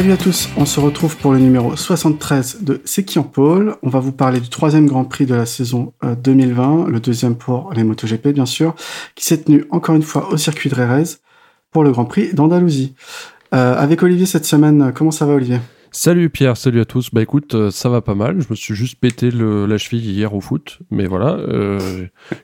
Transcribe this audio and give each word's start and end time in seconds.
Salut 0.00 0.12
à 0.12 0.16
tous, 0.16 0.48
on 0.56 0.64
se 0.64 0.80
retrouve 0.80 1.18
pour 1.18 1.34
le 1.34 1.40
numéro 1.40 1.76
73 1.76 2.62
de 2.62 2.80
C'est 2.86 3.04
qui 3.04 3.18
en 3.18 3.22
pôle. 3.22 3.76
On 3.82 3.90
va 3.90 4.00
vous 4.00 4.12
parler 4.12 4.40
du 4.40 4.48
troisième 4.48 4.86
Grand 4.86 5.04
Prix 5.04 5.26
de 5.26 5.34
la 5.34 5.44
saison 5.44 5.92
2020, 6.02 6.86
euh, 6.86 6.90
le 6.90 7.00
deuxième 7.00 7.36
pour 7.36 7.70
les 7.74 7.84
MotoGP 7.84 8.28
bien 8.28 8.46
sûr, 8.46 8.74
qui 9.14 9.26
s'est 9.26 9.42
tenu 9.42 9.66
encore 9.68 9.94
une 9.94 10.02
fois 10.02 10.32
au 10.32 10.38
circuit 10.38 10.70
de 10.70 10.74
Rérez 10.74 11.18
pour 11.70 11.84
le 11.84 11.90
Grand 11.90 12.06
Prix 12.06 12.32
d'Andalousie. 12.32 12.94
Euh, 13.54 13.76
avec 13.76 14.02
Olivier 14.02 14.24
cette 14.24 14.46
semaine, 14.46 14.90
comment 14.94 15.10
ça 15.10 15.26
va 15.26 15.34
Olivier? 15.34 15.58
Salut 15.90 16.30
Pierre, 16.30 16.56
salut 16.56 16.80
à 16.80 16.86
tous. 16.86 17.10
Bah 17.12 17.20
écoute, 17.20 17.54
euh, 17.54 17.70
ça 17.70 17.90
va 17.90 18.00
pas 18.00 18.14
mal. 18.14 18.40
Je 18.40 18.46
me 18.48 18.54
suis 18.54 18.74
juste 18.74 18.98
pété 18.98 19.30
la 19.30 19.76
cheville 19.76 20.10
hier 20.10 20.34
au 20.34 20.40
foot, 20.40 20.78
mais 20.90 21.04
voilà. 21.04 21.36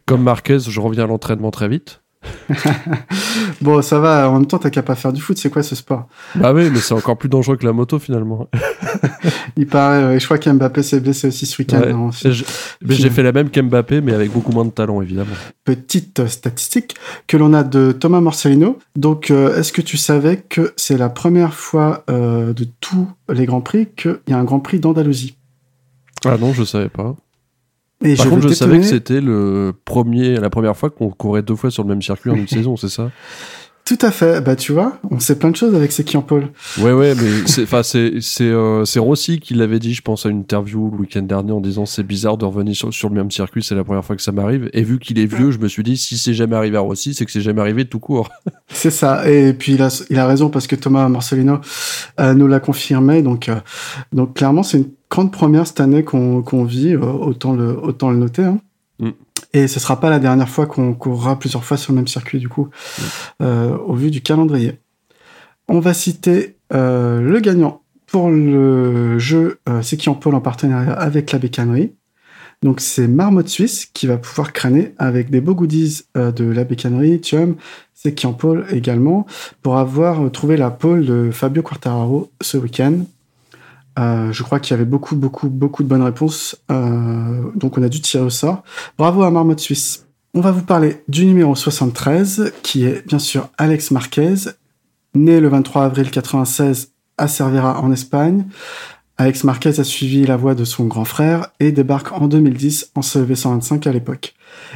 comme 0.05 0.23
Marquez, 0.23 0.59
je 0.59 0.79
reviens 0.79 1.05
à 1.05 1.07
l'entraînement 1.07 1.51
très 1.51 1.69
vite. 1.69 2.03
bon, 3.61 3.83
ça 3.83 3.99
va. 3.99 4.29
En 4.31 4.35
même 4.35 4.47
temps, 4.47 4.59
t'as 4.59 4.71
qu'à 4.71 4.83
pas 4.83 4.95
faire 4.95 5.13
du 5.13 5.21
foot. 5.21 5.37
C'est 5.39 5.51
quoi 5.51 5.63
ce 5.63 5.75
sport? 5.75 6.07
Bah 6.35 6.53
oui, 6.53 6.71
mais 6.71 6.79
c'est 6.79 6.95
encore 6.95 7.17
plus 7.17 7.29
dangereux 7.29 7.57
que 7.57 7.65
la 7.65 7.73
moto 7.73 7.99
finalement. 7.99 8.49
Il 9.57 9.67
paraît. 9.67 10.19
je 10.19 10.25
crois 10.25 10.39
qu'Mbappé 10.39 10.83
s'est 10.83 11.01
blessé 11.01 11.29
aussi 11.29 11.47
ce 11.47 11.61
week-end. 11.61 12.11
Mais 12.83 12.95
j'ai 12.95 13.11
fait 13.11 13.23
la 13.23 13.33
même 13.33 13.51
qu'Mbappé, 13.51 14.01
mais 14.01 14.13
avec 14.13 14.33
beaucoup 14.33 14.53
moins 14.53 14.65
de 14.65 14.71
talent, 14.71 15.01
évidemment. 15.03 15.35
Petite 15.65 16.27
statistique 16.27 16.95
que 17.27 17.37
l'on 17.37 17.53
a 17.53 17.63
de 17.63 17.93
Thomas 17.93 18.21
Morcellino. 18.21 18.79
Donc, 18.97 19.31
euh, 19.31 19.59
est-ce 19.59 19.73
que 19.73 19.83
tu 19.83 19.97
savais 19.97 20.39
que 20.49 20.73
c'est 20.77 20.97
la 20.97 21.09
première 21.09 21.55
fois 21.55 22.05
euh, 22.11 22.53
de 22.53 22.67
tous 22.81 23.09
les 23.29 23.47
grands 23.47 23.61
prix 23.61 23.89
qu'il 23.97 24.19
y 24.29 24.33
a 24.33 24.39
un 24.39 24.45
Grand 24.45 24.61
Prix 24.61 24.81
d'Andalousie? 24.81 25.37
Ah 26.25 26.37
non, 26.39 26.53
je 26.53 26.65
savais 26.65 26.89
pas. 26.89 27.15
Par 28.01 28.29
contre, 28.29 28.49
je 28.49 28.55
savais 28.55 28.79
que 28.79 28.85
c'était 28.85 29.21
le 29.21 29.73
premier, 29.85 30.37
la 30.37 30.51
première 30.51 30.77
fois 30.77 30.91
qu'on 30.91 31.11
courait 31.11 31.43
deux 31.43 31.57
fois 31.57 31.71
sur 31.71 31.83
le 31.83 31.89
même 31.89 32.03
circuit 32.03 32.31
en 32.31 32.35
une 32.35 32.49
saison, 32.49 32.77
c'est 32.77 32.89
ça? 32.89 33.11
Tout 33.87 33.99
à 34.03 34.11
fait. 34.11 34.41
Bah, 34.41 34.57
tu 34.57 34.73
vois, 34.73 34.99
on 35.13 35.21
sait 35.21 35.39
plein 35.39 35.49
de 35.49 35.55
choses 35.55 35.73
avec 35.77 35.93
qui 35.93 36.17
en 36.17 36.23
Paul. 36.23 36.49
Ouais, 36.79 36.93
ouais, 36.93 37.15
mais 37.15 37.47
c'est, 37.47 37.63
enfin, 37.63 37.85
c'est, 37.85 38.15
c'est, 38.21 38.43
euh, 38.43 38.85
c'est 38.85 38.99
Rossi 38.99 39.39
qui 39.39 39.55
l'avait 39.55 39.79
dit, 39.79 39.95
je 39.95 40.03
pense, 40.03 40.27
à 40.27 40.29
une 40.29 40.41
interview 40.41 40.91
le 40.91 40.99
week-end 40.99 41.23
dernier 41.23 41.53
en 41.53 41.61
disant 41.61 41.87
c'est 41.87 42.03
bizarre 42.03 42.37
de 42.37 42.45
revenir 42.45 42.75
sur, 42.75 42.93
sur, 42.93 43.09
le 43.09 43.15
même 43.15 43.31
circuit, 43.31 43.63
c'est 43.63 43.77
la 43.77 43.85
première 43.85 44.05
fois 44.05 44.17
que 44.17 44.23
ça 44.23 44.33
m'arrive. 44.33 44.69
Et 44.73 44.83
vu 44.83 44.99
qu'il 44.99 45.21
est 45.21 45.27
vieux, 45.27 45.53
je 45.53 45.61
me 45.61 45.69
suis 45.69 45.85
dit, 45.85 45.97
si 45.97 46.19
c'est 46.19 46.35
jamais 46.35 46.57
arrivé 46.57 46.77
à 46.77 46.81
Rossi, 46.81 47.15
c'est 47.15 47.25
que 47.25 47.31
c'est 47.31 47.41
jamais 47.41 47.61
arrivé 47.61 47.85
tout 47.85 48.01
court. 48.01 48.29
c'est 48.69 48.91
ça. 48.91 49.31
Et 49.31 49.53
puis, 49.53 49.75
il 49.75 49.83
a, 49.83 50.05
il 50.11 50.19
a 50.19 50.27
raison 50.27 50.51
parce 50.51 50.67
que 50.67 50.75
Thomas 50.75 51.09
Marcelino 51.09 51.61
euh, 52.19 52.35
nous 52.35 52.49
l'a 52.49 52.59
confirmé. 52.59 53.23
Donc, 53.23 53.49
euh, 53.49 53.55
donc, 54.13 54.35
clairement, 54.35 54.65
c'est 54.65 54.79
une 54.79 54.91
grande 55.11 55.33
première 55.33 55.67
cette 55.67 55.81
année 55.81 56.05
qu'on 56.05 56.65
vit, 56.65 56.95
euh, 56.95 57.01
autant 57.01 57.55
le, 57.55 57.79
autant 57.79 58.11
le 58.11 58.19
noter. 58.19 58.45
Hein. 58.45 58.59
Mm. 58.99 59.11
Et 59.53 59.69
ce 59.69 59.81
sera 59.81 60.01
pas 60.01 60.11
la 60.11 60.19
dernière 60.19 60.49
fois 60.49 60.67
qu'on 60.67 60.95
courra 60.95 61.39
plusieurs 61.39 61.65
fois 61.65 61.77
sur 61.77 61.93
le 61.93 61.97
même 61.97 62.09
circuit, 62.09 62.39
du 62.39 62.49
coup, 62.49 62.67
mm. 62.67 63.03
euh, 63.43 63.77
au 63.79 63.95
vu 63.95 64.11
du 64.11 64.23
calendrier. 64.23 64.81
On 65.69 65.81
va 65.81 65.95
citer 65.95 66.57
euh, 66.73 67.21
le 67.21 67.41
gagnant 67.41 67.83
pour 68.07 68.31
le 68.31 69.19
jeu 69.19 69.59
C'est 69.83 69.97
qui 69.97 70.09
en 70.09 70.15
pôle 70.15 70.37
en 70.37 70.41
partenariat 70.41 70.93
avec 70.93 71.33
la 71.33 71.41
bécannerie. 71.41 71.93
Donc 72.63 72.81
c'est 72.81 73.09
Marmotte 73.09 73.49
Suisse 73.49 73.87
qui 73.87 74.07
va 74.07 74.17
pouvoir 74.17 74.53
crâner 74.53 74.95
avec 74.97 75.29
des 75.29 75.41
beaux 75.41 75.57
goodies 75.57 76.03
de 76.15 76.45
la 76.45 76.63
bécannerie, 76.63 77.19
Chum, 77.19 77.57
c'est 77.95 78.15
qui 78.15 78.29
en 78.29 78.33
pôle 78.33 78.65
également, 78.71 79.27
pour 79.61 79.77
avoir 79.77 80.31
trouvé 80.31 80.57
la 80.57 80.71
pôle 80.71 81.05
de 81.05 81.31
Fabio 81.33 81.65
Quartararo 81.65 82.31
ce 82.41 82.57
week-end. 82.59 83.01
Euh, 83.99 84.33
je 84.33 84.43
crois 84.43 84.61
qu'il 84.61 84.73
y 84.73 84.75
avait 84.75 84.85
beaucoup, 84.85 85.17
beaucoup, 85.17 85.49
beaucoup 85.49 85.83
de 85.83 85.89
bonnes 85.89 86.03
réponses. 86.03 86.57
Euh, 86.71 87.51
donc 87.55 87.79
on 87.79 87.83
a 87.83 87.89
dû 87.89 88.01
tirer 88.01 88.25
au 88.25 88.31
sort. 88.31 88.63
Bravo 88.99 89.23
à 89.23 89.31
Marmotte 89.31 89.61
Suisse. 89.61 90.07
On 90.35 90.41
va 90.41 90.51
vous 90.51 90.63
parler 90.63 91.03
du 91.09 91.25
numéro 91.25 91.55
73, 91.55 92.53
qui 92.63 92.85
est 92.85 93.07
bien 93.07 93.19
sûr 93.19 93.49
Alex 93.57 93.91
Marquez, 93.91 94.35
né 95.15 95.41
le 95.41 95.49
23 95.49 95.85
avril 95.85 96.11
96 96.11 96.93
à 97.17 97.27
Cervera 97.27 97.81
en 97.81 97.91
Espagne. 97.91 98.45
Alex 99.19 99.45
Marquez 99.45 99.81
a 99.81 99.85
suivi 99.85 100.27
la 100.27 100.37
voie 100.37 100.55
de 100.55 100.65
son 100.65 100.85
grand 100.85 101.07
frère 101.07 101.49
et 101.59 101.73
débarque 101.73 102.13
en 102.13 102.29
2010 102.29 102.93
en 102.95 103.01
CEV 103.01 103.35
125 103.35 103.87
à 103.87 103.93
l'époque. 103.93 104.35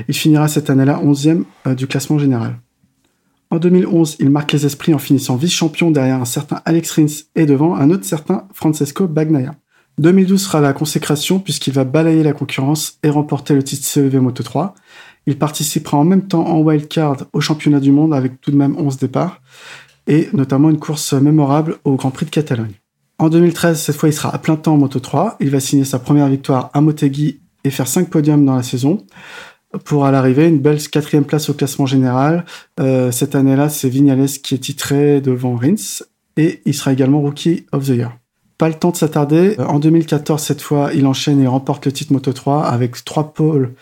Il 0.08 0.14
finira 0.14 0.48
cette 0.48 0.70
année-là 0.70 0.98
11e 1.04 1.44
euh, 1.66 1.75
du 1.75 1.87
classement 1.87 2.19
général. 2.19 2.56
En 3.53 3.59
2011, 3.59 4.16
il 4.21 4.31
marque 4.31 4.53
les 4.53 4.65
esprits 4.65 4.94
en 4.94 4.99
finissant 4.99 5.34
vice-champion 5.34 5.91
derrière 5.91 6.21
un 6.21 6.25
certain 6.25 6.62
Alex 6.65 6.93
Rins 6.93 7.25
et 7.34 7.47
devant 7.47 7.75
un 7.75 7.91
autre 7.91 8.05
certain 8.05 8.47
Francesco 8.55 9.09
Bagnaia. 9.09 9.56
2012 9.99 10.41
sera 10.41 10.61
la 10.61 10.72
consécration 10.72 11.41
puisqu'il 11.41 11.72
va 11.72 11.83
balayer 11.83 12.22
la 12.22 12.33
concurrence 12.33 12.99
et 13.03 13.11
remporter 13.11 13.55
le 13.55 13.65
titre 13.65 13.84
CEV 13.84 14.21
Moto 14.21 14.44
3. 14.44 14.75
Il 15.27 15.37
participera 15.37 15.99
en 15.99 16.05
même 16.05 16.28
temps 16.28 16.47
en 16.47 16.61
wildcard 16.61 17.27
au 17.33 17.41
championnat 17.41 17.81
du 17.81 17.91
monde 17.91 18.15
avec 18.15 18.41
tout 18.41 18.53
de 18.53 18.56
même 18.56 18.77
11 18.78 18.99
départs 18.99 19.43
et 20.06 20.28
notamment 20.32 20.71
une 20.71 20.78
course 20.78 21.12
mémorable 21.12 21.78
au 21.84 21.97
Grand 21.97 22.12
Prix 22.12 22.27
de 22.27 22.31
Catalogne. 22.31 22.75
En 23.19 23.28
2013, 23.28 23.78
cette 23.78 23.97
fois, 23.97 24.09
il 24.09 24.12
sera 24.12 24.32
à 24.32 24.38
plein 24.38 24.56
temps 24.56 24.75
en 24.75 24.78
Moto 24.78 25.00
3. 25.00 25.37
Il 25.41 25.50
va 25.50 25.61
signer 25.61 25.84
sa 25.84 25.99
première 25.99 26.28
victoire 26.28 26.71
à 26.72 26.81
Motegi 26.81 27.41
et 27.65 27.71
faire 27.71 27.87
5 27.87 28.09
podiums 28.09 28.47
dans 28.47 28.56
la 28.56 28.62
saison 28.62 29.05
pour 29.84 30.04
à 30.04 30.10
l'arrivée 30.10 30.48
une 30.48 30.58
belle 30.58 30.81
quatrième 30.88 31.25
place 31.25 31.48
au 31.48 31.54
classement 31.54 31.86
général. 31.86 32.44
Euh, 32.81 33.10
cette 33.10 33.34
année-là, 33.34 33.69
c'est 33.69 33.88
Vignales 33.88 34.26
qui 34.26 34.54
est 34.54 34.58
titré 34.58 35.20
devant 35.20 35.54
Rins 35.54 36.04
et 36.36 36.60
il 36.64 36.75
sera 36.75 36.92
également 36.92 37.20
Rookie 37.20 37.66
of 37.72 37.86
the 37.86 37.91
Year. 37.91 38.16
Pas 38.58 38.69
le 38.69 38.75
temps 38.75 38.91
de 38.91 38.97
s'attarder. 38.97 39.56
Euh, 39.58 39.66
en 39.66 39.78
2014, 39.78 40.42
cette 40.42 40.60
fois, 40.60 40.91
il 40.92 41.06
enchaîne 41.06 41.41
et 41.41 41.47
remporte 41.47 41.86
le 41.86 41.92
titre 41.92 42.12
Moto 42.12 42.32
3 42.32 42.66
avec 42.66 43.04
trois 43.04 43.32
pôles 43.32 43.75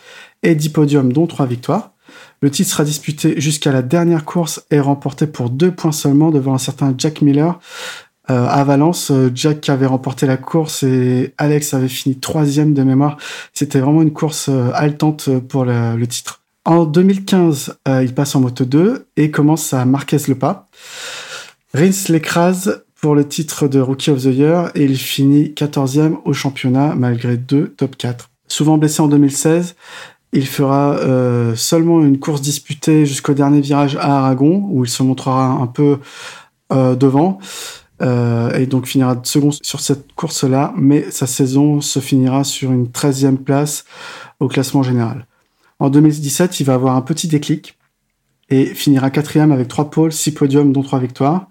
et 0.42 0.54
10 0.54 0.68
podiums, 0.70 1.12
dont 1.12 1.26
trois 1.26 1.46
victoires. 1.46 1.92
Le 2.40 2.50
titre 2.50 2.70
sera 2.70 2.84
disputé 2.84 3.40
jusqu'à 3.40 3.72
la 3.72 3.82
dernière 3.82 4.24
course 4.24 4.64
et 4.70 4.80
remporté 4.80 5.26
pour 5.26 5.50
deux 5.50 5.72
points 5.72 5.92
seulement 5.92 6.30
devant 6.30 6.54
un 6.54 6.58
certain 6.58 6.94
Jack 6.96 7.20
Miller, 7.22 7.58
euh, 8.30 8.46
à 8.46 8.62
Valence, 8.64 9.10
euh, 9.10 9.30
Jack 9.34 9.68
avait 9.70 9.86
remporté 9.86 10.26
la 10.26 10.36
course 10.36 10.82
et 10.82 11.32
Alex 11.38 11.72
avait 11.72 11.88
fini 11.88 12.16
troisième 12.16 12.74
de 12.74 12.82
mémoire. 12.82 13.16
C'était 13.54 13.80
vraiment 13.80 14.02
une 14.02 14.12
course 14.12 14.50
euh, 14.50 14.70
haletante 14.74 15.30
pour 15.48 15.64
le, 15.64 16.06
titre. 16.06 16.42
En 16.66 16.84
2015, 16.84 17.78
il 18.02 18.14
passe 18.14 18.34
en 18.34 18.40
moto 18.40 18.66
2 18.66 19.06
et 19.16 19.30
commence 19.30 19.72
à 19.72 19.86
Marquez 19.86 20.18
le 20.28 20.34
pas. 20.34 20.68
Rins 21.72 22.08
l'écrase 22.10 22.84
pour 23.00 23.14
le 23.14 23.26
titre 23.26 23.68
de 23.68 23.80
Rookie 23.80 24.10
of 24.10 24.22
the 24.22 24.26
Year 24.26 24.70
et 24.74 24.84
il 24.84 24.98
finit 24.98 25.54
14e 25.56 26.18
au 26.24 26.34
championnat 26.34 26.94
malgré 26.94 27.38
deux 27.38 27.68
top 27.68 27.96
4. 27.96 28.28
Souvent 28.48 28.76
blessé 28.76 29.00
en 29.00 29.08
2016, 29.08 29.76
il 30.34 30.46
fera 30.46 30.98
seulement 31.56 32.02
une 32.02 32.18
course 32.18 32.42
disputée 32.42 33.06
jusqu'au 33.06 33.32
dernier 33.32 33.62
virage 33.62 33.96
à 33.96 34.18
Aragon 34.18 34.66
où 34.70 34.84
il 34.84 34.90
se 34.90 35.02
montrera 35.02 35.46
un 35.46 35.66
peu 35.66 35.98
devant. 36.70 37.38
Euh, 38.00 38.54
et 38.54 38.66
donc 38.66 38.86
finira 38.86 39.20
second 39.24 39.50
sur 39.50 39.80
cette 39.80 40.12
course-là, 40.12 40.72
mais 40.76 41.10
sa 41.10 41.26
saison 41.26 41.80
se 41.80 41.98
finira 41.98 42.44
sur 42.44 42.70
une 42.70 42.86
13e 42.86 43.36
place 43.36 43.84
au 44.40 44.48
classement 44.48 44.82
général. 44.82 45.26
En 45.80 45.90
2017, 45.90 46.60
il 46.60 46.64
va 46.64 46.74
avoir 46.74 46.96
un 46.96 47.02
petit 47.02 47.28
déclic 47.28 47.76
et 48.50 48.66
finira 48.66 49.10
quatrième 49.10 49.52
avec 49.52 49.68
trois 49.68 49.90
pôles, 49.90 50.12
six 50.12 50.32
podiums, 50.32 50.72
dont 50.72 50.82
trois 50.82 50.98
victoires. 50.98 51.48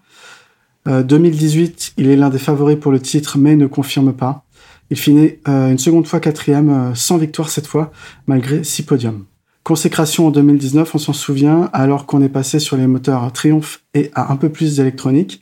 Euh, 0.87 1.03
2018, 1.03 1.93
il 1.97 2.07
est 2.07 2.15
l'un 2.15 2.29
des 2.29 2.39
favoris 2.39 2.77
pour 2.79 2.91
le 2.91 2.99
titre, 2.99 3.37
mais 3.37 3.55
ne 3.55 3.67
confirme 3.67 4.13
pas. 4.13 4.45
Il 4.89 4.97
finit 4.97 5.33
euh, 5.47 5.71
une 5.71 5.77
seconde 5.77 6.07
fois 6.07 6.19
quatrième, 6.19 6.69
euh, 6.69 6.95
sans 6.95 7.17
victoire 7.17 7.49
cette 7.49 7.67
fois, 7.67 7.91
malgré 8.25 8.63
six 8.63 8.83
podiums. 8.83 9.25
Consécration 9.63 10.27
en 10.27 10.31
2019, 10.31 10.95
on 10.95 10.97
s'en 10.97 11.11
souvient, 11.11 11.69
alors 11.73 12.05
qu'on 12.05 12.21
est 12.21 12.29
passé 12.29 12.59
sur 12.59 12.77
les 12.77 12.87
moteurs 12.87 13.29
Triumph 13.33 13.83
et 13.93 14.11
à 14.13 14.31
un 14.31 14.37
peu 14.37 14.47
plus 14.47 14.77
d'électronique. 14.77 15.41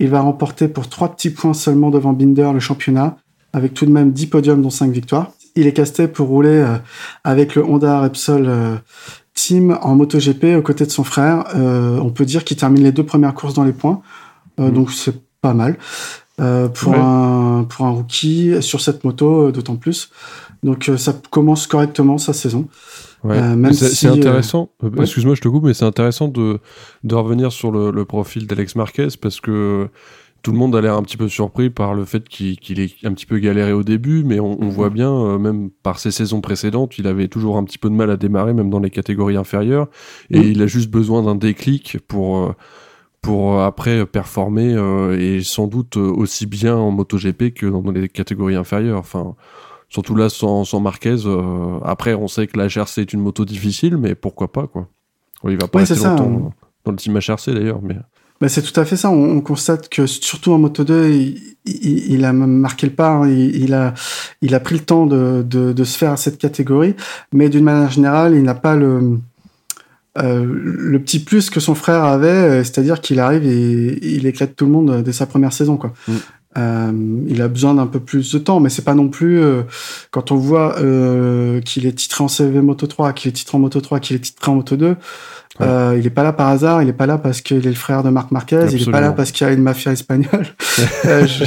Il 0.00 0.08
va 0.08 0.20
remporter 0.20 0.68
pour 0.68 0.88
trois 0.88 1.14
petits 1.14 1.30
points 1.30 1.54
seulement 1.54 1.90
devant 1.90 2.12
Binder 2.12 2.50
le 2.52 2.60
championnat, 2.60 3.16
avec 3.52 3.74
tout 3.74 3.86
de 3.86 3.90
même 3.90 4.12
10 4.12 4.26
podiums 4.26 4.62
dont 4.62 4.70
5 4.70 4.90
victoires. 4.90 5.30
Il 5.56 5.66
est 5.66 5.72
casté 5.72 6.08
pour 6.08 6.28
rouler 6.28 6.48
euh, 6.48 6.76
avec 7.22 7.54
le 7.54 7.64
Honda 7.64 8.00
Repsol 8.00 8.46
euh, 8.48 8.76
Team 9.34 9.78
en 9.82 9.94
MotoGP 9.94 10.56
aux 10.56 10.62
côtés 10.62 10.84
de 10.84 10.90
son 10.90 11.04
frère. 11.04 11.44
Euh, 11.54 11.98
on 12.00 12.10
peut 12.10 12.24
dire 12.24 12.44
qu'il 12.44 12.56
termine 12.56 12.82
les 12.82 12.92
deux 12.92 13.04
premières 13.04 13.34
courses 13.34 13.54
dans 13.54 13.64
les 13.64 13.72
points, 13.72 14.02
mmh. 14.58 14.70
donc 14.70 14.90
c'est 14.90 15.14
pas 15.40 15.54
mal 15.54 15.76
pour 16.36 16.94
un 16.94 17.64
pour 17.68 17.86
un 17.86 17.90
rookie 17.90 18.60
sur 18.60 18.80
cette 18.80 19.04
moto 19.04 19.52
d'autant 19.52 19.76
plus. 19.76 20.10
Donc 20.64 20.90
ça 20.96 21.14
commence 21.30 21.66
correctement 21.66 22.18
sa 22.18 22.32
saison. 22.32 22.66
Euh, 23.26 23.72
c'est 23.72 24.08
intéressant. 24.08 24.70
Euh, 24.82 24.90
Excuse-moi, 25.00 25.34
je 25.34 25.42
te 25.42 25.48
coupe, 25.48 25.64
mais 25.64 25.74
c'est 25.74 25.84
intéressant 25.84 26.28
de, 26.28 26.58
de 27.04 27.14
revenir 27.14 27.52
sur 27.52 27.70
le, 27.70 27.90
le 27.90 28.04
profil 28.04 28.46
d'Alex 28.46 28.74
Marquez 28.74 29.08
parce 29.20 29.40
que 29.40 29.88
tout 30.42 30.52
le 30.52 30.58
monde 30.58 30.74
a 30.74 30.80
l'air 30.80 30.94
un 30.94 31.02
petit 31.02 31.16
peu 31.16 31.28
surpris 31.28 31.70
par 31.70 31.94
le 31.94 32.04
fait 32.04 32.28
qu'il 32.28 32.80
ait 32.80 32.90
un 33.04 33.12
petit 33.12 33.26
peu 33.26 33.38
galéré 33.38 33.72
au 33.72 33.82
début, 33.82 34.24
mais 34.24 34.40
on, 34.40 34.68
voit 34.68 34.90
bien, 34.90 35.10
euh, 35.10 35.38
même 35.38 35.70
par 35.82 35.98
ses 35.98 36.10
saisons 36.10 36.42
précédentes, 36.42 36.98
il 36.98 37.06
avait 37.06 37.28
toujours 37.28 37.56
un 37.56 37.64
petit 37.64 37.78
peu 37.78 37.88
de 37.88 37.94
mal 37.94 38.10
à 38.10 38.18
démarrer, 38.18 38.52
même 38.52 38.68
dans 38.68 38.80
les 38.80 38.90
catégories 38.90 39.36
inférieures, 39.36 39.88
et 40.30 40.40
il 40.40 40.60
a 40.60 40.66
juste 40.66 40.90
besoin 40.90 41.22
d'un 41.22 41.34
déclic 41.34 41.98
pour 42.08 42.38
euh, 42.38 42.52
pour 43.22 43.58
après 43.62 44.04
performer 44.04 44.76
et 45.18 45.42
sans 45.42 45.66
doute 45.66 45.96
aussi 45.96 46.44
bien 46.44 46.76
en 46.76 46.90
MotoGP 46.90 47.54
que 47.54 47.64
dans 47.64 47.80
les 47.90 48.10
catégories 48.10 48.54
inférieures. 48.54 48.98
Enfin, 48.98 49.34
surtout 49.88 50.14
là 50.14 50.28
sans, 50.28 50.64
sans 50.64 50.80
Marquez. 50.80 51.16
après, 51.84 52.14
on 52.14 52.28
sait 52.28 52.46
que 52.46 52.58
la 52.58 52.68
GRC 52.68 53.00
est 53.00 53.12
une 53.12 53.20
moto 53.20 53.44
difficile, 53.44 53.96
mais 53.96 54.14
pourquoi 54.14 54.50
pas 54.50 54.66
quoi. 54.66 54.88
Il 55.48 55.60
va 55.60 55.68
pas 55.68 55.80
rester 55.80 55.96
longtemps 55.96 56.48
hein. 56.48 56.50
dans 56.84 56.92
le 56.92 56.96
team 56.96 57.18
HRC 57.18 57.50
d'ailleurs, 57.50 57.80
mais. 57.82 57.96
Bah, 58.40 58.48
c'est 58.48 58.62
tout 58.62 58.78
à 58.78 58.84
fait 58.84 58.96
ça. 58.96 59.10
On, 59.10 59.40
constate 59.40 59.88
que 59.88 60.06
surtout 60.06 60.52
en 60.52 60.58
Moto 60.58 60.84
2, 60.84 61.08
il, 61.10 61.56
il, 61.66 62.24
a 62.24 62.32
marqué 62.32 62.86
le 62.86 62.92
pas. 62.92 63.10
Hein. 63.10 63.28
Il, 63.28 63.72
a, 63.74 63.94
il 64.42 64.54
a 64.54 64.60
pris 64.60 64.74
le 64.74 64.84
temps 64.84 65.06
de, 65.06 65.44
de, 65.48 65.72
de 65.72 65.84
se 65.84 65.96
faire 65.96 66.12
à 66.12 66.16
cette 66.16 66.38
catégorie, 66.38 66.94
mais 67.32 67.48
d'une 67.48 67.64
manière 67.64 67.90
générale, 67.90 68.34
il 68.34 68.42
n'a 68.42 68.54
pas 68.54 68.74
le 68.74 69.18
euh, 70.16 70.46
le 70.46 71.00
petit 71.00 71.18
plus 71.18 71.50
que 71.50 71.58
son 71.58 71.74
frère 71.74 72.04
avait, 72.04 72.28
euh, 72.28 72.58
c'est-à-dire 72.62 73.00
qu'il 73.00 73.18
arrive 73.18 73.44
et 73.46 73.98
il 74.14 74.26
éclate 74.26 74.54
tout 74.54 74.64
le 74.64 74.70
monde 74.70 75.02
dès 75.02 75.12
sa 75.12 75.26
première 75.26 75.52
saison, 75.52 75.76
quoi. 75.76 75.92
Mm. 76.06 76.12
Euh, 76.56 76.92
il 77.28 77.42
a 77.42 77.48
besoin 77.48 77.74
d'un 77.74 77.86
peu 77.86 78.00
plus 78.00 78.32
de 78.32 78.38
temps, 78.38 78.60
mais 78.60 78.70
c'est 78.70 78.84
pas 78.84 78.94
non 78.94 79.08
plus 79.08 79.42
euh, 79.42 79.62
quand 80.10 80.30
on 80.30 80.36
voit 80.36 80.78
euh, 80.78 81.60
qu'il 81.60 81.86
est 81.86 81.92
titré 81.92 82.22
en 82.22 82.28
CV 82.28 82.60
Moto 82.60 82.86
3, 82.86 83.12
qu'il 83.12 83.30
est 83.30 83.32
titré 83.32 83.56
en 83.56 83.60
Moto 83.60 83.80
3, 83.80 84.00
qu'il 84.00 84.16
est 84.16 84.20
titré 84.20 84.50
en 84.50 84.56
Moto 84.56 84.76
2. 84.76 84.96
Euh, 85.60 85.96
il 85.96 86.04
est 86.04 86.10
pas 86.10 86.24
là 86.24 86.32
par 86.32 86.48
hasard, 86.48 86.82
il 86.82 86.88
est 86.88 86.94
pas 86.94 87.06
là 87.06 87.16
parce 87.16 87.40
qu'il 87.40 87.58
est 87.58 87.70
le 87.70 87.74
frère 87.74 88.02
de 88.02 88.10
Marc 88.10 88.32
Marquez, 88.32 88.66
il 88.72 88.82
est 88.82 88.90
pas 88.90 89.00
là 89.00 89.12
parce 89.12 89.30
qu'il 89.30 89.46
y 89.46 89.50
a 89.50 89.52
une 89.52 89.62
mafia 89.62 89.92
espagnole. 89.92 90.46
euh, 91.04 91.26
je... 91.26 91.44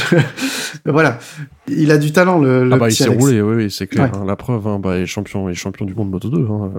voilà, 0.86 1.20
il 1.68 1.92
a 1.92 1.98
du 1.98 2.14
talent 2.14 2.40
le. 2.40 2.64
le 2.64 2.74
ah 2.74 2.78
bah 2.78 2.88
il 2.90 2.96
s'est 2.96 3.10
roulé, 3.10 3.42
oui, 3.42 3.56
oui 3.56 3.72
c'est 3.72 3.88
clair. 3.88 4.12
Hein, 4.14 4.24
la 4.26 4.38
preuve, 4.38 4.66
hein, 4.68 4.80
bah, 4.80 4.98
il 4.98 5.04
est 5.04 5.08
champion, 5.08 5.50
il 5.50 5.52
est 5.52 5.56
champion 5.56 5.86
du 5.86 5.94
monde 5.94 6.10
Moto 6.10 6.30
2. 6.30 6.38
Hein, 6.40 6.72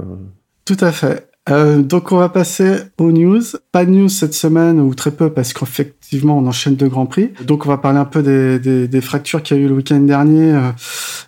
Tout 0.64 0.78
à 0.80 0.90
fait. 0.90 1.28
Euh, 1.50 1.82
donc 1.82 2.12
on 2.12 2.16
va 2.16 2.28
passer 2.28 2.76
aux 2.98 3.10
news. 3.10 3.42
Pas 3.72 3.84
de 3.84 3.90
news 3.90 4.08
cette 4.08 4.34
semaine 4.34 4.80
ou 4.80 4.94
très 4.94 5.10
peu 5.10 5.32
parce 5.32 5.52
qu'effectivement 5.52 6.38
on 6.38 6.46
enchaîne 6.46 6.76
deux 6.76 6.88
grands 6.88 7.06
prix. 7.06 7.32
Donc 7.44 7.66
on 7.66 7.68
va 7.68 7.78
parler 7.78 7.98
un 7.98 8.04
peu 8.04 8.22
des, 8.22 9.00
fractures 9.00 9.42
qu'il 9.42 9.56
y 9.56 9.60
a 9.60 9.62
eu 9.62 9.68
le 9.68 9.74
week-end 9.74 10.00
dernier 10.00 10.52
euh, 10.52 10.70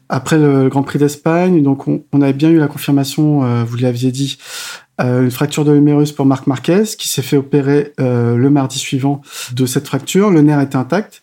après 0.08 0.38
le 0.38 0.68
Grand 0.68 0.82
Prix 0.82 0.98
d'Espagne. 0.98 1.62
Donc 1.62 1.88
on, 1.88 2.04
on, 2.12 2.20
avait 2.22 2.32
bien 2.32 2.50
eu 2.50 2.58
la 2.58 2.68
confirmation, 2.68 3.44
euh, 3.44 3.64
vous 3.64 3.76
l'aviez 3.76 4.12
dit, 4.12 4.38
euh, 5.00 5.24
une 5.24 5.30
fracture 5.30 5.64
de 5.64 5.72
l'humérus 5.72 6.12
pour 6.12 6.26
Marc 6.26 6.46
Marquez 6.46 6.84
qui 6.98 7.08
s'est 7.08 7.22
fait 7.22 7.36
opérer 7.36 7.92
le 7.98 8.48
mardi 8.48 8.78
suivant 8.78 9.20
de 9.54 9.66
cette 9.66 9.86
fracture. 9.86 10.30
Le 10.30 10.42
nerf 10.42 10.60
était 10.60 10.76
intact 10.76 11.20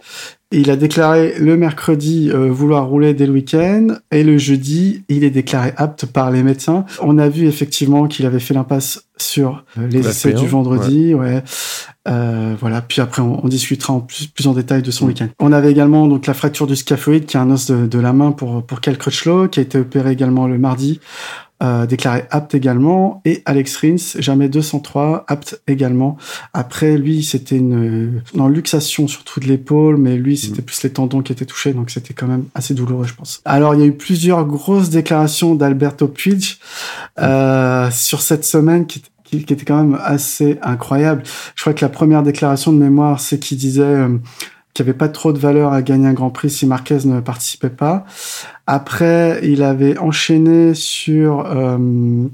il 0.52 0.72
a 0.72 0.78
déclaré 0.78 1.38
le 1.40 1.58
mercredi 1.58 2.32
euh, 2.32 2.50
vouloir 2.50 2.88
rouler 2.88 3.14
dès 3.14 3.26
le 3.26 3.34
week-end 3.34 3.88
et 4.12 4.24
le 4.24 4.38
jeudi, 4.38 5.04
il 5.10 5.26
est 5.26 5.30
déclaré 5.30 5.74
apte 5.76 6.06
par 6.06 6.32
les 6.32 6.42
médecins. 6.42 6.86
On 7.02 7.18
a 7.18 7.28
vu 7.28 7.48
effectivement 7.48 8.08
qu'il 8.08 8.26
avait 8.26 8.40
fait 8.40 8.54
l'impasse 8.54 9.04
sur 9.18 9.66
euh, 9.78 9.88
les 9.88 10.08
essais 10.08 10.32
du 10.32 10.48
vendredi, 10.48 11.14
ouais. 11.14 11.44
Euh, 12.08 12.56
voilà. 12.62 12.82
Puis 12.82 13.02
après, 13.02 13.22
on, 13.22 13.46
discutera 13.50 13.92
en 13.92 14.00
plus, 14.00 14.28
plus 14.28 14.48
en 14.48 14.54
détail 14.54 14.82
de 14.82 14.92
son 14.92 15.08
week-end. 15.08 15.28
On 15.40 15.52
avait 15.52 15.70
également 15.70 16.08
donc 16.08 16.28
la 16.28 16.34
fracture 16.34 16.66
du 16.66 16.78
scaphoïde, 16.78 17.26
qui 17.26 17.36
est 17.36 17.40
un 17.40 17.52
os 17.52 17.66
de, 17.66 17.86
de 17.86 18.00
la 18.00 18.14
main 18.14 18.32
pour 18.32 18.66
pour 18.66 18.80
Cal 18.80 18.98
Crutchlow, 18.98 19.50
qui 19.50 19.60
a 19.60 19.64
été 19.64 19.78
opéré 19.78 20.12
également 20.12 20.48
le 20.48 20.58
mardi 20.58 21.02
euh, 21.63 21.88
déclaré 21.88 22.24
apte 22.30 22.54
également, 22.54 23.21
et 23.25 23.42
Alex 23.45 23.77
Rins, 23.77 24.19
jamais 24.19 24.48
203, 24.48 25.25
apte 25.27 25.59
également. 25.68 26.15
Après, 26.54 26.98
lui, 26.98 27.24
c'était 27.24 27.57
une, 27.57 28.21
une 28.36 28.48
luxation 28.50 29.07
surtout 29.07 29.39
de 29.39 29.45
l'épaule, 29.45 29.98
mais 29.98 30.18
lui, 30.18 30.38
c'était 30.38 30.62
mm. 30.62 30.65
plus 30.65 30.83
les 30.83 30.92
tendons 30.92 31.21
qui 31.21 31.31
étaient 31.31 31.45
touchés, 31.45 31.74
donc 31.74 31.89
c'était 31.89 32.13
quand 32.13 32.27
même 32.27 32.45
assez 32.54 32.75
douloureux, 32.75 33.07
je 33.07 33.15
pense. 33.15 33.42
Alors, 33.45 33.74
il 33.74 33.81
y 33.81 33.83
a 33.83 33.88
eu 33.88 33.94
plusieurs 33.94 34.45
grosses 34.45 34.89
déclarations 34.89 35.56
d'Alberto 35.56 36.07
Puig 36.07 36.57
euh, 37.19 37.89
sur 37.92 38.21
cette 38.21 38.45
semaine 38.45 38.86
qui, 38.86 39.01
qui, 39.24 39.44
qui 39.44 39.54
était 39.54 39.65
quand 39.65 39.83
même 39.83 40.00
assez 40.04 40.59
incroyable. 40.62 41.24
Je 41.56 41.62
crois 41.62 41.74
que 41.74 41.83
la 41.83 41.89
première 41.89 42.21
déclaration 42.21 42.71
de 42.71 42.77
mémoire, 42.77 43.19
c'est 43.19 43.39
qu'il 43.39 43.57
disait... 43.57 43.81
Euh, 43.81 44.18
qu'il 44.78 44.86
n'y 44.86 44.92
avait 44.92 44.98
pas 44.98 45.10
trop 45.10 45.34
de 45.34 45.40
valeur 45.40 45.74
à 45.74 45.82
gagner 45.82 46.08
un 46.08 46.14
Grand 46.14 46.30
Prix 46.30 46.52
si 46.52 46.68
Marquez 46.68 47.00
ne 47.06 47.20
participait 47.20 47.72
pas. 47.72 48.06
Après, 48.68 49.40
il 49.42 49.64
avait 49.64 49.98
enchaîné 49.98 50.76
sur 50.76 51.48
euh, 51.48 52.28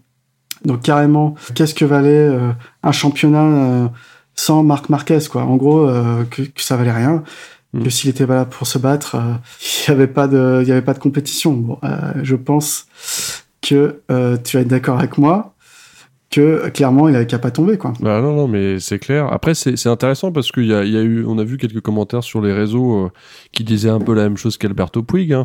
donc 0.65 0.81
carrément 0.81 1.35
qu'est-ce 1.55 1.73
que 1.73 1.85
valait 1.85 2.09
euh, 2.09 2.51
un 2.83 2.91
championnat 2.91 3.43
euh, 3.43 3.87
sans 4.35 4.61
Marc 4.61 4.89
Marquez 4.89 5.19
quoi. 5.31 5.43
En 5.43 5.55
gros, 5.55 5.87
que, 6.31 6.41
que, 6.41 6.61
ça 6.61 6.75
valait 6.75 6.91
rien. 6.91 7.23
Mm. 7.71 7.83
Que 7.83 7.89
s'il 7.89 8.09
était 8.09 8.25
valable 8.25 8.49
pour 8.49 8.67
se 8.67 8.77
battre, 8.77 9.15
il 9.15 9.91
n'y 9.91 9.95
avait 9.95 10.07
pas 10.07 10.27
de, 10.27 10.59
il 10.63 10.67
y 10.67 10.71
avait 10.73 10.81
pas 10.81 10.93
de 10.93 10.99
compétition. 10.99 11.53
Bon, 11.53 11.79
je 12.23 12.35
pense 12.35 12.87
que 13.61 14.01
tu 14.43 14.57
vas 14.57 14.61
être 14.61 14.67
d'accord 14.67 14.99
avec 14.99 15.17
moi 15.17 15.52
que 16.33 16.69
clairement 16.69 17.09
il 17.09 17.15
avait 17.15 17.27
qu'à 17.27 17.37
pas 17.37 17.51
tomber 17.51 17.77
quoi. 17.77 17.93
Bah 17.99 18.19
non 18.21 18.33
non 18.33 18.47
mais 18.47 18.79
c'est 18.79 18.97
clair. 18.97 19.31
Après 19.31 19.53
c'est 19.53 19.87
intéressant 19.87 20.31
parce 20.31 20.51
qu'il 20.51 20.65
y 20.65 20.73
a, 20.73 20.83
eu 20.83 21.23
on 21.25 21.37
a 21.37 21.43
vu 21.43 21.57
quelques 21.57 21.81
commentaires 21.81 22.23
sur 22.23 22.41
les 22.41 22.51
réseaux 22.51 23.05
euh, 23.05 23.11
qui 23.51 23.63
disaient 23.63 23.89
un 23.89 23.99
peu 23.99 24.13
la 24.13 24.23
même 24.23 24.37
chose 24.37 24.57
qu'Alberto 24.57 25.03
Puig. 25.03 25.31
Hein. 25.31 25.43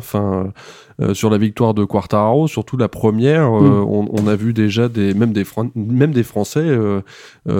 Euh, 1.01 1.13
sur 1.13 1.29
la 1.29 1.37
victoire 1.37 1.73
de 1.73 1.85
Quartararo, 1.85 2.47
surtout 2.47 2.75
la 2.75 2.89
première, 2.89 3.53
euh, 3.55 3.61
mm. 3.61 3.83
on, 3.83 4.09
on, 4.11 4.27
a 4.27 4.35
vu 4.35 4.51
déjà 4.51 4.89
des 4.89 5.13
même 5.13 5.31
des 5.31 5.45
même 5.75 6.11
des 6.11 6.23
Français 6.23 6.59
euh, 6.59 7.01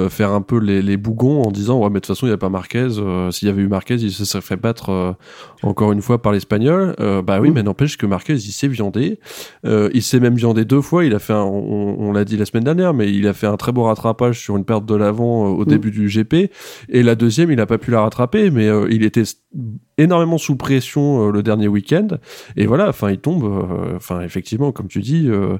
faire 0.10 0.32
un 0.32 0.42
peu 0.42 0.60
les, 0.60 0.82
les, 0.82 0.98
bougons 0.98 1.44
en 1.44 1.52
disant 1.52 1.80
ouais 1.80 1.90
mais 1.90 1.96
de 1.96 2.00
toute 2.00 2.08
façon 2.08 2.28
il 2.28 2.32
y 2.32 2.34
a 2.34 2.38
pas 2.38 2.50
Marquez. 2.50 2.90
S'il 3.32 3.48
y 3.48 3.52
avait 3.52 3.62
eu 3.62 3.68
Marquez, 3.68 3.96
il 3.96 4.12
se 4.12 4.26
serait 4.26 4.42
fait 4.42 4.58
battre 4.58 5.16
encore 5.64 5.94
une 5.94 6.02
fois 6.02 6.22
par 6.22 6.34
l'Espagnol. 6.34 6.96
bah 7.26 7.40
oui, 7.40 7.50
mm. 7.50 7.54
mais 7.54 7.64
n'empêche 7.64 7.98
que 7.98 8.06
Marquez 8.06 8.34
il 8.34 8.52
s'est 8.52 8.68
viandé. 8.68 9.20
il 9.66 10.04
s'est 10.04 10.20
même 10.20 10.36
viandé 10.36 10.66
deux 10.66 10.82
fois. 10.82 11.06
Il 11.06 11.16
a 11.16 11.20
fait 11.20 11.34
un, 11.34 11.44
on, 11.44 11.96
on 12.00 12.12
l'a 12.12 12.26
dit 12.26 12.36
la 12.36 12.46
semaine 12.46 12.66
dernière, 12.66 12.94
mais 12.94 13.12
il 13.12 13.28
a 13.28 13.34
fait 13.34 13.48
un 13.48 13.58
très 13.58 13.72
beau 13.72 13.84
rattrapage 13.84 14.40
sur 14.40 14.58
une 14.58 14.66
perte 14.66 14.86
de 14.86 14.96
l'avant 14.96 15.46
au 15.46 15.62
mm. 15.62 15.66
début 15.66 15.92
du 15.92 16.08
GP. 16.08 16.52
Et 16.90 17.04
la 17.04 17.16
deuxième, 17.16 17.52
il 17.52 17.60
a 17.62 17.66
pas 17.66 17.78
pu 17.78 17.92
la 17.92 18.02
rattraper, 18.02 18.52
mais 18.52 18.68
il 18.90 19.04
était 19.04 19.24
énormément 19.98 20.38
sous 20.38 20.56
pression 20.56 21.30
le 21.30 21.44
dernier 21.44 21.68
week-end. 21.68 22.08
Et 22.58 22.66
voilà, 22.66 22.90
enfin, 22.90 23.12
il 23.12 23.20
tombe. 23.20 23.29
Euh, 23.30 23.96
enfin, 23.96 24.22
effectivement, 24.22 24.72
comme 24.72 24.88
tu 24.88 25.00
dis, 25.02 25.28
euh, 25.28 25.58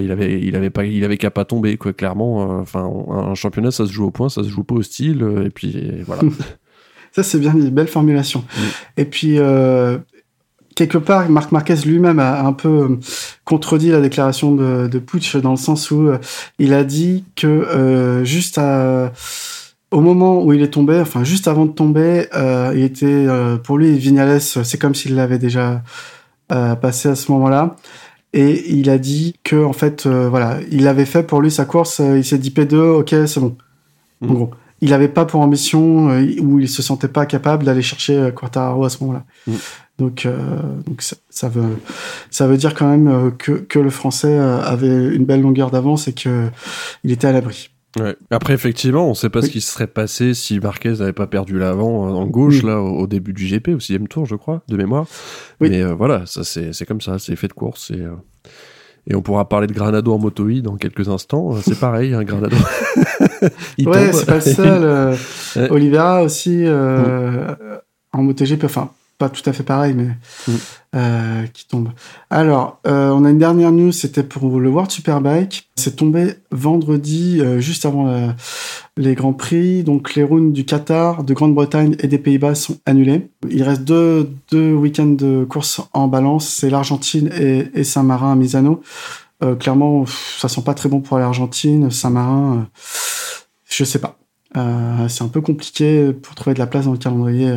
il 0.00 0.10
avait, 0.10 0.40
il 0.40 0.56
avait 0.56 0.70
pas, 0.70 0.84
il 0.84 1.04
avait 1.04 1.16
qu'à 1.16 1.30
pas 1.30 1.44
tomber, 1.44 1.76
quoi. 1.76 1.92
Clairement, 1.92 2.60
enfin, 2.60 2.88
un 3.08 3.34
championnat, 3.34 3.70
ça 3.70 3.86
se 3.86 3.92
joue 3.92 4.04
au 4.04 4.10
point, 4.10 4.28
ça 4.28 4.42
se 4.42 4.48
joue 4.48 4.64
pas 4.64 4.76
au 4.76 4.82
style. 4.82 5.26
et 5.44 5.50
puis 5.50 6.02
voilà. 6.06 6.22
ça, 7.12 7.22
c'est 7.22 7.38
bien 7.38 7.52
une 7.54 7.70
belle 7.70 7.88
formulation. 7.88 8.44
Et 8.96 9.04
puis. 9.04 9.38
Quelque 10.74 10.98
part, 10.98 11.30
Marc 11.30 11.52
Marquez 11.52 11.76
lui-même 11.86 12.18
a 12.18 12.44
un 12.44 12.52
peu 12.52 12.98
contredit 13.46 13.88
la 13.88 14.02
déclaration 14.02 14.54
de, 14.54 14.88
de 14.88 14.98
Putsch 14.98 15.34
dans 15.36 15.52
le 15.52 15.56
sens 15.56 15.90
où 15.90 16.10
il 16.58 16.74
a 16.74 16.84
dit 16.84 17.24
que 17.34 18.20
juste 18.24 18.58
à 18.58 19.10
au 19.90 20.00
moment 20.00 20.42
où 20.42 20.52
il 20.52 20.62
est 20.62 20.70
tombé, 20.70 20.98
enfin 21.00 21.24
juste 21.24 21.48
avant 21.48 21.64
de 21.64 21.72
tomber, 21.72 22.26
euh, 22.34 22.72
il 22.74 22.82
était 22.82 23.06
euh, 23.06 23.56
pour 23.56 23.78
lui 23.78 23.96
Vignales, 23.96 24.40
c'est 24.40 24.78
comme 24.78 24.94
s'il 24.94 25.14
l'avait 25.14 25.38
déjà 25.38 25.70
euh, 25.70 25.76
passé 26.48 27.08
à 27.08 27.14
ce 27.14 27.30
moment-là. 27.32 27.76
Et 28.32 28.70
il 28.74 28.90
a 28.90 28.98
dit 28.98 29.34
que 29.44 29.64
en 29.64 29.72
fait, 29.72 30.06
euh, 30.06 30.28
voilà, 30.28 30.58
il 30.70 30.88
avait 30.88 31.06
fait 31.06 31.22
pour 31.22 31.40
lui 31.40 31.50
sa 31.50 31.64
course. 31.64 32.00
il 32.00 32.24
s'est 32.24 32.38
dit 32.38 32.50
P2, 32.50 32.76
ok, 32.76 33.14
c'est 33.26 33.40
bon. 33.40 33.56
En 34.20 34.26
mmh. 34.26 34.34
gros, 34.34 34.50
il 34.80 34.90
n'avait 34.90 35.08
pas 35.08 35.24
pour 35.24 35.40
ambition 35.40 36.08
ou 36.40 36.60
il 36.60 36.68
se 36.68 36.82
sentait 36.82 37.08
pas 37.08 37.24
capable 37.24 37.64
d'aller 37.64 37.82
chercher 37.82 38.30
Quartararo 38.34 38.84
à 38.84 38.90
ce 38.90 39.02
moment-là. 39.04 39.24
Mmh. 39.46 39.52
Donc, 39.98 40.28
donc 40.86 41.00
ça, 41.00 41.16
ça, 41.30 41.48
veut 41.48 41.78
ça 42.30 42.46
veut 42.46 42.58
dire 42.58 42.74
quand 42.74 42.86
même 42.86 43.32
que 43.38 43.52
que 43.52 43.78
le 43.78 43.88
Français 43.88 44.36
avait 44.36 45.14
une 45.14 45.24
belle 45.24 45.40
longueur 45.40 45.70
d'avance 45.70 46.06
et 46.06 46.12
que 46.12 46.48
il 47.04 47.12
était 47.12 47.26
à 47.26 47.32
l'abri. 47.32 47.70
Ouais. 47.98 48.16
Après, 48.30 48.52
effectivement, 48.52 49.06
on 49.06 49.10
ne 49.10 49.14
sait 49.14 49.30
pas 49.30 49.42
ce 49.42 49.48
qui 49.48 49.60
serait 49.60 49.86
passé 49.86 50.34
si 50.34 50.60
Marquez 50.60 50.92
n'avait 50.92 51.12
pas 51.12 51.26
perdu 51.26 51.58
l'avant 51.58 52.08
en 52.08 52.26
gauche, 52.26 52.62
là, 52.62 52.80
au, 52.80 53.06
début 53.06 53.32
du 53.32 53.46
GP, 53.46 53.68
au 53.68 53.80
sixième 53.80 54.08
tour, 54.08 54.26
je 54.26 54.36
crois, 54.36 54.62
de 54.68 54.76
mémoire. 54.76 55.06
Mais 55.60 55.82
euh, 55.82 55.94
voilà, 55.94 56.26
ça 56.26 56.44
c'est 56.44 56.86
comme 56.86 57.00
ça, 57.00 57.18
c'est 57.18 57.36
fait 57.36 57.48
de 57.48 57.54
course. 57.54 57.90
Et, 57.90 58.00
euh, 58.00 58.12
et 59.06 59.14
on 59.14 59.22
pourra 59.22 59.48
parler 59.48 59.66
de 59.66 59.72
Granado 59.72 60.12
en 60.12 60.18
moto 60.18 60.48
dans 60.60 60.76
quelques 60.76 61.08
instants. 61.08 61.54
Euh, 61.54 61.60
c'est 61.62 61.78
pareil, 61.78 62.12
un 62.12 62.20
hein, 62.20 62.24
Granado. 62.24 62.56
ouais, 63.78 64.12
c'est 64.12 64.26
pas 64.26 64.36
le 64.36 64.40
seul. 64.40 65.70
Olivera 65.70 66.22
aussi, 66.22 66.64
mm. 66.64 67.56
en 68.12 68.22
MotoGP, 68.22 68.64
enfin, 68.64 68.90
pas 69.18 69.28
tout 69.28 69.48
à 69.48 69.52
fait 69.52 69.62
pareil, 69.62 69.94
mais 69.94 70.08
mm. 70.48 70.56
euh, 70.94 71.46
qui 71.46 71.66
tombe. 71.66 71.88
Alors, 72.30 72.80
euh, 72.86 73.10
on 73.10 73.24
a 73.24 73.30
une 73.30 73.38
dernière 73.38 73.72
news, 73.72 73.92
c'était 73.92 74.22
pour 74.22 74.60
le 74.60 74.68
World 74.68 74.90
Superbike. 74.90 75.68
C'est 75.76 75.96
tombé 75.96 76.34
vendredi, 76.50 77.40
euh, 77.40 77.60
juste 77.60 77.86
avant 77.86 78.34
les 78.96 79.14
Grands 79.14 79.32
Prix. 79.32 79.84
Donc, 79.84 80.14
les 80.14 80.22
rounds 80.22 80.52
du 80.52 80.64
Qatar, 80.64 81.24
de 81.24 81.34
Grande-Bretagne 81.34 81.96
et 82.00 82.08
des 82.08 82.18
Pays-Bas 82.18 82.54
sont 82.54 82.78
annulés. 82.84 83.30
Il 83.48 83.62
reste 83.62 83.82
deux, 83.82 84.30
deux 84.50 84.72
week-ends 84.72 85.06
de 85.06 85.44
course 85.44 85.80
en 85.92 86.08
balance. 86.08 86.48
C'est 86.48 86.70
l'Argentine 86.70 87.30
et, 87.38 87.68
et 87.74 87.84
Saint-Marin 87.84 88.32
à 88.32 88.36
Misano. 88.36 88.82
clairement, 89.58 90.04
ça 90.06 90.48
sent 90.48 90.62
pas 90.62 90.74
très 90.74 90.88
bon 90.88 91.00
pour 91.00 91.18
l'Argentine. 91.18 91.90
Saint-Marin, 91.90 92.68
je 93.68 93.84
sais 93.84 93.98
pas. 93.98 94.18
C'est 95.08 95.22
un 95.22 95.28
peu 95.28 95.40
compliqué 95.40 96.12
pour 96.12 96.34
trouver 96.34 96.54
de 96.54 96.58
la 96.58 96.66
place 96.66 96.86
dans 96.86 96.92
le 96.92 96.98
calendrier 96.98 97.54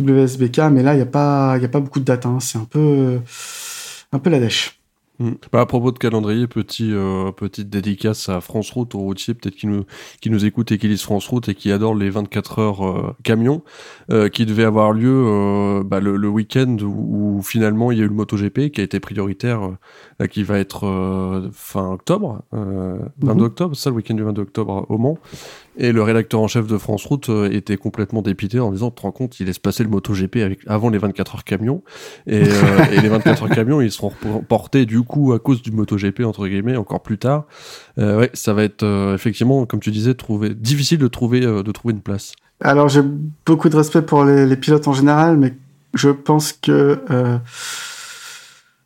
WSBK, 0.00 0.58
mais 0.72 0.82
là, 0.82 0.94
il 0.94 0.96
n'y 0.96 1.02
a, 1.02 1.06
pas, 1.06 1.52
a 1.54 1.68
pas 1.68 1.80
beaucoup 1.80 2.00
de 2.00 2.04
dates. 2.04 2.26
Hein. 2.26 2.38
C'est 2.40 2.58
un 2.58 2.64
peu, 2.64 3.20
un 4.12 4.18
peu 4.18 4.30
la 4.30 4.40
dèche. 4.40 4.80
Mm. 5.20 5.32
Bah, 5.52 5.60
à 5.60 5.66
propos 5.66 5.92
de 5.92 5.98
calendrier, 5.98 6.46
petit, 6.46 6.92
euh, 6.92 7.30
petite 7.30 7.68
dédicace 7.68 8.28
à 8.30 8.40
France 8.40 8.70
Route, 8.70 8.94
au 8.94 9.00
routier, 9.00 9.34
peut-être 9.34 9.54
qui 9.54 9.66
nous, 9.66 9.84
qui 10.22 10.30
nous 10.30 10.46
écoute 10.46 10.72
et 10.72 10.78
qui 10.78 10.88
lise 10.88 11.02
France 11.02 11.28
Route 11.28 11.48
et 11.50 11.54
qui 11.54 11.70
adore 11.70 11.94
les 11.94 12.08
24 12.08 12.58
heures 12.58 12.86
euh, 12.86 13.14
camions, 13.22 13.62
euh, 14.10 14.30
qui 14.30 14.46
devait 14.46 14.64
avoir 14.64 14.92
lieu 14.92 15.24
euh, 15.26 15.82
bah, 15.84 16.00
le, 16.00 16.16
le 16.16 16.28
week-end 16.28 16.74
où, 16.82 17.42
finalement 17.42 17.92
il 17.92 17.98
y 17.98 18.00
a 18.00 18.04
eu 18.04 18.08
le 18.08 18.14
MotoGP 18.14 18.70
qui 18.70 18.80
a 18.80 18.84
été 18.84 18.98
prioritaire, 18.98 19.70
qui 20.30 20.42
va 20.42 20.58
être 20.58 21.50
fin 21.52 21.92
octobre, 21.92 22.42
22 22.52 23.08
mhm. 23.22 23.40
octobre, 23.40 23.76
ça 23.76 23.90
le 23.90 23.96
week-end 23.96 24.14
du 24.14 24.22
22 24.22 24.42
octobre 24.42 24.86
au 24.88 24.98
Mans. 24.98 25.18
Et 25.76 25.92
le 25.92 26.02
rédacteur 26.02 26.40
en 26.40 26.48
chef 26.48 26.66
de 26.66 26.76
France 26.78 27.04
Route 27.06 27.28
euh, 27.28 27.50
était 27.50 27.76
complètement 27.76 28.22
dépité 28.22 28.58
en 28.58 28.72
disant, 28.72 28.90
te 28.90 29.02
rends 29.02 29.12
compte, 29.12 29.38
il 29.38 29.46
laisse 29.46 29.58
passer 29.58 29.84
le 29.84 29.88
MotoGP 29.88 30.36
avec, 30.36 30.60
avant 30.66 30.90
les 30.90 30.98
24 30.98 31.36
heures 31.36 31.44
camions. 31.44 31.82
Et, 32.26 32.42
euh, 32.42 32.84
et 32.92 33.00
les 33.00 33.08
24 33.08 33.44
heures 33.44 33.50
camions, 33.50 33.80
ils 33.80 33.92
seront 33.92 34.12
portés 34.48 34.84
du 34.84 35.02
coup 35.02 35.32
à 35.32 35.38
cause 35.38 35.62
du 35.62 35.70
MotoGP, 35.70 36.20
entre 36.24 36.48
guillemets, 36.48 36.76
encore 36.76 37.02
plus 37.02 37.18
tard. 37.18 37.44
Euh, 37.98 38.18
ouais, 38.18 38.30
ça 38.34 38.52
va 38.52 38.64
être 38.64 38.82
euh, 38.82 39.14
effectivement, 39.14 39.64
comme 39.64 39.80
tu 39.80 39.90
disais, 39.90 40.14
trouver, 40.14 40.54
difficile 40.54 40.98
de 40.98 41.08
trouver, 41.08 41.40
de 41.40 41.72
trouver 41.72 41.94
une 41.94 42.02
place. 42.02 42.32
Alors 42.62 42.88
j'ai 42.88 43.02
beaucoup 43.46 43.68
de 43.68 43.76
respect 43.76 44.02
pour 44.02 44.24
les, 44.24 44.44
les, 44.44 44.56
pilotes 44.56 44.86
en 44.86 44.92
général, 44.92 45.38
mais 45.38 45.54
je 45.94 46.10
pense 46.10 46.52
que... 46.52 46.98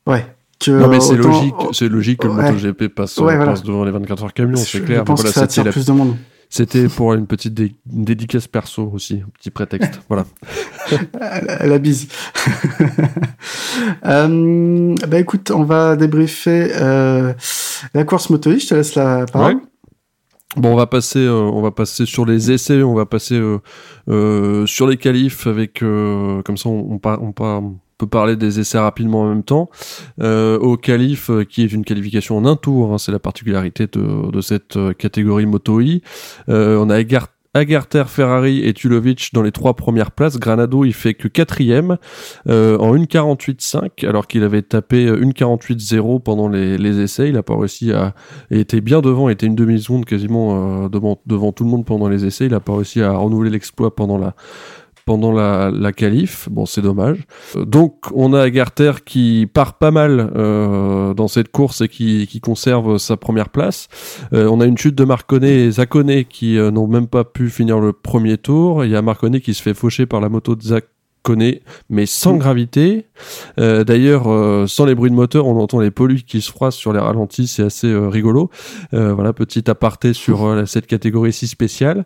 ouais, 0.06 0.26
non 0.68 0.88
mais 0.88 1.00
c'est 1.00 1.16
logique, 1.16 1.54
c'est 1.72 1.88
logique 1.88 2.20
que 2.20 2.28
le 2.28 2.34
MotoGP 2.34 2.88
passe, 2.88 3.14
passe, 3.14 3.62
devant 3.62 3.84
les 3.84 3.90
24 3.90 4.24
heures 4.24 4.32
camions, 4.32 4.56
c'est 4.56 4.84
clair. 4.84 5.00
Je 5.00 5.04
pense 5.04 5.22
que 5.22 5.28
ça 5.30 5.42
attire 5.42 5.64
plus 5.70 5.86
de 5.86 5.92
monde. 5.92 6.16
C'était 6.56 6.86
pour 6.86 7.14
une 7.14 7.26
petite 7.26 7.60
dédicace 7.84 8.46
perso 8.46 8.88
aussi, 8.94 9.22
un 9.26 9.30
petit 9.30 9.50
prétexte. 9.50 10.00
voilà. 10.08 10.24
la, 11.64 11.78
bise. 11.80 12.06
euh, 14.06 14.94
bah 15.08 15.18
écoute, 15.18 15.50
on 15.50 15.64
va 15.64 15.96
débriefer 15.96 16.68
euh, 16.74 17.32
la 17.92 18.04
course 18.04 18.30
moto. 18.30 18.56
Je 18.56 18.68
te 18.68 18.74
laisse 18.76 18.94
la 18.94 19.26
parole. 19.26 19.62
Bon, 20.56 20.74
on 20.74 20.76
va 20.76 20.86
passer, 20.86 21.26
euh, 21.26 21.32
on 21.32 21.60
va 21.60 21.72
passer 21.72 22.06
sur 22.06 22.24
les 22.24 22.52
essais, 22.52 22.84
on 22.84 22.94
va 22.94 23.06
passer 23.06 23.34
euh, 23.34 23.58
euh 24.06 24.64
sur 24.66 24.86
les 24.86 24.96
qualifs 24.96 25.48
avec, 25.48 25.80
comme 25.80 26.56
ça, 26.56 26.68
on, 26.68 26.92
on, 26.92 27.00
on, 27.04 27.34
on, 27.36 27.74
peut 27.98 28.06
parler 28.06 28.36
des 28.36 28.60
essais 28.60 28.78
rapidement 28.78 29.22
en 29.22 29.28
même 29.28 29.42
temps. 29.42 29.70
Euh, 30.20 30.58
au 30.58 30.76
qualif, 30.76 31.30
euh, 31.30 31.44
qui 31.44 31.62
est 31.62 31.72
une 31.72 31.84
qualification 31.84 32.36
en 32.36 32.44
un 32.44 32.56
tour, 32.56 32.92
hein, 32.92 32.98
c'est 32.98 33.12
la 33.12 33.18
particularité 33.18 33.86
de, 33.86 34.30
de 34.30 34.40
cette 34.40 34.76
euh, 34.76 34.92
catégorie 34.92 35.46
Moto 35.46 35.80
E. 35.80 36.00
Euh, 36.48 36.78
on 36.78 36.90
a 36.90 36.98
Agarter, 37.56 38.02
Ferrari 38.08 38.66
et 38.66 38.74
Tulovic 38.74 39.30
dans 39.32 39.42
les 39.42 39.52
trois 39.52 39.74
premières 39.74 40.10
places. 40.10 40.38
Granado, 40.38 40.84
il 40.84 40.92
fait 40.92 41.14
que 41.14 41.28
quatrième 41.28 41.98
euh, 42.48 42.76
en 42.78 42.96
1.48.5 42.96 44.06
alors 44.08 44.26
qu'il 44.26 44.42
avait 44.42 44.62
tapé 44.62 45.06
1.48.0 45.06 46.20
pendant 46.20 46.48
les, 46.48 46.76
les, 46.76 47.00
essais. 47.00 47.28
Il 47.28 47.36
a 47.36 47.44
pas 47.44 47.56
réussi 47.56 47.92
à... 47.92 48.14
Était 48.50 48.80
bien 48.80 49.00
devant, 49.00 49.28
était 49.28 49.46
une 49.46 49.54
demi-seconde 49.54 50.04
quasiment 50.04 50.84
euh, 50.84 50.88
devant, 50.88 51.20
devant 51.26 51.52
tout 51.52 51.62
le 51.62 51.70
monde 51.70 51.84
pendant 51.84 52.08
les 52.08 52.24
essais. 52.24 52.46
Il 52.46 52.54
a 52.54 52.60
pas 52.60 52.74
réussi 52.74 53.00
à 53.02 53.12
renouveler 53.12 53.50
l'exploit 53.50 53.94
pendant 53.94 54.18
la 54.18 54.34
pendant 55.04 55.32
la, 55.32 55.70
la 55.70 55.92
qualif. 55.92 56.48
Bon, 56.50 56.66
c'est 56.66 56.82
dommage. 56.82 57.24
Donc, 57.56 58.04
on 58.14 58.32
a 58.32 58.40
Agarter 58.40 58.92
qui 59.04 59.48
part 59.52 59.78
pas 59.78 59.90
mal 59.90 60.32
euh, 60.36 61.14
dans 61.14 61.28
cette 61.28 61.50
course 61.50 61.80
et 61.80 61.88
qui, 61.88 62.26
qui 62.26 62.40
conserve 62.40 62.98
sa 62.98 63.16
première 63.16 63.48
place. 63.48 63.88
Euh, 64.32 64.48
on 64.48 64.60
a 64.60 64.66
une 64.66 64.78
chute 64.78 64.94
de 64.94 65.04
Marconnet 65.04 65.64
et 65.64 65.70
Zaccone 65.70 66.24
qui 66.24 66.58
euh, 66.58 66.70
n'ont 66.70 66.86
même 66.86 67.06
pas 67.06 67.24
pu 67.24 67.50
finir 67.50 67.80
le 67.80 67.92
premier 67.92 68.38
tour. 68.38 68.84
Il 68.84 68.90
y 68.90 68.96
a 68.96 69.02
Marconnet 69.02 69.40
qui 69.40 69.54
se 69.54 69.62
fait 69.62 69.74
faucher 69.74 70.06
par 70.06 70.20
la 70.20 70.28
moto 70.28 70.54
de 70.54 70.62
Zac 70.62 70.84
connaît, 71.24 71.62
mais 71.88 72.06
sans 72.06 72.36
gravité. 72.36 73.06
Euh, 73.58 73.82
D'ailleurs, 73.82 74.30
euh, 74.30 74.66
sans 74.68 74.84
les 74.84 74.94
bruits 74.94 75.10
de 75.10 75.16
moteur, 75.16 75.46
on 75.46 75.58
entend 75.58 75.80
les 75.80 75.90
pollues 75.90 76.22
qui 76.22 76.40
se 76.40 76.50
froissent 76.52 76.76
sur 76.76 76.92
les 76.92 77.00
ralentis, 77.00 77.46
c'est 77.46 77.62
assez 77.64 77.88
euh, 77.88 78.08
rigolo. 78.08 78.50
Voilà, 78.92 79.32
petit 79.32 79.68
aparté 79.70 80.12
sur 80.12 80.62
cette 80.66 80.86
catégorie 80.86 81.32
si 81.32 81.48
spéciale. 81.48 82.04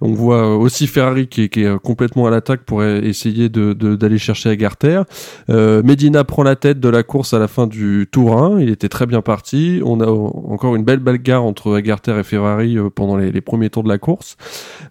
On 0.00 0.12
voit 0.12 0.56
aussi 0.56 0.86
Ferrari 0.86 1.26
qui, 1.26 1.44
est 1.44 1.78
complètement 1.82 2.26
à 2.26 2.30
l'attaque 2.30 2.64
pour 2.64 2.84
essayer 2.84 3.48
d'aller 3.48 4.18
chercher 4.18 4.50
Agarter. 4.50 5.02
Medina 5.48 6.24
prend 6.24 6.42
la 6.42 6.56
tête 6.56 6.78
de 6.78 6.88
la 6.88 7.02
course 7.02 7.32
à 7.32 7.38
la 7.38 7.48
fin 7.48 7.66
du 7.66 8.06
tour 8.12 8.40
1, 8.40 8.60
il 8.60 8.68
était 8.68 8.88
très 8.88 9.06
bien 9.06 9.22
parti. 9.22 9.80
On 9.84 10.00
a 10.00 10.06
encore 10.06 10.76
une 10.76 10.84
belle 10.84 11.00
bagarre 11.00 11.42
entre 11.42 11.74
Agarter 11.74 12.18
et 12.18 12.22
Ferrari 12.22 12.76
pendant 12.94 13.16
les, 13.16 13.32
les, 13.32 13.40
premiers 13.40 13.70
tours 13.70 13.82
de 13.82 13.88
la 13.88 13.98
course. 13.98 14.36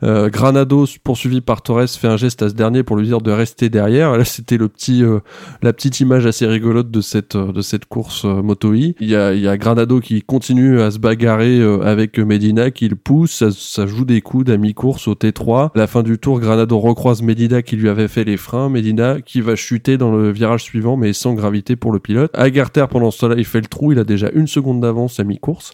Granado, 0.02 0.86
poursuivi 1.04 1.42
par 1.42 1.62
Torres, 1.62 1.88
fait 1.90 2.08
un 2.08 2.18
geste 2.18 2.42
à 2.42 2.50
ce 2.50 2.56
dernier 2.56 2.84
pour 2.84 2.98
lui 2.98 3.06
dire 3.06 3.22
de 3.22 3.32
rester 3.32 3.59
derrière. 3.68 4.18
Là, 4.18 4.24
c'était 4.24 4.56
le 4.56 4.70
petit, 4.70 5.04
euh, 5.04 5.20
la 5.62 5.74
petite 5.74 6.00
image 6.00 6.25
assez 6.25 6.48
rigolote 6.48 6.89
de 6.89 7.01
cette, 7.01 7.36
euh, 7.36 7.51
de 7.51 7.60
cette 7.62 7.86
course 7.86 8.24
euh, 8.24 8.42
moto 8.42 8.74
Il 8.74 8.94
y 9.01 9.16
a, 9.16 9.34
il 9.34 9.42
y 9.42 9.48
a 9.50 9.58
Granado 9.58 10.00
qui 10.00 10.22
continue 10.22 10.80
à 10.80 10.92
se 10.92 11.00
bagarrer 11.00 11.62
avec 11.84 12.18
Medina, 12.20 12.72
qui 12.72 12.88
le 12.88 12.96
pousse, 12.96 13.50
ça, 13.50 13.88
joue 13.88 14.06
des 14.06 14.22
coudes 14.22 14.50
à 14.50 14.58
mi-course 14.58 15.08
au 15.08 15.16
T3. 15.16 15.66
À 15.68 15.72
la 15.75 15.88
fin 15.88 16.04
du 16.04 16.18
tour, 16.18 16.39
Granado 16.39 16.80
recroise 16.80 17.22
Medina 17.22 17.62
qui 17.62 17.75
lui 17.75 17.89
avait 17.89 18.08
fait 18.08 18.24
les 18.24 18.38
freins. 18.38 18.70
Medina 18.70 19.20
qui 19.20 19.42
va 19.42 19.56
chuter 19.56 19.98
dans 19.98 20.16
le 20.16 20.32
virage 20.32 20.63
suivant, 20.63 20.96
mais 20.96 21.12
sans 21.12 21.34
gravité 21.34 21.75
pour 21.75 21.92
le 21.92 22.00
pilote. 22.00 22.32
Agarter, 22.36 22.86
pendant 22.89 23.12
ce 23.12 23.20
temps-là, 23.22 23.36
il 23.38 23.46
fait 23.46 23.62
le 23.62 23.68
trou, 23.68 23.92
il 23.92 24.00
a 24.00 24.04
déjà 24.04 24.30
une 24.34 24.48
seconde 24.48 24.82
d'avance 24.82 25.20
à 25.20 25.24
mi-course. 25.24 25.74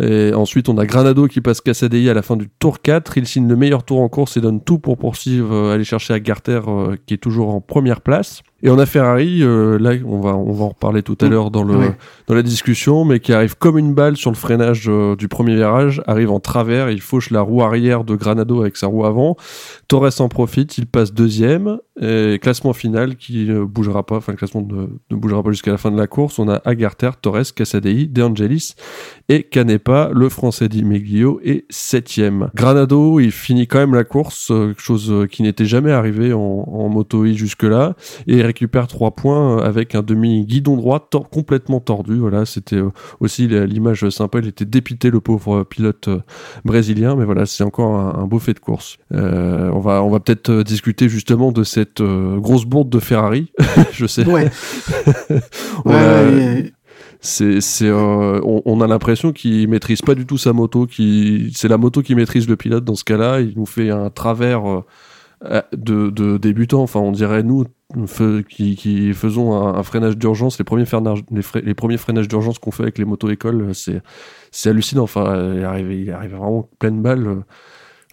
Et 0.00 0.32
ensuite, 0.32 0.68
on 0.68 0.78
a 0.78 0.86
Granado 0.86 1.26
qui 1.26 1.40
passe 1.40 1.60
Cassadei 1.60 2.08
à 2.08 2.14
la 2.14 2.22
fin 2.22 2.36
du 2.36 2.48
tour 2.58 2.80
4. 2.80 3.18
Il 3.18 3.26
signe 3.26 3.48
le 3.48 3.56
meilleur 3.56 3.82
tour 3.82 4.00
en 4.00 4.08
course 4.08 4.36
et 4.36 4.40
donne 4.40 4.62
tout 4.62 4.78
pour 4.78 4.96
poursuivre, 4.96 5.70
aller 5.70 5.84
chercher 5.84 6.14
Agarter, 6.14 6.60
qui 7.06 7.14
est 7.14 7.18
toujours 7.18 7.48
en 7.50 7.60
première 7.60 8.00
place. 8.00 8.42
Et 8.62 8.70
on 8.70 8.78
a 8.78 8.86
Ferrari, 8.86 9.40
euh, 9.42 9.78
là 9.78 9.92
on 10.04 10.20
va 10.20 10.36
on 10.36 10.52
va 10.52 10.64
en 10.64 10.68
reparler 10.70 11.04
tout 11.04 11.16
à 11.20 11.26
mm. 11.26 11.30
l'heure 11.30 11.50
dans 11.52 11.62
le 11.62 11.92
dans 12.26 12.34
la 12.34 12.42
discussion, 12.42 13.04
mais 13.04 13.20
qui 13.20 13.32
arrive 13.32 13.56
comme 13.56 13.78
une 13.78 13.94
balle 13.94 14.16
sur 14.16 14.30
le 14.30 14.36
freinage 14.36 14.86
euh, 14.88 15.14
du 15.14 15.28
premier 15.28 15.54
virage, 15.54 16.02
arrive 16.06 16.32
en 16.32 16.40
travers, 16.40 16.90
il 16.90 17.00
fauche 17.00 17.30
la 17.30 17.40
roue 17.40 17.62
arrière 17.62 18.02
de 18.02 18.16
Granado 18.16 18.60
avec 18.60 18.76
sa 18.76 18.88
roue 18.88 19.04
avant. 19.04 19.36
Torres 19.86 20.20
en 20.20 20.28
profite, 20.28 20.76
il 20.76 20.86
passe 20.86 21.12
deuxième. 21.12 21.78
Et 22.00 22.38
classement 22.40 22.72
final 22.74 23.16
qui 23.16 23.46
ne 23.46 23.64
bougera 23.64 24.06
pas, 24.06 24.18
enfin 24.18 24.30
le 24.30 24.38
classement 24.38 24.62
ne, 24.62 24.86
ne 25.10 25.16
bougera 25.16 25.42
pas 25.42 25.50
jusqu'à 25.50 25.72
la 25.72 25.78
fin 25.78 25.90
de 25.90 25.96
la 25.96 26.06
course. 26.06 26.38
On 26.38 26.48
a 26.48 26.62
Agarter, 26.64 27.10
Torres, 27.20 27.52
Casadei, 27.56 28.06
De 28.06 28.22
Angelis 28.22 28.74
et 29.28 29.42
Canepa, 29.42 30.10
le 30.14 30.28
français 30.28 30.68
Di 30.68 30.84
Meglio 30.84 31.40
est 31.42 31.64
septième. 31.70 32.50
Granado, 32.54 33.18
il 33.18 33.32
finit 33.32 33.66
quand 33.66 33.80
même 33.80 33.96
la 33.96 34.04
course, 34.04 34.52
euh, 34.52 34.74
chose 34.78 35.26
qui 35.28 35.42
n'était 35.42 35.64
jamais 35.64 35.90
arrivée 35.90 36.32
en, 36.32 36.38
en 36.38 36.88
moto 36.88 37.26
jusque 37.26 37.64
là, 37.64 37.96
et 38.28 38.47
récupère 38.48 38.86
trois 38.86 39.10
points 39.10 39.58
euh, 39.58 39.62
avec 39.62 39.94
un 39.94 40.02
demi 40.02 40.44
guidon 40.46 40.76
droit 40.76 41.06
complètement 41.30 41.80
tordu. 41.80 42.16
Voilà, 42.16 42.46
c'était 42.46 42.76
euh, 42.76 42.90
aussi 43.20 43.46
l'image 43.46 44.08
sympa. 44.08 44.38
Il 44.38 44.48
était 44.48 44.64
dépité 44.64 45.10
le 45.10 45.20
pauvre 45.20 45.64
pilote 45.64 46.08
euh, 46.08 46.20
brésilien, 46.64 47.14
mais 47.14 47.26
voilà, 47.26 47.44
c'est 47.44 47.62
encore 47.62 47.94
un, 47.94 48.26
beau 48.26 48.38
fait 48.38 48.54
de 48.54 48.58
course. 48.58 48.96
on 49.10 49.80
va 49.80 50.02
on 50.02 50.10
va 50.10 50.20
peut-être 50.20 50.62
discuter 50.62 51.08
justement 51.08 51.52
de 51.52 51.62
cette 51.62 52.02
grosse 52.02 52.64
bourde 52.64 52.88
de 52.90 52.98
Ferrari. 52.98 53.52
Je 53.92 54.06
sais. 54.06 54.26
Ouais. 54.26 54.50
c'est 57.20 57.60
c'est 57.60 57.90
on, 57.90 58.62
on, 58.64 58.80
a 58.80 58.86
l'impression 58.86 59.32
qu'il 59.32 59.68
maîtrise 59.68 60.02
pas 60.02 60.14
du 60.14 60.24
tout 60.24 60.38
sa 60.38 60.52
moto 60.52 60.86
qui 60.86 61.52
c'est 61.54 61.68
la 61.68 61.78
moto 61.78 62.02
qui 62.02 62.14
maîtrise 62.14 62.48
le 62.48 62.56
pilote 62.56 62.84
dans 62.84 62.94
ce 62.94 63.04
cas-là 63.04 63.40
il 63.40 63.54
nous 63.56 63.66
fait 63.66 63.90
un 63.90 64.08
travers 64.10 64.62
de, 65.76 66.10
de 66.10 66.38
débutant 66.38 66.82
enfin 66.82 67.00
on 67.00 67.10
dirait 67.12 67.42
nous 67.42 67.64
qui, 68.48 68.76
qui 68.76 69.14
faisons 69.14 69.54
un, 69.56 69.82
freinage 69.82 70.16
d'urgence, 70.16 70.58
les 70.58 70.64
premiers 70.64 70.84
freinages, 70.84 71.22
les, 71.30 71.62
les 71.62 71.74
premiers 71.74 71.96
freinages 71.96 72.28
d'urgence 72.28 72.58
qu'on 72.58 72.70
fait 72.70 72.82
avec 72.82 72.98
les 72.98 73.04
motos 73.04 73.30
écoles, 73.30 73.74
c'est 73.74 74.02
c'est 74.50 74.70
hallucinant. 74.70 75.04
Enfin, 75.04 75.54
il 75.54 75.64
arrive, 75.64 75.92
il 75.92 76.10
arrive 76.10 76.36
vraiment 76.36 76.68
pleine 76.78 77.00
balle. 77.00 77.44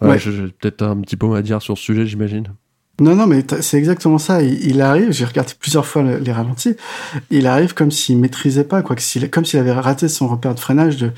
Ouais, 0.00 0.18
J'ai 0.18 0.48
peut-être 0.48 0.82
un 0.82 1.00
petit 1.00 1.16
peu 1.16 1.34
à 1.34 1.42
dire 1.42 1.62
sur 1.62 1.76
ce 1.76 1.84
sujet, 1.84 2.06
j'imagine. 2.06 2.54
Non, 2.98 3.14
non, 3.14 3.26
mais 3.26 3.44
c'est 3.60 3.76
exactement 3.76 4.16
ça. 4.16 4.42
Il, 4.42 4.80
arrive, 4.80 5.12
j'ai 5.12 5.26
regardé 5.26 5.52
plusieurs 5.60 5.84
fois 5.84 6.02
les 6.02 6.32
ralentis, 6.32 6.76
il 7.30 7.46
arrive 7.46 7.74
comme 7.74 7.90
s'il 7.90 8.16
maîtrisait 8.16 8.64
pas, 8.64 8.80
quoi, 8.80 8.96
comme 9.30 9.44
s'il 9.44 9.60
avait 9.60 9.72
raté 9.72 10.08
son 10.08 10.28
repère 10.28 10.54
de 10.54 10.60
freinage 10.60 10.96
de, 10.96 11.12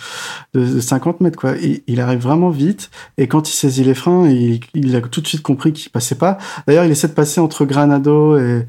de, 0.54 0.80
50 0.80 1.20
mètres, 1.20 1.38
quoi. 1.38 1.52
Il, 1.86 2.00
arrive 2.00 2.18
vraiment 2.20 2.50
vite, 2.50 2.90
et 3.16 3.28
quand 3.28 3.48
il 3.48 3.52
saisit 3.52 3.84
les 3.84 3.94
freins, 3.94 4.28
il, 4.28 4.96
a 4.96 5.00
tout 5.02 5.20
de 5.20 5.28
suite 5.28 5.42
compris 5.42 5.72
qu'il 5.72 5.90
passait 5.92 6.16
pas. 6.16 6.38
D'ailleurs, 6.66 6.84
il 6.84 6.90
essaie 6.90 7.08
de 7.08 7.12
passer 7.12 7.40
entre 7.40 7.64
Granado 7.64 8.36
et, 8.36 8.66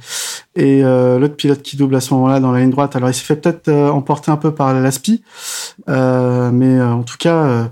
et 0.56 0.84
euh, 0.84 1.18
l'autre 1.18 1.36
pilote 1.36 1.64
qui 1.64 1.78
double 1.78 1.96
à 1.96 2.02
ce 2.02 2.14
moment-là 2.14 2.40
dans 2.40 2.52
la 2.52 2.60
ligne 2.60 2.70
droite. 2.70 2.96
Alors, 2.96 3.10
il 3.10 3.14
s'est 3.14 3.24
fait 3.24 3.36
peut-être 3.36 3.70
euh, 3.70 3.90
emporter 3.90 4.30
un 4.30 4.38
peu 4.38 4.54
par 4.54 4.74
l'Aspi, 4.74 5.24
euh, 5.90 6.52
mais 6.52 6.78
euh, 6.78 6.92
en 6.92 7.04
tout 7.04 7.18
cas, 7.18 7.70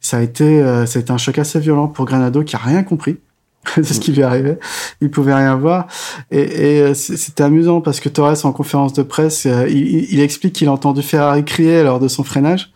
ça 0.00 0.18
a 0.18 0.20
été, 0.22 0.62
ça 0.86 0.98
a 0.98 1.02
été 1.02 1.10
un 1.10 1.18
choc 1.18 1.38
assez 1.38 1.60
violent 1.60 1.88
pour 1.88 2.06
Granado 2.06 2.42
qui 2.44 2.56
a 2.56 2.58
rien 2.58 2.82
compris. 2.82 3.18
c'est 3.74 3.84
ce 3.84 4.00
qui 4.00 4.12
lui 4.12 4.22
arrivait. 4.22 4.58
Il 5.00 5.10
pouvait 5.10 5.34
rien 5.34 5.54
voir. 5.56 5.86
Et, 6.30 6.40
et 6.40 6.82
euh, 6.82 6.94
c'était 6.94 7.42
amusant 7.42 7.80
parce 7.80 8.00
que 8.00 8.08
Torres, 8.08 8.44
en 8.44 8.52
conférence 8.52 8.92
de 8.92 9.02
presse, 9.02 9.46
euh, 9.46 9.68
il, 9.68 10.12
il 10.12 10.20
explique 10.20 10.54
qu'il 10.54 10.68
a 10.68 10.72
entendu 10.72 11.02
Ferrari 11.02 11.44
crier 11.44 11.82
lors 11.82 12.00
de 12.00 12.08
son 12.08 12.24
freinage. 12.24 12.72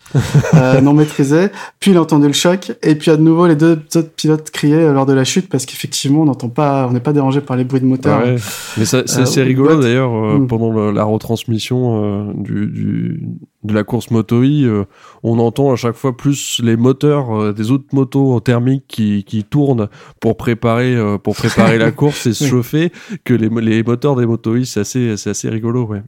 Euh, 0.55 0.81
non 0.81 0.93
maîtrisé. 0.93 1.49
Puis 1.81 1.91
il 1.93 1.97
a 1.97 2.03
entendu 2.03 2.27
le 2.27 2.33
choc, 2.33 2.73
et 2.83 2.95
puis 2.95 3.11
à 3.11 3.17
nouveau 3.17 3.47
les 3.47 3.57
deux 3.57 3.81
autres 3.95 4.11
pilotes 4.11 4.51
criaient 4.51 4.93
lors 4.93 5.07
de 5.07 5.13
la 5.13 5.25
chute 5.25 5.49
parce 5.49 5.67
qu'effectivement 5.67 6.23
on 6.23 6.25
n'entend 6.27 6.49
pas, 6.49 6.87
on 6.89 6.93
n'est 6.93 7.01
pas 7.01 7.13
dérangé 7.13 7.41
par 7.41 7.57
les 7.57 7.65
bruits 7.65 7.81
de 7.81 7.87
moteur. 7.87 8.23
Ouais. 8.23 8.37
Mais 8.77 8.85
c'est 8.85 9.19
assez 9.19 9.43
rigolo 9.43 9.81
d'ailleurs 9.81 10.13
mm. 10.13 10.47
pendant 10.47 10.91
la 10.91 11.05
retransmission 11.05 12.33
du, 12.35 12.67
du, 12.67 13.23
de 13.65 13.75
la 13.75 13.85
course 13.85 14.11
moto 14.11 14.43
E, 14.43 14.85
on 15.23 15.39
entend 15.39 15.73
à 15.73 15.77
chaque 15.77 15.97
fois 15.97 16.17
plus 16.17 16.61
les 16.63 16.77
moteurs 16.77 17.55
des 17.55 17.71
autres 17.71 17.87
motos 17.93 18.41
thermiques 18.41 18.85
qui, 18.89 19.25
qui 19.25 19.45
tournent 19.45 19.89
pour 20.21 20.37
préparer 20.37 20.97
pour 21.23 21.35
préparer 21.35 21.79
la 21.79 21.91
course 21.93 22.27
et 22.27 22.35
se 22.35 22.45
chauffer 22.45 22.93
que 23.25 23.35
les, 23.35 23.49
les 23.49 23.83
moteurs 23.83 24.17
des 24.17 24.27
moto 24.27 24.55
E. 24.55 24.65
C'est 24.65 24.81
assez 24.81 25.17
c'est 25.17 25.31
assez 25.31 25.49
rigolo, 25.49 25.85
ouais. 25.87 26.03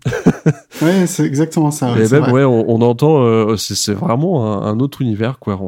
ouais, 0.82 1.06
c'est 1.06 1.24
exactement 1.24 1.70
ça. 1.70 1.94
et 1.98 2.08
même, 2.08 2.32
ouais, 2.32 2.44
on, 2.44 2.80
entend, 2.82 3.24
euh, 3.24 3.56
c'est 3.86 3.94
vraiment 3.94 4.64
un, 4.64 4.80
autre 4.80 5.00
univers, 5.00 5.38
quoi. 5.38 5.58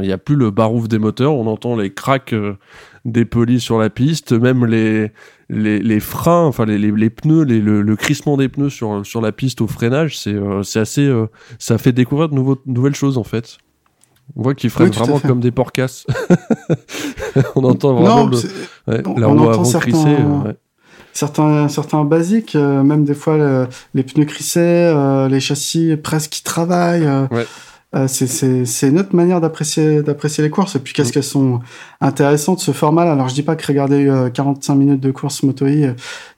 Il 0.00 0.06
n'y 0.06 0.12
a 0.12 0.18
plus 0.18 0.34
le 0.34 0.50
barouf 0.50 0.88
des 0.88 0.98
moteurs, 0.98 1.34
on 1.34 1.46
entend 1.46 1.76
les 1.76 1.92
cracks 1.92 2.32
euh, 2.32 2.54
des 3.04 3.26
polis 3.26 3.62
sur 3.62 3.78
la 3.78 3.90
piste, 3.90 4.32
même 4.32 4.64
les, 4.64 5.12
les, 5.50 5.78
les 5.78 6.00
freins, 6.00 6.44
enfin 6.46 6.64
les, 6.64 6.78
les, 6.78 7.10
pneus, 7.10 7.42
les, 7.42 7.60
le, 7.60 7.96
crissement 7.96 8.38
des 8.38 8.48
pneus 8.48 8.70
sur, 8.70 9.04
sur 9.04 9.20
la 9.20 9.30
piste 9.30 9.60
au 9.60 9.66
freinage, 9.66 10.18
c'est 10.18 10.32
euh, 10.32 10.62
c'est 10.62 10.80
assez, 10.80 11.12
ça 11.58 11.76
fait 11.76 11.92
découvrir 11.92 12.30
de 12.30 12.34
nouveaux, 12.34 12.56
nouvelles 12.64 12.94
choses 12.94 13.18
en 13.18 13.24
fait. 13.24 13.58
On 14.36 14.42
voit 14.42 14.54
qu'ils 14.54 14.70
freinent 14.70 14.90
vraiment 14.90 15.20
comme 15.20 15.40
des 15.40 15.52
porcasses. 15.52 16.06
on 17.56 17.62
entend 17.62 17.94
vraiment 17.94 18.26
le, 18.86 19.20
la 19.20 19.26
roue 19.26 19.48
avant 19.50 19.78
crissée 19.78 20.16
certains 21.16 21.68
certains 21.68 22.04
basiques, 22.04 22.54
euh, 22.54 22.82
même 22.82 23.04
des 23.04 23.14
fois 23.14 23.66
les 23.94 24.02
pneus 24.02 24.26
crissés, 24.26 24.60
euh, 24.60 25.28
les 25.28 25.40
châssis 25.40 25.96
presque 25.96 26.30
qui 26.30 26.42
travaillent. 26.42 27.06
Euh, 27.06 27.26
ouais. 27.30 28.08
c'est 28.08 28.88
une 28.88 28.98
autre 28.98 29.14
manière 29.16 29.40
d'apprécier 29.40 30.02
d'apprécier 30.02 30.44
les 30.44 30.50
courses. 30.50 30.76
Et 30.76 30.78
puis 30.78 30.92
qu'est-ce 30.92 31.10
mm. 31.10 31.12
qu'elles 31.12 31.24
sont 31.24 31.60
intéressantes 32.00 32.60
ce 32.60 32.72
format-là. 32.72 33.12
Alors 33.12 33.28
je 33.28 33.34
dis 33.34 33.42
pas 33.42 33.56
que 33.56 33.66
regarder 33.66 34.30
45 34.34 34.74
minutes 34.74 35.00
de 35.00 35.10
course 35.10 35.42
moto 35.42 35.66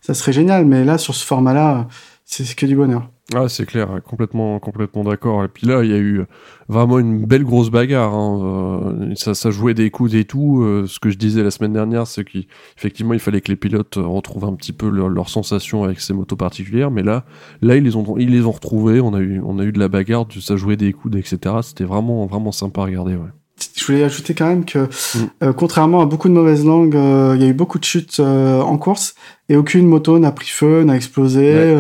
ça 0.01 0.15
serait 0.15 0.33
génial, 0.33 0.65
mais 0.65 0.85
là 0.85 0.99
sur 0.99 1.15
ce 1.15 1.25
format-là, 1.27 1.89
c'est 2.25 2.55
que 2.55 2.67
du 2.67 2.77
bonheur. 2.77 3.09
Ah, 3.35 3.47
c'est 3.51 3.67
clair, 3.67 4.01
complètement, 4.07 4.59
complètement 4.59 5.05
d'accord. 5.05 5.45
Et 5.45 5.49
puis 5.49 5.67
là, 5.67 5.85
il 5.85 5.91
y 5.91 5.93
a 5.93 5.99
eu 5.99 6.25
vraiment 6.69 6.99
une 6.99 7.27
belle 7.27 7.45
grosse 7.45 7.69
bagarre. 7.71 8.15
Hein. 8.15 8.81
Euh, 9.11 9.15
ça, 9.17 9.35
ça 9.35 9.51
jouait 9.51 9.75
des 9.75 9.91
coups 9.91 10.15
et 10.15 10.25
tout. 10.25 10.63
Euh, 10.63 10.87
ce 10.87 10.99
que 10.99 11.11
je 11.11 11.19
disais 11.19 11.43
la 11.43 11.51
semaine 11.51 11.75
dernière, 11.75 12.07
c'est 12.07 12.25
qu'effectivement, 12.25 13.13
il 13.13 13.21
fallait 13.21 13.43
que 13.43 13.51
les 13.51 13.57
pilotes 13.57 13.97
retrouvent 13.97 14.47
un 14.47 14.55
petit 14.55 14.73
peu 14.73 14.89
leurs 14.89 15.11
leur 15.11 15.29
sensations 15.29 15.85
avec 15.85 16.01
ces 16.01 16.15
motos 16.15 16.37
particulières. 16.37 16.91
Mais 16.91 17.03
là, 17.03 17.27
là, 17.61 17.77
ils 17.77 17.85
les 17.85 17.97
ont, 17.97 18.17
ils 18.17 18.31
les 18.31 18.47
ont 18.47 18.53
retrouvés. 18.53 19.03
On 19.03 19.13
a 19.13 19.21
eu, 19.21 19.43
on 19.45 19.59
a 19.59 19.65
eu 19.65 19.73
de 19.73 19.79
la 19.79 19.89
bagarre, 19.89 20.27
ça 20.41 20.57
jouait 20.57 20.77
des 20.79 20.95
coups, 20.95 21.15
etc. 21.17 21.57
C'était 21.63 21.85
vraiment, 21.85 22.25
vraiment 22.25 22.53
sympa 22.53 22.81
à 22.81 22.85
regarder. 22.87 23.15
Ouais 23.17 23.38
je 23.77 23.85
voulais 23.85 24.05
ajouter 24.05 24.35
quand 24.35 24.47
même 24.47 24.65
que, 24.65 24.79
mm. 24.79 24.89
euh, 25.43 25.53
contrairement 25.53 26.01
à 26.01 26.07
beaucoup 26.07 26.29
de 26.29 26.35
mauvaises 26.35 26.65
langues, 26.65 26.97
euh, 26.97 27.35
il 27.37 27.43
y 27.43 27.45
a 27.45 27.49
eu 27.49 27.55
beaucoup 27.55 27.79
de 27.79 27.85
chutes 27.85 28.19
euh, 28.21 28.61
en 28.61 28.79
course 28.79 29.15
et 29.49 29.57
aucune 29.57 29.87
moto 29.87 30.19
n'a 30.19 30.31
pris 30.31 30.49
feu, 30.49 30.85
n'a 30.85 30.95
explosé, 30.95 31.75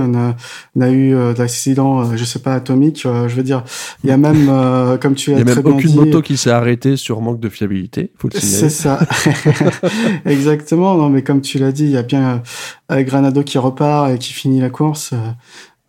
n'a 0.74 0.90
eu 0.90 1.14
d'accident, 1.34 2.16
je 2.16 2.24
sais 2.24 2.38
pas, 2.38 2.54
atomique. 2.54 3.02
je 3.02 3.34
veux 3.34 3.42
dire, 3.42 3.62
il 4.02 4.08
y 4.08 4.10
a 4.10 4.16
même, 4.16 4.46
comme 5.02 5.14
tu 5.14 5.32
l'as 5.32 5.44
très 5.44 5.44
bien 5.44 5.52
dit... 5.52 5.58
Il 5.58 5.58
y 5.58 5.60
a 5.60 5.64
même 5.64 5.74
aucune 5.74 5.94
moto 5.94 6.22
qui 6.22 6.38
s'est 6.38 6.50
arrêtée 6.50 6.96
sur 6.96 7.20
manque 7.20 7.40
de 7.40 7.50
fiabilité, 7.50 8.10
faut 8.16 8.30
le 8.32 8.40
signaler. 8.40 8.70
C'est 8.70 8.70
ça. 8.70 8.98
Exactement. 10.24 10.94
Non, 10.94 11.10
mais 11.10 11.20
comme 11.20 11.42
tu 11.42 11.58
l'as 11.58 11.72
dit, 11.72 11.84
il 11.84 11.90
y 11.90 11.98
a 11.98 12.02
bien 12.02 12.42
Granado 12.90 13.42
qui 13.42 13.58
repart 13.58 14.12
et 14.12 14.18
qui 14.18 14.32
finit 14.32 14.62
la 14.62 14.70
course. 14.70 15.12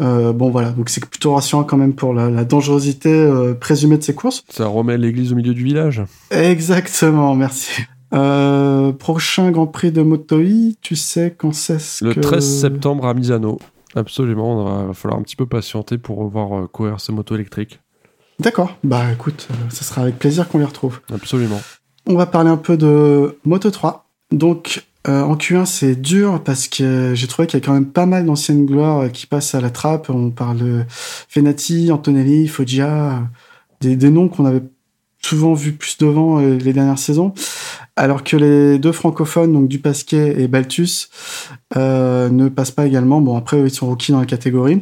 Euh, 0.01 0.32
bon 0.32 0.50
voilà, 0.50 0.72
donc 0.72 0.89
c'est 0.89 1.06
plutôt 1.06 1.34
rassurant 1.34 1.63
quand 1.63 1.77
même 1.77 1.94
pour 1.94 2.13
la, 2.13 2.46
dangerosité 2.46 3.12
euh, 3.12 3.53
présumée 3.53 3.98
de 3.98 4.03
ces 4.03 4.15
courses. 4.15 4.44
Ça 4.50 4.68
remet 4.68 4.98
l'église 4.98 5.34
au 5.34 5.36
milieu 5.36 5.53
du 5.53 5.63
village. 5.63 6.03
Exactement, 6.32 7.36
merci. 7.36 7.82
Euh, 8.13 8.91
prochain 8.91 9.51
Grand 9.51 9.68
Prix 9.68 9.91
de 9.91 10.01
Motoi, 10.01 10.74
tu 10.82 10.96
sais 10.96 11.36
quand 11.38 11.53
c'est 11.53 12.01
Le 12.01 12.15
13 12.15 12.62
septembre 12.62 13.06
à 13.08 13.13
Misano. 13.13 13.60
Absolument, 13.96 14.81
il 14.81 14.88
va 14.88 14.94
falloir 14.94 15.20
un 15.20 15.24
petit 15.24 15.35
peu 15.35 15.46
patienter 15.46 15.98
pour 15.98 16.27
voir 16.29 16.70
courir 16.72 17.00
ces 17.00 17.12
motos 17.12 17.35
électriques. 17.35 17.79
D'accord, 18.40 18.77
bah 18.83 19.12
écoute, 19.12 19.50
ça 19.70 19.83
sera 19.83 20.03
avec 20.03 20.18
plaisir 20.18 20.48
qu'on 20.48 20.59
les 20.59 20.66
retrouve. 20.66 21.01
Absolument. 21.14 21.59
On 22.07 22.16
va 22.16 22.25
parler 22.25 22.50
un 22.50 22.57
peu 22.57 22.77
de 22.77 23.38
Moto 23.44 23.70
3. 23.70 24.09
Donc, 24.31 24.83
euh, 25.07 25.22
en 25.22 25.35
Q1, 25.35 25.66
c'est 25.66 25.96
dur 25.96 26.44
parce 26.44 26.68
que 26.68 27.14
j'ai 27.16 27.27
trouvé 27.27 27.48
qu'il 27.48 27.59
y 27.59 27.64
a 27.64 27.66
quand 27.66 27.74
même 27.74 27.90
pas 27.90 28.05
mal 28.05 28.25
d'anciennes 28.25 28.66
gloires 28.66 29.00
euh, 29.00 29.09
qui 29.09 29.27
passent 29.27 29.55
à 29.55 29.62
la 29.62 29.70
trappe. 29.70 30.09
On 30.09 30.29
parle 30.29 30.85
Fenati, 31.29 31.92
Antonelli, 31.92 32.48
Foggia, 32.48 33.24
des, 33.79 33.96
noms 34.09 34.27
qu'on 34.27 34.46
avait 34.46 34.64
souvent 35.22 35.53
vus 35.53 35.74
plus 35.74 35.98
devant 36.00 36.40
euh, 36.40 36.57
les 36.57 36.74
dernières 36.74 37.00
saisons. 37.00 37.33
Alors 37.96 38.24
que 38.24 38.35
les 38.35 38.77
deux 38.77 38.92
francophones, 38.92 39.53
donc 39.53 39.70
Dupasquet 39.70 40.42
et 40.42 40.48
Baltus, 40.48 41.09
ne 41.75 42.50
passent 42.50 42.72
pas 42.72 42.85
également. 42.85 43.22
Bon, 43.22 43.38
après, 43.38 43.59
ils 43.59 43.72
sont 43.72 43.88
rookies 43.88 44.12
dans 44.12 44.20
la 44.20 44.25
catégorie. 44.25 44.81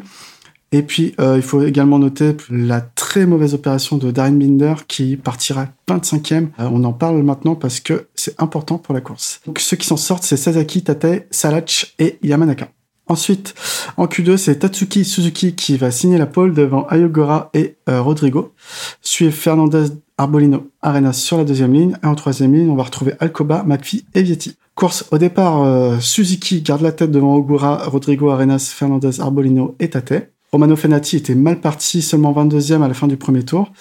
Et 0.71 0.82
puis, 0.82 1.15
il 1.19 1.41
faut 1.41 1.63
également 1.63 1.97
noter 1.97 2.36
la 2.49 2.82
très 2.82 3.25
mauvaise 3.25 3.53
opération 3.53 3.97
de 3.97 4.12
Darren 4.12 4.38
Binder 4.38 4.73
qui 4.88 5.15
partira 5.15 5.67
25e. 5.89 6.49
Euh, 6.60 6.69
on 6.71 6.84
en 6.84 6.93
parle 6.93 7.23
maintenant 7.23 7.56
parce 7.56 7.80
que 7.80 8.08
c'est 8.15 8.39
important 8.41 8.77
pour 8.77 8.93
la 8.93 9.01
course. 9.01 9.41
Donc 9.45 9.60
ceux 9.60 9.77
qui 9.77 9.88
s'en 9.88 9.97
sortent, 9.97 10.23
c'est 10.23 10.38
Sasaki, 10.38 10.84
Tate, 10.84 11.27
Salach 11.32 11.93
et 11.99 12.19
Yamanaka. 12.21 12.69
Ensuite, 13.10 13.56
en 13.95 14.06
Q2, 14.06 14.36
c'est 14.36 14.60
Tatsuki 14.60 15.06
Suzuki 15.06 15.56
qui 15.56 15.77
va 15.77 15.91
signer 15.91 16.17
la 16.17 16.25
pole 16.25 16.53
devant 16.53 16.86
Ayogora 16.88 17.49
et 17.53 17.77
euh, 17.88 18.01
Rodrigo. 18.01 18.53
Suivent 19.01 19.32
Fernandez, 19.32 19.86
Arbolino, 20.17 20.69
Arenas 20.82 21.13
sur 21.13 21.38
la 21.38 21.45
deuxième 21.45 21.71
ligne. 21.71 21.95
Et 22.03 22.06
en 22.06 22.15
troisième 22.15 22.53
ligne, 22.53 22.69
on 22.69 22.75
va 22.75 22.84
retrouver 22.84 23.13
Alcoba, 23.21 23.63
McPhee 23.65 24.06
et 24.13 24.23
Vietti. 24.23 24.58
Course 24.75 25.06
au 25.12 25.17
départ, 25.17 25.63
euh, 25.63 25.97
Suzuki 26.01 26.62
garde 26.62 26.82
la 26.82 26.91
tête 26.91 27.12
devant 27.12 27.36
Ogura, 27.36 27.77
Rodrigo, 27.88 28.30
Arenas, 28.30 28.73
Fernandez, 28.75 29.21
Arbolino 29.21 29.75
et 29.80 29.89
Tate. 29.89 30.34
Romano 30.51 30.75
Fenati 30.75 31.17
était 31.17 31.36
mal 31.36 31.60
parti, 31.60 32.01
seulement 32.01 32.33
22e 32.33 32.81
à 32.81 32.88
la 32.88 32.93
fin 32.93 33.07
du 33.07 33.17
premier 33.17 33.43
tour. 33.43 33.71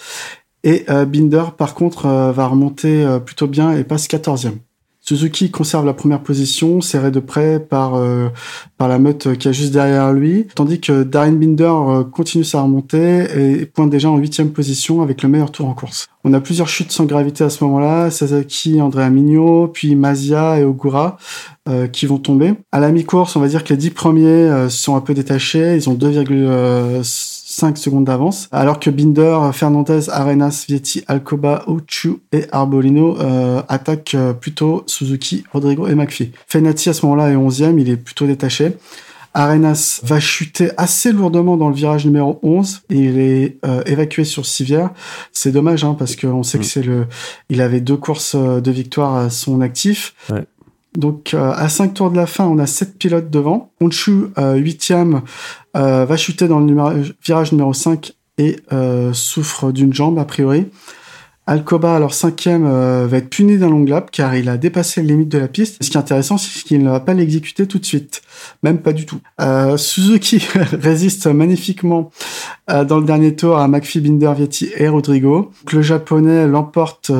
Et 0.63 0.85
euh, 0.89 1.05
Binder, 1.05 1.45
par 1.57 1.75
contre, 1.75 2.07
euh, 2.07 2.31
va 2.31 2.47
remonter 2.47 3.03
euh, 3.03 3.19
plutôt 3.19 3.47
bien 3.47 3.71
et 3.71 3.83
passe 3.83 4.07
14e. 4.07 4.57
Suzuki 5.07 5.51
conserve 5.51 5.85
la 5.85 5.93
première 5.93 6.21
position, 6.21 6.81
serré 6.81 7.11
de 7.11 7.21
près 7.21 7.59
par 7.61 7.97
par 8.77 8.89
la 8.89 8.99
meute 8.99 9.37
qui 9.37 9.47
est 9.47 9.53
juste 9.53 9.71
derrière 9.71 10.11
lui, 10.11 10.47
tandis 10.53 10.81
que 10.81 11.03
Darren 11.03 11.31
Binder 11.31 12.03
continue 12.11 12.43
sa 12.43 12.61
remontée 12.61 13.61
et 13.61 13.65
pointe 13.65 13.89
déjà 13.89 14.09
en 14.09 14.17
huitième 14.17 14.51
position 14.51 15.01
avec 15.01 15.23
le 15.23 15.29
meilleur 15.29 15.51
tour 15.51 15.67
en 15.67 15.73
course. 15.73 16.07
On 16.25 16.33
a 16.33 16.41
plusieurs 16.41 16.67
chutes 16.67 16.91
sans 16.91 17.05
gravité 17.05 17.45
à 17.45 17.49
ce 17.49 17.63
moment-là, 17.63 18.11
Sasaki, 18.11 18.81
Andrea 18.81 19.09
Mignot, 19.09 19.69
puis 19.69 19.95
Mazia 19.95 20.59
et 20.59 20.65
Ogura 20.65 21.17
qui 21.93 22.05
vont 22.05 22.17
tomber. 22.17 22.55
À 22.73 22.81
la 22.81 22.91
mi-course, 22.91 23.35
on 23.37 23.39
va 23.39 23.47
dire 23.47 23.63
que 23.63 23.69
les 23.73 23.77
dix 23.77 23.91
premiers 23.91 24.67
sont 24.69 24.97
un 24.97 25.01
peu 25.01 25.13
détachés, 25.13 25.75
ils 25.75 25.89
ont 25.89 25.95
2,5 25.95 27.36
5 27.57 27.75
secondes 27.75 28.05
d'avance, 28.05 28.49
alors 28.51 28.79
que 28.79 28.91
Binder, 28.91 29.49
Fernandez, 29.51 30.11
Arenas, 30.11 30.65
Vietti, 30.67 31.03
Alcoba, 31.07 31.65
Uchu 31.67 32.17
et 32.31 32.45
Arbolino 32.51 33.17
euh, 33.19 33.63
attaquent 33.67 34.13
euh, 34.13 34.33
plutôt 34.33 34.83
Suzuki, 34.85 35.43
Rodrigo 35.51 35.87
et 35.87 35.95
McPhee. 35.95 36.33
Fenati 36.47 36.89
à 36.89 36.93
ce 36.93 37.03
moment-là 37.07 37.31
est 37.31 37.35
11e, 37.35 37.79
il 37.79 37.89
est 37.89 37.97
plutôt 37.97 38.27
détaché. 38.27 38.73
Arenas 39.33 40.01
va 40.03 40.19
chuter 40.19 40.69
assez 40.77 41.11
lourdement 41.11 41.57
dans 41.57 41.69
le 41.69 41.75
virage 41.75 42.05
numéro 42.05 42.39
11 42.43 42.83
et 42.91 42.95
il 42.95 43.19
est 43.19 43.57
euh, 43.65 43.81
évacué 43.87 44.23
sur 44.23 44.45
civière. 44.45 44.91
C'est 45.31 45.51
dommage 45.51 45.83
hein, 45.83 45.95
parce 45.97 46.15
qu'on 46.15 46.43
sait 46.43 46.59
que 46.59 46.63
mm. 46.63 46.67
c'est 46.67 46.83
le 46.83 47.07
il 47.49 47.61
avait 47.61 47.81
deux 47.81 47.97
courses 47.97 48.35
de 48.35 48.71
victoire 48.71 49.15
à 49.15 49.29
son 49.31 49.61
actif. 49.61 50.13
Ouais. 50.29 50.45
Donc 50.95 51.33
euh, 51.33 51.51
à 51.51 51.69
5 51.69 51.93
tours 51.93 52.11
de 52.11 52.15
la 52.15 52.25
fin, 52.25 52.45
on 52.45 52.57
a 52.59 52.65
7 52.65 52.97
pilotes 52.97 53.29
devant. 53.29 53.71
Honshu, 53.81 54.27
8e, 54.37 55.21
euh, 55.75 56.05
va 56.05 56.17
chuter 56.17 56.47
dans 56.47 56.59
le 56.59 57.15
virage 57.23 57.51
numéro 57.51 57.73
5 57.73 58.13
et 58.37 58.57
euh, 58.71 59.13
souffre 59.13 59.71
d'une 59.71 59.93
jambe 59.93 60.19
a 60.19 60.25
priori. 60.25 60.67
Alcoba, 61.49 61.95
alors 61.95 62.13
cinquième, 62.13 62.65
euh, 62.65 63.07
va 63.07 63.17
être 63.17 63.29
puni 63.29 63.57
d'un 63.57 63.69
long 63.69 63.85
lap 63.85 64.11
car 64.11 64.35
il 64.35 64.49
a 64.49 64.57
dépassé 64.57 65.01
les 65.01 65.07
limites 65.07 65.29
de 65.29 65.37
la 65.37 65.47
piste. 65.47 65.81
Ce 65.81 65.89
qui 65.89 65.95
est 65.95 65.99
intéressant, 65.99 66.37
c'est 66.37 66.61
qu'il 66.63 66.83
ne 66.83 66.89
va 66.89 66.99
pas 66.99 67.13
l'exécuter 67.13 67.65
tout 67.67 67.79
de 67.79 67.85
suite. 67.85 68.21
Même 68.63 68.79
pas 68.79 68.91
du 68.91 69.05
tout. 69.05 69.19
Euh, 69.39 69.77
Suzuki 69.77 70.45
résiste 70.73 71.25
magnifiquement 71.27 72.11
euh, 72.69 72.83
dans 72.83 72.99
le 72.99 73.05
dernier 73.05 73.33
tour 73.33 73.57
à 73.57 73.69
McPhee, 73.69 74.01
Binder, 74.01 74.33
Vietti 74.35 74.69
et 74.75 74.89
Rodrigo. 74.89 75.51
le 75.71 75.81
japonais 75.81 76.47
l'emporte 76.47 77.11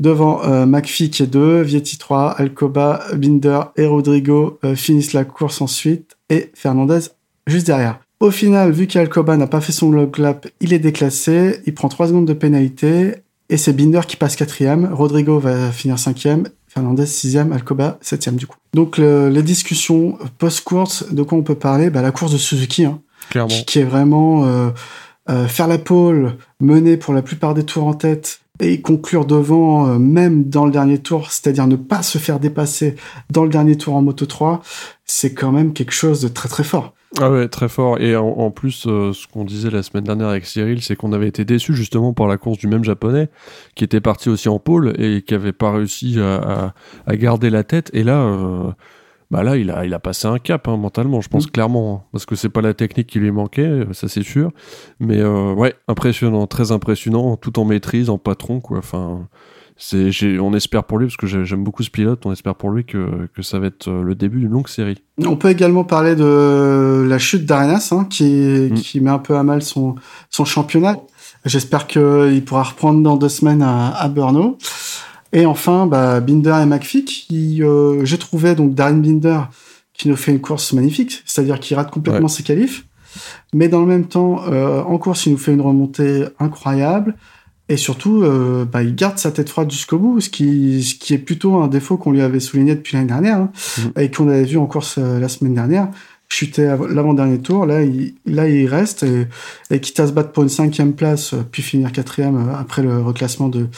devant 0.00 0.66
McPhee 0.66 1.10
qui 1.10 1.22
est 1.22 1.26
2, 1.26 1.60
Vietti 1.60 1.98
3, 1.98 2.30
Alcoba, 2.38 3.02
Binder 3.14 3.60
et 3.76 3.86
Rodrigo 3.86 4.58
finissent 4.74 5.12
la 5.12 5.24
course 5.24 5.60
ensuite 5.60 6.16
et 6.30 6.50
Fernandez 6.54 7.00
juste 7.46 7.66
derrière. 7.66 8.00
Au 8.18 8.30
final, 8.30 8.72
vu 8.72 8.86
qu'Alcoba 8.86 9.36
n'a 9.36 9.46
pas 9.46 9.60
fait 9.60 9.72
son 9.72 9.90
log 9.90 10.16
lap, 10.16 10.46
il 10.60 10.72
est 10.72 10.78
déclassé, 10.78 11.60
il 11.66 11.74
prend 11.74 11.88
3 11.88 12.08
secondes 12.08 12.26
de 12.26 12.32
pénalité, 12.32 13.16
et 13.48 13.56
c'est 13.56 13.72
Binder 13.72 14.00
qui 14.06 14.16
passe 14.16 14.36
quatrième, 14.36 14.92
Rodrigo 14.92 15.38
va 15.38 15.70
finir 15.72 15.98
cinquième, 15.98 16.48
Fernandez 16.68 17.06
sixième, 17.06 17.52
Alcoba 17.52 17.98
septième 18.00 18.36
du 18.36 18.46
coup. 18.46 18.56
Donc 18.74 18.98
les 18.98 19.42
discussions 19.42 20.18
post-course, 20.38 21.12
de 21.12 21.22
quoi 21.22 21.38
on 21.38 21.42
peut 21.42 21.54
parler? 21.54 21.90
Bah, 21.90 22.02
La 22.02 22.12
course 22.12 22.32
de 22.32 22.38
Suzuki, 22.38 22.84
hein, 22.84 23.00
qui, 23.66 23.78
est 23.78 23.84
vraiment... 23.84 24.72
Euh, 25.28 25.48
faire 25.48 25.66
la 25.66 25.78
pole, 25.78 26.36
mener 26.60 26.96
pour 26.96 27.12
la 27.12 27.20
plupart 27.20 27.52
des 27.52 27.64
tours 27.64 27.84
en 27.84 27.94
tête 27.94 28.40
et 28.60 28.80
conclure 28.80 29.24
devant 29.24 29.98
même 29.98 30.44
dans 30.44 30.64
le 30.64 30.72
dernier 30.72 30.98
tour, 30.98 31.30
c'est-à-dire 31.30 31.66
ne 31.66 31.76
pas 31.76 32.02
se 32.02 32.18
faire 32.18 32.40
dépasser 32.40 32.96
dans 33.30 33.44
le 33.44 33.50
dernier 33.50 33.76
tour 33.76 33.94
en 33.94 34.02
Moto 34.02 34.26
3, 34.26 34.62
c'est 35.04 35.34
quand 35.34 35.52
même 35.52 35.72
quelque 35.72 35.92
chose 35.92 36.20
de 36.20 36.28
très 36.28 36.48
très 36.48 36.64
fort. 36.64 36.94
Ah 37.18 37.30
ouais, 37.30 37.48
très 37.48 37.68
fort. 37.68 37.98
Et 38.00 38.14
en, 38.16 38.50
plus, 38.50 38.86
euh, 38.86 39.12
ce 39.12 39.26
qu'on 39.26 39.44
disait 39.44 39.70
la 39.70 39.82
semaine 39.82 40.04
dernière 40.04 40.28
avec 40.28 40.44
Cyril, 40.44 40.82
c'est 40.82 40.96
qu'on 40.96 41.12
avait 41.12 41.28
été 41.28 41.44
déçu 41.44 41.74
justement 41.74 42.12
par 42.12 42.26
la 42.26 42.36
course 42.36 42.58
du 42.58 42.66
même 42.66 42.84
japonais, 42.84 43.30
qui 43.74 43.84
était 43.84 44.00
parti 44.00 44.28
aussi 44.28 44.48
en 44.48 44.58
pôle 44.58 44.92
et 44.98 45.22
qui 45.22 45.34
avait 45.34 45.52
pas 45.52 45.72
réussi 45.72 46.18
à, 46.20 46.74
garder 47.16 47.48
la 47.48 47.64
tête. 47.64 47.90
Et 47.94 48.02
là, 48.02 48.18
euh, 48.18 48.70
bah 49.30 49.42
là, 49.42 49.56
il 49.56 49.70
a, 49.70 49.84
il 49.84 49.92
a 49.94 49.98
passé 49.98 50.28
un 50.28 50.38
cap 50.38 50.68
hein, 50.68 50.76
mentalement, 50.76 51.20
je 51.20 51.28
pense 51.28 51.46
mm. 51.46 51.50
clairement, 51.50 51.94
hein. 51.94 52.08
parce 52.12 52.26
que 52.26 52.36
c'est 52.36 52.48
pas 52.48 52.60
la 52.60 52.74
technique 52.74 53.06
qui 53.08 53.18
lui 53.18 53.30
manquait, 53.30 53.62
euh, 53.62 53.92
ça 53.92 54.08
c'est 54.08 54.22
sûr. 54.22 54.50
Mais 55.00 55.24
ouais, 55.24 55.74
impressionnant, 55.88 56.46
très 56.46 56.72
impressionnant, 56.72 57.36
tout 57.36 57.58
en 57.58 57.64
maîtrise, 57.64 58.10
en 58.10 58.18
patron, 58.18 58.60
quoi. 58.60 58.78
Enfin 58.78 59.28
on 60.40 60.54
espère 60.54 60.84
pour 60.84 60.98
lui, 60.98 61.06
parce 61.06 61.16
que 61.16 61.26
j'aime 61.26 61.62
beaucoup 61.62 61.82
ce 61.82 61.90
pilote, 61.90 62.24
on 62.24 62.32
espère 62.32 62.54
pour 62.54 62.70
lui 62.70 62.84
que, 62.84 63.28
que 63.34 63.42
ça 63.42 63.58
va 63.58 63.66
être 63.66 63.88
euh, 63.88 64.02
le 64.02 64.14
début 64.14 64.40
d'une 64.40 64.50
longue 64.50 64.68
série. 64.68 65.02
On 65.24 65.36
peut 65.36 65.50
également 65.50 65.84
parler 65.84 66.16
de 66.16 67.04
la 67.06 67.18
chute 67.18 67.44
d'Arenas, 67.44 67.90
hein, 67.92 68.06
qui, 68.08 68.68
mm. 68.70 68.74
qui 68.74 69.00
met 69.00 69.10
un 69.10 69.18
peu 69.18 69.36
à 69.36 69.42
mal 69.42 69.62
son, 69.62 69.96
son 70.30 70.44
championnat. 70.44 70.96
J'espère 71.44 71.86
qu'il 71.86 72.42
pourra 72.44 72.62
reprendre 72.62 73.02
dans 73.02 73.16
deux 73.16 73.28
semaines 73.28 73.62
à, 73.62 73.90
à 73.90 74.08
Brno. 74.08 74.58
Et 75.32 75.46
enfin, 75.46 75.86
bah, 75.86 76.20
Binder 76.20 76.58
et 76.62 76.66
McPhee, 76.66 77.04
qui, 77.04 77.62
euh, 77.62 78.04
j'ai 78.04 78.18
trouvé, 78.18 78.54
donc 78.54 78.74
Darren 78.74 79.00
Binder, 79.00 79.40
qui 79.92 80.08
nous 80.08 80.16
fait 80.16 80.32
une 80.32 80.40
course 80.40 80.72
magnifique, 80.72 81.22
c'est-à-dire 81.24 81.60
qu'il 81.60 81.76
rate 81.76 81.90
complètement 81.90 82.28
ses 82.28 82.42
qualifs. 82.42 82.84
Mais 83.54 83.68
dans 83.68 83.80
le 83.80 83.86
même 83.86 84.06
temps, 84.06 84.42
euh, 84.48 84.82
en 84.82 84.98
course, 84.98 85.26
il 85.26 85.32
nous 85.32 85.38
fait 85.38 85.52
une 85.52 85.60
remontée 85.60 86.26
incroyable. 86.38 87.14
Et 87.68 87.76
surtout, 87.76 88.22
euh, 88.22 88.64
bah, 88.64 88.84
il 88.84 88.94
garde 88.94 89.18
sa 89.18 89.32
tête 89.32 89.48
froide 89.48 89.70
jusqu'au 89.70 89.98
bout, 89.98 90.20
ce 90.20 90.30
qui, 90.30 90.84
ce 90.84 90.94
qui 90.94 91.14
est 91.14 91.18
plutôt 91.18 91.56
un 91.56 91.66
défaut 91.66 91.96
qu'on 91.96 92.12
lui 92.12 92.20
avait 92.20 92.38
souligné 92.38 92.76
depuis 92.76 92.96
l'année 92.96 93.08
dernière, 93.08 93.38
hein, 93.38 93.50
mhm. 93.78 93.92
et 94.02 94.10
qu'on 94.10 94.28
avait 94.28 94.44
vu 94.44 94.56
en 94.56 94.66
course 94.66 94.96
euh, 94.98 95.18
la 95.18 95.28
semaine 95.28 95.54
dernière. 95.54 95.88
Chuter 96.28 96.74
l'avant-dernier 96.90 97.38
tour, 97.38 97.66
là 97.66 97.82
il, 97.82 98.14
là, 98.26 98.48
il 98.48 98.66
reste, 98.66 99.04
et, 99.04 99.28
et 99.70 99.80
quitte 99.80 100.00
à 100.00 100.08
se 100.08 100.12
battre 100.12 100.32
pour 100.32 100.42
une 100.42 100.48
cinquième 100.48 100.92
place, 100.92 101.34
euh, 101.34 101.44
puis 101.50 101.62
finir 101.62 101.92
quatrième 101.92 102.50
après 102.58 102.82
le 102.82 103.00
reclassement 103.00 103.48
de 103.48 103.68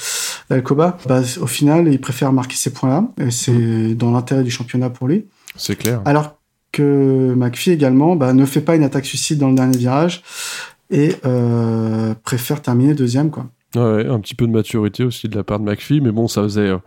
d'Alcoba, 0.48 0.96
bah, 1.06 1.20
au 1.40 1.46
final, 1.46 1.88
il 1.88 2.00
préfère 2.00 2.32
marquer 2.32 2.56
ces 2.56 2.72
points-là, 2.72 3.04
et 3.18 3.30
c'est 3.30 3.52
mhm. 3.52 3.94
dans 3.94 4.10
l'intérêt 4.12 4.44
du 4.44 4.50
championnat 4.50 4.88
pour 4.88 5.08
lui. 5.08 5.26
C'est 5.56 5.76
clair. 5.76 6.00
Alors 6.04 6.38
que 6.72 7.34
McPhee 7.36 7.70
également 7.70 8.16
bah, 8.16 8.32
ne 8.32 8.44
fait 8.44 8.60
pas 8.60 8.76
une 8.76 8.84
attaque 8.84 9.06
suicide 9.06 9.38
dans 9.38 9.48
le 9.48 9.54
dernier 9.54 9.76
virage, 9.76 10.22
et 10.90 11.16
euh, 11.26 12.14
préfère 12.24 12.62
terminer 12.62 12.94
deuxième, 12.94 13.30
quoi. 13.30 13.46
Ouais, 13.74 14.06
un 14.06 14.18
petit 14.20 14.34
peu 14.34 14.46
de 14.46 14.52
maturité 14.52 15.04
aussi 15.04 15.28
de 15.28 15.36
la 15.36 15.44
part 15.44 15.60
de 15.60 15.64
McPhee, 15.64 16.00
mais 16.00 16.10
bon, 16.10 16.26
ça 16.26 16.42
faisait 16.42 16.68
euh, 16.68 16.78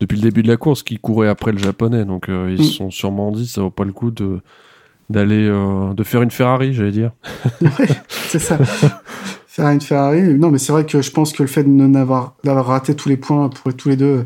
depuis 0.00 0.16
le 0.16 0.22
début 0.22 0.42
de 0.42 0.48
la 0.48 0.56
course 0.56 0.82
qu'il 0.82 0.98
courait 0.98 1.28
après 1.28 1.52
le 1.52 1.58
japonais, 1.58 2.06
donc 2.06 2.30
euh, 2.30 2.54
ils 2.56 2.64
se 2.64 2.70
mm. 2.70 2.74
sont 2.76 2.90
sûrement 2.90 3.30
dit 3.30 3.46
ça 3.46 3.60
vaut 3.60 3.70
pas 3.70 3.84
le 3.84 3.92
coup 3.92 4.10
de 4.10 4.40
d'aller 5.10 5.46
euh, 5.46 5.92
de 5.92 6.02
faire 6.04 6.22
une 6.22 6.30
Ferrari, 6.30 6.72
j'allais 6.72 6.92
dire. 6.92 7.10
ouais, 7.60 7.88
c'est 8.08 8.38
ça. 8.38 8.56
faire 9.46 9.68
une 9.68 9.80
Ferrari. 9.80 10.22
Non, 10.34 10.50
mais 10.50 10.58
c'est 10.58 10.72
vrai 10.72 10.86
que 10.86 11.02
je 11.02 11.10
pense 11.10 11.32
que 11.32 11.42
le 11.42 11.48
fait 11.48 11.64
de 11.64 11.68
n'avoir 11.68 12.34
d'avoir 12.44 12.66
raté 12.66 12.94
tous 12.94 13.08
les 13.08 13.16
points 13.16 13.48
pour 13.48 13.74
tous 13.74 13.88
les 13.88 13.96
deux 13.96 14.24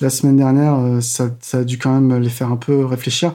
la 0.00 0.10
semaine 0.10 0.36
dernière, 0.36 1.02
ça, 1.02 1.28
ça 1.40 1.58
a 1.58 1.64
dû 1.64 1.78
quand 1.78 1.92
même 1.92 2.20
les 2.20 2.30
faire 2.30 2.50
un 2.50 2.56
peu 2.56 2.84
réfléchir. 2.84 3.34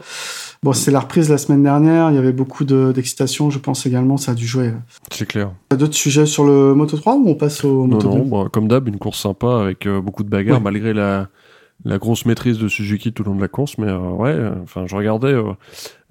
Bon, 0.65 0.73
c'est 0.73 0.89
la 0.89 1.01
reprise 1.01 1.29
la 1.29 1.37
semaine 1.37 1.61
dernière. 1.61 2.09
Il 2.09 2.15
y 2.15 2.17
avait 2.17 2.31
beaucoup 2.31 2.63
d'excitation, 2.63 3.51
je 3.51 3.59
pense 3.59 3.85
également. 3.85 4.17
Ça 4.17 4.31
a 4.31 4.35
dû 4.35 4.47
jouer. 4.47 4.71
C'est 5.11 5.27
clair. 5.27 5.51
D'autres 5.69 5.93
sujets 5.93 6.25
sur 6.25 6.43
le 6.43 6.73
Moto 6.73 6.97
3 6.97 7.17
ou 7.17 7.29
on 7.29 7.35
passe 7.35 7.63
au 7.63 7.85
Moto 7.85 8.09
2 8.09 8.23
Non, 8.23 8.49
comme 8.49 8.67
d'hab, 8.67 8.87
une 8.87 8.97
course 8.97 9.19
sympa 9.19 9.59
avec 9.61 9.85
euh, 9.85 10.01
beaucoup 10.01 10.23
de 10.23 10.29
bagarres, 10.29 10.61
malgré 10.61 10.93
la, 10.93 11.27
la 11.83 11.97
grosse 11.97 12.25
maîtrise 12.25 12.57
de 12.57 12.67
Suzuki 12.67 13.11
tout 13.11 13.23
au 13.23 13.25
long 13.25 13.35
de 13.35 13.41
la 13.41 13.47
course. 13.47 13.77
Mais 13.77 13.87
euh, 13.87 13.99
ouais, 13.99 14.35
enfin, 14.63 14.85
je 14.87 14.95
regardais. 14.95 15.33
Euh, 15.33 15.53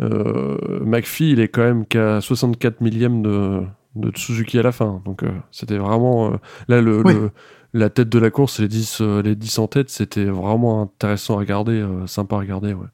euh, 0.01 0.81
McPhee, 0.85 1.31
il 1.31 1.41
est 1.41 1.49
quand 1.49 1.63
même 1.63 1.87
qu'à 1.87 2.21
64 2.21 2.81
millièmes 2.81 3.23
de, 3.23 3.63
de 3.97 4.13
Suzuki 4.17 4.59
à 4.59 4.63
la 4.63 4.73
fin. 4.73 5.01
Donc, 5.05 5.23
c'était 5.51 5.79
vraiment. 5.79 6.33
là, 6.69 6.81
le, 6.81 7.31
la 7.73 7.91
tête 7.91 8.09
de 8.09 8.19
la 8.19 8.31
course, 8.31 8.61
les 8.61 8.69
10, 8.69 9.01
les 9.01 9.35
10 9.35 9.59
en 9.59 9.67
tête, 9.67 9.91
c'était 9.91 10.27
vraiment 10.27 10.83
intéressant 10.83 11.37
à 11.37 11.39
regarder, 11.39 11.85
sympa 12.07 12.37
à 12.37 12.41
regarder. 12.41 12.75
Ouais 12.75 12.87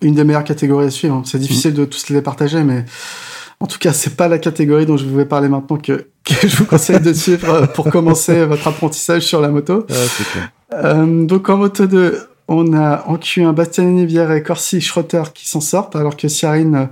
une 0.00 0.14
des 0.14 0.24
meilleures 0.24 0.44
catégories 0.44 0.86
à 0.86 0.90
suivre. 0.90 1.22
C'est 1.24 1.38
difficile 1.38 1.74
de 1.74 1.84
tous 1.84 2.10
les 2.10 2.22
partager, 2.22 2.62
mais 2.62 2.84
en 3.60 3.66
tout 3.66 3.78
cas, 3.78 3.92
c'est 3.92 4.16
pas 4.16 4.28
la 4.28 4.38
catégorie 4.38 4.86
dont 4.86 4.96
je 4.96 5.04
vais 5.04 5.24
parler 5.24 5.48
maintenant 5.48 5.76
que, 5.82 6.06
je 6.24 6.56
vous 6.56 6.64
conseille 6.64 7.00
de 7.00 7.12
suivre 7.12 7.66
pour 7.74 7.90
commencer 7.90 8.44
votre 8.44 8.68
apprentissage 8.68 9.22
sur 9.22 9.40
la 9.40 9.48
moto. 9.48 9.86
Euh, 10.74 11.24
donc 11.24 11.48
en 11.48 11.56
moto 11.56 11.86
2, 11.86 12.28
on 12.48 12.72
a 12.74 13.04
en 13.06 13.16
Q1 13.16 13.52
Bastianini, 13.52 14.06
Vierre 14.06 14.32
et 14.32 14.42
Corsi 14.42 14.80
Schrotter 14.80 15.22
qui 15.34 15.48
s'en 15.48 15.60
sortent, 15.60 15.96
alors 15.96 16.16
que 16.16 16.28
Ciarine 16.28 16.88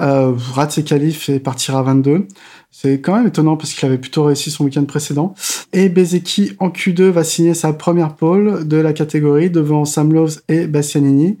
euh, 0.00 0.32
rate 0.54 0.72
ses 0.72 0.84
qualifs 0.84 1.28
et 1.28 1.38
partira 1.38 1.78
à 1.78 1.82
22. 1.82 2.26
C'est 2.70 3.00
quand 3.00 3.14
même 3.16 3.28
étonnant 3.28 3.56
parce 3.56 3.72
qu'il 3.72 3.86
avait 3.86 3.98
plutôt 3.98 4.24
réussi 4.24 4.50
son 4.50 4.64
week-end 4.64 4.84
précédent. 4.84 5.34
Et 5.72 5.88
Bezeki 5.88 6.56
en 6.58 6.70
Q2 6.70 7.10
va 7.10 7.22
signer 7.22 7.54
sa 7.54 7.72
première 7.72 8.14
pole 8.14 8.66
de 8.66 8.76
la 8.76 8.92
catégorie 8.92 9.50
devant 9.50 9.84
Sam 9.84 10.12
Lowe's 10.12 10.42
et 10.48 10.66
Bastianini. 10.66 11.38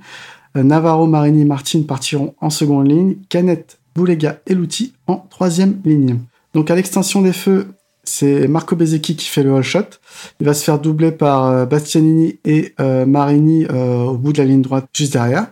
Euh, 0.56 0.62
Navarro, 0.62 1.06
Marini, 1.06 1.44
Martin 1.44 1.82
partiront 1.82 2.34
en 2.40 2.50
seconde 2.50 2.88
ligne, 2.88 3.16
Canet, 3.28 3.78
Boulega 3.94 4.40
et 4.46 4.54
Louti 4.54 4.94
en 5.06 5.16
troisième 5.16 5.80
ligne. 5.84 6.18
Donc 6.52 6.70
à 6.70 6.74
l'extinction 6.74 7.22
des 7.22 7.32
feux, 7.32 7.68
c'est 8.04 8.48
Marco 8.48 8.76
Bezzecchi 8.76 9.16
qui 9.16 9.26
fait 9.26 9.42
le 9.42 9.54
all 9.54 9.62
shot. 9.62 9.80
Il 10.40 10.46
va 10.46 10.54
se 10.54 10.64
faire 10.64 10.78
doubler 10.78 11.12
par 11.12 11.46
euh, 11.46 11.66
Bastianini 11.66 12.38
et 12.44 12.74
euh, 12.80 13.06
Marini 13.06 13.66
au 13.66 14.16
bout 14.16 14.32
de 14.32 14.38
la 14.38 14.44
ligne 14.44 14.62
droite 14.62 14.86
juste 14.94 15.14
derrière. 15.14 15.48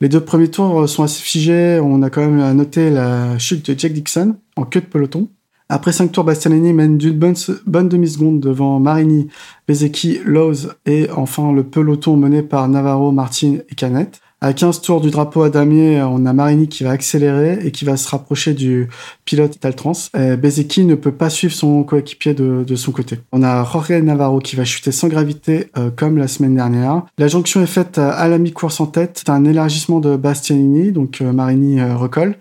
Les 0.00 0.08
deux 0.08 0.20
premiers 0.20 0.48
tours 0.48 0.88
sont 0.88 1.02
assez 1.02 1.20
figés. 1.20 1.78
On 1.82 2.02
a 2.02 2.08
quand 2.08 2.22
même 2.22 2.40
à 2.40 2.54
noter 2.54 2.88
la 2.88 3.38
chute 3.38 3.70
de 3.70 3.78
Jack 3.78 3.92
Dixon 3.92 4.36
en 4.56 4.64
queue 4.64 4.80
de 4.80 4.86
peloton. 4.86 5.28
Après 5.72 5.92
cinq 5.92 6.10
tours, 6.10 6.24
Bastianini 6.24 6.72
mène 6.72 6.98
d'une 6.98 7.16
bonne, 7.16 7.88
demi-seconde 7.88 8.40
devant 8.40 8.80
Marini, 8.80 9.28
Bezzecchi, 9.68 10.18
Lowe's 10.24 10.68
et 10.84 11.08
enfin 11.10 11.52
le 11.52 11.62
peloton 11.62 12.16
mené 12.16 12.42
par 12.42 12.66
Navarro, 12.68 13.12
Martin 13.12 13.58
et 13.68 13.74
Canet. 13.76 14.20
À 14.42 14.54
15 14.54 14.80
tours 14.80 15.02
du 15.02 15.10
drapeau 15.10 15.42
à 15.42 15.50
damier, 15.50 16.00
on 16.02 16.24
a 16.24 16.32
Marini 16.32 16.66
qui 16.66 16.82
va 16.82 16.92
accélérer 16.92 17.58
et 17.62 17.72
qui 17.72 17.84
va 17.84 17.98
se 17.98 18.08
rapprocher 18.08 18.54
du 18.54 18.88
pilote 19.26 19.60
Taltrans. 19.60 19.92
Bezeki 20.14 20.86
ne 20.86 20.94
peut 20.94 21.12
pas 21.12 21.28
suivre 21.28 21.52
son 21.52 21.82
coéquipier 21.84 22.32
de, 22.32 22.74
son 22.74 22.90
côté. 22.90 23.18
On 23.32 23.42
a 23.42 23.62
Jorge 23.64 23.90
Navarro 23.90 24.38
qui 24.38 24.56
va 24.56 24.64
chuter 24.64 24.92
sans 24.92 25.08
gravité 25.08 25.70
euh, 25.76 25.90
comme 25.94 26.16
la 26.16 26.26
semaine 26.26 26.54
dernière. 26.54 27.02
La 27.18 27.28
jonction 27.28 27.62
est 27.62 27.66
faite 27.66 27.98
à 27.98 28.26
la 28.28 28.38
mi-course 28.38 28.80
en 28.80 28.86
tête. 28.86 29.18
C'est 29.18 29.28
un 29.28 29.44
élargissement 29.44 30.00
de 30.00 30.16
Bastianini, 30.16 30.90
donc 30.90 31.20
euh, 31.20 31.32
Marini 31.32 31.78
euh, 31.78 31.94
recolle. 31.94 32.36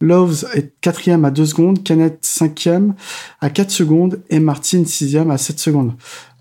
Loves 0.00 0.46
est 0.54 0.72
quatrième 0.80 1.26
à 1.26 1.30
2 1.30 1.44
secondes, 1.44 1.82
Canet 1.82 2.18
cinquième 2.22 2.94
à 3.42 3.50
4 3.50 3.70
secondes 3.70 4.22
et 4.30 4.40
Martin 4.40 4.84
sixième 4.86 5.30
à 5.30 5.36
7 5.36 5.58
secondes. 5.58 5.92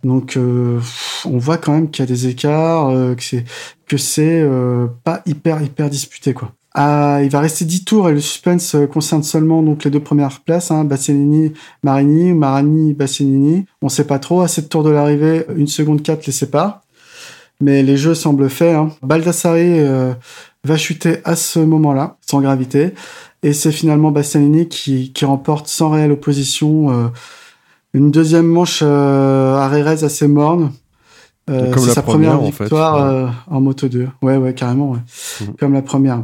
Donc 0.04 0.36
euh, 0.36 0.80
on 1.26 1.38
voit 1.38 1.58
quand 1.58 1.74
même 1.74 1.90
qu'il 1.90 2.04
y 2.04 2.08
a 2.08 2.12
des 2.12 2.28
écarts, 2.28 2.90
euh, 2.90 3.16
que 3.16 3.24
c'est 3.24 3.46
que 3.88 3.98
c'est 3.98 4.42
euh, 4.42 4.88
pas 5.04 5.22
hyper 5.26 5.62
hyper 5.62 5.90
disputé 5.90 6.34
quoi. 6.34 6.52
Ah, 6.74 7.20
il 7.22 7.30
va 7.30 7.42
rester 7.42 7.66
10 7.66 7.84
tours 7.84 8.10
et 8.10 8.14
le 8.14 8.22
suspense 8.22 8.78
concerne 8.94 9.24
seulement 9.24 9.62
donc 9.62 9.84
les 9.84 9.92
deux 9.92 10.00
premières 10.00 10.40
places, 10.40 10.72
hein, 10.72 10.86
Bastianini, 10.86 11.52
Marini, 11.84 12.32
Marini, 12.32 12.94
Bastianini. 12.94 13.66
On 13.82 13.90
sait 13.90 14.08
pas 14.08 14.20
trop. 14.20 14.40
À 14.40 14.48
7 14.48 14.70
tours 14.70 14.84
de 14.84 14.90
l'arrivée, 14.90 15.46
une 15.58 15.68
seconde 15.68 16.02
4 16.02 16.26
les 16.28 16.32
sépare. 16.32 16.82
Mais 17.60 17.84
les 17.84 17.98
jeux 17.98 18.16
semblent 18.16 18.50
faits. 18.50 18.74
Hein. 18.74 18.90
Baldassari 19.04 19.82
va 20.64 20.78
chuter 20.78 21.18
à 21.26 21.36
ce 21.36 21.60
moment-là, 21.60 22.16
sans 22.26 22.40
gravité. 22.40 22.94
Et 23.44 23.52
c'est 23.52 23.74
finalement 23.74 24.12
Bastianini 24.12 24.70
qui, 24.70 25.12
qui 25.12 25.26
remporte 25.26 25.68
sans 25.68 25.90
réelle 25.90 26.14
opposition 26.14 27.12
une 27.94 28.12
deuxième 28.12 28.48
manche 28.48 28.82
euh, 28.84 29.56
à 29.58 29.68
Rérez 29.68 30.04
assez 30.04 30.28
morne. 30.28 30.72
Euh, 31.50 31.74
c'est 31.78 31.92
sa 31.92 32.02
première, 32.02 32.40
victoire 32.40 32.96
euh, 33.04 33.28
en, 33.48 33.62
Moto 33.62 33.88
2. 33.88 34.08
Ouais, 34.22 34.38
ouais, 34.38 34.54
carrément, 34.54 34.92
ouais. 34.92 35.00
Mhm. 35.42 35.56
Comme 35.60 35.74
la 35.74 35.82
première. 35.82 36.24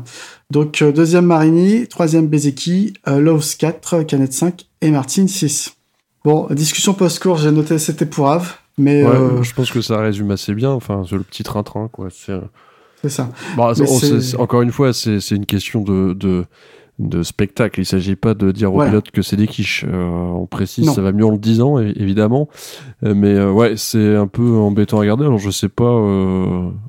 Donc, 0.52 0.82
euh, 0.82 0.92
deuxième 0.92 1.26
Marini, 1.26 1.88
troisième 1.88 2.28
Bezeki, 2.28 2.94
Lowe's 3.08 3.56
4, 3.56 4.04
Canet 4.04 4.32
5 4.32 4.66
et 4.82 4.92
Martin 4.92 5.28
6. 5.28 5.76
Bon, 6.24 6.48
discussion 6.52 6.94
post-course, 6.94 7.42
j'ai 7.42 7.52
noté 7.52 7.80
c'était 7.80 8.06
pour 8.06 8.30
Ave, 8.30 8.54
mais... 8.78 9.04
je 9.42 9.54
pense 9.54 9.72
que 9.72 9.82
ça 9.82 10.00
résume 10.00 10.32
assez 10.32 10.54
bien, 10.54 10.72
enfin, 10.72 11.04
le 11.12 11.20
petit 11.20 11.44
train-train, 11.44 11.90
quoi. 11.92 12.10
C'est 12.10 13.10
ça. 13.10 13.30
Bah, 13.56 13.74
encore 14.38 14.62
une 14.62 14.72
fois, 14.72 14.94
c'est 14.94 15.32
une 15.32 15.46
question 15.46 15.82
de, 15.82 16.14
de 16.14 16.46
de 17.00 17.22
spectacle. 17.22 17.80
Il 17.80 17.86
s'agit 17.86 18.16
pas 18.16 18.34
de 18.34 18.52
dire 18.52 18.74
aux 18.74 18.84
pilotes 18.84 19.12
que 19.12 19.22
c'est 19.22 19.36
des 19.36 19.48
quiches. 19.48 19.86
Euh, 19.88 20.08
on 20.08 20.48
précise, 20.48 20.90
ça 20.92 21.02
va 21.02 21.12
mieux 21.12 21.26
en 21.26 21.32
le 21.32 21.38
disant, 21.38 21.78
évidemment. 21.80 22.50
Euh, 23.04 23.14
mais 23.16 23.34
euh, 23.36 23.52
ouais, 23.52 23.78
c'est 23.78 24.16
un 24.16 24.28
peu 24.28 24.56
embêtant 24.58 24.98
à 24.98 25.02
regarder. 25.02 25.26
Alors 25.26 25.38
je 25.38 25.52
sais 25.52 25.70
pas 25.70 25.96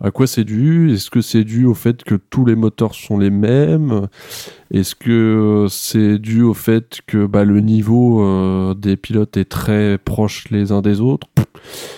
à 0.00 0.10
quoi 0.10 0.26
c'est 0.26 0.44
dû. 0.44 0.92
Est-ce 0.92 1.10
que 1.10 1.20
c'est 1.20 1.44
dû 1.44 1.66
au 1.66 1.74
fait 1.74 2.04
que 2.04 2.14
tous 2.14 2.44
les 2.44 2.54
moteurs 2.54 2.94
sont 2.94 3.18
les 3.18 3.30
mêmes? 3.30 4.08
Est-ce 4.70 4.94
que 4.94 5.66
c'est 5.68 6.18
dû 6.18 6.42
au 6.42 6.54
fait 6.54 7.00
que 7.06 7.26
bah, 7.26 7.44
le 7.44 7.60
niveau 7.60 8.74
des 8.74 8.96
pilotes 8.96 9.36
est 9.36 9.48
très 9.48 9.98
proche 9.98 10.48
les 10.50 10.72
uns 10.72 10.80
des 10.80 11.00
autres? 11.00 11.26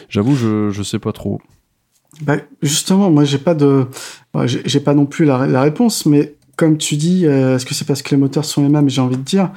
J'avoue, 0.08 0.34
je 0.34 0.70
je 0.70 0.82
sais 0.82 0.98
pas 0.98 1.12
trop. 1.12 1.40
Bah, 2.22 2.36
justement, 2.60 3.10
moi 3.10 3.24
j'ai 3.24 3.38
pas 3.38 3.54
de, 3.54 3.86
j'ai 4.44 4.80
pas 4.80 4.94
non 4.94 5.06
plus 5.06 5.24
la, 5.24 5.46
la 5.46 5.62
réponse, 5.62 6.06
mais 6.06 6.34
comme 6.60 6.76
tu 6.76 6.96
dis, 6.96 7.24
euh, 7.24 7.56
est-ce 7.56 7.64
que 7.64 7.72
c'est 7.72 7.86
parce 7.86 8.02
que 8.02 8.10
les 8.10 8.18
moteurs 8.18 8.44
sont 8.44 8.62
les 8.62 8.68
mêmes 8.68 8.90
J'ai 8.90 9.00
envie 9.00 9.16
de 9.16 9.22
dire? 9.22 9.50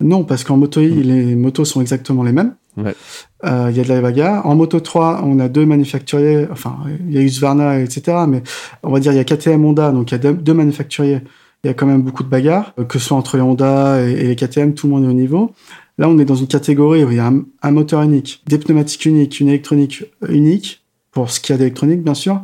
Non, 0.00 0.24
parce 0.24 0.42
qu'en 0.42 0.56
Moto 0.56 0.80
I, 0.80 0.88
mm. 0.88 1.00
les 1.02 1.34
motos 1.36 1.66
sont 1.66 1.82
exactement 1.82 2.22
les 2.22 2.32
mêmes. 2.32 2.54
Euh, 2.78 3.68
il 3.70 3.76
y 3.76 3.80
a 3.80 3.82
de 3.82 3.88
la 3.88 4.00
bagarre. 4.00 4.46
En 4.46 4.54
Moto 4.54 4.80
3, 4.80 5.20
on 5.22 5.38
a 5.38 5.48
deux 5.48 5.66
manufacturiers, 5.66 6.48
enfin, 6.50 6.78
il 7.06 7.14
y 7.14 7.18
a 7.18 7.20
Husqvarna, 7.20 7.80
etc. 7.80 8.24
Mais 8.26 8.42
on 8.82 8.90
va 8.90 9.00
dire, 9.00 9.12
il 9.12 9.16
y 9.16 9.18
a 9.18 9.24
KTM 9.24 9.66
Honda, 9.66 9.92
donc 9.92 10.10
il 10.10 10.14
y 10.14 10.26
a 10.26 10.32
deux, 10.32 10.54
manufacturiers. 10.54 11.20
Il 11.62 11.66
y 11.66 11.70
a 11.70 11.74
quand 11.74 11.86
même 11.86 12.00
beaucoup 12.00 12.22
de 12.22 12.28
bagarres, 12.30 12.72
euh, 12.78 12.84
que 12.84 12.98
ce 12.98 13.08
soit 13.08 13.18
entre 13.18 13.36
les 13.36 13.42
Honda 13.42 14.00
et, 14.00 14.28
les 14.28 14.36
KTM, 14.36 14.72
tout 14.72 14.86
le 14.86 14.94
monde 14.94 15.04
est 15.04 15.08
au 15.08 15.12
niveau. 15.12 15.52
Là, 15.98 16.08
on 16.08 16.18
est 16.18 16.24
dans 16.24 16.36
une 16.36 16.46
catégorie 16.46 17.04
où 17.04 17.10
il 17.10 17.18
y 17.18 17.20
a 17.20 17.30
un, 17.62 17.70
moteur 17.70 18.00
unique, 18.00 18.42
des 18.46 18.56
pneumatiques 18.56 19.04
uniques, 19.04 19.40
une 19.40 19.48
électronique 19.48 20.04
unique, 20.26 20.86
pour 21.10 21.30
ce 21.30 21.38
qu'il 21.38 21.52
y 21.52 21.54
a 21.54 21.58
d'électronique, 21.58 22.02
bien 22.02 22.14
sûr. 22.14 22.40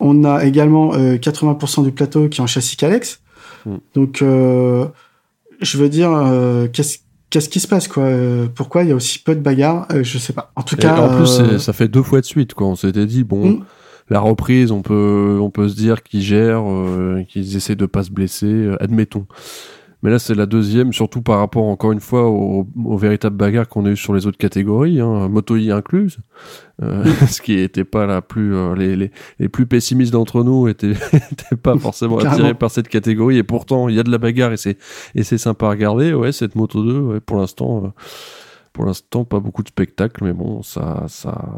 On 0.00 0.24
a 0.24 0.44
également 0.44 0.94
80% 0.94 1.84
du 1.84 1.92
plateau 1.92 2.28
qui 2.28 2.40
est 2.40 2.42
en 2.42 2.46
châssis 2.46 2.76
Calex. 2.76 3.20
Mm. 3.66 3.76
Donc, 3.94 4.22
euh, 4.22 4.86
je 5.60 5.78
veux 5.78 5.88
dire, 5.88 6.12
euh, 6.12 6.66
qu'est-ce 6.68 6.98
qu'est-ce 7.30 7.48
qui 7.48 7.60
se 7.60 7.68
passe 7.68 7.88
quoi? 7.88 8.04
Euh, 8.04 8.46
Pourquoi 8.54 8.84
il 8.84 8.90
y 8.90 8.92
a 8.92 8.94
aussi 8.94 9.18
peu 9.18 9.34
de 9.34 9.40
bagarres? 9.40 9.86
Je 10.02 10.18
sais 10.18 10.32
pas. 10.32 10.52
En 10.56 10.62
tout 10.62 10.76
cas, 10.76 10.96
en 10.96 11.16
plus, 11.16 11.58
ça 11.58 11.72
fait 11.72 11.88
deux 11.88 12.02
fois 12.02 12.20
de 12.20 12.26
suite 12.26 12.54
quoi. 12.54 12.66
On 12.66 12.76
s'était 12.76 13.06
dit 13.06 13.24
bon. 13.24 13.48
Mm. 13.48 13.64
La 14.10 14.20
reprise, 14.20 14.70
on 14.70 14.82
peut, 14.82 15.38
on 15.40 15.48
peut 15.48 15.66
se 15.66 15.74
dire 15.74 16.02
qu'ils 16.02 16.20
gèrent, 16.20 16.62
qu'ils 17.26 17.56
essaient 17.56 17.74
de 17.74 17.86
pas 17.86 18.02
se 18.02 18.10
blesser, 18.10 18.68
admettons. 18.78 19.26
Mais 20.04 20.10
là, 20.10 20.18
c'est 20.18 20.34
la 20.34 20.44
deuxième, 20.44 20.92
surtout 20.92 21.22
par 21.22 21.38
rapport, 21.38 21.64
encore 21.64 21.90
une 21.90 22.00
fois, 22.00 22.28
aux, 22.28 22.66
véritables 22.98 23.38
bagarres 23.38 23.66
qu'on 23.66 23.86
a 23.86 23.88
eu 23.88 23.96
sur 23.96 24.12
les 24.12 24.26
autres 24.26 24.36
catégories, 24.36 25.00
hein, 25.00 25.30
Moto 25.30 25.56
I 25.56 25.70
incluse. 25.70 26.18
Euh, 26.82 27.04
ce 27.26 27.40
qui 27.40 27.54
était 27.54 27.84
pas 27.84 28.04
la 28.04 28.20
plus, 28.20 28.54
euh, 28.54 28.74
les, 28.74 28.96
les, 28.96 29.10
les, 29.38 29.48
plus 29.48 29.64
pessimistes 29.64 30.12
d'entre 30.12 30.44
nous 30.44 30.68
étaient, 30.68 30.92
étaient 31.32 31.56
pas 31.56 31.78
forcément 31.78 32.18
attirés 32.18 32.52
par 32.52 32.70
cette 32.70 32.88
catégorie. 32.88 33.38
Et 33.38 33.44
pourtant, 33.44 33.88
il 33.88 33.94
y 33.94 33.98
a 33.98 34.02
de 34.02 34.10
la 34.10 34.18
bagarre 34.18 34.52
et 34.52 34.58
c'est, 34.58 34.76
et 35.14 35.22
c'est 35.22 35.38
sympa 35.38 35.68
à 35.68 35.70
regarder. 35.70 36.12
Ouais, 36.12 36.32
cette 36.32 36.54
Moto 36.54 36.84
2, 36.84 36.98
ouais, 37.00 37.20
pour 37.20 37.38
l'instant, 37.38 37.86
euh, 37.86 37.88
pour 38.74 38.84
l'instant, 38.84 39.24
pas 39.24 39.40
beaucoup 39.40 39.62
de 39.62 39.68
spectacles, 39.68 40.22
mais 40.22 40.34
bon, 40.34 40.62
ça, 40.62 41.04
ça, 41.08 41.48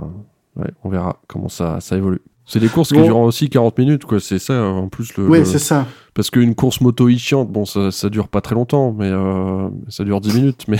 ouais, 0.54 0.70
on 0.84 0.88
verra 0.88 1.20
comment 1.26 1.48
ça, 1.48 1.80
ça 1.80 1.96
évolue. 1.96 2.22
C'est 2.46 2.60
des 2.60 2.68
courses 2.68 2.92
qui 2.92 3.02
durent 3.02 3.18
aussi 3.18 3.50
40 3.50 3.76
minutes, 3.78 4.04
quoi. 4.04 4.20
C'est 4.20 4.38
ça, 4.38 4.62
en 4.62 4.88
plus. 4.88 5.16
Le, 5.16 5.28
oui, 5.28 5.40
c'est 5.44 5.58
ça. 5.58 5.86
Parce 6.14 6.30
qu'une 6.30 6.54
course 6.54 6.80
moto 6.80 7.08
chiante, 7.10 7.50
bon, 7.50 7.64
ça, 7.64 7.90
ça 7.90 8.08
dure 8.08 8.28
pas 8.28 8.40
très 8.40 8.54
longtemps, 8.54 8.94
mais 8.96 9.10
euh, 9.10 9.68
ça 9.88 10.04
dure 10.04 10.20
10 10.20 10.34
minutes. 10.34 10.64
Mais, 10.68 10.78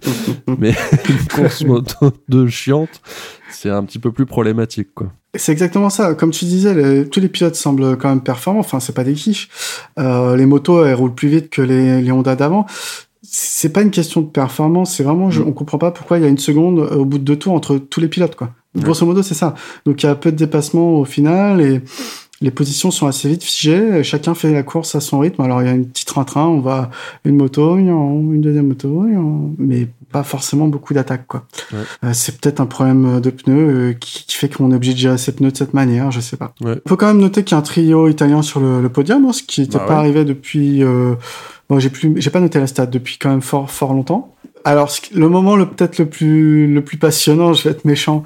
mais 0.58 0.74
une 1.08 1.28
course 1.28 1.64
moto 1.64 2.12
de 2.28 2.46
chiante, 2.46 3.02
c'est 3.50 3.68
un 3.68 3.84
petit 3.84 3.98
peu 3.98 4.10
plus 4.10 4.24
problématique, 4.24 4.94
quoi. 4.94 5.12
C'est 5.34 5.52
exactement 5.52 5.90
ça. 5.90 6.14
Comme 6.14 6.30
tu 6.30 6.46
disais, 6.46 7.06
tous 7.06 7.20
les 7.20 7.28
pilotes 7.28 7.56
semblent 7.56 7.96
quand 7.96 8.08
même 8.08 8.22
performants. 8.22 8.60
Enfin, 8.60 8.80
c'est 8.80 8.94
pas 8.94 9.04
des 9.04 9.14
quiches. 9.14 9.48
Euh, 9.98 10.36
les 10.36 10.46
motos, 10.46 10.84
elles 10.84 10.94
roulent 10.94 11.14
plus 11.14 11.28
vite 11.28 11.50
que 11.50 11.62
les, 11.62 12.00
les 12.02 12.12
Honda 12.12 12.36
d'avant 12.36 12.66
c'est 13.22 13.72
pas 13.72 13.82
une 13.82 13.90
question 13.90 14.20
de 14.20 14.26
performance, 14.26 14.94
c'est 14.94 15.04
vraiment, 15.04 15.30
je, 15.30 15.42
mm. 15.42 15.48
on 15.48 15.52
comprend 15.52 15.78
pas 15.78 15.90
pourquoi 15.90 16.18
il 16.18 16.22
y 16.22 16.26
a 16.26 16.28
une 16.28 16.38
seconde 16.38 16.80
euh, 16.80 16.96
au 16.96 17.04
bout 17.04 17.18
de 17.18 17.24
deux 17.24 17.36
tours 17.36 17.54
entre 17.54 17.78
tous 17.78 18.00
les 18.00 18.08
pilotes, 18.08 18.36
quoi. 18.36 18.50
Grosso 18.74 19.04
modo, 19.04 19.22
c'est 19.22 19.34
ça. 19.34 19.54
Donc 19.84 20.02
il 20.02 20.06
y 20.06 20.08
a 20.08 20.14
peu 20.14 20.32
de 20.32 20.36
dépassement 20.36 20.94
au 20.94 21.04
final 21.04 21.60
et 21.60 21.82
les 22.40 22.50
positions 22.50 22.90
sont 22.90 23.06
assez 23.06 23.28
vite 23.28 23.44
figées. 23.44 24.02
Chacun 24.02 24.34
fait 24.34 24.52
la 24.52 24.62
course 24.62 24.94
à 24.94 25.00
son 25.00 25.20
rythme. 25.20 25.42
Alors 25.42 25.62
il 25.62 25.66
y 25.66 25.70
a 25.70 25.74
une 25.74 25.86
petite 25.86 26.08
train-train, 26.08 26.46
on 26.46 26.60
va 26.60 26.90
une 27.24 27.36
moto, 27.36 27.78
une 27.78 28.40
deuxième 28.40 28.66
moto, 28.66 29.06
mais 29.58 29.88
pas 30.10 30.22
forcément 30.22 30.68
beaucoup 30.68 30.92
d'attaques, 30.92 31.26
quoi. 31.26 31.46
Euh, 31.72 32.10
c'est 32.12 32.38
peut-être 32.38 32.60
un 32.60 32.66
problème 32.66 33.20
de 33.20 33.30
pneus 33.30 33.54
euh, 33.54 33.92
qui, 33.94 34.26
fait 34.28 34.54
qu'on 34.54 34.70
est 34.72 34.74
obligé 34.74 34.92
de 34.92 34.98
gérer 34.98 35.18
ses 35.18 35.32
pneus 35.32 35.52
de 35.52 35.56
cette 35.56 35.72
manière, 35.72 36.10
je 36.10 36.20
sais 36.20 36.36
pas. 36.36 36.52
Il 36.60 36.80
faut 36.86 36.96
quand 36.96 37.06
même 37.06 37.20
noter 37.20 37.44
qu'il 37.44 37.54
y 37.54 37.56
a 37.56 37.58
un 37.58 37.62
trio 37.62 38.08
italien 38.08 38.42
sur 38.42 38.60
le, 38.60 38.88
podium, 38.88 39.24
hein, 39.24 39.32
ce 39.32 39.42
qui 39.42 39.62
n'était 39.62 39.78
bah 39.78 39.86
pas 39.86 39.96
arrivé 39.96 40.24
depuis. 40.24 40.82
Euh, 40.82 41.14
bon, 41.68 41.78
j'ai 41.78 41.90
plus, 41.90 42.14
j'ai 42.16 42.30
pas 42.30 42.40
noté 42.40 42.58
la 42.58 42.66
stat 42.66 42.86
depuis 42.86 43.18
quand 43.18 43.30
même 43.30 43.42
fort, 43.42 43.70
fort 43.70 43.92
longtemps. 43.92 44.34
Alors, 44.64 44.90
le 45.12 45.28
moment 45.28 45.56
le 45.56 45.66
peut-être 45.66 45.98
le 45.98 46.06
plus 46.06 46.72
le 46.72 46.82
plus 46.82 46.96
passionnant, 46.96 47.52
je 47.52 47.64
vais 47.64 47.70
être 47.70 47.84
méchant, 47.84 48.22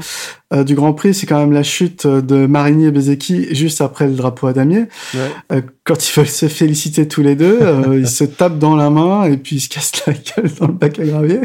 euh, 0.52 0.64
du 0.64 0.74
Grand 0.74 0.92
Prix, 0.92 1.14
c'est 1.14 1.26
quand 1.26 1.38
même 1.38 1.52
la 1.52 1.62
chute 1.62 2.06
de 2.06 2.46
Marigny 2.46 2.86
et 2.86 2.90
Bezeki 2.90 3.54
juste 3.54 3.80
après 3.80 4.06
le 4.06 4.14
drapeau 4.14 4.46
à 4.46 4.52
Damier. 4.52 4.84
Ouais. 5.14 5.20
Euh, 5.52 5.62
quand 5.84 6.08
ils 6.08 6.12
veulent 6.12 6.28
se 6.28 6.48
féliciter 6.48 7.08
tous 7.08 7.22
les 7.22 7.36
deux, 7.36 7.58
euh, 7.62 7.98
ils 8.00 8.08
se 8.08 8.24
tapent 8.24 8.58
dans 8.58 8.76
la 8.76 8.90
main 8.90 9.24
et 9.24 9.36
puis 9.36 9.56
ils 9.56 9.60
se 9.60 9.68
cassent 9.68 10.04
la 10.06 10.12
gueule 10.12 10.52
dans 10.60 10.66
le 10.66 10.74
bac 10.74 10.98
à 10.98 11.04
gravier. 11.04 11.40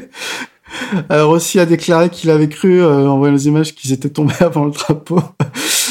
Alors 1.10 1.30
Rossi 1.30 1.60
a 1.60 1.66
déclaré 1.66 2.10
qu'il 2.10 2.30
avait 2.30 2.50
cru, 2.50 2.84
en 2.84 3.18
voyant 3.18 3.34
les 3.34 3.48
images, 3.48 3.76
qu'ils 3.76 3.94
étaient 3.94 4.10
tombés 4.10 4.34
avant 4.40 4.66
le 4.66 4.72
drapeau. 4.72 5.22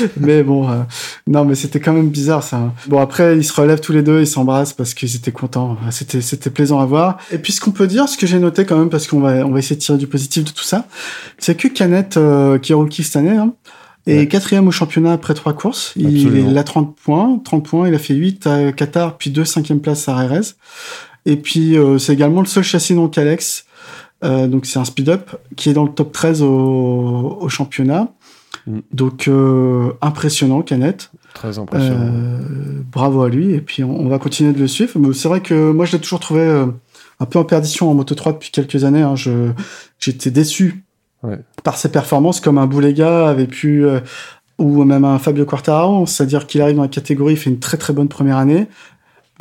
mais 0.17 0.43
bon, 0.43 0.69
euh, 0.69 0.83
non, 1.27 1.45
mais 1.45 1.55
c'était 1.55 1.81
quand 1.81 1.93
même 1.93 2.09
bizarre 2.09 2.43
ça. 2.43 2.73
Bon 2.87 2.99
après, 2.99 3.37
ils 3.37 3.45
se 3.45 3.53
relèvent 3.53 3.81
tous 3.81 3.93
les 3.93 4.03
deux, 4.03 4.21
ils 4.21 4.27
s'embrassent 4.27 4.73
parce 4.73 4.95
qu'ils 4.95 5.15
étaient 5.17 5.33
contents. 5.33 5.77
C'était 5.91 6.21
c'était 6.21 6.51
plaisant 6.51 6.81
à 6.81 6.87
voir. 6.87 7.19
Et 7.31 7.39
puis 7.39 7.53
ce 7.53 7.61
qu'on 7.61 7.73
peut 7.73 7.87
dire, 7.87 8.09
ce 8.09 8.17
que 8.17 8.27
j'ai 8.27 8.39
noté 8.39 8.65
quand 8.65 8.79
même, 8.79 8.91
parce 8.91 9.07
qu'on 9.07 9.21
va 9.21 9.47
on 9.47 9.51
va 9.51 9.59
essayer 9.59 9.77
de 9.77 9.81
tirer 9.81 9.99
du 9.99 10.07
positif 10.07 10.45
de 10.45 10.51
tout 10.51 10.65
ça, 10.65 10.87
c'est 11.39 11.55
que 11.55 11.69
Canet 11.69 12.17
euh, 12.17 12.59
qui 12.59 12.73
est 12.73 12.75
rookie 12.75 13.03
cette 13.03 13.17
année. 13.17 13.37
Hein, 13.37 13.53
est 14.07 14.27
quatrième 14.29 14.67
au 14.69 14.71
championnat 14.71 15.13
après 15.13 15.35
trois 15.35 15.53
courses. 15.53 15.93
Il, 15.97 16.57
a 16.57 16.65
30 16.65 16.97
points. 16.97 17.41
30 17.45 17.65
points, 17.65 17.89
il 17.89 17.95
a 17.95 17.99
fait 17.99 18.15
8 18.15 18.47
à 18.47 18.73
Qatar, 18.73 19.17
puis 19.19 19.31
2 19.31 19.45
cinquième 19.45 19.81
place 19.81 20.09
à 20.09 20.17
RRS. 20.17 20.55
Et 21.27 21.37
puis, 21.37 21.77
euh, 21.77 21.99
c'est 21.99 22.13
également 22.13 22.41
le 22.41 22.47
seul 22.47 22.65
châssis 22.65 22.95
non 22.95 23.09
Calex. 23.09 23.67
Euh, 24.25 24.47
donc, 24.47 24.67
c'est 24.67 24.79
un 24.79 24.85
speed-up 24.85 25.31
qui 25.57 25.71
est 25.71 25.73
dans 25.73 25.85
le 25.85 25.91
top 25.93 26.13
13 26.13 26.43
au, 26.43 27.39
au 27.41 27.49
championnat. 27.49 28.09
Donc 28.93 29.29
euh, 29.29 29.93
impressionnant, 30.01 30.63
Canet. 30.63 31.11
Très 31.35 31.59
impressionnant. 31.59 32.13
Euh, 32.13 32.83
bravo 32.91 33.23
à 33.23 33.29
lui. 33.29 33.53
Et 33.53 33.61
puis 33.61 33.85
on, 33.85 34.09
va 34.09 34.19
continuer 34.19 34.53
de 34.53 34.59
le 34.59 34.69
suivre. 34.69 34.93
Mais 34.99 35.13
c'est 35.15 35.29
vrai 35.29 35.41
que 35.41 35.71
moi 35.71 35.85
je 35.87 35.93
l'ai 35.93 36.01
toujours 36.01 36.21
trouvé 36.21 36.41
euh, 36.41 36.67
un 37.21 37.27
peu 37.27 37.39
en 37.39 37.45
perdition 37.45 37.91
en 37.91 37.95
Moto 37.95 38.15
3 38.15 38.33
depuis 38.33 38.51
quelques 38.51 38.85
années. 38.85 39.03
Hein. 39.03 39.17
Je 39.17 39.51
j'étais 39.99 40.31
déçu 40.31 40.85
par 41.63 41.77
ses 41.77 41.91
performances, 41.91 42.41
comme 42.41 42.57
un 42.57 42.67
Boulega 42.67 43.29
avait 43.29 43.47
pu 43.47 43.85
ou 44.59 44.85
même 44.85 45.05
un 45.05 45.19
Fabio 45.19 45.45
Quartararo, 45.45 46.07
c'est-à-dire 46.07 46.47
qu'il 46.47 46.63
arrive 46.63 46.77
dans 46.77 46.83
la 46.83 46.89
catégorie, 46.89 47.35
il 47.35 47.37
fait 47.37 47.51
une 47.51 47.59
très 47.59 47.77
très 47.77 47.93
bonne 47.93 48.09
première 48.09 48.39
année 48.39 48.69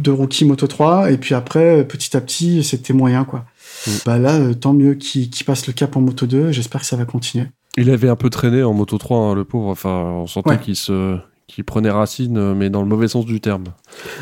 de 0.02 0.12
rookie 0.12 0.46
Moto 0.46 0.68
3 0.68 1.12
et 1.12 1.18
puis 1.18 1.36
après 1.36 1.86
petit 1.86 2.16
à 2.16 2.22
petit 2.22 2.64
c'était 2.64 2.94
moyen 2.94 3.26
quoi. 3.26 3.46
Mm. 3.88 3.92
Bah 4.06 4.18
là 4.18 4.54
tant 4.54 4.74
mieux 4.74 4.96
qu'il 4.96 5.30
passe 5.46 5.68
le 5.68 5.74
cap 5.74 5.96
en 5.96 6.02
Moto 6.02 6.26
2, 6.26 6.52
j'espère 6.52 6.82
que 6.82 6.88
ça 6.88 6.96
va 6.96 7.06
continuer. 7.06 7.48
Il 7.78 7.90
avait 7.90 8.10
un 8.10 8.16
peu 8.16 8.30
traîné 8.30 8.64
en 8.64 8.74
Moto 8.74 8.98
3, 8.98 9.18
hein, 9.18 9.36
le 9.36 9.46
pauvre. 9.46 9.70
Enfin, 9.70 10.04
on 10.04 10.28
sentait 10.28 10.60
qu'il 10.60 10.76
se 10.76 11.18
qui 11.48 11.64
prenait 11.64 11.90
racine, 11.90 12.54
mais 12.54 12.70
dans 12.70 12.82
le 12.82 12.88
mauvais 12.88 13.08
sens 13.08 13.26
du 13.26 13.42
terme. 13.42 13.64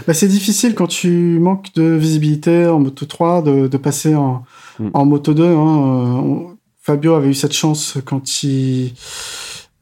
Bah, 0.08 0.14
c'est 0.14 0.30
difficile 0.30 0.76
quand 0.76 0.88
tu 0.88 1.40
manques 1.40 1.74
de 1.76 1.84
visibilité 1.84 2.68
en 2.68 2.80
Moto 2.80 3.06
3 3.06 3.42
de, 3.42 3.68
de 3.68 3.78
passer 3.78 4.16
en, 4.16 4.46
mm. 4.80 4.90
en 4.94 5.06
Moto 5.06 5.34
2. 5.34 5.44
Hein. 5.44 6.22
Euh, 6.24 6.54
Fabio 6.82 7.16
avait 7.16 7.28
eu 7.28 7.34
cette 7.34 7.52
chance 7.52 7.98
quand 8.06 8.44
il 8.44 8.94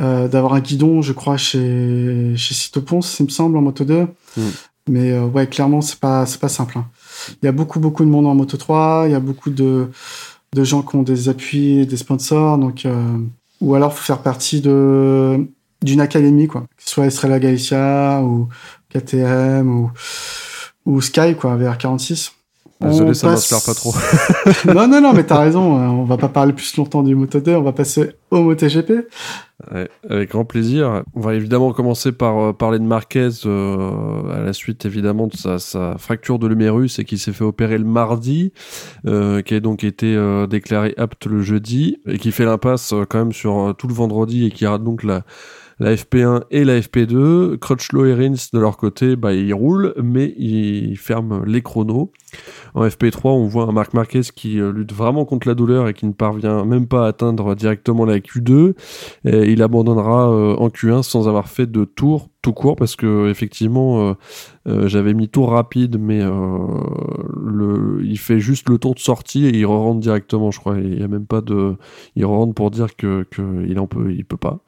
euh, 0.02 0.28
d'avoir 0.28 0.54
un 0.56 0.60
guidon, 0.60 1.02
je 1.02 1.14
crois, 1.14 1.38
chez 1.38 2.34
chez 2.36 2.54
Cito 2.54 2.82
Ponce, 2.82 3.20
il 3.20 3.28
me 3.28 3.30
semble, 3.30 3.56
en 3.58 3.62
Moto 3.62 3.86
2. 3.86 4.02
Mm. 4.02 4.42
Mais 4.90 5.12
euh, 5.12 5.26
ouais, 5.26 5.48
clairement, 5.48 5.82
c'est 5.82 6.00
pas 6.00 6.26
c'est 6.26 6.40
pas 6.40 6.50
simple. 6.50 6.78
Hein. 6.78 6.88
Il 7.42 7.46
y 7.46 7.48
a 7.48 7.52
beaucoup 7.52 7.80
beaucoup 7.80 8.04
de 8.04 8.10
monde 8.10 8.28
en 8.28 8.36
Moto 8.36 8.58
3. 8.58 9.04
Il 9.06 9.12
y 9.12 9.16
a 9.16 9.20
beaucoup 9.20 9.52
de 9.52 9.88
de 10.54 10.64
gens 10.64 10.82
qui 10.82 10.96
ont 10.96 11.04
des 11.04 11.30
appuis, 11.30 11.86
des 11.86 11.98
sponsors. 11.98 12.58
Donc 12.58 12.86
euh, 12.86 13.18
ou 13.66 13.74
alors 13.74 13.94
faut 13.94 14.04
faire 14.04 14.22
partie 14.22 14.62
de 14.62 15.48
d'une 15.82 16.00
académie 16.00 16.48
quoi, 16.48 16.62
que 16.78 16.84
ce 16.84 16.90
soit 16.90 17.08
Estrella 17.08 17.40
Galicia 17.40 18.22
ou 18.24 18.48
KTM 18.90 19.68
ou 19.68 19.92
ou 20.86 21.02
Sky 21.02 21.36
quoi, 21.36 21.58
VR46. 21.58 22.32
Désolé, 22.82 23.14
ça 23.14 23.30
passe... 23.30 23.52
m'inspire 23.52 23.74
pas 23.74 23.74
trop. 23.74 23.94
non, 24.74 24.88
non, 24.88 25.00
non, 25.02 25.14
mais 25.14 25.24
t'as 25.24 25.40
raison. 25.40 25.78
Hein. 25.78 25.90
On 25.90 26.04
va 26.04 26.18
pas 26.18 26.28
parler 26.28 26.52
plus 26.52 26.76
longtemps 26.76 27.04
du 27.04 27.16
Moto 27.16 27.40
2. 27.40 27.56
On 27.56 27.62
va 27.62 27.72
passer 27.72 28.12
au 28.32 28.42
MotoGP. 28.42 28.92
Ouais, 29.72 29.90
avec 30.10 30.32
grand 30.32 30.44
plaisir. 30.44 31.04
On 31.14 31.22
va 31.22 31.36
évidemment 31.36 31.72
commencer 31.72 32.12
par 32.12 32.38
euh, 32.38 32.54
parler 32.54 32.78
de 32.78 32.84
Marquez 32.84 33.30
euh, 33.46 34.30
à 34.30 34.42
la 34.42 34.52
suite 34.52 34.86
évidemment 34.86 35.28
de 35.28 35.36
sa, 35.36 35.60
sa 35.60 35.98
fracture 35.98 36.38
de 36.38 36.48
l'humérus 36.48 37.00
et 37.00 37.06
qui 37.06 37.18
s'est 37.18 37.32
fait 37.32 37.46
opérer 37.46 37.78
le 37.78 37.86
mardi, 37.86 38.52
euh, 39.08 39.42
qui 39.42 39.54
a 39.54 39.62
donc 39.62 39.86
été 39.86 40.18
déclaré 40.50 40.94
apte 40.98 41.28
le 41.28 41.42
jeudi 41.42 41.98
et 42.06 42.18
qui 42.18 42.34
fait 42.34 42.46
l'impasse 42.46 42.94
quand 43.10 43.20
même 43.20 43.32
sur 43.32 43.74
tout 43.78 43.88
le 43.88 43.94
vendredi 43.94 44.46
et 44.46 44.52
qui 44.52 44.66
rate 44.66 44.84
donc 44.84 45.04
la 45.04 45.24
la 45.80 45.94
FP1 45.96 46.44
et 46.52 46.64
la 46.64 46.80
FP2. 46.80 47.58
Crutchlow 47.58 48.06
et 48.06 48.14
Rins, 48.14 48.50
de 48.54 48.60
leur 48.60 48.78
côté, 48.78 49.16
bah, 49.16 49.34
ils 49.34 49.54
roulent, 49.54 49.94
mais 50.02 50.34
ils 50.38 50.98
ferment 50.98 51.44
les 51.46 51.62
chronos. 51.62 52.12
En 52.74 52.86
FP3, 52.86 53.30
on 53.30 53.48
voit 53.48 53.64
un 53.64 53.72
Marc 53.72 53.94
Marquez 53.94 54.22
qui 54.36 54.56
lutte 54.56 54.94
vraiment 54.94 55.26
contre 55.26 55.48
la 55.48 55.56
douleur 55.56 55.88
et 55.88 55.94
qui 55.94 56.06
ne 56.06 56.14
parvient 56.14 56.66
même 56.66 56.88
pas 56.88 57.06
à 57.06 57.08
atteindre 57.10 57.56
directement 57.56 58.06
la 58.06 58.20
Q2. 58.20 58.74
Et 59.26 59.52
il 59.52 59.62
abandonnera 59.62 60.30
en 60.30 60.68
Q1 60.70 61.04
sans 61.04 61.28
avoir 61.28 61.48
fait 61.48 61.70
de 61.72 61.86
tour 61.86 62.30
tout 62.46 62.54
court 62.54 62.76
parce 62.76 62.96
que 62.96 63.28
effectivement 63.28 64.10
euh, 64.10 64.14
euh, 64.68 64.88
j'avais 64.88 65.16
mis 65.16 65.30
tour 65.30 65.50
rapide 65.50 65.98
mais 66.00 66.22
euh, 66.22 68.00
il 68.04 68.20
fait 68.20 68.40
juste 68.40 68.70
le 68.70 68.78
tour 68.78 68.94
de 68.94 69.00
sortie 69.00 69.48
et 69.48 69.58
il 69.58 69.66
re 69.66 69.70
rentre 69.70 70.00
directement 70.00 70.52
je 70.52 70.60
crois. 70.60 70.78
Il 70.78 71.00
y 71.00 71.04
a 71.04 71.08
même 71.08 71.26
pas 71.26 71.42
de 71.42 71.76
il 72.16 72.24
re 72.24 72.30
rentre 72.30 72.54
pour 72.54 72.70
dire 72.70 72.96
que, 72.96 73.24
que 73.32 73.66
il 73.68 73.80
en 73.80 73.88
peut 73.88 74.14
il 74.14 74.26
peut 74.26 74.38
pas. 74.38 74.60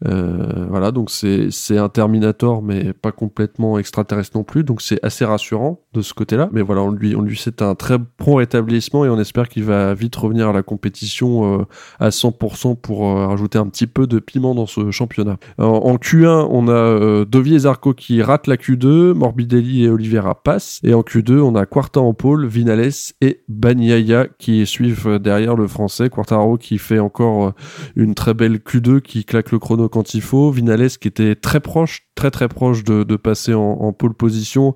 Voilà 0.00 0.90
donc 0.90 1.10
c'est 1.10 1.50
c'est 1.50 1.76
un 1.76 1.90
Terminator 1.90 2.62
mais 2.62 2.94
pas 2.94 3.12
complètement 3.12 3.78
extraterrestre 3.78 4.34
non 4.34 4.44
plus. 4.44 4.64
Donc 4.64 4.80
c'est 4.80 5.04
assez 5.04 5.26
rassurant 5.26 5.80
de 5.92 6.00
ce 6.00 6.14
côté 6.14 6.36
là 6.38 6.48
mais 6.50 6.62
voilà 6.62 6.80
on 6.80 6.92
lui 6.92 7.07
on 7.16 7.22
lui 7.22 7.36
c'est 7.36 7.62
un 7.62 7.74
très 7.74 7.98
bon 7.98 8.34
rétablissement 8.34 9.04
et 9.04 9.08
on 9.08 9.18
espère 9.18 9.48
qu'il 9.48 9.64
va 9.64 9.94
vite 9.94 10.16
revenir 10.16 10.48
à 10.48 10.52
la 10.52 10.62
compétition 10.62 11.66
à 12.00 12.08
100% 12.08 12.76
pour 12.76 13.14
rajouter 13.14 13.58
un 13.58 13.66
petit 13.66 13.86
peu 13.86 14.06
de 14.06 14.18
piment 14.18 14.54
dans 14.54 14.66
ce 14.66 14.90
championnat 14.90 15.36
en, 15.58 15.64
en 15.64 15.96
Q1 15.96 16.48
on 16.50 16.68
a 16.68 16.72
euh, 16.72 17.24
Dovi 17.24 17.54
et 17.54 17.60
Zarco 17.60 17.94
qui 17.94 18.22
ratent 18.22 18.46
la 18.46 18.56
Q2, 18.56 19.12
Morbidelli 19.12 19.84
et 19.84 19.88
Oliveira 19.88 20.34
passent. 20.42 20.80
Et 20.82 20.94
en 20.94 21.02
Q2, 21.02 21.38
on 21.40 21.54
a 21.54 21.66
Quarta 21.66 22.00
en 22.00 22.14
pôle, 22.14 22.46
Vinales 22.46 22.90
et 23.20 23.42
Banyaya 23.48 24.26
qui 24.38 24.64
suivent 24.66 25.18
derrière 25.18 25.56
le 25.56 25.66
français. 25.66 26.08
Quartaro 26.10 26.56
qui 26.56 26.78
fait 26.78 26.98
encore 26.98 27.48
euh, 27.48 27.50
une 27.96 28.14
très 28.14 28.34
belle 28.34 28.56
Q2 28.56 29.00
qui 29.00 29.24
claque 29.24 29.52
le 29.52 29.58
chrono 29.58 29.88
quand 29.88 30.14
il 30.14 30.22
faut. 30.22 30.50
Vinales 30.50 30.90
qui 30.90 31.08
était 31.08 31.34
très 31.34 31.60
proche, 31.60 32.08
très 32.14 32.30
très 32.30 32.48
proche 32.48 32.84
de, 32.84 33.16
passer 33.16 33.54
en, 33.54 33.92
pôle 33.92 34.14
position. 34.14 34.74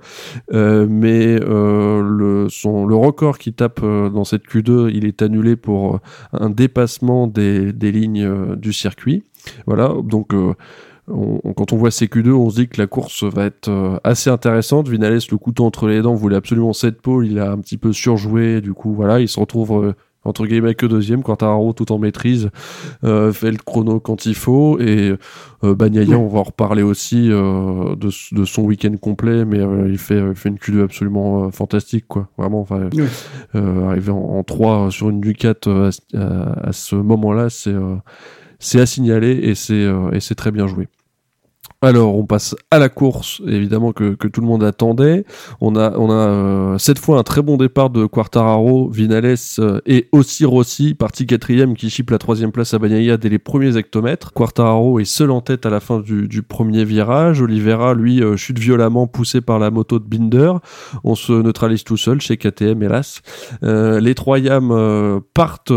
Euh, 0.53 0.87
mais 0.89 1.39
le, 1.39 2.22
le 2.23 2.95
record 2.95 3.39
qui 3.39 3.53
tape 3.53 3.81
dans 3.81 4.25
cette 4.25 4.47
Q2, 4.47 4.91
il 4.93 5.05
est 5.05 5.23
annulé 5.23 5.57
pour 5.57 6.01
un 6.33 6.51
dépassement 6.51 7.27
des, 7.27 7.73
lignes 7.73 8.57
du 8.57 8.73
circuit. 8.73 9.25
Voilà, 9.67 9.95
donc 10.03 10.33
quand 11.09 11.73
on 11.73 11.77
voit 11.77 11.91
CQ2, 11.91 12.31
on 12.31 12.51
se 12.51 12.57
dit 12.57 12.69
que 12.69 12.81
la 12.81 12.87
course 12.87 13.25
va 13.25 13.45
être 13.45 13.69
euh, 13.69 13.99
assez 14.05 14.31
intéressante. 14.31 14.89
Vinales, 14.89 15.19
le 15.31 15.37
couteau 15.37 15.65
entre 15.65 15.89
les 15.89 16.01
dents, 16.01 16.15
voulait 16.15 16.37
absolument 16.37 16.73
cette 16.73 17.03
pole. 17.03 17.27
Il 17.27 17.39
a 17.39 17.51
un 17.51 17.59
petit 17.59 17.77
peu 17.77 17.93
surjoué. 17.93 18.61
Du 18.61 18.73
coup, 18.73 18.95
voilà, 18.95 19.21
il 19.21 19.29
se 19.29 19.41
retrouve 19.41 19.85
euh, 19.85 19.93
entre 20.25 20.47
guillemets 20.47 20.75
que 20.75 20.87
deuxième. 20.87 21.23
Quartararo, 21.23 21.73
tout 21.73 21.93
en 21.93 21.99
maîtrise, 21.99 22.51
euh, 23.05 23.33
fait 23.33 23.51
le 23.51 23.59
chrono 23.59 24.01
quand 24.01 24.27
il 24.27 24.35
faut. 24.35 24.79
Et 24.81 25.15
euh, 25.65 25.75
Bagnaia, 25.75 26.19
on 26.19 26.29
va 26.29 26.41
en 26.41 26.45
reparler 26.45 26.83
aussi 26.83 27.29
de, 27.29 27.95
de, 28.35 28.45
son 28.45 28.63
week-end 28.63 28.95
complet, 29.01 29.45
mais 29.45 29.61
il, 29.89 29.99
fait, 29.99 30.19
il 30.19 30.35
fait 30.35 30.49
une 30.49 30.57
Q2 30.57 30.85
absolument 30.85 31.51
fantastique, 31.51 32.07
quoi. 32.09 32.29
Vraiment, 32.39 32.61
enfin, 32.61 32.89
arriver 33.55 34.13
en, 34.13 34.43
3 34.43 34.91
sur 34.91 35.11
une 35.11 35.21
Ducat 35.21 35.55
à, 35.67 35.91
à, 36.15 36.73
ce 36.73 36.97
moment-là, 36.97 37.51
c'est 37.51 37.75
c'est 38.59 38.81
à 38.81 38.87
signaler 38.87 39.33
et 39.43 39.55
c'est 39.55 39.87
et 40.13 40.21
c'est 40.21 40.35
très 40.35 40.51
bien 40.51 40.67
joué. 40.67 40.89
Alors, 41.85 42.17
on 42.17 42.25
passe 42.27 42.55
à 42.71 42.79
la 42.79 42.89
course, 42.89 43.43
évidemment 43.45 43.93
que, 43.93 44.15
tout 44.15 44.41
le 44.41 44.47
monde 44.47 44.63
attendait. 44.63 45.25
On 45.61 45.75
a, 45.75 45.93
euh, 45.93 46.79
cette 46.79 47.01
fois 47.01 47.19
un 47.19 47.25
très 47.25 47.43
bon 47.43 47.57
départ 47.57 47.91
de 47.91 48.07
Quartararo, 48.07 48.89
Vinales 48.89 49.35
euh, 49.59 49.81
et 49.85 50.09
aussi 50.13 50.45
Rossi, 50.45 50.95
parti 50.95 51.27
quatrième 51.27 51.75
qui 51.75 51.91
chipe 51.91 52.11
la 52.11 52.19
troisième 52.19 52.53
place 52.53 52.73
à 52.73 52.79
Bagnaia 52.79 53.17
dès 53.17 53.29
les 53.29 53.41
premiers 53.41 53.77
hectomètres. 53.77 54.33
Quartararo 54.33 55.01
est 55.01 55.05
seul 55.05 55.33
en 55.33 55.41
tête 55.41 55.67
à 55.67 55.71
la 55.71 55.81
fin 55.81 55.99
du, 55.99 56.43
premier 56.43 56.85
virage. 56.85 57.43
Oliveira, 57.43 57.95
lui, 57.95 58.23
euh, 58.23 58.37
chute 58.37 58.61
violemment 58.61 59.09
poussé 59.09 59.41
par 59.41 59.59
la 59.59 59.73
moto 59.73 59.99
de 59.99 60.05
Binder. 60.05 60.53
On 61.03 61.17
se 61.17 61.33
neutralise 61.33 61.83
tout 61.83 61.97
seul 61.97 62.21
chez 62.21 62.37
KTM, 62.37 62.81
hélas. 62.81 63.23
les 63.63 64.15
trois 64.15 64.39
Yam 64.39 65.21
partent 65.35 65.73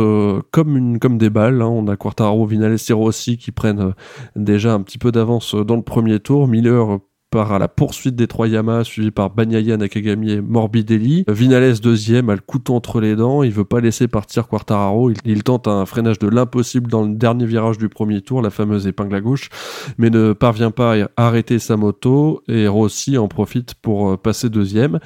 comme 0.51 1.17
des 1.17 1.29
balles. 1.31 1.63
Hein. 1.63 1.67
On 1.67 1.87
a 1.87 1.95
Quartararo, 1.95 2.45
Vinales 2.45 2.77
et 2.87 2.93
Rossi 2.93 3.37
qui 3.37 3.51
prennent 3.51 3.93
déjà 4.35 4.73
un 4.73 4.81
petit 4.81 4.99
peu 4.99 5.11
d'avance 5.11 5.55
dans 5.55 5.74
le 5.75 5.83
premier 5.83 6.19
tour. 6.19 6.47
Miller 6.47 6.99
part 7.35 7.51
à 7.51 7.59
la 7.59 7.67
poursuite 7.67 8.15
des 8.15 8.27
trois 8.27 8.47
Yamas, 8.47 8.85
suivi 8.85 9.11
par 9.11 9.29
Banyaya, 9.29 9.75
Nakagami 9.75 10.31
et 10.31 10.41
Morbidelli. 10.41 11.25
Vinales 11.27 11.81
deuxième, 11.81 12.29
a 12.29 12.35
le 12.35 12.39
couteau 12.39 12.75
entre 12.75 13.01
les 13.01 13.17
dents, 13.17 13.43
il 13.43 13.51
veut 13.51 13.65
pas 13.65 13.81
laisser 13.81 14.07
partir 14.07 14.47
Quartararo, 14.47 15.11
il, 15.25 15.43
tente 15.43 15.67
un 15.67 15.85
freinage 15.85 16.17
de 16.17 16.29
l'impossible 16.29 16.89
dans 16.89 17.03
le 17.03 17.13
dernier 17.13 17.45
virage 17.45 17.77
du 17.77 17.89
premier 17.89 18.21
tour, 18.21 18.41
la 18.41 18.51
fameuse 18.51 18.87
épingle 18.87 19.15
à 19.15 19.19
gauche, 19.19 19.49
mais 19.97 20.09
ne 20.09 20.31
parvient 20.31 20.71
pas 20.71 20.95
à 20.95 21.09
arrêter 21.17 21.59
sa 21.59 21.75
moto, 21.75 22.41
et 22.47 22.69
Rossi 22.69 23.17
en 23.17 23.27
profite 23.27 23.73
pour 23.73 24.11
euh, 24.11 24.15
passer 24.15 24.49
deuxième. 24.49 24.99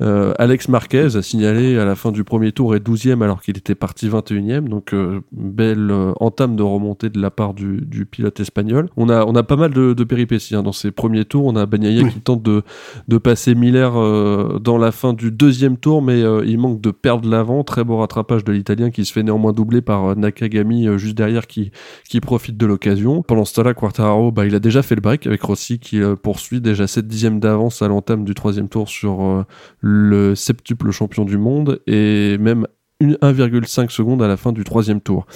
Euh, 0.00 0.34
Alex 0.38 0.68
Marquez 0.68 1.16
a 1.16 1.22
signalé 1.22 1.80
à 1.80 1.84
la 1.84 1.96
fin 1.96 2.12
du 2.12 2.22
premier 2.22 2.52
tour 2.52 2.76
et 2.76 2.80
douzième 2.80 3.22
alors 3.22 3.42
qu'il 3.42 3.58
était 3.58 3.74
parti 3.74 4.08
21e, 4.08 4.68
donc 4.68 4.94
euh, 4.94 5.20
belle 5.32 5.92
entame 6.20 6.54
de 6.54 6.62
remontée 6.62 7.10
de 7.10 7.20
la 7.20 7.32
part 7.32 7.54
du, 7.54 8.06
pilote 8.08 8.38
espagnol. 8.38 8.88
On 8.96 9.08
a, 9.08 9.24
on 9.24 9.34
a 9.34 9.42
pas 9.42 9.56
mal 9.56 9.72
de, 9.72 10.04
péripéties 10.04 10.54
hein. 10.54 10.62
dans 10.62 10.70
ces 10.70 10.92
premiers 10.92 11.24
tours, 11.24 11.46
on 11.46 11.56
a 11.56 11.66
Bagnaia 11.72 12.08
qui 12.08 12.20
tente 12.20 12.42
de, 12.42 12.62
de 13.08 13.18
passer 13.18 13.54
Miller 13.54 13.96
euh, 13.96 14.58
dans 14.58 14.78
la 14.78 14.92
fin 14.92 15.14
du 15.14 15.30
deuxième 15.30 15.78
tour, 15.78 16.02
mais 16.02 16.22
euh, 16.22 16.44
il 16.46 16.58
manque 16.58 16.80
de 16.80 16.90
perdre 16.90 17.28
l'avant. 17.28 17.64
Très 17.64 17.82
beau 17.82 17.96
rattrapage 17.96 18.44
de 18.44 18.52
l'Italien 18.52 18.90
qui 18.90 19.04
se 19.04 19.12
fait 19.12 19.22
néanmoins 19.22 19.52
doubler 19.52 19.80
par 19.80 20.04
euh, 20.04 20.14
Nakagami 20.14 20.86
juste 20.98 21.16
derrière 21.16 21.46
qui, 21.46 21.72
qui 22.08 22.20
profite 22.20 22.56
de 22.56 22.66
l'occasion. 22.66 23.22
Pendant 23.22 23.44
ce 23.44 23.54
temps-là, 23.54 23.74
Quartararo, 23.74 24.30
bah, 24.30 24.46
il 24.46 24.54
a 24.54 24.60
déjà 24.60 24.82
fait 24.82 24.94
le 24.94 25.00
break 25.00 25.26
avec 25.26 25.42
Rossi 25.42 25.78
qui 25.78 26.00
poursuit 26.22 26.60
déjà 26.60 26.86
7 26.86 27.06
dixièmes 27.06 27.40
d'avance 27.40 27.80
à 27.80 27.88
l'entame 27.88 28.24
du 28.24 28.34
troisième 28.34 28.68
tour 28.68 28.88
sur 28.88 29.44
le 29.80 30.34
septuple 30.34 30.90
champion 30.90 31.24
du 31.24 31.38
monde 31.38 31.80
et 31.86 32.36
même 32.38 32.66
1,5 33.00 33.90
secondes 33.90 34.22
à 34.22 34.28
la 34.28 34.36
fin 34.36 34.52
du 34.52 34.64
troisième 34.64 35.00
tour. 35.00 35.26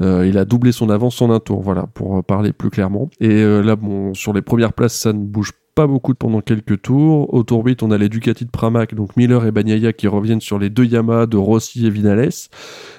il 0.00 0.38
a 0.38 0.44
doublé 0.44 0.72
son 0.72 0.90
avance 0.90 1.20
en 1.20 1.30
un 1.30 1.40
tour, 1.40 1.60
voilà, 1.60 1.86
pour 1.86 2.22
parler 2.24 2.52
plus 2.52 2.70
clairement. 2.70 3.10
Et 3.20 3.42
là, 3.42 3.76
bon, 3.76 4.14
sur 4.14 4.32
les 4.32 4.42
premières 4.42 4.72
places, 4.72 4.94
ça 4.94 5.12
ne 5.12 5.24
bouge 5.24 5.52
pas 5.74 5.86
beaucoup 5.86 6.14
pendant 6.14 6.40
quelques 6.40 6.82
tours. 6.82 7.32
Au 7.32 7.42
tour 7.42 7.64
8, 7.64 7.82
on 7.82 7.90
a 7.90 7.98
les 7.98 8.08
Ducati 8.08 8.44
de 8.44 8.50
Pramac, 8.50 8.94
donc 8.94 9.16
Miller 9.16 9.44
et 9.46 9.52
Bagnaia 9.52 9.92
qui 9.92 10.08
reviennent 10.08 10.40
sur 10.40 10.58
les 10.58 10.70
deux 10.70 10.84
Yamaha 10.84 11.26
de 11.26 11.36
Rossi 11.36 11.86
et 11.86 11.90
Vinales. 11.90 12.30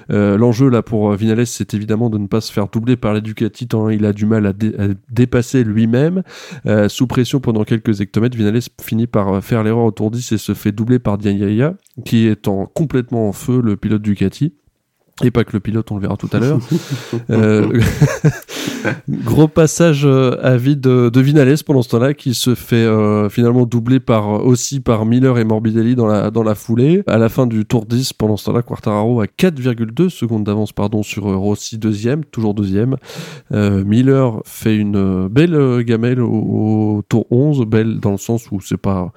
Euh, 0.09 0.37
l'enjeu 0.37 0.69
là 0.69 0.81
pour 0.81 1.11
Vinales, 1.13 1.47
c'est 1.47 1.73
évidemment 1.73 2.09
de 2.09 2.17
ne 2.17 2.27
pas 2.27 2.41
se 2.41 2.51
faire 2.51 2.67
doubler 2.67 2.95
par 2.95 3.13
les 3.13 3.21
Ducati 3.21 3.67
tant 3.67 3.89
il 3.89 4.05
a 4.05 4.13
du 4.13 4.25
mal 4.25 4.45
à, 4.45 4.53
dépasser 5.09 5.63
lui-même. 5.63 6.23
Euh, 6.65 6.89
sous 6.89 7.07
pression 7.07 7.39
pendant 7.39 7.63
quelques 7.63 8.01
hectomètres, 8.01 8.37
Vinales 8.37 8.61
finit 8.81 9.07
par 9.07 9.43
faire 9.43 9.63
l'erreur 9.63 9.85
au 9.85 9.91
tour 9.91 10.11
10 10.11 10.31
et 10.31 10.37
se 10.37 10.53
fait 10.53 10.71
doubler 10.71 10.99
par 10.99 11.17
Bagnaia 11.17 11.75
qui 12.05 12.27
est 12.27 12.47
en, 12.47 12.65
complètement 12.65 13.29
en 13.29 13.33
feu, 13.33 13.61
le 13.61 13.77
pilote 13.77 14.01
Ducati. 14.01 14.53
Et 15.23 15.31
pas 15.31 15.43
que 15.43 15.53
le 15.53 15.59
pilote, 15.59 15.91
on 15.91 15.95
le 15.95 16.01
verra 16.01 16.17
tout 16.17 16.29
à 16.33 16.39
l'heure. 16.39 16.59
euh, 17.29 17.79
gros 19.09 19.47
passage 19.47 20.05
euh, 20.05 20.37
à 20.41 20.57
vide 20.57 20.81
de, 20.81 21.09
de, 21.09 21.21
Vinales 21.21 21.55
pendant 21.65 21.81
ce 21.81 21.89
temps-là, 21.89 22.13
qui 22.13 22.33
se 22.33 22.55
fait 22.55 22.75
euh, 22.75 23.29
finalement 23.29 23.65
doubler 23.65 23.99
par 23.99 24.45
aussi 24.45 24.79
par 24.79 25.05
Miller 25.05 25.37
et 25.37 25.43
Morbidelli 25.43 25.95
dans 25.95 26.07
la 26.07 26.31
dans 26.31 26.43
la 26.43 26.55
foulée. 26.55 27.03
À 27.07 27.17
la 27.17 27.29
fin 27.29 27.47
du 27.47 27.65
Tour 27.65 27.85
10, 27.85 28.13
pendant 28.13 28.37
ce 28.37 28.45
temps-là, 28.45 28.61
Quartararo 28.61 29.21
a 29.21 29.25
4,2 29.25 30.09
secondes 30.09 30.43
d'avance 30.43 30.71
pardon 30.71 31.03
sur 31.03 31.27
euh, 31.27 31.35
Rossi 31.35 31.77
deuxième, 31.77 32.25
toujours 32.25 32.53
deuxième. 32.53 32.97
Euh, 33.51 33.83
Miller 33.83 34.41
fait 34.45 34.75
une 34.75 35.27
belle 35.27 35.83
gamelle 35.83 36.21
au, 36.21 36.29
au, 36.31 37.01
Tour 37.07 37.25
11, 37.31 37.65
belle 37.65 37.99
dans 37.99 38.11
le 38.11 38.17
sens 38.17 38.51
où 38.51 38.59
c'est 38.61 38.77
pas 38.77 39.11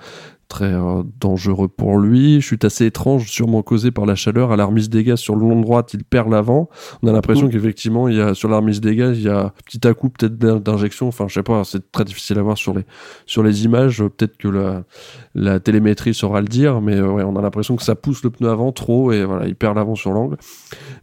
très 0.55 0.73
euh, 0.73 1.03
dangereux 1.21 1.67
pour 1.67 1.99
lui. 1.99 2.41
Chute 2.41 2.65
assez 2.65 2.87
étrange, 2.87 3.29
sûrement 3.29 3.63
causée 3.63 3.91
par 3.91 4.07
la 4.07 4.15
chaleur. 4.15 4.53
À 4.53 4.57
l'armise 4.57 4.89
des 4.89 5.03
gaz 5.03 5.19
sur 5.19 5.35
le 5.35 5.41
long 5.41 5.61
droite, 5.61 5.95
il 5.95 6.05
perd 6.05 6.31
l'avant. 6.31 6.69
On 7.03 7.09
a 7.09 7.13
l'impression 7.13 7.49
qu'effectivement, 7.49 8.07
il 8.07 8.17
y 8.17 8.21
a 8.21 8.35
sur 8.35 8.49
l'armise 8.49 8.81
des 8.81 8.95
gaz, 8.95 9.19
il 9.19 9.25
y 9.25 9.29
a 9.29 9.53
petit 9.67 9.85
à 9.85 9.95
coup 9.95 10.11
peut-être 10.11 10.37
d'injection. 10.39 11.09
Enfin, 11.09 11.27
je 11.27 11.35
sais 11.35 11.43
pas, 11.43 11.65
c'est 11.65 11.91
très 11.91 12.05
difficile 12.05 12.39
à 12.39 12.43
voir 12.43 12.57
sur 12.57 12.73
les 12.73 12.85
sur 13.27 13.43
les 13.43 13.65
images. 13.65 13.99
Peut-être 13.99 14.37
que 14.37 14.47
la 14.47 14.85
la 15.35 15.59
télémétrie 15.59 16.15
saura 16.15 16.41
le 16.41 16.47
dire, 16.47 16.81
mais 16.81 16.95
euh, 16.95 17.11
ouais, 17.11 17.25
on 17.25 17.35
a 17.37 17.43
l'impression 17.43 17.75
que 17.75 17.83
ça 17.83 17.97
pousse 17.97 18.23
le 18.23 18.31
pneu 18.31 18.49
avant 18.49 18.71
trop 18.71 19.11
et 19.11 19.25
voilà, 19.25 19.47
il 19.49 19.57
perd 19.57 19.77
l'avant 19.77 19.97
sur 19.97 20.13
l'angle. 20.13 20.37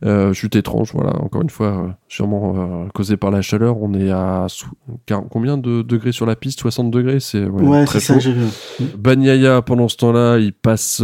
Euh, 0.06 0.32
chute 0.32 0.56
étrange, 0.56 0.91
voilà. 0.94 1.17
Encore 1.22 1.41
une 1.41 1.50
fois, 1.50 1.67
euh, 1.67 1.89
sûrement 2.08 2.88
causé 2.94 3.17
par 3.17 3.32
la 3.32 3.41
chaleur. 3.41 3.82
On 3.82 3.94
est 3.94 4.10
à 4.10 4.48
combien 5.30 5.58
de 5.58 5.82
degrés 5.82 6.13
sur 6.13 6.26
la 6.26 6.38
piste? 6.38 6.62
60 6.62 6.91
degrés, 6.91 7.20
c'est 7.20 7.46
ouais, 7.46 7.86
très 7.86 8.00
chaud. 8.00 8.20
pendant 9.65 9.88
ce 9.89 9.98
temps-là, 9.98 10.38
il 10.38 10.54
passe 10.54 11.04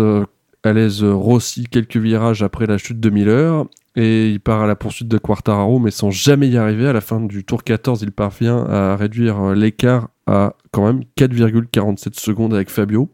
à 0.64 0.74
l'aise 0.74 1.04
Rossi 1.04 1.66
quelques 1.66 1.98
virages 1.98 2.44
après 2.44 2.66
la 2.66 2.78
chute 2.78 3.00
de 3.00 3.10
Miller 3.10 3.66
et 3.96 4.30
il 4.30 4.40
part 4.40 4.62
à 4.62 4.68
la 4.68 4.76
poursuite 4.76 5.08
de 5.08 5.18
Quartararo 5.18 5.80
mais 5.80 5.92
sans 5.92 6.12
jamais 6.12 6.48
y 6.48 6.58
arriver. 6.58 6.88
À 6.88 6.94
la 6.94 7.02
fin 7.02 7.20
du 7.20 7.44
tour 7.44 7.64
14, 7.64 8.04
il 8.04 8.12
parvient 8.12 8.66
à 8.66 8.96
réduire 8.96 9.54
l'écart 9.54 10.10
à 10.28 10.56
quand 10.72 10.86
même 10.86 11.04
4,47 11.18 12.20
secondes 12.20 12.54
avec 12.54 12.70
Fabio. 12.70 13.10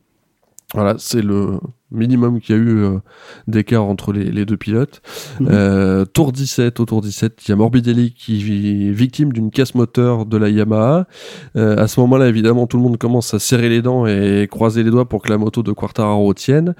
Voilà, 0.74 0.96
c'est 0.98 1.22
le 1.22 1.60
minimum 1.94 2.40
qu'il 2.40 2.56
y 2.56 2.60
a 2.60 2.62
eu 2.62 2.86
d'écart 3.48 3.84
entre 3.84 4.14
les, 4.14 4.46
deux 4.46 4.58
pilotes. 4.58 5.02
Mhm. 5.40 6.06
tour 6.14 6.32
17, 6.32 6.80
au 6.80 6.86
tour 6.86 7.02
17, 7.02 7.44
il 7.46 7.50
y 7.50 7.52
a 7.54 7.56
Morbidelli 7.56 8.14
qui 8.14 8.90
est 8.90 8.92
victime 8.92 9.32
d'une 9.32 9.52
casse 9.52 9.76
moteur 9.76 10.26
de 10.26 10.38
la 10.38 10.50
Yamaha. 10.50 11.08
à 11.56 11.88
ce 11.88 12.00
moment-là, 12.02 12.28
évidemment, 12.28 12.68
tout 12.68 12.78
le 12.78 12.84
monde 12.84 12.98
commence 12.98 13.34
à 13.34 13.40
serrer 13.40 13.70
les 13.70 13.82
dents 13.82 14.06
et 14.06 14.48
croiser 14.50 14.84
les 14.84 14.92
doigts 14.92 15.08
pour 15.08 15.22
que 15.22 15.30
la 15.30 15.38
moto 15.38 15.64
de 15.64 15.72
Quartararo 15.72 16.34
tienne. 16.34 16.76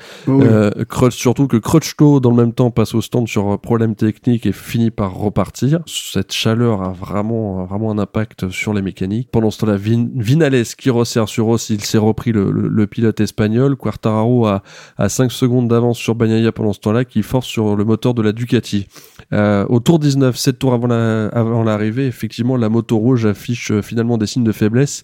surtout 1.10 1.48
que 1.48 1.58
Crutchlow, 1.58 2.20
dans 2.20 2.32
le 2.32 2.38
même 2.38 2.54
temps, 2.54 2.72
passe 2.72 2.94
au 2.96 3.02
stand 3.02 3.28
sur 3.28 3.60
problème 3.60 3.96
technique 3.96 4.46
et 4.46 4.52
finit 4.52 4.92
par 4.92 5.14
repartir. 5.14 5.82
Cette 5.86 6.32
chaleur 6.32 6.82
a 6.82 6.92
vraiment, 6.92 7.66
vraiment 7.66 7.92
un 7.92 7.98
impact 7.98 8.50
sur 8.50 8.74
les 8.74 8.82
mécaniques. 8.82 9.30
Pendant 9.32 9.52
ce 9.52 9.60
temps-là, 9.60 9.78
Vinales 9.78 10.64
qui 10.78 10.90
resserre 10.90 11.28
sur 11.28 11.46
Rossi, 11.46 11.76
il 11.76 11.84
s'est 11.84 11.98
repris 11.98 12.32
le, 12.32 12.86
pilote 12.88 13.20
espagnol. 13.22 13.76
Quartararo 13.76 14.46
a, 14.46 14.62
a 14.98 15.03
5 15.10 15.32
secondes 15.32 15.68
d'avance 15.68 15.98
sur 15.98 16.16
Bagnaia 16.16 16.52
pendant 16.52 16.74
ce 16.74 16.80
temps-là, 16.80 17.06
qui 17.06 17.24
force 17.24 17.48
sur 17.48 17.76
le 17.76 17.84
moteur 17.84 18.14
de 18.14 18.22
la 18.22 18.32
Ducati. 18.32 18.88
Euh, 19.32 19.66
au 19.70 19.80
tour 19.80 20.00
19, 20.00 20.36
7 20.36 20.60
tours 20.60 20.74
avant 20.74 21.64
l'arrivée, 21.64 22.06
effectivement, 22.08 22.58
la 22.58 22.70
moto 22.70 22.98
rouge 22.98 23.26
affiche 23.26 23.72
euh, 23.72 23.82
finalement 23.82 24.18
des 24.18 24.26
signes 24.26 24.44
de 24.44 24.52
faiblesse. 24.52 25.04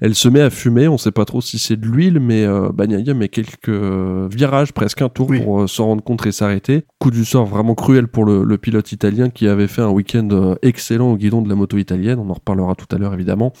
Elle 0.00 0.14
se 0.14 0.28
met 0.28 0.40
à 0.40 0.50
fumer. 0.50 0.88
On 0.88 0.98
sait 0.98 1.12
pas 1.12 1.24
trop 1.24 1.40
si 1.40 1.58
c'est 1.58 1.76
de 1.76 1.86
l'huile, 1.86 2.20
mais 2.20 2.44
euh, 2.44 2.70
Bagnaia 2.72 3.14
met 3.14 3.28
quelques 3.28 3.68
euh, 3.68 4.28
virages, 4.30 4.72
presque 4.72 5.02
un 5.02 5.08
tour 5.08 5.28
pour 5.44 5.68
s'en 5.68 5.86
rendre 5.86 6.02
compte 6.02 6.26
et 6.26 6.32
s'arrêter. 6.32 6.84
Coup 6.98 7.10
du 7.10 7.24
sort 7.24 7.46
vraiment 7.46 7.74
cruel 7.74 8.08
pour 8.08 8.24
le, 8.24 8.44
le 8.44 8.58
pilote 8.58 8.92
italien 8.92 9.30
qui 9.30 9.48
avait 9.48 9.68
fait 9.68 9.82
un 9.82 9.90
week-end 9.90 10.56
excellent 10.62 11.12
au 11.12 11.16
guidon 11.16 11.42
de 11.42 11.48
la 11.48 11.54
moto 11.54 11.78
italienne. 11.78 12.18
On 12.18 12.28
en 12.30 12.34
reparlera 12.34 12.74
tout 12.74 12.94
à 12.94 12.98
l'heure 12.98 13.14
évidemment. 13.14 13.52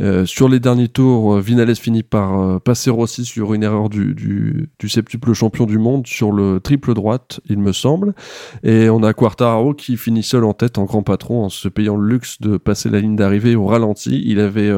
Euh, 0.00 0.26
sur 0.26 0.48
les 0.48 0.60
derniers 0.60 0.88
tours, 0.88 1.34
euh, 1.34 1.40
Vinales 1.40 1.76
finit 1.76 2.02
par 2.02 2.40
euh, 2.40 2.58
passer 2.58 2.90
Rossi 2.90 3.24
sur 3.24 3.54
une 3.54 3.62
erreur 3.62 3.88
du, 3.88 4.14
du, 4.14 4.88
septuple 4.88 5.32
champion 5.32 5.66
du 5.66 5.78
monde 5.78 6.06
sur 6.06 6.32
le 6.32 6.60
triple 6.60 6.94
droite, 6.94 7.40
il 7.48 7.58
me 7.58 7.72
semble. 7.72 8.14
Et 8.62 8.90
on 8.90 9.02
a 9.02 9.12
Quartararo 9.12 9.74
qui 9.74 9.96
finit 9.96 10.22
seul 10.22 10.44
en 10.44 10.52
tête 10.52 10.78
en 10.78 10.84
grand 10.84 11.02
patron 11.02 11.44
en 11.44 11.48
se 11.48 11.68
payant 11.68 11.96
le 11.96 12.06
luxe 12.06 12.40
de 12.40 12.56
passer 12.56 12.90
la 12.90 13.00
ligne 13.00 13.16
d'arrivée 13.16 13.56
au 13.56 13.66
ralenti. 13.66 14.22
Il 14.26 14.40
avait 14.40 14.70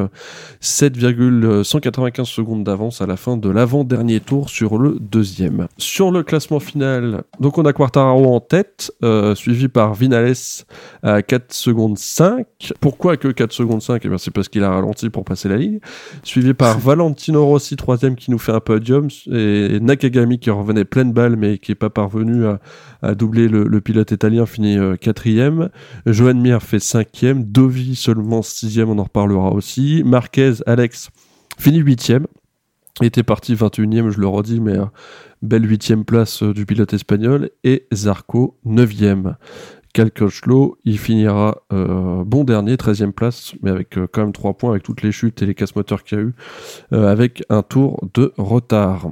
7,195 0.61 2.29
secondes 2.29 2.64
d'avance 2.64 3.01
à 3.01 3.07
la 3.07 3.17
fin 3.17 3.37
de 3.37 3.51
l'avant-dernier 3.51 4.21
tour 4.21 4.49
sur 4.49 4.79
le 4.79 4.97
deuxième. 5.01 5.67
Sur 5.77 6.11
le 6.11 6.23
classement 6.23 6.61
final, 6.61 7.25
donc 7.41 7.59
on 7.59 7.64
a 7.64 7.73
Quartararo 7.73 8.35
en 8.35 8.41
tête, 8.41 8.93
suivi 9.35 9.69
par 9.69 9.95
Vinales 9.95 10.35
à 11.03 11.23
4 11.23 11.53
secondes 11.53 11.99
5. 11.99 12.47
Pourquoi 12.81 13.17
que 13.17 13.29
4 13.29 13.53
secondes 13.53 13.83
5 13.83 14.03
Eh 14.05 14.09
bien 14.09 14.19
c'est 14.19 14.31
parce 14.31 14.49
qu'il 14.49 14.62
a 14.62 14.71
ralenti 14.71 15.06
pour 15.11 15.25
passer 15.25 15.49
la 15.49 15.57
ligne, 15.57 15.81
suivi 16.23 16.55
par 16.55 16.79
Valentino 16.79 17.45
Rossi 17.45 17.77
troisième 17.77 18.17
qui 18.17 18.31
nous 18.31 18.39
fait 18.39 18.53
un 18.53 18.61
podium 18.61 19.09
et 19.31 19.79
Nakagami 19.81 20.39
qui 20.39 20.51
revenait 20.51 20.85
pleine 20.85 21.13
balle 21.13 21.37
mais 21.37 21.59
qui 21.59 21.73
est 21.73 21.77
pas 21.77 21.91
parvenu 21.91 22.45
à, 23.03 23.15
doubler 23.15 23.49
le, 23.49 23.81
pilote 23.81 24.11
italien 24.11 24.47
finit 24.47 24.79
euh, 24.79 24.97
quatrième. 24.97 25.71
Johan 26.07 26.35
Mir 26.35 26.63
fait 26.63 26.81
cinquième, 26.81 27.45
Dovi 27.45 27.95
seulement 27.95 28.43
sixième, 28.43 28.91
on 28.91 28.99
en 28.99 29.05
reparlera 29.05 29.53
aussi. 29.53 30.03
Marquez, 30.05 30.55
Alex 30.67 31.11
finit 31.59 31.79
huitième. 31.79 32.27
était 33.01 33.23
parti 33.23 33.55
21e, 33.55 34.11
je 34.11 34.21
le 34.21 34.27
redis, 34.27 34.61
mais 34.61 34.77
euh, 34.77 34.87
belle 35.43 35.69
huitième 35.69 36.05
place 36.05 36.43
euh, 36.43 36.53
du 36.53 36.67
pilote 36.67 36.93
espagnol. 36.93 37.51
Et 37.65 37.87
Zarco, 37.93 38.59
9e. 38.67 39.35
Calcochlo, 39.97 40.77
il 40.85 40.99
finira 40.99 41.63
euh, 41.73 42.23
bon 42.23 42.45
dernier, 42.45 42.75
13e 42.77 43.13
place, 43.13 43.55
mais 43.63 43.71
avec 43.71 43.97
euh, 43.97 44.07
quand 44.13 44.21
même 44.21 44.33
3 44.33 44.53
points, 44.53 44.73
avec 44.73 44.83
toutes 44.83 45.01
les 45.01 45.11
chutes 45.11 45.41
et 45.41 45.47
les 45.47 45.55
casse-moteurs 45.55 46.05
qu'il 46.05 46.19
y 46.19 46.21
a 46.21 46.25
eu, 46.25 46.35
euh, 46.93 47.11
avec 47.11 47.43
un 47.49 47.63
tour 47.63 48.07
de 48.13 48.35
retard. 48.37 49.09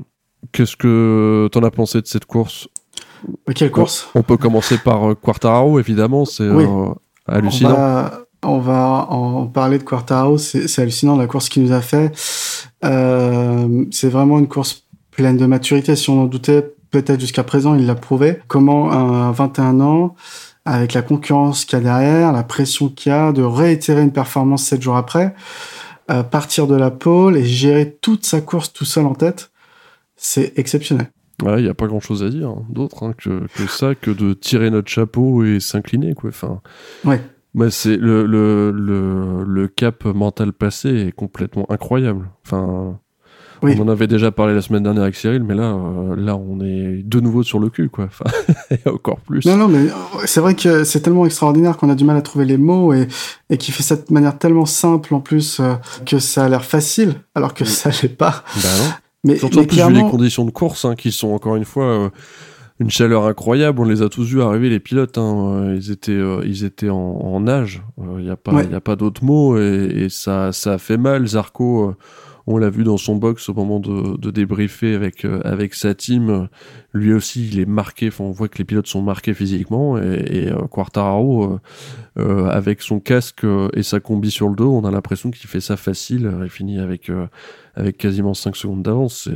Qu'est-ce 0.53 0.77
que 0.77 1.49
t'en 1.53 1.63
as 1.63 1.71
pensé 1.71 2.03
de 2.03 2.07
cette 2.07 2.27
course? 2.27 2.69
Quelle 3.55 3.71
course? 3.71 4.11
on, 4.15 4.23
peut 4.23 4.37
commencer 4.37 4.77
par 4.77 5.19
Quartararo, 5.19 5.79
évidemment, 5.79 6.27
c'est 6.27 6.51
hallucinant. 7.27 8.11
On 8.43 8.59
va, 8.59 9.07
en 9.09 9.47
parler 9.47 9.79
de 9.79 9.85
Quartararo, 9.85 10.37
c'est 10.37 10.79
hallucinant 10.83 11.17
la 11.17 11.27
course 11.27 11.49
qu'il 11.49 11.63
nous 11.63 11.73
a 11.73 11.81
fait. 11.81 12.13
c'est 12.83 14.09
vraiment 14.11 14.39
une 14.39 14.49
course 14.49 14.87
pleine 15.13 15.39
de 15.39 15.47
maturité, 15.47 15.97
si 15.97 16.11
on 16.11 16.21
en 16.21 16.27
doutait 16.27 16.75
peut-être 16.91 17.21
jusqu'à 17.21 17.43
présent, 17.43 17.75
il 17.75 17.87
l'a 17.87 17.95
prouvé. 17.95 18.41
Comment 18.49 18.93
un 18.93 19.33
21 19.33 19.81
ans 19.81 20.15
avec 20.65 20.95
la 20.95 21.03
concurrence 21.03 21.65
qu'il 21.65 21.79
y 21.79 21.81
a 21.81 21.85
derrière, 21.85 22.33
la 22.33 22.43
pression 22.43 22.89
qu'il 22.89 23.11
y 23.11 23.15
a, 23.15 23.33
de 23.33 23.43
réitérer 23.43 24.03
une 24.03 24.13
performance 24.13 24.65
sept 24.65 24.83
jours 24.83 24.97
après, 24.97 25.35
euh, 26.11 26.23
partir 26.23 26.67
de 26.67 26.75
la 26.75 26.91
pole 26.91 27.37
et 27.37 27.45
gérer 27.45 27.97
toute 28.01 28.25
sa 28.25 28.41
course 28.41 28.73
tout 28.73 28.85
seul 28.85 29.07
en 29.07 29.15
tête, 29.15 29.51
c'est 30.17 30.59
exceptionnel. 30.59 31.11
Ouais, 31.43 31.61
il 31.61 31.65
n'y 31.65 31.71
a 31.71 31.75
pas 31.75 31.87
grand 31.87 32.01
chose 32.01 32.23
à 32.23 32.29
dire 32.29 32.49
hein, 32.49 32.65
d'autre 32.69 33.03
hein, 33.03 33.13
que, 33.17 33.47
que, 33.57 33.67
ça, 33.67 33.95
que 33.95 34.11
de 34.11 34.35
tirer 34.35 34.71
notre 34.71 34.89
chapeau 34.89 35.45
et 35.45 35.61
s'incliner, 35.61 36.15
quoi. 36.15 36.31
Enfin, 36.31 36.61
ouais. 37.05 37.21
Mais 37.55 37.71
c'est 37.71 37.97
le, 37.97 38.27
le, 38.27 38.73
le, 38.73 39.45
le, 39.45 39.69
cap 39.69 40.05
mental 40.07 40.53
passé 40.53 40.89
est 40.89 41.13
complètement 41.13 41.71
incroyable. 41.71 42.29
Enfin, 42.45 42.99
on 43.73 43.83
en 43.83 43.89
avait 43.89 44.07
déjà 44.07 44.31
parlé 44.31 44.55
la 44.55 44.63
semaine 44.63 44.83
dernière 44.83 45.03
avec 45.03 45.15
Cyril, 45.15 45.43
mais 45.43 45.55
là, 45.55 45.73
euh, 45.73 46.17
là, 46.17 46.37
on 46.37 46.61
est 46.61 47.03
de 47.03 47.21
nouveau 47.21 47.43
sur 47.43 47.59
le 47.59 47.71
cul, 47.71 47.89
quoi. 47.89 48.05
Enfin, 48.05 48.25
et 48.71 48.89
encore 48.89 49.21
plus. 49.21 49.45
Non, 49.47 49.57
non, 49.57 49.69
mais 49.69 49.89
euh, 49.89 49.93
c'est 50.27 50.41
vrai 50.41 50.55
que 50.55 50.85
c'est 50.85 51.01
tellement 51.01 51.27
extraordinaire 51.27 51.77
qu'on 51.77 51.91
a 51.91 51.95
du 51.95 52.05
mal 52.05 52.17
à 52.17 52.23
trouver 52.23 52.45
les 52.45 52.57
mots 52.57 52.93
et, 52.93 53.09
et 53.51 53.59
qui 53.59 53.73
fait 53.73 53.83
ça 53.83 53.97
de 53.97 54.03
manière 54.11 54.39
tellement 54.39 54.67
simple 54.67 55.15
en 55.15 55.21
plus 55.21 55.61
euh, 55.61 55.75
que 56.07 56.19
ça 56.19 56.45
a 56.45 56.49
l'air 56.49 56.65
facile, 56.65 57.15
alors 57.35 57.55
que 57.55 57.65
ça 57.65 57.91
l'est 58.03 58.09
pas. 58.09 58.45
Bah 58.57 58.69
non. 58.79 58.91
Mais, 59.25 59.39
Surtout 59.39 59.61
en 59.61 59.65
plus 59.65 59.83
vu 59.83 59.93
les 59.95 60.03
conditions 60.03 60.45
de 60.45 60.51
course, 60.51 60.85
hein, 60.85 60.95
qui 60.97 61.11
sont 61.11 61.29
encore 61.29 61.57
une 61.57 61.65
fois 61.65 62.11
une 62.79 62.91
chaleur 62.91 63.25
incroyable. 63.25 63.81
On 63.81 63.85
les 63.85 64.03
a 64.03 64.11
tous 64.11 64.25
vus 64.25 64.43
arriver, 64.43 64.69
les 64.69 64.81
pilotes. 64.81 65.17
Hein. 65.17 65.73
Ils 65.75 65.91
étaient, 65.91 66.21
ils 66.45 66.65
étaient 66.65 66.91
en, 66.91 66.97
en 66.99 67.41
nage. 67.41 67.83
Il 68.19 68.25
n'y 68.25 68.31
a 68.31 68.37
pas, 68.37 68.63
il 68.63 68.71
y 68.71 68.75
a 68.75 68.83
pas 68.83 68.97
d'autre 68.97 69.25
mot 69.25 69.57
et, 69.59 69.93
et, 69.95 70.09
ça, 70.11 70.53
ça 70.53 70.75
a 70.75 70.79
fait 70.79 70.99
mal. 70.99 71.27
Zarco 71.27 71.95
on 72.47 72.59
l'a 72.59 72.71
vu 72.71 72.85
dans 72.85 72.97
son 72.97 73.17
box 73.17 73.49
au 73.49 73.55
moment 73.55 73.81
de, 73.81 74.31
débriefer 74.31 74.95
avec 74.95 75.25
euh, 75.25 75.41
avec 75.45 75.75
sa 75.75 75.95
team. 75.95 76.49
Lui 76.93 77.13
aussi, 77.13 77.49
il 77.49 77.59
est 77.59 77.67
marqué. 77.67 78.11
on 78.19 78.31
voit 78.31 78.49
que 78.49 78.59
les 78.59 78.65
pilotes 78.65 78.87
sont 78.87 79.03
marqués 79.03 79.35
physiquement. 79.35 79.99
Et, 79.99 80.47
et 80.47 80.53
euh, 80.53 81.59
euh, 82.19 82.47
avec 82.47 82.83
son 82.83 83.01
casque 83.01 83.47
et 83.75 83.83
sa 83.83 84.01
combi 84.01 84.31
sur 84.31 84.49
le 84.49 84.57
dos, 84.57 84.73
on 84.73 84.85
a 84.85 84.91
l'impression 84.91 85.31
qu'il 85.31 85.49
fait 85.49 85.61
ça 85.61 85.77
facile. 85.77 86.31
Il 86.43 86.51
finit 86.51 86.79
avec 86.79 87.11
quasiment 87.99 88.35
5 88.35 88.57
secondes 88.57 88.83
d'avance. 88.83 89.29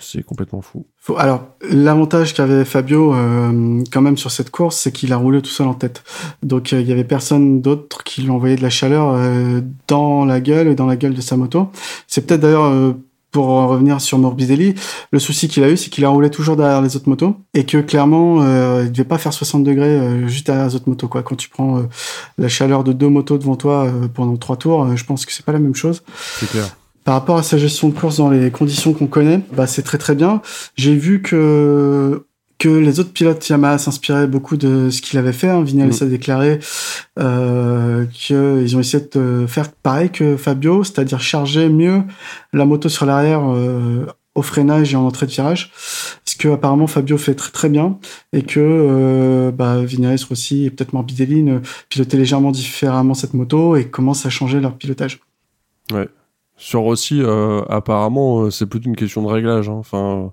C'est 0.00 0.22
complètement 0.22 0.60
fou. 0.60 0.86
Alors, 1.16 1.46
l'avantage 1.62 2.34
qu'avait 2.34 2.64
Fabio 2.64 3.14
euh, 3.14 3.82
quand 3.90 4.02
même 4.02 4.18
sur 4.18 4.30
cette 4.30 4.50
course, 4.50 4.76
c'est 4.76 4.92
qu'il 4.92 5.12
a 5.12 5.16
roulé 5.16 5.40
tout 5.40 5.50
seul 5.50 5.66
en 5.66 5.74
tête. 5.74 6.04
Donc, 6.42 6.72
euh, 6.72 6.80
il 6.80 6.88
y 6.88 6.92
avait 6.92 7.04
personne 7.04 7.62
d'autre 7.62 8.04
qui 8.04 8.22
lui 8.22 8.30
envoyait 8.30 8.56
de 8.56 8.62
la 8.62 8.70
chaleur 8.70 9.12
euh, 9.14 9.60
dans 9.88 10.24
la 10.24 10.40
gueule 10.40 10.68
et 10.68 10.74
dans 10.74 10.86
la 10.86 10.96
gueule 10.96 11.14
de 11.14 11.20
sa 11.20 11.36
moto. 11.36 11.70
C'est 12.06 12.26
peut-être 12.26 12.42
d'ailleurs 12.42 12.94
pour 13.30 13.46
revenir 13.46 14.00
sur 14.00 14.18
Morbidelli, 14.18 14.74
le 15.12 15.18
souci 15.20 15.46
qu'il 15.46 15.62
a 15.62 15.70
eu, 15.70 15.76
c'est 15.76 15.88
qu'il 15.88 16.04
a 16.04 16.08
roulé 16.08 16.30
toujours 16.30 16.56
derrière 16.56 16.82
les 16.82 16.96
autres 16.96 17.08
motos 17.08 17.36
et 17.54 17.64
que 17.64 17.78
clairement, 17.78 18.42
euh, 18.42 18.82
il 18.84 18.92
devait 18.92 19.04
pas 19.04 19.18
faire 19.18 19.32
60 19.32 19.62
degrés 19.62 20.26
juste 20.26 20.46
derrière 20.46 20.66
les 20.66 20.74
autres 20.74 20.88
motos. 20.88 21.06
Quoi. 21.06 21.22
Quand 21.22 21.36
tu 21.36 21.48
prends 21.48 21.82
la 22.38 22.48
chaleur 22.48 22.82
de 22.82 22.92
deux 22.92 23.08
motos 23.08 23.38
devant 23.38 23.56
toi 23.56 23.86
pendant 24.14 24.36
trois 24.36 24.56
tours, 24.56 24.96
je 24.96 25.04
pense 25.04 25.24
que 25.26 25.32
c'est 25.32 25.44
pas 25.44 25.52
la 25.52 25.60
même 25.60 25.76
chose. 25.76 26.02
C'est 26.40 26.50
clair. 26.50 26.76
Par 27.04 27.14
rapport 27.14 27.38
à 27.38 27.42
sa 27.42 27.56
gestion 27.56 27.88
de 27.88 27.94
course 27.98 28.18
dans 28.18 28.30
les 28.30 28.50
conditions 28.50 28.92
qu'on 28.92 29.06
connaît, 29.06 29.40
bah 29.52 29.66
c'est 29.66 29.82
très 29.82 29.98
très 29.98 30.14
bien. 30.14 30.42
J'ai 30.76 30.94
vu 30.94 31.22
que 31.22 32.24
que 32.60 32.68
les 32.68 33.00
autres 33.00 33.12
pilotes 33.12 33.48
Yamaha 33.48 33.78
s'inspiraient 33.78 34.26
beaucoup 34.26 34.58
de 34.58 34.90
ce 34.90 35.00
qu'il 35.00 35.18
avait 35.18 35.32
fait. 35.32 35.48
Hein. 35.48 35.62
Vinales 35.62 35.88
mm. 35.88 36.02
a 36.02 36.06
déclaré 36.06 36.58
euh, 37.18 38.04
qu'ils 38.12 38.76
ont 38.76 38.80
essayé 38.80 39.02
de 39.12 39.46
faire 39.48 39.72
pareil 39.72 40.10
que 40.10 40.36
Fabio, 40.36 40.84
c'est-à-dire 40.84 41.20
charger 41.20 41.70
mieux 41.70 42.02
la 42.52 42.66
moto 42.66 42.90
sur 42.90 43.06
l'arrière 43.06 43.40
euh, 43.46 44.04
au 44.34 44.42
freinage 44.42 44.92
et 44.92 44.96
en 44.96 45.06
entrée 45.06 45.24
de 45.24 45.32
virage, 45.32 45.72
ce 46.26 46.36
que 46.36 46.48
apparemment 46.48 46.86
Fabio 46.86 47.16
fait 47.16 47.34
très 47.34 47.50
très 47.50 47.70
bien 47.70 47.98
et 48.34 48.42
que 48.42 48.60
euh, 48.60 49.50
bah, 49.50 49.82
Vinales 49.82 50.18
aussi 50.30 50.66
et 50.66 50.70
peut-être 50.70 50.92
Morbidelli 50.92 51.46
pilotaient 51.88 52.18
légèrement 52.18 52.50
différemment 52.50 53.14
cette 53.14 53.32
moto 53.32 53.74
et 53.74 53.86
commencent 53.86 54.26
à 54.26 54.30
changer 54.30 54.60
leur 54.60 54.76
pilotage. 54.76 55.20
Ouais, 55.92 56.08
sur 56.60 56.84
aussi, 56.84 57.22
euh, 57.22 57.62
apparemment, 57.70 58.42
euh, 58.42 58.50
c'est 58.50 58.66
plus 58.66 58.80
une 58.84 58.94
question 58.94 59.22
de 59.22 59.28
réglage. 59.28 59.70
Hein. 59.70 59.76
Enfin, 59.78 60.32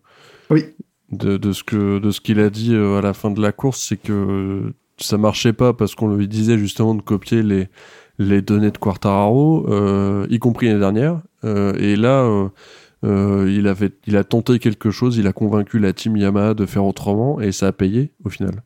oui. 0.50 0.66
De, 1.10 1.38
de 1.38 1.54
ce 1.54 1.64
que 1.64 2.00
de 2.00 2.12
ce 2.12 2.20
qu'il 2.20 2.42
a 2.42 2.50
dit 2.50 2.76
euh, 2.76 2.98
à 2.98 3.02
la 3.02 3.14
fin 3.14 3.32
de 3.32 3.42
la 3.42 3.54
course, 3.54 3.82
c'est 3.82 3.96
que 3.96 4.74
ça 4.98 5.18
marchait 5.18 5.54
pas 5.54 5.72
parce 5.72 5.96
qu'on 5.96 6.14
lui 6.14 6.28
disait 6.28 6.58
justement 6.58 6.96
de 6.96 7.02
copier 7.02 7.42
les 7.44 7.70
les 8.20 8.42
données 8.42 8.72
de 8.72 8.78
Quartararo, 8.78 9.66
y 10.30 10.40
compris 10.40 10.68
l'année 10.68 10.80
dernière. 10.80 11.22
et 11.44 11.96
là, 11.96 12.50
il 13.04 13.68
avait 13.68 13.92
il 14.06 14.18
a 14.18 14.24
tenté 14.26 14.60
quelque 14.60 14.92
chose, 14.92 15.18
il 15.18 15.28
a 15.28 15.34
convaincu 15.34 15.80
la 15.80 15.94
team 15.94 16.18
Yamaha 16.18 16.56
de 16.56 16.66
faire 16.66 16.84
autrement 16.84 17.40
et 17.40 17.54
ça 17.54 17.68
a 17.68 17.72
payé 17.72 18.12
au 18.26 18.30
final. 18.30 18.64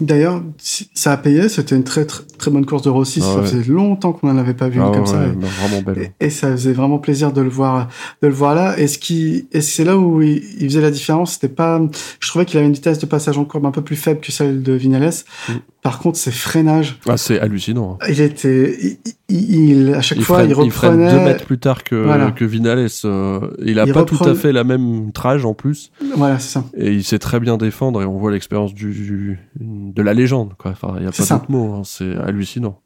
D'ailleurs, 0.00 0.42
ça 0.58 1.12
a 1.12 1.16
payé. 1.16 1.48
C'était 1.48 1.74
une 1.74 1.84
très, 1.84 2.04
très, 2.04 2.22
très 2.38 2.50
bonne 2.50 2.66
course 2.66 2.82
de 2.82 2.90
Rossi. 2.90 3.20
Ah 3.22 3.34
ça 3.34 3.42
faisait 3.42 3.72
longtemps 3.72 4.12
qu'on 4.12 4.32
n'en 4.32 4.38
avait 4.38 4.54
pas 4.54 4.68
vu 4.68 4.80
ah 4.82 4.90
comme 4.92 5.06
ça. 5.06 5.24
Vraiment 5.26 5.82
belle. 5.82 6.12
Et, 6.20 6.30
ça 6.30 6.50
faisait 6.50 6.72
vraiment 6.72 6.98
plaisir 6.98 7.32
de 7.32 7.40
le 7.40 7.48
voir, 7.48 7.88
de 8.22 8.28
le 8.28 8.34
voir 8.34 8.54
là. 8.54 8.78
Et 8.78 8.88
ce 8.88 8.98
qui, 8.98 9.48
et 9.52 9.60
c'est 9.62 9.84
là 9.84 9.96
où 9.96 10.20
il, 10.20 10.42
faisait 10.60 10.82
la 10.82 10.90
différence. 10.90 11.34
C'était 11.34 11.48
pas, 11.48 11.80
je 12.20 12.28
trouvais 12.28 12.44
qu'il 12.44 12.58
avait 12.58 12.66
une 12.66 12.74
vitesse 12.74 12.98
de 12.98 13.06
passage 13.06 13.38
en 13.38 13.44
courbe 13.44 13.64
un 13.66 13.70
peu 13.70 13.82
plus 13.82 13.96
faible 13.96 14.20
que 14.20 14.32
celle 14.32 14.62
de 14.62 14.72
Vignales. 14.72 15.12
Mm. 15.48 15.52
Par 15.86 16.00
contre, 16.00 16.18
ses 16.18 16.32
freinages. 16.32 16.98
Ah, 17.08 17.16
c'est 17.16 17.38
hallucinant. 17.38 17.96
Il 18.08 18.20
était, 18.20 18.98
il, 19.28 19.94
à 19.94 20.02
chaque 20.02 20.20
fois, 20.20 20.42
il 20.42 20.52
reprenait. 20.52 21.04
Il 21.04 21.10
deux 21.12 21.24
mètres 21.24 21.44
plus 21.44 21.58
tard 21.58 21.84
que, 21.84 22.30
que 22.32 22.44
Vinales. 22.44 22.88
Euh, 23.04 23.52
il 23.64 23.78
a 23.78 23.86
pas 23.86 24.02
tout 24.02 24.18
à 24.24 24.34
fait 24.34 24.50
la 24.50 24.64
même 24.64 25.12
trage 25.12 25.44
en 25.44 25.54
plus. 25.54 25.92
Voilà, 26.16 26.40
c'est 26.40 26.54
ça. 26.54 26.64
Et 26.76 26.92
il 26.92 27.04
sait 27.04 27.20
très 27.20 27.38
bien 27.38 27.56
défendre 27.56 28.02
et 28.02 28.04
on 28.04 28.18
voit 28.18 28.32
l'expérience 28.32 28.74
du, 28.74 29.38
de 29.60 30.02
la 30.02 30.12
légende, 30.12 30.54
quoi. 30.58 30.72
Enfin, 30.72 30.96
il 30.98 31.04
y 31.04 31.06
a 31.06 31.12
pas 31.12 31.22
d'autre 31.22 31.50
mot. 31.50 31.74
Hein. 31.74 31.82
C'est 31.84 32.16
hallucinant. 32.16 32.80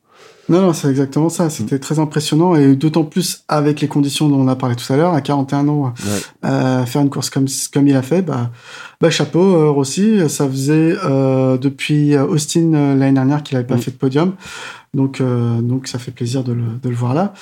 Non, 0.51 0.61
non, 0.63 0.73
c'est 0.73 0.89
exactement 0.89 1.29
ça. 1.29 1.49
C'était 1.49 1.77
mm. 1.77 1.81
très 1.81 1.99
impressionnant 2.01 2.57
et 2.57 2.75
d'autant 2.75 3.05
plus 3.05 3.45
avec 3.47 3.81
les 3.81 3.87
conditions 3.87 4.29
dont 4.29 4.41
on 4.41 4.49
a 4.49 4.57
parlé 4.57 4.75
tout 4.75 4.93
à 4.93 4.97
l'heure, 4.97 5.15
à 5.15 5.21
41 5.21 5.69
ans, 5.69 5.95
euh, 6.45 6.85
faire 6.85 7.03
une 7.03 7.09
course 7.09 7.31
comme 7.31 7.47
comme 7.73 7.87
il 7.87 7.95
a 7.95 8.03
fait, 8.03 8.21
bah, 8.21 8.51
bah 9.01 9.11
chapeau 9.11 9.41
euh, 9.41 9.71
Rossi. 9.71 10.29
Ça 10.29 10.49
faisait 10.49 10.97
euh, 11.05 11.57
depuis 11.57 12.19
Austin 12.19 12.97
l'année 12.97 13.13
dernière 13.13 13.45
qu'il 13.45 13.57
avait 13.57 13.67
pas 13.67 13.77
mm. 13.77 13.81
fait 13.81 13.91
de 13.93 13.97
podium, 13.97 14.35
donc 14.93 15.21
euh, 15.21 15.61
donc 15.61 15.87
ça 15.87 16.01
fait 16.01 16.11
plaisir 16.11 16.43
de 16.43 16.53
le, 16.53 16.65
de 16.83 16.89
le 16.89 16.97
voir 16.97 17.15
là. 17.15 17.33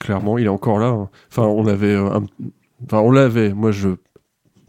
Clairement, 0.00 0.38
il 0.38 0.46
est 0.46 0.48
encore 0.48 0.78
là. 0.78 0.88
Hein. 0.88 1.08
Enfin, 1.30 1.42
on 1.42 1.66
avait, 1.66 1.96
enfin, 1.98 2.98
on 2.98 3.10
l'avait. 3.10 3.52
Moi, 3.52 3.70
je 3.70 3.90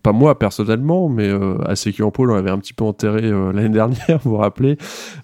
pas 0.07 0.13
moi 0.13 0.39
personnellement, 0.39 1.09
mais 1.09 1.27
euh, 1.27 1.57
à 1.65 1.73
en 2.01 2.11
Paul, 2.11 2.31
on 2.31 2.35
l'avait 2.35 2.49
un 2.49 2.59
petit 2.59 2.71
peu 2.71 2.85
enterré 2.85 3.25
euh, 3.25 3.51
l'année 3.53 3.67
dernière, 3.67 4.19
vous 4.23 4.31
vous 4.31 4.37
rappelez. 4.37 4.77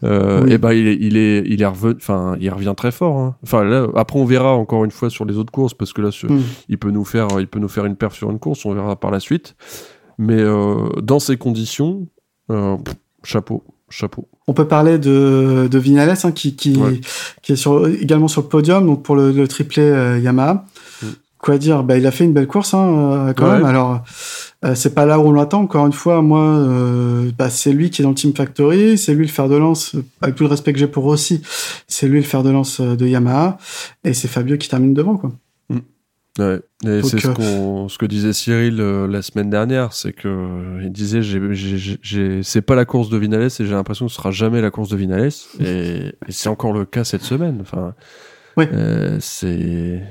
Euh, 0.04 0.46
Et 0.48 0.58
ben 0.58 0.74
il 0.74 0.88
est, 0.90 0.98
il 1.00 1.16
est, 1.16 1.44
il 1.48 1.62
est 1.62 1.66
revenu, 1.66 1.96
enfin, 1.96 2.36
il 2.42 2.50
revient 2.50 2.74
très 2.76 2.92
fort. 2.92 3.18
Hein. 3.18 3.36
Enfin 3.44 3.64
là, 3.64 3.88
après 3.96 4.20
on 4.20 4.26
verra 4.26 4.52
encore 4.52 4.84
une 4.84 4.92
fois 4.92 5.10
sur 5.10 5.24
les 5.24 5.38
autres 5.38 5.54
courses 5.54 5.74
parce 5.74 5.94
que 5.94 6.02
là, 6.02 6.10
mm. 6.10 6.40
il 6.68 6.78
peut 6.78 6.92
nous 6.92 7.06
faire, 7.06 7.30
il 7.40 7.48
peut 7.48 7.60
nous 7.60 7.70
faire 7.70 7.86
une 7.86 7.96
perf 7.96 8.14
sur 8.14 8.30
une 8.30 8.40
course, 8.40 8.66
on 8.66 8.74
verra 8.74 8.98
par 8.98 9.10
la 9.10 9.22
suite. 9.22 9.56
Mais 10.18 10.42
euh, 10.42 10.90
dans 11.02 11.20
ces 11.20 11.38
conditions, 11.38 12.06
chapeau, 13.24 13.64
chapeau. 13.90 14.28
On 14.48 14.54
peut 14.54 14.68
parler 14.68 14.98
de, 14.98 15.70
de 15.72 15.80
Vinales 15.80 16.18
hein, 16.26 16.32
qui, 16.34 16.58
qui, 16.58 16.78
qui 17.42 17.54
est 17.54 17.56
sur, 17.56 17.88
également 17.88 18.28
sur 18.28 18.42
le 18.42 18.50
podium 18.50 18.86
donc 18.86 19.02
pour 19.02 19.16
le, 19.16 19.32
le 19.32 19.48
triplé 19.48 19.82
Yamaha. 20.22 20.66
Mm. 21.02 21.08
Quoi 21.38 21.58
dire 21.58 21.84
bah, 21.84 21.98
Il 21.98 22.06
a 22.06 22.12
fait 22.12 22.26
une 22.26 22.34
belle 22.34 22.48
course 22.48 22.74
hein, 22.74 23.34
quand 23.36 23.50
même. 23.50 23.66
Alors, 23.66 24.02
euh, 24.64 24.76
c'est 24.76 24.94
pas 24.94 25.06
là 25.06 25.20
où 25.20 25.24
on 25.24 25.32
l'attend. 25.32 25.62
Encore 25.62 25.86
une 25.86 25.94
fois, 25.94 26.22
moi, 26.22 26.44
euh, 26.44 27.32
bah, 27.38 27.50
c'est 27.50 27.74
lui 27.74 27.90
qui 27.90 28.02
est 28.02 28.04
dans 28.04 28.10
le 28.10 28.16
Team 28.16 28.34
Factory, 28.34 28.98
c'est 28.98 29.14
lui 29.14 29.26
le 29.26 29.32
fer 29.32 29.50
de 29.50 29.56
lance, 29.56 29.96
avec 30.22 30.36
tout 30.36 30.44
le 30.44 30.50
respect 30.50 30.74
que 30.74 30.80
j'ai 30.80 30.88
pour 30.88 31.04
Rossi, 31.04 31.42
c'est 31.88 32.08
lui 32.08 32.20
le 32.20 32.26
fer 32.26 32.44
de 32.44 32.50
lance 32.50 32.80
euh, 32.80 32.96
de 32.96 33.06
Yamaha, 33.06 33.58
et 34.04 34.14
c'est 34.14 34.28
Fabio 34.28 34.58
qui 34.58 34.70
termine 34.70 34.94
devant, 34.94 35.18
quoi. 35.18 35.32
Mm. 35.70 35.80
Ouais, 36.40 36.62
et 36.86 37.04
c'est 37.04 37.20
ce, 37.20 37.88
ce, 37.90 37.98
que 37.98 38.06
disait 38.08 38.34
Cyril 38.34 38.78
la 38.78 39.22
semaine 39.22 39.52
dernière, 39.52 39.94
c'est 39.94 40.14
que 40.14 40.82
il 40.82 40.92
disait 40.92 41.22
c'est 42.42 42.62
pas 42.62 42.74
la 42.74 42.86
course 42.86 43.10
de 43.10 43.18
Vinales 43.18 43.52
et 43.60 43.66
j'ai 43.66 43.70
l'impression 43.70 44.08
que 44.08 44.12
ce 44.12 44.18
sera 44.18 44.32
jamais 44.32 44.60
la 44.60 44.72
course 44.72 44.90
de 44.90 44.98
Vinales 44.98 45.30
et, 45.60 46.08
et 46.28 46.32
c'est 46.32 46.50
encore 46.50 46.74
le 46.74 46.86
cas 46.86 47.04
cette 47.04 47.22
semaine. 47.22 47.60
Enfin, 47.62 47.94
Ouais. 48.58 48.70
C'est. 49.20 50.02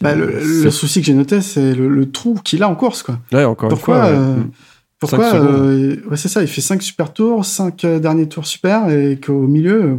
Bah, 0.00 0.14
le, 0.14 0.70
souci 0.70 1.00
que 1.00 1.06
j'ai 1.06 1.14
noté, 1.14 1.40
c'est 1.40 1.74
le, 1.74 2.10
trou 2.10 2.38
qu'il 2.44 2.62
a 2.62 2.68
en 2.68 2.76
course, 2.76 3.02
quoi. 3.02 3.18
Ouais, 3.32 3.44
encore 3.44 3.68
pourquoi, 3.68 4.10
une 4.10 4.14
fois. 4.14 4.18
Euh, 4.18 4.42
pourquoi 5.00 5.34
euh, 5.34 5.96
ouais, 6.08 6.16
c'est 6.16 6.28
ça, 6.28 6.42
il 6.42 6.48
fait 6.48 6.60
5 6.60 6.80
super 6.82 7.12
tours, 7.12 7.44
5 7.44 7.84
euh, 7.84 7.98
derniers 7.98 8.28
tours 8.28 8.46
super, 8.46 8.88
et 8.88 9.18
qu'au 9.18 9.46
milieu, 9.46 9.98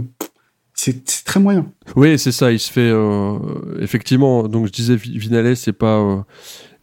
c'est 0.74 1.24
très 1.26 1.40
moyen. 1.40 1.66
Oui, 1.96 2.18
c'est 2.18 2.32
ça, 2.32 2.52
il 2.52 2.60
se 2.60 2.72
fait. 2.72 2.92
effectivement, 3.82 4.48
donc 4.48 4.68
je 4.68 4.72
disais, 4.72 4.96
Vinales, 4.96 5.58
c'est 5.58 5.74
pas 5.74 6.26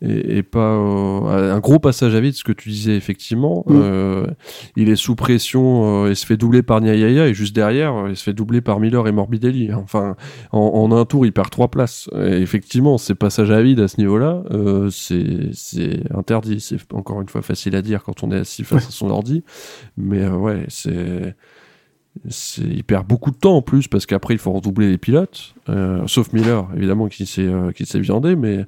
et, 0.02 0.42
pas 0.42 0.74
euh, 0.74 1.54
un 1.54 1.60
gros 1.60 1.78
passage 1.78 2.14
à 2.14 2.20
vide, 2.20 2.34
ce 2.34 2.44
que 2.44 2.52
tu 2.52 2.68
disais 2.68 2.96
effectivement. 2.96 3.64
Mm. 3.66 3.72
Euh, 3.74 4.26
il 4.76 4.88
est 4.88 4.96
sous 4.96 5.14
pression, 5.14 6.04
euh, 6.04 6.10
il 6.10 6.16
se 6.16 6.26
fait 6.26 6.36
doubler 6.36 6.62
par 6.62 6.80
Niayaya 6.80 7.28
et 7.28 7.34
juste 7.34 7.54
derrière, 7.54 8.08
il 8.08 8.16
se 8.16 8.24
fait 8.24 8.32
doubler 8.32 8.60
par 8.60 8.80
Miller 8.80 9.06
et 9.06 9.12
Morbidelli. 9.12 9.72
Enfin, 9.72 10.16
en, 10.50 10.90
un 10.92 11.04
tour, 11.04 11.24
il 11.24 11.32
perd 11.32 11.50
trois 11.50 11.68
places. 11.68 12.10
Et 12.16 12.38
effectivement, 12.38 12.98
ces 12.98 13.14
passages 13.14 13.50
à 13.50 13.62
vide 13.62 13.80
à 13.80 13.88
ce 13.88 13.98
niveau-là, 13.98 14.42
c'est 14.90 16.00
interdit. 16.14 16.60
C'est 16.60 16.92
encore 16.92 17.20
une 17.20 17.28
fois 17.28 17.42
facile 17.42 17.76
à 17.76 17.82
dire 17.82 18.02
quand 18.02 18.24
on 18.24 18.32
est 18.32 18.38
assis 18.38 18.64
face 18.64 18.88
à 18.88 18.90
son 18.90 19.10
ordi, 19.10 19.44
mais 19.96 20.26
ouais, 20.28 20.64
c'est 20.68 21.34
il 22.58 22.84
perd 22.84 23.06
beaucoup 23.06 23.30
de 23.30 23.36
temps 23.36 23.56
en 23.56 23.62
plus 23.62 23.88
parce 23.88 24.04
qu'après 24.04 24.34
il 24.34 24.38
faut 24.38 24.52
redoubler 24.52 24.90
les 24.90 24.98
pilotes, 24.98 25.54
sauf 26.06 26.32
Miller 26.34 26.68
évidemment 26.76 27.08
qui 27.08 27.24
s'est 27.24 27.50
qui 27.74 27.86
s'est 27.86 28.00
viandé, 28.00 28.36
mais 28.36 28.66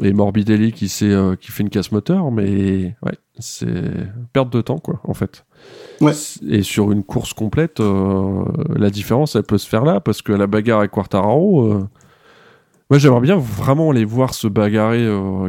et 0.00 0.12
Morbidelli 0.12 0.72
qui, 0.72 0.90
euh, 1.02 1.36
qui 1.36 1.50
fait 1.50 1.62
une 1.62 1.70
casse 1.70 1.92
moteur, 1.92 2.30
mais 2.30 2.96
ouais, 3.02 3.18
c'est 3.38 3.66
perte 4.32 4.50
de 4.50 4.60
temps, 4.62 4.78
quoi, 4.78 5.00
en 5.04 5.14
fait. 5.14 5.44
Ouais. 6.00 6.12
Et 6.48 6.62
sur 6.62 6.92
une 6.92 7.04
course 7.04 7.34
complète, 7.34 7.80
euh, 7.80 8.44
la 8.74 8.90
différence, 8.90 9.36
elle 9.36 9.42
peut 9.42 9.58
se 9.58 9.68
faire 9.68 9.84
là, 9.84 10.00
parce 10.00 10.22
que 10.22 10.32
la 10.32 10.46
bagarre 10.46 10.78
avec 10.78 10.92
Quartararo, 10.92 11.72
euh, 11.72 11.88
moi 12.88 12.98
j'aimerais 12.98 13.20
bien 13.20 13.36
vraiment 13.36 13.92
les 13.92 14.04
voir 14.04 14.34
se 14.34 14.48
bagarrer 14.48 15.06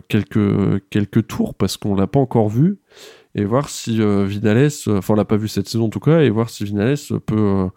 quelques, 0.07 0.81
quelques 0.89 1.27
tours, 1.27 1.55
parce 1.55 1.77
qu'on 1.77 1.95
l'a 1.95 2.07
pas 2.07 2.19
encore 2.19 2.49
vu, 2.49 2.79
et 3.35 3.45
voir 3.45 3.69
si 3.69 3.99
Vinales, 4.25 4.69
enfin 4.87 5.13
on 5.13 5.17
l'a 5.17 5.25
pas 5.25 5.37
vu 5.37 5.47
cette 5.47 5.67
saison 5.67 5.85
en 5.85 5.89
tout 5.89 5.99
cas, 5.99 6.21
et 6.21 6.29
voir 6.29 6.49
si 6.49 6.63
Vinales 6.63 6.95
peut, 7.25 7.67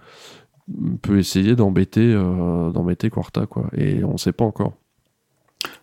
peut 1.02 1.18
essayer 1.18 1.56
d'embêter 1.56 2.12
d'embêter 2.14 3.10
Quarta, 3.10 3.46
quoi. 3.46 3.66
Et 3.76 4.04
on 4.04 4.16
sait 4.18 4.32
pas 4.32 4.44
encore. 4.44 4.74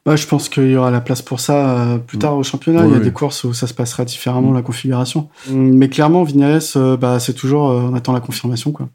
Bah, 0.06 0.18
je 0.18 0.28
pense 0.28 0.50
qu'il 0.50 0.70
y 0.70 0.76
aura 0.76 0.92
la 0.92 1.00
place 1.00 1.22
pour 1.22 1.40
ça 1.40 1.80
euh, 1.80 1.98
plus 1.98 2.18
tard 2.18 2.36
au 2.36 2.44
championnat. 2.44 2.86
il 2.86 2.92
y 2.92 2.96
a 2.96 3.00
des 3.00 3.14
courses 3.14 3.46
où 3.46 3.54
ça 3.54 3.68
se 3.68 3.74
passera 3.74 4.04
différemment 4.04 4.52
mm. 4.52 4.56
la 4.56 4.62
configuration. 4.62 5.30
Mais 5.50 5.88
clairement, 5.88 6.24
Vignales, 6.24 6.62
euh, 6.76 6.98
bah, 6.98 7.20
c'est 7.20 7.34
toujours, 7.34 7.70
euh, 7.70 7.82
on 7.90 7.94
attend 7.94 8.12
la 8.12 8.20
confirmation 8.20 8.72
quoi. 8.72 8.90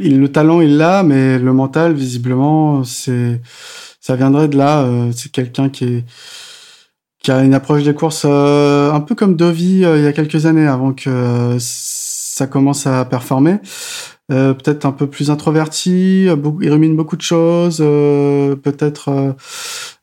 Il, 0.00 0.20
le 0.20 0.30
talent, 0.30 0.60
il 0.60 0.76
l'a, 0.76 1.04
mais 1.04 1.38
le 1.38 1.52
mental, 1.52 1.94
visiblement, 1.94 2.82
c'est, 2.82 3.40
ça 4.00 4.16
viendrait 4.16 4.48
de 4.48 4.56
là. 4.56 4.84
c'est 5.14 5.30
quelqu'un 5.30 5.68
qui 5.68 5.84
est, 5.84 6.04
qui 7.20 7.30
a 7.30 7.44
une 7.44 7.54
approche 7.54 7.84
des 7.84 7.94
courses 7.94 8.24
un 8.24 9.00
peu 9.06 9.14
comme 9.14 9.36
Dovi 9.36 9.82
il 9.82 10.02
y 10.02 10.06
a 10.06 10.12
quelques 10.12 10.46
années, 10.46 10.66
avant 10.66 10.94
que 10.94 11.56
ça 11.60 12.48
commence 12.48 12.88
à 12.88 13.04
performer. 13.04 13.60
Euh, 14.32 14.54
peut-être 14.54 14.86
un 14.86 14.92
peu 14.92 15.06
plus 15.06 15.30
introverti, 15.30 16.24
il 16.24 16.70
rumine 16.70 16.96
beaucoup 16.96 17.16
de 17.16 17.22
choses, 17.22 17.78
euh, 17.80 18.56
peut-être 18.56 19.34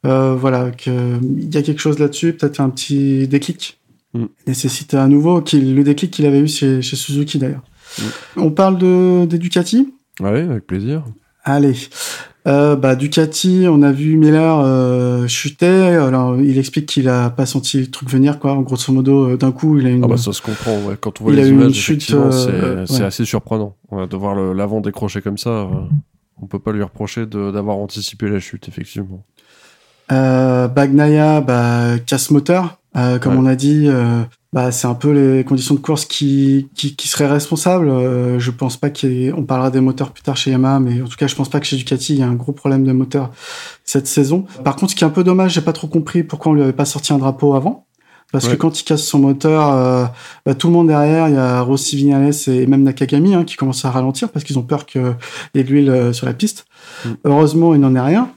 euh, 0.05 0.36
voilà 0.36 0.69
qu'il 0.69 1.49
y 1.51 1.57
a 1.57 1.61
quelque 1.63 1.80
chose 1.80 1.97
là-dessus, 1.97 2.34
peut-être 2.34 2.59
un 2.59 2.69
petit 2.69 3.28
déclic 3.28 3.80
mm. 4.13 4.26
nécessite 4.45 4.93
un 4.93 5.07
nouveau, 5.07 5.41
qui, 5.41 5.59
le 5.59 5.84
déclic 5.84 6.11
qu'il 6.11 6.28
avait 6.28 6.39
eu 6.39 6.47
chez, 6.47 6.84
chez 6.84 6.95
Suzuki 6.95 7.39
d'ailleurs. 7.39 7.63
Mm. 7.97 8.03
On 8.41 8.51
parle 8.51 8.78
de 8.78 9.26
d'Educati 9.26 9.91
Oui, 10.19 10.30
avec 10.30 10.67
plaisir. 10.67 11.03
Allez, 11.43 11.74
euh, 12.48 12.76
bah, 12.76 12.96
Ducati, 12.96 13.66
on 13.70 13.84
a 13.84 13.92
vu 13.92 14.18
Miller 14.18 14.60
euh, 14.60 15.28
chuter. 15.28 15.96
Alors, 15.96 16.39
il 16.39 16.58
explique 16.58 16.88
qu'il 16.88 17.08
a 17.08 17.30
pas 17.30 17.46
senti 17.46 17.80
le 17.80 17.88
truc 17.88 18.10
venir, 18.10 18.39
quoi. 18.39 18.54
En 18.54 18.62
grosso 18.62 18.92
modo, 18.92 19.30
euh, 19.30 19.38
d'un 19.38 19.52
coup, 19.52 19.78
il 19.78 19.86
a 19.86 19.89
une. 19.89 20.04
Ah 20.04 20.08
bah 20.08 20.18
ça 20.18 20.34
se 20.34 20.42
comprend. 20.42 20.78
Ouais. 20.88 20.96
Quand 21.00 21.22
on 21.22 21.26
voit 21.26 21.34
les 21.34 21.50
images, 21.50 21.74
chute, 21.74 22.12
euh, 22.12 22.86
c'est 22.88 23.04
assez 23.04 23.26
surprenant 23.26 23.76
de 23.92 24.18
voir 24.18 24.36
l'avant 24.36 24.82
décrocher 24.82 25.22
comme 25.22 25.38
ça. 25.38 25.70
on 26.42 26.48
peut 26.48 26.60
pas 26.60 26.72
lui 26.72 26.84
reprocher 26.84 27.26
d'avoir 27.26 27.78
anticipé 27.78 28.28
la 28.28 28.39
chute, 28.39 28.68
effectivement. 28.68 29.24
Bagnaia, 30.10 31.42
bah, 31.42 32.00
casse 32.06 32.32
moteur, 32.32 32.80
comme 32.94 33.38
on 33.38 33.46
a 33.46 33.56
dit 33.56 33.88
bah, 34.54 34.72
c'est 34.72 34.88
un 34.88 34.95
peu 34.95 35.12
les 35.12 35.45
conditions 35.45 35.76
de 35.76 35.80
course 35.80 36.04
qui, 36.04 36.70
qui, 36.76 36.95
qui 36.95 37.08
seraient 37.08 37.28
responsables. 37.28 37.88
Euh, 37.88 38.38
je 38.38 38.52
pense 38.52 38.76
pas 38.76 38.89
qu'on 38.89 39.43
parlera 39.43 39.72
des 39.72 39.80
moteurs 39.80 40.12
plus 40.12 40.24
tard 40.24 40.36
chez 40.36 40.52
Yamaha, 40.52 40.80
mais 40.82 41.02
en 41.02 41.08
tout 41.08 41.16
cas, 41.16 41.28
je 41.28 41.36
pense 41.36 41.47
pas 41.47 41.62
que 41.62 41.66
chez 41.66 41.78
Ducati, 41.78 42.16
il 42.16 42.20
y 42.20 42.24
a 42.24 42.28
un 42.28 42.36
gros 42.36 42.52
problème 42.52 42.84
de 42.84 42.91
moteur 42.91 43.32
cette 43.86 44.08
saison. 44.08 44.45
Par 44.66 44.76
contre, 44.76 44.91
ce 44.91 44.95
qui 44.97 45.06
est 45.06 45.08
un 45.08 45.12
peu 45.12 45.24
dommage, 45.24 45.54
j'ai 45.54 45.62
pas 45.62 45.74
trop 45.74 45.88
compris 45.88 46.24
pourquoi 46.24 46.52
on 46.52 46.56
lui 46.56 46.64
avait 46.64 46.74
pas 46.74 46.86
sorti 46.86 47.14
un 47.14 47.18
drapeau 47.18 47.54
avant. 47.54 47.86
Parce 48.32 48.47
que 48.47 48.56
quand 48.56 48.80
il 48.80 48.86
casse 48.86 49.04
son 49.04 49.20
moteur, 49.20 49.74
euh, 49.74 50.06
bah, 50.45 50.56
tout 50.56 50.68
le 50.68 50.74
monde 50.74 50.88
derrière, 50.88 51.28
il 51.28 51.36
y 51.36 51.38
a 51.38 51.62
Rossi 51.62 51.97
Vignales 51.97 52.32
et 52.47 52.66
même 52.66 52.84
Nakagami 52.84 53.36
hein, 53.36 53.43
qui 53.43 53.58
commencent 53.58 53.84
à 53.84 53.91
ralentir 53.91 54.30
parce 54.30 54.45
qu'ils 54.45 54.58
ont 54.58 54.64
peur 54.64 54.86
qu'il 54.86 55.16
y 55.54 55.60
ait 55.60 55.64
de 55.64 55.70
l'huile 55.70 55.89
euh, 55.89 56.14
sur 56.14 56.26
la 56.26 56.34
piste. 56.34 56.66
Mm. 57.04 57.10
Heureusement, 57.26 57.74
il 57.74 57.82
n'en 57.82 57.93
est 57.93 57.99
rien. 57.99 58.32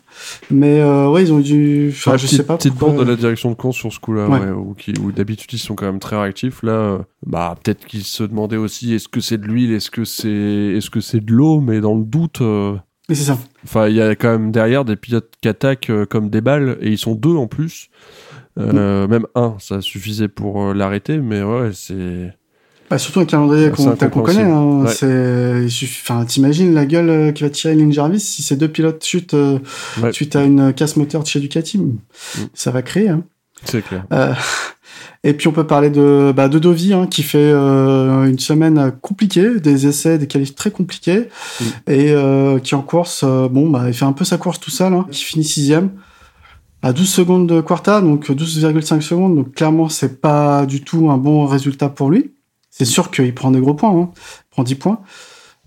Mais 0.51 0.81
euh, 0.81 1.09
ouais, 1.09 1.23
ils 1.23 1.33
ont 1.33 1.41
dû. 1.41 1.91
Enfin, 1.91 2.17
je 2.17 2.27
sais 2.27 2.45
pas. 2.45 2.57
Petite 2.57 2.75
bande 2.75 2.99
de 2.99 3.05
la 3.05 3.17
direction 3.17 3.51
de 3.51 3.55
course 3.55 3.77
sur 3.77 3.93
ce 3.93 3.99
coup-là, 3.99 4.29
ouais. 4.29 4.51
où, 4.51 5.13
d'habitude 5.13 5.53
ils 5.53 5.59
sont 5.59 5.75
quand 5.75 5.87
même 5.87 5.99
très 5.99 6.21
réactifs. 6.21 6.63
Là, 6.63 6.73
euh, 6.73 6.99
bah 7.27 7.55
peut-être 7.63 7.87
qu'ils 7.87 8.05
se 8.05 8.25
demandaient 8.25 8.57
aussi 8.57 8.95
est-ce 8.95 9.09
que 9.09 9.21
c'est 9.21 9.39
de 9.39 9.47
l'huile, 9.47 9.73
est-ce 9.73 9.91
que 9.91 10.05
c'est, 10.05 10.29
est-ce 10.29 10.91
que 10.91 11.01
c'est 11.01 11.21
de 11.21 11.33
l'eau, 11.33 11.61
mais 11.61 11.81
dans 11.81 11.95
le 11.95 12.05
doute. 12.05 12.41
Euh... 12.41 12.77
c'est 13.09 13.15
ça. 13.15 13.39
Enfin, 13.65 13.89
il 13.89 13.97
y 13.97 14.03
a 14.03 14.15
quand 14.15 14.31
même 14.31 14.51
derrière 14.53 14.85
des 14.85 14.97
pilotes 14.97 15.33
qui 15.41 15.49
attaquent 15.49 15.91
euh, 15.91 16.07
comme 16.07 16.31
des 16.31 16.41
balles 16.41 16.79
et 16.81 16.91
ils 16.91 16.99
sont 16.99 17.15
deux 17.15 17.35
en 17.35 17.47
plus. 17.47 17.89
Euh, 18.59 19.07
mm. 19.07 19.11
Même 19.11 19.27
un, 19.35 19.57
ça 19.59 19.81
suffisait 19.81 20.29
pour 20.29 20.75
l'arrêter, 20.75 21.19
mais 21.19 21.43
ouais, 21.43 21.71
c'est. 21.73 22.33
Bah, 22.95 22.99
surtout 22.99 23.19
un 23.19 23.25
calendrier 23.25 23.73
qu'on 23.73 24.23
connaît. 24.23 24.43
Hein, 24.43 24.85
c'est, 24.87 25.67
enfin, 25.83 26.25
t'imagines 26.25 26.73
la 26.73 26.87
gueule 26.87 27.35
qui 27.35 27.43
va 27.43 27.51
tirer 27.51 27.75
Lynn 27.75 27.93
Jarvis 27.93 28.21
si 28.21 28.45
ces 28.45 28.55
deux 28.55 28.69
pilotes 28.69 29.05
chutent 29.05 29.35
suite 30.13 30.37
à 30.37 30.45
une 30.45 30.73
casse 30.73 30.97
moteur 30.97 31.25
de 31.25 31.27
chez 31.27 31.41
Ducati. 31.41 31.79
Mm. 31.79 31.99
Ça 32.55 32.71
va 32.71 32.83
créer. 32.83 33.09
Hein. 33.09 33.25
C'est 33.65 33.83
clair. 33.83 34.05
Et 35.25 35.33
puis 35.33 35.49
on 35.49 35.53
peut 35.53 35.67
parler 35.67 35.91
de, 35.91 36.33
bah, 36.37 36.49
de 36.49 36.61
Dovi 36.61 36.93
hein, 36.93 37.09
qui 37.09 37.25
fait 37.25 37.51
euh, 37.51 38.27
une 38.27 38.39
semaine 38.39 38.93
compliquée, 39.03 39.59
des 39.59 39.89
essais, 39.89 40.17
des 40.17 40.29
qualifs 40.29 40.55
très 40.55 40.71
compliqués, 40.71 41.31
mm. 41.61 41.65
et 41.89 42.13
euh, 42.13 42.61
qui 42.61 42.77
en 42.77 42.83
course, 42.83 43.25
euh, 43.25 43.49
bon, 43.49 43.71
bah, 43.71 43.87
il 43.89 43.95
fait 43.95 44.05
un 44.05 44.13
peu 44.13 44.25
sa 44.25 44.37
course 44.37 44.61
tout 44.61 44.71
seul, 44.71 44.93
hein, 44.93 45.05
qui 45.11 45.25
finit 45.25 45.43
sixième 45.43 45.91
à 46.83 46.93
12 46.93 47.09
secondes 47.09 47.49
de 47.49 47.61
Quarta, 47.61 48.03
donc 48.03 48.31
12,5 48.31 49.01
secondes. 49.01 49.35
Donc 49.35 49.55
clairement, 49.55 49.89
c'est 49.89 50.21
pas 50.21 50.65
du 50.67 50.85
tout 50.85 51.11
un 51.11 51.17
bon 51.17 51.47
résultat 51.47 51.89
pour 51.89 52.11
lui. 52.11 52.35
C'est 52.77 52.85
sûr 52.85 53.13
qu'il 53.13 53.33
prend 53.33 53.53
des 53.53 53.61
gros 53.61 53.75
points, 53.75 53.97
hein. 53.97 54.11
il 54.17 54.51
prend 54.51 54.65
10 54.65 54.75
points. 54.75 55.01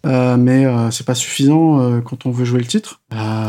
Euh, 0.06 0.36
mais 0.36 0.66
euh, 0.66 0.92
c'est 0.92 1.06
pas 1.06 1.16
suffisant 1.16 1.80
euh, 1.80 2.02
quand 2.02 2.26
on 2.26 2.32
veut 2.32 2.44
jouer 2.44 2.60
le 2.60 2.66
titre. 2.66 3.00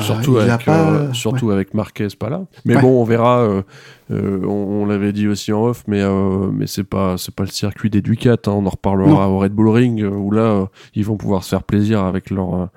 surtout 0.00 0.38
avec, 0.38 0.64
pas... 0.64 1.12
surtout 1.12 1.50
avec 1.50 1.74
Marquez 1.74 2.06
pas 2.16 2.30
là. 2.30 2.42
Mais 2.64 2.76
bon, 2.76 3.00
on 3.00 3.04
verra. 3.04 3.64
on, 4.10 4.86
l'avait 4.86 5.12
dit 5.12 5.26
aussi 5.26 5.52
en 5.52 5.64
off, 5.64 5.82
mais 5.88 6.04
mais 6.52 6.68
c'est 6.68 6.84
pas 6.84 7.18
c'est 7.18 7.34
pas 7.34 7.42
le 7.42 7.50
circuit 7.50 7.90
des 7.90 8.00
Ducats. 8.00 8.34
Hein. 8.46 8.52
On 8.52 8.64
en 8.64 8.70
reparlera 8.70 9.28
au 9.28 9.40
Red 9.40 9.52
Bull 9.52 9.70
Ring 9.70 10.04
où 10.04 10.30
là 10.30 10.68
ils 10.94 11.04
vont 11.04 11.16
pouvoir 11.16 11.42
se 11.42 11.50
faire 11.50 11.64
plaisir 11.64 12.04
avec 12.04 12.30
leur 12.30 12.68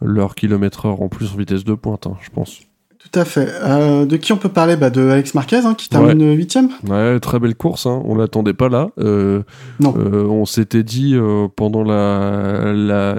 leur 0.00 0.34
kilomètre 0.34 0.86
heure 0.86 1.02
en 1.02 1.08
plus 1.08 1.32
en 1.32 1.36
vitesse 1.36 1.64
de 1.64 1.74
pointe, 1.74 2.06
hein, 2.06 2.16
je 2.22 2.30
pense. 2.30 2.62
Tout 3.12 3.20
à 3.20 3.24
fait. 3.24 3.48
Euh, 3.62 4.06
de 4.06 4.16
qui 4.16 4.32
on 4.32 4.38
peut 4.38 4.48
parler? 4.48 4.76
Bah, 4.76 4.90
De 4.90 5.08
Alex 5.08 5.34
Marquez, 5.34 5.58
hein, 5.64 5.74
qui 5.74 5.88
termine 5.88 6.34
huitième. 6.34 6.70
Ouais. 6.88 7.20
très 7.20 7.38
belle 7.38 7.54
course. 7.54 7.86
Hein. 7.86 8.02
On 8.04 8.14
l'attendait 8.14 8.54
pas 8.54 8.68
là. 8.68 8.90
Euh, 8.98 9.42
non. 9.78 9.94
Euh, 9.98 10.24
on 10.24 10.46
s'était 10.46 10.82
dit 10.82 11.14
pendant 11.54 11.84
la, 11.84 12.72
la, 12.72 13.18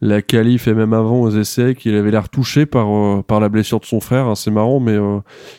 la 0.00 0.20
qualif 0.20 0.66
et 0.66 0.74
même 0.74 0.92
avant 0.92 1.20
aux 1.20 1.30
essais 1.30 1.76
qu'il 1.76 1.94
avait 1.94 2.10
l'air 2.10 2.28
touché 2.28 2.66
par, 2.66 3.22
par 3.24 3.38
la 3.38 3.48
blessure 3.48 3.78
de 3.78 3.84
son 3.84 4.00
frère. 4.00 4.26
Hein. 4.26 4.34
C'est 4.34 4.50
marrant, 4.50 4.80
mais 4.80 4.98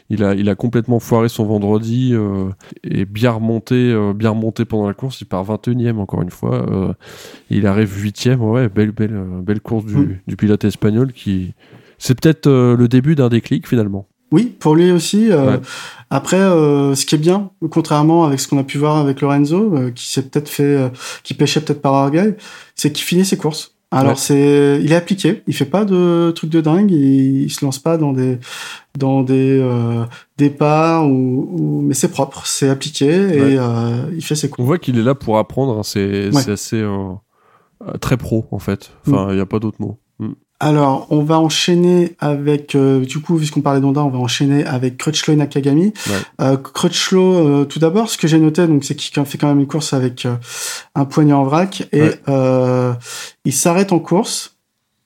il, 0.10 0.24
a, 0.26 0.36
il 0.36 0.50
a 0.50 0.56
complètement 0.56 1.00
foiré 1.00 1.30
son 1.30 1.46
vendredi 1.46 2.14
et 2.84 3.06
bien 3.06 3.32
remonté, 3.32 3.96
bien 4.16 4.32
remonté 4.32 4.66
pendant 4.66 4.88
la 4.88 4.94
course. 4.94 5.22
Il 5.22 5.26
part 5.26 5.46
21ème 5.46 5.98
encore 5.98 6.22
une 6.22 6.30
fois. 6.30 6.66
il 7.50 7.66
arrive 7.68 8.02
huitième. 8.02 8.44
Ouais, 8.44 8.68
belle, 8.68 8.92
belle, 8.92 9.18
belle 9.42 9.62
course 9.62 9.86
du, 9.86 9.96
mm. 9.96 10.18
du 10.28 10.36
pilote 10.36 10.66
espagnol 10.66 11.14
qui 11.14 11.54
c'est 11.98 12.20
peut-être 12.20 12.48
euh, 12.48 12.76
le 12.76 12.88
début 12.88 13.16
d'un 13.16 13.30
déclic 13.30 13.68
finalement. 13.68 14.08
Oui, 14.32 14.56
pour 14.60 14.76
lui 14.76 14.92
aussi. 14.92 15.32
Euh, 15.32 15.58
après, 16.10 16.40
euh, 16.40 16.96
ce 16.96 17.06
qui 17.06 17.16
est 17.16 17.20
bien, 17.20 17.52
contrairement 17.70 18.26
avec 18.26 18.40
ce 18.40 18.48
qu'on 18.48 18.58
a 18.58 18.64
pu 18.64 18.78
voir 18.78 18.98
avec 18.98 19.22
Lorenzo, 19.22 19.74
qui 19.94 20.10
s'est 20.10 20.24
peut-être 20.24 20.50
fait, 20.50 20.92
qui 21.24 21.34
pêchait 21.36 21.62
peut-être 21.62 21.82
par 21.82 21.94
orgueil, 21.94 22.36
c'est 22.76 22.92
qu'il 22.92 23.06
finit 23.06 23.26
ses 23.26 23.38
courses. 23.38 23.76
Alors 23.92 24.18
c'est, 24.18 24.80
il 24.84 24.92
est 24.92 24.96
appliqué, 24.96 25.44
il 25.48 25.54
fait 25.54 25.64
pas 25.64 25.86
de 25.86 26.32
trucs 26.36 26.50
de 26.50 26.60
dingue, 26.60 26.92
il, 26.92 27.50
se 27.50 27.64
lance 27.64 27.80
pas 27.80 27.98
dans 27.98 28.12
des 28.12 28.40
dans 28.98 29.22
des 29.22 29.64
départs 30.38 31.08
ou, 31.08 31.82
mais 31.82 31.94
c'est 31.94 32.10
propre, 32.10 32.46
c'est 32.46 32.68
appliqué 32.68 33.06
et 33.06 33.58
il 34.14 34.22
fait 34.22 34.36
ses 34.36 34.50
courses. 34.50 34.64
On 34.64 34.66
voit 34.66 34.80
qu'il 34.80 34.98
est 34.98 35.04
là 35.04 35.16
pour 35.16 35.38
apprendre, 35.38 35.78
hein. 35.78 35.84
c'est 35.84 36.50
assez 36.50 36.84
très 38.02 38.18
pro 38.18 38.48
en 38.52 38.60
fait. 38.60 38.92
Enfin, 39.08 39.28
mm. 39.28 39.30
il 39.30 39.36
n'y 39.36 39.42
a 39.42 39.46
pas 39.46 39.60
d'autre 39.60 39.78
mot. 39.80 39.98
Alors, 40.66 41.06
on 41.12 41.22
va 41.22 41.40
enchaîner 41.40 42.16
avec, 42.20 42.74
euh, 42.74 43.06
du 43.06 43.20
coup, 43.20 43.38
puisqu'on 43.38 43.62
parlait 43.62 43.82
d'Onda, 43.82 44.04
on 44.04 44.10
va 44.10 44.18
enchaîner 44.18 44.66
avec 44.66 44.98
Crutchlow 44.98 45.36
et 45.36 45.38
Nakagami. 45.38 45.94
Euh, 46.42 46.58
Crutchlow, 46.58 47.36
euh, 47.36 47.66
tout 47.66 47.78
d'abord, 47.78 48.10
ce 48.10 48.18
que 48.18 48.28
j'ai 48.28 48.40
noté, 48.40 48.66
donc, 48.66 48.84
c'est 48.84 48.96
qu'il 48.96 49.24
fait 49.26 49.38
quand 49.38 49.48
même 49.48 49.60
une 49.60 49.68
course 49.68 49.94
avec 49.94 50.26
euh, 50.26 50.34
un 50.96 51.06
poignet 51.06 51.34
en 51.34 51.44
vrac 51.44 51.88
et 51.94 52.10
il 53.46 53.54
s'arrête 53.54 53.94
en 53.94 54.00
course, 54.00 54.56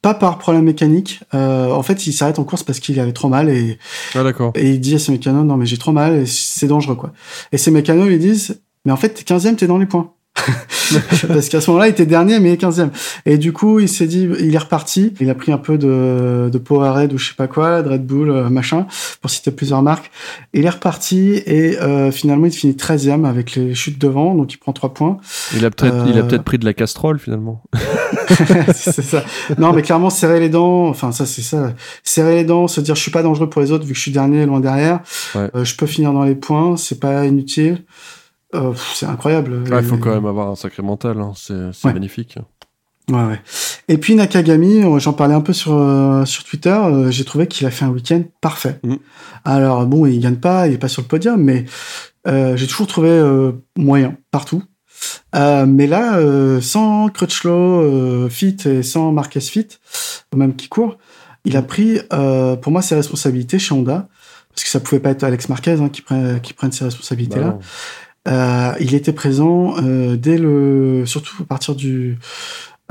pas 0.02 0.14
par 0.14 0.38
problème 0.38 0.64
mécanique. 0.64 1.20
en 1.34 1.84
fait, 1.84 2.08
il 2.08 2.14
s'arrête 2.14 2.40
en 2.40 2.46
course 2.46 2.64
parce 2.64 2.80
qu'il 2.80 2.98
avait 2.98 3.12
trop 3.12 3.28
mal 3.28 3.50
et, 3.50 3.80
ah, 4.16 4.24
d'accord. 4.24 4.54
et 4.56 4.70
il 4.70 4.80
dit 4.80 4.96
à 4.96 5.00
ses 5.00 5.12
mécanos, 5.12 5.44
non 5.44 5.58
mais 5.58 5.66
j'ai 5.66 5.78
trop 5.78 5.92
mal 5.92 6.16
et 6.16 6.26
c'est 6.26 6.68
dangereux 6.68 6.96
quoi. 6.96 7.12
Et 7.52 7.58
ses 7.58 7.70
mécanos 7.72 8.08
lui 8.08 8.18
disent, 8.18 8.62
mais 8.86 8.94
en 8.94 8.98
fait, 8.98 9.10
t'es 9.10 9.24
15e, 9.24 9.58
t'es 9.58 9.68
dans 9.68 9.78
les 9.78 9.88
points. 9.88 10.14
parce 11.28 11.50
qu'à 11.50 11.62
ce 11.62 11.70
moment-là, 11.70 11.88
il 11.88 11.92
était 11.92 12.06
dernier, 12.06 12.40
mais 12.40 12.56
15e. 12.56 12.90
Et 13.26 13.38
du 13.38 13.54
coup, 13.54 13.80
il 13.80 13.90
s'est 13.90 14.08
dit, 14.08 14.28
il 14.40 14.54
est 14.54 14.60
reparti. 14.60 15.14
Il 15.20 15.30
a 15.30 15.36
pris 15.36 15.52
un 15.52 15.58
peu 15.58 15.78
de, 15.78 16.50
de 16.52 16.58
Powerade 16.58 17.14
ou 17.14 17.18
je 17.18 17.30
sais 17.30 17.36
pas 17.36 17.48
quoi, 17.48 17.82
de 17.82 17.90
Red 17.90 18.06
Bull, 18.06 18.30
euh, 18.30 18.50
machin, 18.50 18.88
pour 19.22 19.30
citer 19.30 19.52
plusieurs 19.52 19.82
marques. 19.82 20.12
Il 20.54 20.66
est 20.66 20.70
reparti 20.70 21.42
et 21.46 21.80
euh, 21.80 22.12
finalement, 22.12 22.46
il 22.46 22.52
finit 22.52 22.74
13e 22.74 23.26
avec 23.26 23.56
les 23.56 23.76
chutes 23.76 24.00
devant, 24.00 24.36
donc 24.36 24.54
il 24.54 24.58
prend 24.58 24.74
3 24.74 24.94
points. 24.94 25.18
Il 25.56 25.66
a 25.66 25.72
peut-être, 25.72 26.06
il 26.08 26.18
a 26.18 26.20
euh, 26.20 26.24
peut-être 26.24 26.44
pris 26.44 26.58
de 26.58 26.66
la 26.66 26.74
castrole 26.74 27.20
finalement. 27.20 27.64
c'est 28.74 29.02
ça. 29.02 29.24
Non, 29.58 29.74
mais 29.74 29.82
clairement, 29.82 30.10
serrer 30.10 30.40
les 30.40 30.50
dents, 30.50 30.88
enfin, 30.88 31.12
ça, 31.12 31.26
c'est 31.26 31.42
ça. 31.42 31.74
Serrer 32.04 32.36
les 32.36 32.44
dents, 32.44 32.68
se 32.68 32.82
dire, 32.82 32.96
je 32.96 33.02
suis 33.02 33.12
pas 33.12 33.24
dangereux 33.24 33.50
pour 33.50 33.62
les 33.62 33.72
autres 33.72 33.86
vu 33.86 33.92
que 33.92 33.98
je 33.98 34.02
suis 34.02 34.12
dernier, 34.12 34.46
loin 34.46 34.60
derrière. 34.60 35.00
je 35.36 35.76
peux 35.76 35.86
finir 35.86 36.14
dans 36.14 36.24
les 36.24 36.36
points, 36.36 36.78
c'est 36.78 37.00
pas 37.00 37.26
inutile. 37.26 37.84
Euh, 38.56 38.74
c'est 38.76 39.06
incroyable. 39.06 39.64
Il 39.68 39.84
faut 39.84 39.98
quand 39.98 40.14
même 40.14 40.26
avoir 40.26 40.50
un 40.50 40.56
sacré 40.56 40.82
mental, 40.82 41.20
hein. 41.20 41.34
c'est 41.36 41.86
magnifique. 41.86 42.38
Ouais, 43.10 43.24
ouais. 43.24 43.42
Et 43.88 43.98
puis 43.98 44.14
Nakagami, 44.16 44.84
euh, 44.84 45.00
j'en 45.00 45.14
parlais 45.14 45.34
un 45.34 45.42
peu 45.42 45.54
sur 45.54 45.74
euh, 45.74 46.26
sur 46.26 46.44
Twitter, 46.44 46.80
j'ai 47.10 47.26
trouvé 47.26 47.48
qu'il 47.48 47.66
a 47.66 47.72
fait 47.72 47.86
un 47.86 47.90
week-end 47.90 48.24
parfait. 48.42 48.80
Mm. 48.84 48.96
Alors 49.46 49.86
bon, 49.86 50.06
il 50.06 50.20
gagne 50.20 50.36
pas, 50.36 50.68
il 50.68 50.74
est 50.74 50.78
pas 50.78 50.88
sur 50.88 51.02
le 51.02 51.08
podium, 51.08 51.42
mais 51.42 51.66
j'ai 52.26 52.68
toujours 52.68 52.88
trouvé 52.88 53.22
moyen 53.78 54.18
partout. 54.32 54.64
mais 55.34 55.88
là, 55.88 56.20
sans 56.62 57.10
Crutchlow 57.10 58.30
fit 58.30 58.58
et 58.66 58.84
sans 58.84 59.12
Marquez 59.12 59.42
fit, 59.42 59.68
même 60.36 60.56
qui 60.56 60.70
court, 60.70 60.98
il 61.46 61.58
a 61.58 61.62
pris 61.62 62.00
pour 62.10 62.72
moi 62.72 62.82
ses 62.82 62.96
responsabilités 62.96 63.58
chez 63.58 63.74
Honda 63.74 64.08
parce 64.50 64.64
que 64.64 64.70
ça 64.70 64.80
pouvait 64.80 65.00
pas 65.00 65.12
être 65.12 65.24
Alex 65.24 65.50
Marquez 65.50 65.78
hein, 65.80 65.90
qui 65.90 66.02
prenne 66.02 66.42
qui 66.42 66.54
prenne 66.54 66.72
ses 66.72 66.84
responsabilités 66.84 67.40
là. 67.40 67.52
Bah 67.52 67.60
euh, 68.28 68.74
il 68.80 68.94
était 68.96 69.14
présent 69.14 69.76
euh, 69.78 70.16
dès 70.16 70.38
le, 70.38 71.06
surtout 71.06 71.36
à 71.42 71.46
partir 71.46 71.76
du 71.76 72.18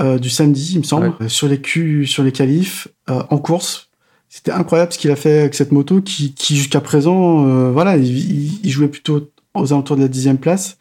euh, 0.00 0.18
du 0.18 0.30
samedi, 0.30 0.74
il 0.74 0.78
me 0.78 0.84
semble, 0.84 1.12
sur 1.28 1.48
les 1.48 1.60
Q, 1.60 2.06
sur 2.06 2.22
les 2.22 2.30
qualifs, 2.30 2.86
en 3.08 3.38
course. 3.38 3.90
C'était 4.28 4.52
incroyable 4.52 4.92
ce 4.92 4.98
qu'il 4.98 5.10
a 5.10 5.16
fait 5.16 5.40
avec 5.40 5.54
cette 5.54 5.72
moto, 5.72 6.00
qui, 6.00 6.34
qui 6.34 6.56
jusqu'à 6.56 6.80
présent, 6.80 7.70
voilà, 7.72 7.96
il, 7.96 8.64
il, 8.64 8.70
jouait 8.70 8.86
plutôt 8.86 9.32
aux 9.54 9.72
alentours 9.72 9.96
de 9.96 10.02
la 10.02 10.08
dixième 10.08 10.38
place, 10.38 10.78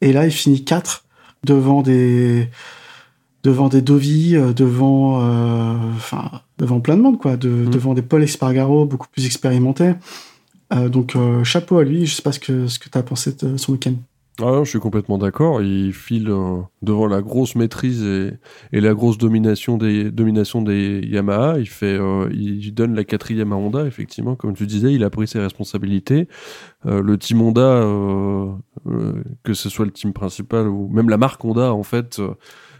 et 0.00 0.14
là 0.14 0.24
il 0.24 0.30
finit 0.30 0.64
4 0.64 1.04
devant 1.44 1.82
des 1.82 2.48
devant 3.42 3.68
des 3.68 3.82
Dovi, 3.82 4.32
devant, 4.56 5.18
enfin, 5.94 6.30
devant 6.56 6.80
plein 6.80 6.96
de 6.96 7.02
monde, 7.02 7.18
quoi, 7.18 7.36
de, 7.36 7.50
mmh. 7.50 7.68
devant 7.68 7.92
des 7.92 8.00
Paul 8.00 8.22
Espargaro 8.22 8.86
beaucoup 8.86 9.08
plus 9.12 9.26
expérimentés. 9.26 9.92
Euh, 10.74 10.88
donc 10.88 11.16
euh, 11.16 11.44
chapeau 11.44 11.78
à 11.78 11.84
lui. 11.84 12.06
Je 12.06 12.14
sais 12.14 12.22
pas 12.22 12.32
ce 12.32 12.40
que 12.40 12.66
ce 12.66 12.78
que 12.78 12.88
as 12.96 13.02
pensé 13.02 13.32
de 13.32 13.56
son 13.56 13.72
week-end. 13.72 13.94
Ah 14.42 14.62
je 14.64 14.70
suis 14.70 14.80
complètement 14.80 15.16
d'accord. 15.16 15.62
Il 15.62 15.92
file 15.92 16.28
euh, 16.28 16.60
devant 16.82 17.06
la 17.06 17.22
grosse 17.22 17.54
maîtrise 17.54 18.02
et, 18.02 18.32
et, 18.72 18.80
la 18.80 18.92
grosse 18.92 19.16
domination 19.16 19.76
des, 19.78 20.10
domination 20.10 20.60
des 20.60 21.00
Yamaha. 21.06 21.58
Il, 21.60 21.68
fait, 21.68 22.00
il 22.32 22.74
donne 22.74 22.96
la 22.96 23.04
quatrième 23.04 23.52
à 23.52 23.56
Honda, 23.56 23.86
effectivement. 23.86 24.34
Comme 24.34 24.54
tu 24.54 24.66
disais, 24.66 24.92
il 24.92 25.04
a 25.04 25.10
pris 25.10 25.28
ses 25.28 25.38
responsabilités. 25.38 26.26
le 26.84 27.16
team 27.16 27.42
Honda, 27.42 27.82
que 29.44 29.54
ce 29.54 29.68
soit 29.68 29.84
le 29.84 29.92
team 29.92 30.12
principal 30.12 30.66
ou 30.66 30.88
même 30.88 31.08
la 31.08 31.16
marque 31.16 31.44
Honda, 31.44 31.72
en 31.72 31.84
fait, 31.84 32.20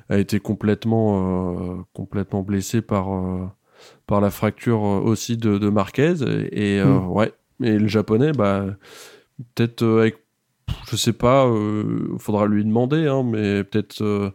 a 0.09 0.19
été 0.19 0.41
complètement, 0.41 1.87
complètement 1.93 2.43
blessé 2.43 2.83
par, 2.83 3.07
par 4.09 4.21
la 4.21 4.31
fracture 4.31 4.83
aussi 4.83 5.37
de, 5.37 5.59
de 5.59 5.69
Marquez. 5.69 6.15
Et 6.51 6.83
hmm. 6.83 7.13
ouais, 7.13 7.33
et 7.63 7.79
le 7.79 7.89
japonais, 7.89 8.33
bah, 8.33 8.67
peut-être 9.55 9.83
euh, 9.83 10.01
avec, 10.01 10.17
je 10.91 10.97
sais 10.97 11.13
pas, 11.13 11.47
euh, 11.47 12.17
faudra 12.19 12.47
lui 12.47 12.65
demander, 12.65 13.07
hein, 13.07 13.23
mais 13.23 13.65
peut-être 13.65 14.03
euh, 14.03 14.31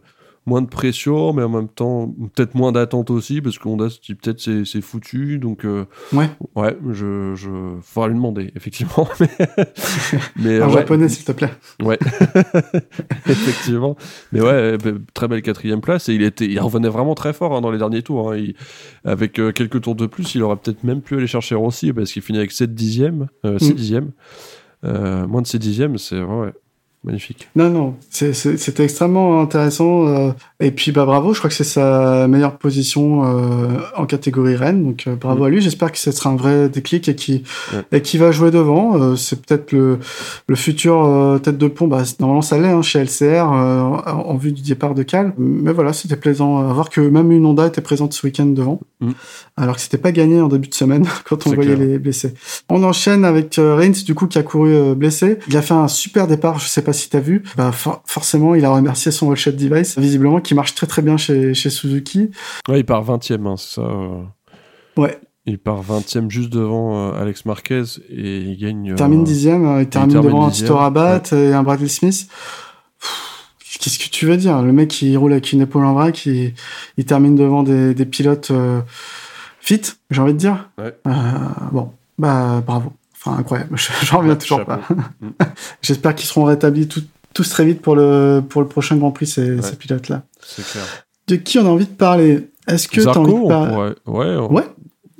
moins 0.50 0.62
de 0.62 0.68
pression, 0.68 1.32
mais 1.32 1.44
en 1.44 1.48
même 1.48 1.68
temps, 1.68 2.12
peut-être 2.34 2.56
moins 2.56 2.72
d'attente 2.72 3.10
aussi, 3.10 3.40
parce 3.40 3.56
qu'on 3.56 3.80
a 3.80 3.88
peut-être 3.88 4.40
c'est 4.40 4.80
foutu, 4.80 5.38
donc 5.38 5.64
ouais, 5.64 6.28
ouais, 6.56 6.76
je, 6.90 7.34
je, 7.36 7.48
faudra 7.80 8.08
lui 8.08 8.16
demander, 8.16 8.52
effectivement. 8.56 9.08
mais, 10.36 10.60
en 10.60 10.68
japonais, 10.70 11.08
s'il 11.08 11.24
te 11.24 11.30
plaît. 11.30 11.52
Ouais, 11.80 11.98
effectivement. 13.26 13.96
Mais 14.32 14.40
ouais, 14.40 14.76
très 15.14 15.28
belle 15.28 15.42
quatrième 15.42 15.80
place, 15.80 16.08
et 16.08 16.14
il 16.14 16.22
était, 16.22 16.46
il 16.46 16.58
revenait 16.58 16.88
vraiment 16.88 17.14
très 17.14 17.32
fort 17.32 17.54
hein, 17.54 17.60
dans 17.60 17.70
les 17.70 17.78
derniers 17.78 18.02
tours. 18.02 18.32
Hein. 18.32 18.42
avec 19.04 19.34
quelques 19.34 19.80
tours 19.80 19.94
de 19.94 20.06
plus, 20.06 20.34
il 20.34 20.42
aurait 20.42 20.56
peut-être 20.56 20.82
même 20.82 21.00
pu 21.00 21.16
aller 21.16 21.28
chercher 21.28 21.54
Rossi, 21.54 21.92
parce 21.92 22.10
qu'il 22.10 22.22
finit 22.22 22.38
avec 22.38 22.50
7 22.50 22.74
dixièmes, 22.74 23.28
6 23.44 23.48
mm. 23.48 23.74
dixièmes. 23.74 24.10
moins 24.82 25.42
de 25.42 25.46
6 25.46 25.60
dixièmes, 25.60 25.96
c'est 25.96 26.20
ouais. 26.20 26.52
Magnifique. 27.02 27.48
Non, 27.56 27.70
non, 27.70 27.94
c'était 28.10 28.84
extrêmement 28.84 29.40
intéressant. 29.40 30.06
Euh, 30.06 30.32
et 30.60 30.70
puis, 30.70 30.92
bah, 30.92 31.06
bravo, 31.06 31.32
je 31.32 31.38
crois 31.38 31.48
que 31.48 31.56
c'est 31.56 31.64
sa 31.64 32.28
meilleure 32.28 32.58
position 32.58 33.24
euh, 33.24 33.78
en 33.96 34.04
catégorie 34.04 34.54
Rennes. 34.54 34.84
Donc, 34.84 35.04
euh, 35.06 35.16
bravo 35.16 35.42
mm. 35.42 35.46
à 35.46 35.48
lui. 35.48 35.60
J'espère 35.62 35.92
que 35.92 35.98
ce 35.98 36.10
sera 36.12 36.30
un 36.30 36.36
vrai 36.36 36.68
déclic 36.68 37.08
et 37.08 37.14
qui 37.14 37.42
et 37.92 38.02
qui 38.02 38.18
va 38.18 38.32
jouer 38.32 38.50
devant. 38.50 39.16
c'est 39.16 39.40
peut-être 39.40 39.72
le, 39.72 39.98
le 40.46 40.54
futur 40.56 41.40
tête 41.42 41.56
de 41.56 41.68
pont. 41.68 41.88
Bah, 41.88 42.02
normalement, 42.18 42.42
ça 42.42 42.58
l'est 42.58 42.68
hein, 42.68 42.82
chez 42.82 43.02
LCR 43.02 43.44
en 43.44 44.36
vue 44.36 44.52
du 44.52 44.62
départ 44.62 44.94
de 44.94 45.02
Cal. 45.02 45.32
Mais 45.38 45.72
voilà, 45.72 45.94
c'était 45.94 46.16
plaisant 46.16 46.58
à 46.58 46.72
voir 46.72 46.90
que 46.90 47.00
même 47.00 47.32
une 47.32 47.46
Honda 47.46 47.66
était 47.66 47.80
présente 47.80 48.12
ce 48.12 48.26
week-end 48.26 48.46
devant. 48.46 48.80
Mm. 49.00 49.12
Alors 49.56 49.76
que 49.76 49.80
c'était 49.80 49.98
pas 49.98 50.12
gagné 50.12 50.40
en 50.40 50.48
début 50.48 50.68
de 50.68 50.74
semaine 50.74 51.06
quand 51.24 51.46
on 51.46 51.54
voyait 51.54 51.76
les 51.76 51.98
blessés. 51.98 52.34
On 52.68 52.82
enchaîne 52.82 53.24
avec 53.24 53.54
Reigns, 53.58 54.04
du 54.04 54.14
coup, 54.14 54.26
qui 54.26 54.38
a 54.38 54.42
couru 54.42 54.94
blessé. 54.94 55.38
Il 55.48 55.56
a 55.56 55.62
fait 55.62 55.74
un 55.74 55.88
super 55.88 56.26
départ. 56.26 56.58
Je 56.58 56.68
sais 56.68 56.82
pas 56.82 56.89
si 56.92 57.10
t'as 57.10 57.20
vu, 57.20 57.42
bah 57.56 57.72
forcément 57.72 58.54
il 58.54 58.64
a 58.64 58.70
remercié 58.70 59.10
son 59.10 59.28
Wallshot 59.28 59.52
Device, 59.52 59.98
visiblement 59.98 60.40
qui 60.40 60.54
marche 60.54 60.74
très 60.74 60.86
très 60.86 61.02
bien 61.02 61.16
chez, 61.16 61.54
chez 61.54 61.70
Suzuki. 61.70 62.30
Ouais, 62.68 62.80
il 62.80 62.84
part 62.84 63.04
20ème, 63.04 63.46
hein, 63.46 63.56
ça. 63.56 63.82
Euh. 63.82 64.22
Ouais. 64.96 65.18
Il 65.46 65.58
part 65.58 65.82
20ème 65.82 66.30
juste 66.30 66.50
devant 66.50 67.12
euh, 67.12 67.20
Alex 67.20 67.44
Marquez 67.46 67.82
et 68.08 68.38
il 68.40 68.58
gagne. 68.58 68.86
Il 68.86 68.94
termine 68.94 69.24
10ème, 69.24 69.66
euh, 69.66 69.82
il, 69.82 69.88
termine 69.88 70.20
devant 70.20 70.46
un 70.46 70.50
Tito 70.50 70.76
Rabat 70.76 71.22
et 71.32 71.52
un 71.52 71.62
Bradley 71.62 71.88
Smith. 71.88 72.28
Qu'est-ce 73.80 73.98
que 73.98 74.10
tu 74.10 74.26
veux 74.26 74.36
dire? 74.36 74.60
Le 74.62 74.72
mec 74.72 75.00
il 75.00 75.16
roule 75.16 75.32
avec 75.32 75.52
une 75.52 75.62
épaule 75.62 75.84
en 75.86 75.94
vrac, 75.94 76.26
il, 76.26 76.52
il 76.98 77.04
termine 77.06 77.34
devant 77.34 77.62
des, 77.62 77.94
des 77.94 78.04
pilotes 78.04 78.52
fit, 79.60 79.80
j'ai 80.10 80.20
envie 80.20 80.34
de 80.34 80.38
dire. 80.38 80.68
Ouais. 80.78 80.94
bon, 81.72 81.92
bah 82.18 82.62
bravo. 82.66 82.92
Enfin, 83.22 83.36
incroyable. 83.38 83.76
J'en 84.04 84.18
reviens 84.18 84.36
toujours 84.36 84.64
pas. 84.64 84.80
Mm. 85.20 85.28
J'espère 85.82 86.14
qu'ils 86.14 86.28
seront 86.28 86.44
rétablis 86.44 86.88
tous 86.88 87.48
très 87.48 87.64
vite 87.64 87.82
pour 87.82 87.96
le, 87.96 88.42
pour 88.48 88.62
le 88.62 88.68
prochain 88.68 88.96
Grand 88.96 89.12
Prix, 89.12 89.26
ces, 89.26 89.60
ces 89.62 89.76
pilotes-là. 89.76 90.22
C'est 90.40 90.66
clair. 90.66 90.84
De 91.26 91.36
qui 91.36 91.58
on 91.58 91.66
a 91.66 91.68
envie 91.68 91.86
de 91.86 91.90
parler? 91.90 92.50
Est-ce 92.66 92.88
que 92.88 93.00
tu 93.00 93.08
as 93.08 93.18
envie 93.18 93.32
de 93.32 93.48
parler 93.48 93.94
Ouais, 94.06 94.36
on... 94.36 94.52
ouais. 94.52 94.64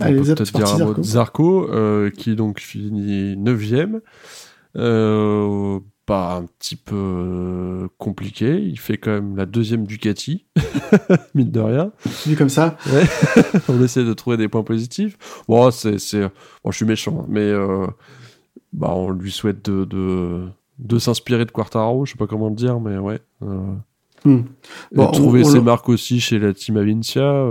On 0.01 0.05
Allez, 0.05 0.17
peut 0.17 0.35
peut-être 0.35 0.53
dire 0.57 0.69
un 0.69 0.79
mot 0.79 0.95
de 0.95 1.03
Zarco, 1.03 1.69
euh, 1.71 2.11
qui 2.11 2.35
donc 2.35 2.61
finit 2.61 3.37
9ème. 3.37 4.01
Euh, 4.77 5.79
un 6.17 6.45
petit 6.45 6.77
peu 6.77 6.95
euh, 6.97 7.89
compliqué. 7.99 8.61
Il 8.61 8.79
fait 8.79 8.97
quand 8.97 9.11
même 9.11 9.37
la 9.37 9.47
deuxième 9.47 9.87
Ducati, 9.87 10.47
mine 11.35 11.51
de 11.51 11.61
rien. 11.61 11.93
Vu 12.27 12.37
comme 12.37 12.49
ça. 12.49 12.77
On 13.69 13.83
essaie 13.83 14.05
de 14.05 14.13
trouver 14.13 14.37
des 14.37 14.49
points 14.49 14.63
positifs. 14.63 15.17
Bon, 15.49 15.71
c'est, 15.71 15.97
bon, 16.65 16.71
je 16.71 16.77
suis 16.77 16.85
méchant, 16.85 17.21
hein, 17.21 17.27
mais 17.29 17.41
euh, 17.41 17.87
bah, 18.73 18.93
on 18.95 19.11
lui 19.11 19.33
souhaite 19.33 19.65
de, 19.69 19.85
de, 19.85 20.47
de 20.79 20.99
s'inspirer 20.99 21.45
de 21.45 21.51
Quartaro. 21.51 22.05
Je 22.07 22.13
sais 22.13 22.19
pas 22.19 22.27
comment 22.27 22.49
le 22.49 22.55
dire, 22.55 22.81
mais 22.81 22.99
ouais. 22.99 23.21
Euh, 23.43 23.75
hmm. 24.25 24.45
trouver 25.13 25.45
ses 25.45 25.61
marques 25.61 25.89
aussi 25.89 26.21
chez 26.21 26.39
la 26.39 26.53
Team 26.53 26.77
Avincia. 26.77 27.47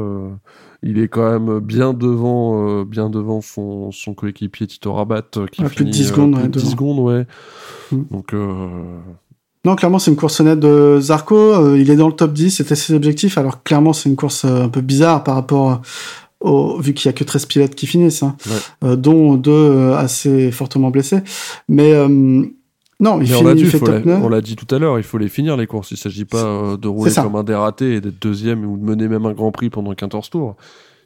il 0.83 0.99
est 0.99 1.07
quand 1.07 1.39
même 1.39 1.59
bien 1.59 1.93
devant, 1.93 2.83
bien 2.83 3.09
devant 3.09 3.41
son, 3.41 3.91
son 3.91 4.13
coéquipier 4.13 4.67
Tito 4.67 4.93
Rabat 4.93 5.23
qui 5.51 5.63
finit, 5.63 5.69
plus 5.69 5.85
de 5.85 5.91
10 5.91 6.07
secondes. 6.07 6.51
10 6.51 6.71
secondes, 6.71 6.99
ouais. 6.99 7.25
Mm. 7.91 8.03
Donc. 8.11 8.33
Euh, 8.33 8.67
non, 9.65 9.75
clairement, 9.75 9.99
c'est 9.99 10.09
une 10.09 10.17
course 10.17 10.39
honnête 10.39 10.59
de 10.59 10.99
Zarco. 11.01 11.35
Euh, 11.35 11.77
il 11.77 11.91
est 11.91 11.97
dans 11.97 12.07
le 12.07 12.13
top 12.13 12.31
10, 12.31 12.51
c'était 12.51 12.75
ses 12.75 12.93
objectifs. 12.93 13.37
Alors, 13.37 13.61
clairement, 13.63 13.91
c'est 13.91 14.09
une 14.09 14.15
course 14.15 14.45
euh, 14.45 14.63
un 14.63 14.69
peu 14.69 14.81
bizarre 14.81 15.23
par 15.23 15.35
rapport 15.35 15.81
au, 16.39 16.79
vu 16.79 16.93
qu'il 16.93 17.07
y 17.07 17.09
a 17.09 17.13
que 17.13 17.25
13 17.25 17.45
pilotes 17.45 17.75
qui 17.75 17.85
finissent, 17.85 18.23
hein, 18.23 18.37
dont 18.81 19.35
deux 19.35 19.91
assez 19.91 20.51
fortement 20.51 20.89
blessés. 20.89 21.19
Mais, 21.67 21.91
non, 23.01 23.19
il, 23.19 23.27
finit, 23.27 23.65
fait 23.65 23.79
top 23.79 24.05
9. 24.05 24.23
On 24.23 24.29
l'a 24.29 24.39
dit 24.39 24.55
tout 24.55 24.73
à 24.73 24.79
l'heure, 24.79 24.97
il 24.97 25.03
faut 25.03 25.17
les 25.17 25.27
finir, 25.27 25.57
les 25.57 25.67
courses. 25.67 25.91
Il 25.91 25.97
s'agit 25.97 26.23
pas 26.23 26.77
de 26.81 26.87
rouler 26.87 27.11
comme 27.13 27.35
un 27.35 27.43
dératé 27.43 27.95
et 27.95 28.01
d'être 28.01 28.21
deuxième 28.21 28.63
ou 28.63 28.77
de 28.77 28.83
mener 28.83 29.09
même 29.09 29.25
un 29.25 29.33
grand 29.33 29.51
prix 29.51 29.69
pendant 29.69 29.93
14 29.93 30.29
tours. 30.29 30.55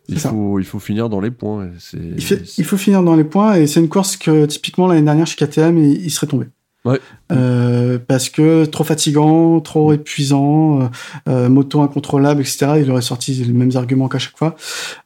Il 0.10 0.20
faut, 0.20 0.60
il 0.60 0.66
faut 0.66 0.80
finir 0.80 1.10
dans 1.10 1.22
les 1.22 1.32
points. 1.32 1.70
Il, 1.94 2.16
il, 2.58 2.66
faut 2.66 2.78
finir 2.78 3.04
dans 3.04 3.16
les 3.16 3.24
points 3.24 3.56
et 3.56 3.68
c'est 3.68 3.80
une 3.80 3.90
course 3.90 4.18
que 4.18 4.46
typiquement 4.46 4.88
l'année 4.88 5.02
dernière 5.02 5.28
chez 5.28 5.44
KTM, 5.44 5.78
il 5.78 6.12
serait 6.12 6.28
tombé. 6.28 6.48
Ouais. 6.86 7.00
Euh, 7.32 7.98
parce 7.98 8.30
que 8.30 8.66
trop 8.66 8.84
fatigant, 8.84 9.62
trop 9.62 9.94
épuisant, 9.94 10.82
euh, 10.82 10.88
euh, 11.30 11.50
moto 11.50 11.82
incontrôlable, 11.82 12.42
etc. 12.42 12.74
Il 12.82 12.92
aurait 12.92 13.02
sorti 13.02 13.34
les 13.34 13.54
mêmes 13.54 13.72
arguments 13.76 14.10
qu'à 14.10 14.20
chaque 14.20 14.38
fois. 14.38 14.56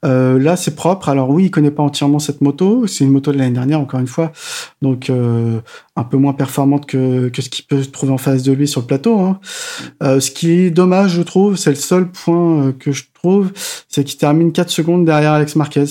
Euh, 0.03 0.39
là, 0.39 0.55
c'est 0.55 0.75
propre. 0.75 1.09
Alors 1.09 1.29
oui, 1.29 1.45
il 1.45 1.51
connaît 1.51 1.69
pas 1.69 1.83
entièrement 1.83 2.17
cette 2.17 2.41
moto. 2.41 2.87
C'est 2.87 3.03
une 3.03 3.11
moto 3.11 3.31
de 3.31 3.37
l'année 3.37 3.53
dernière, 3.53 3.79
encore 3.79 3.99
une 3.99 4.07
fois, 4.07 4.31
donc 4.81 5.11
euh, 5.11 5.59
un 5.95 6.03
peu 6.03 6.17
moins 6.17 6.33
performante 6.33 6.87
que, 6.87 7.29
que 7.29 7.43
ce 7.43 7.49
qu'il 7.49 7.65
peut 7.65 7.85
trouver 7.85 8.11
en 8.11 8.17
face 8.17 8.41
de 8.41 8.53
lui 8.53 8.67
sur 8.67 8.81
le 8.81 8.87
plateau. 8.87 9.19
Hein. 9.19 9.39
ce 10.01 10.31
qui 10.31 10.51
est 10.51 10.71
dommage, 10.71 11.11
je 11.11 11.21
trouve, 11.21 11.57
c'est 11.57 11.69
le 11.69 11.75
seul 11.75 12.09
point 12.09 12.71
que 12.79 12.91
je 12.91 13.03
trouve, 13.13 13.51
c'est 13.87 14.03
qu'il 14.03 14.17
termine 14.17 14.51
4 14.51 14.69
secondes 14.71 15.05
derrière 15.05 15.33
Alex 15.33 15.55
Marquez. 15.55 15.85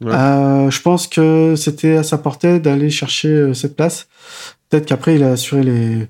je 0.00 0.82
pense 0.82 1.06
que 1.06 1.54
c'était 1.56 1.96
à 1.96 2.02
sa 2.02 2.18
portée 2.18 2.58
d'aller 2.58 2.90
chercher 2.90 3.54
cette 3.54 3.76
place. 3.76 4.08
Peut-être 4.72 4.86
qu'après, 4.86 5.16
il 5.16 5.22
a 5.22 5.32
assuré 5.32 5.62
les, 5.62 6.08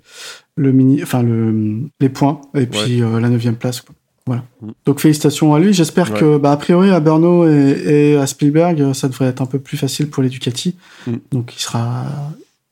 le 0.55 0.71
mini, 0.71 1.03
enfin 1.03 1.25
le, 1.25 1.81
les 1.99 2.09
points 2.09 2.41
et 2.55 2.67
puis 2.67 3.03
euh, 3.03 3.19
la 3.19 3.29
neuvième 3.29 3.57
place. 3.57 3.83
Voilà. 4.25 4.45
Mm. 4.61 4.71
Donc 4.87 5.01
félicitations 5.01 5.53
à 5.53 5.59
lui. 5.59 5.73
J'espère 5.73 6.15
que, 6.15 6.39
bah, 6.39 6.53
a 6.53 6.57
priori, 6.57 6.91
à 6.91 7.01
Berno 7.01 7.45
et, 7.45 8.17
à 8.17 8.25
Spielberg, 8.29 8.93
ça 8.93 9.09
devrait 9.09 9.27
être 9.27 9.43
un 9.43 9.47
peu 9.47 9.59
plus 9.59 9.77
facile 9.77 10.09
pour 10.09 10.23
les 10.23 10.29
Ducati. 10.29 10.77
Mm. 11.09 11.15
Donc 11.33 11.57
il 11.57 11.61
sera, 11.61 12.05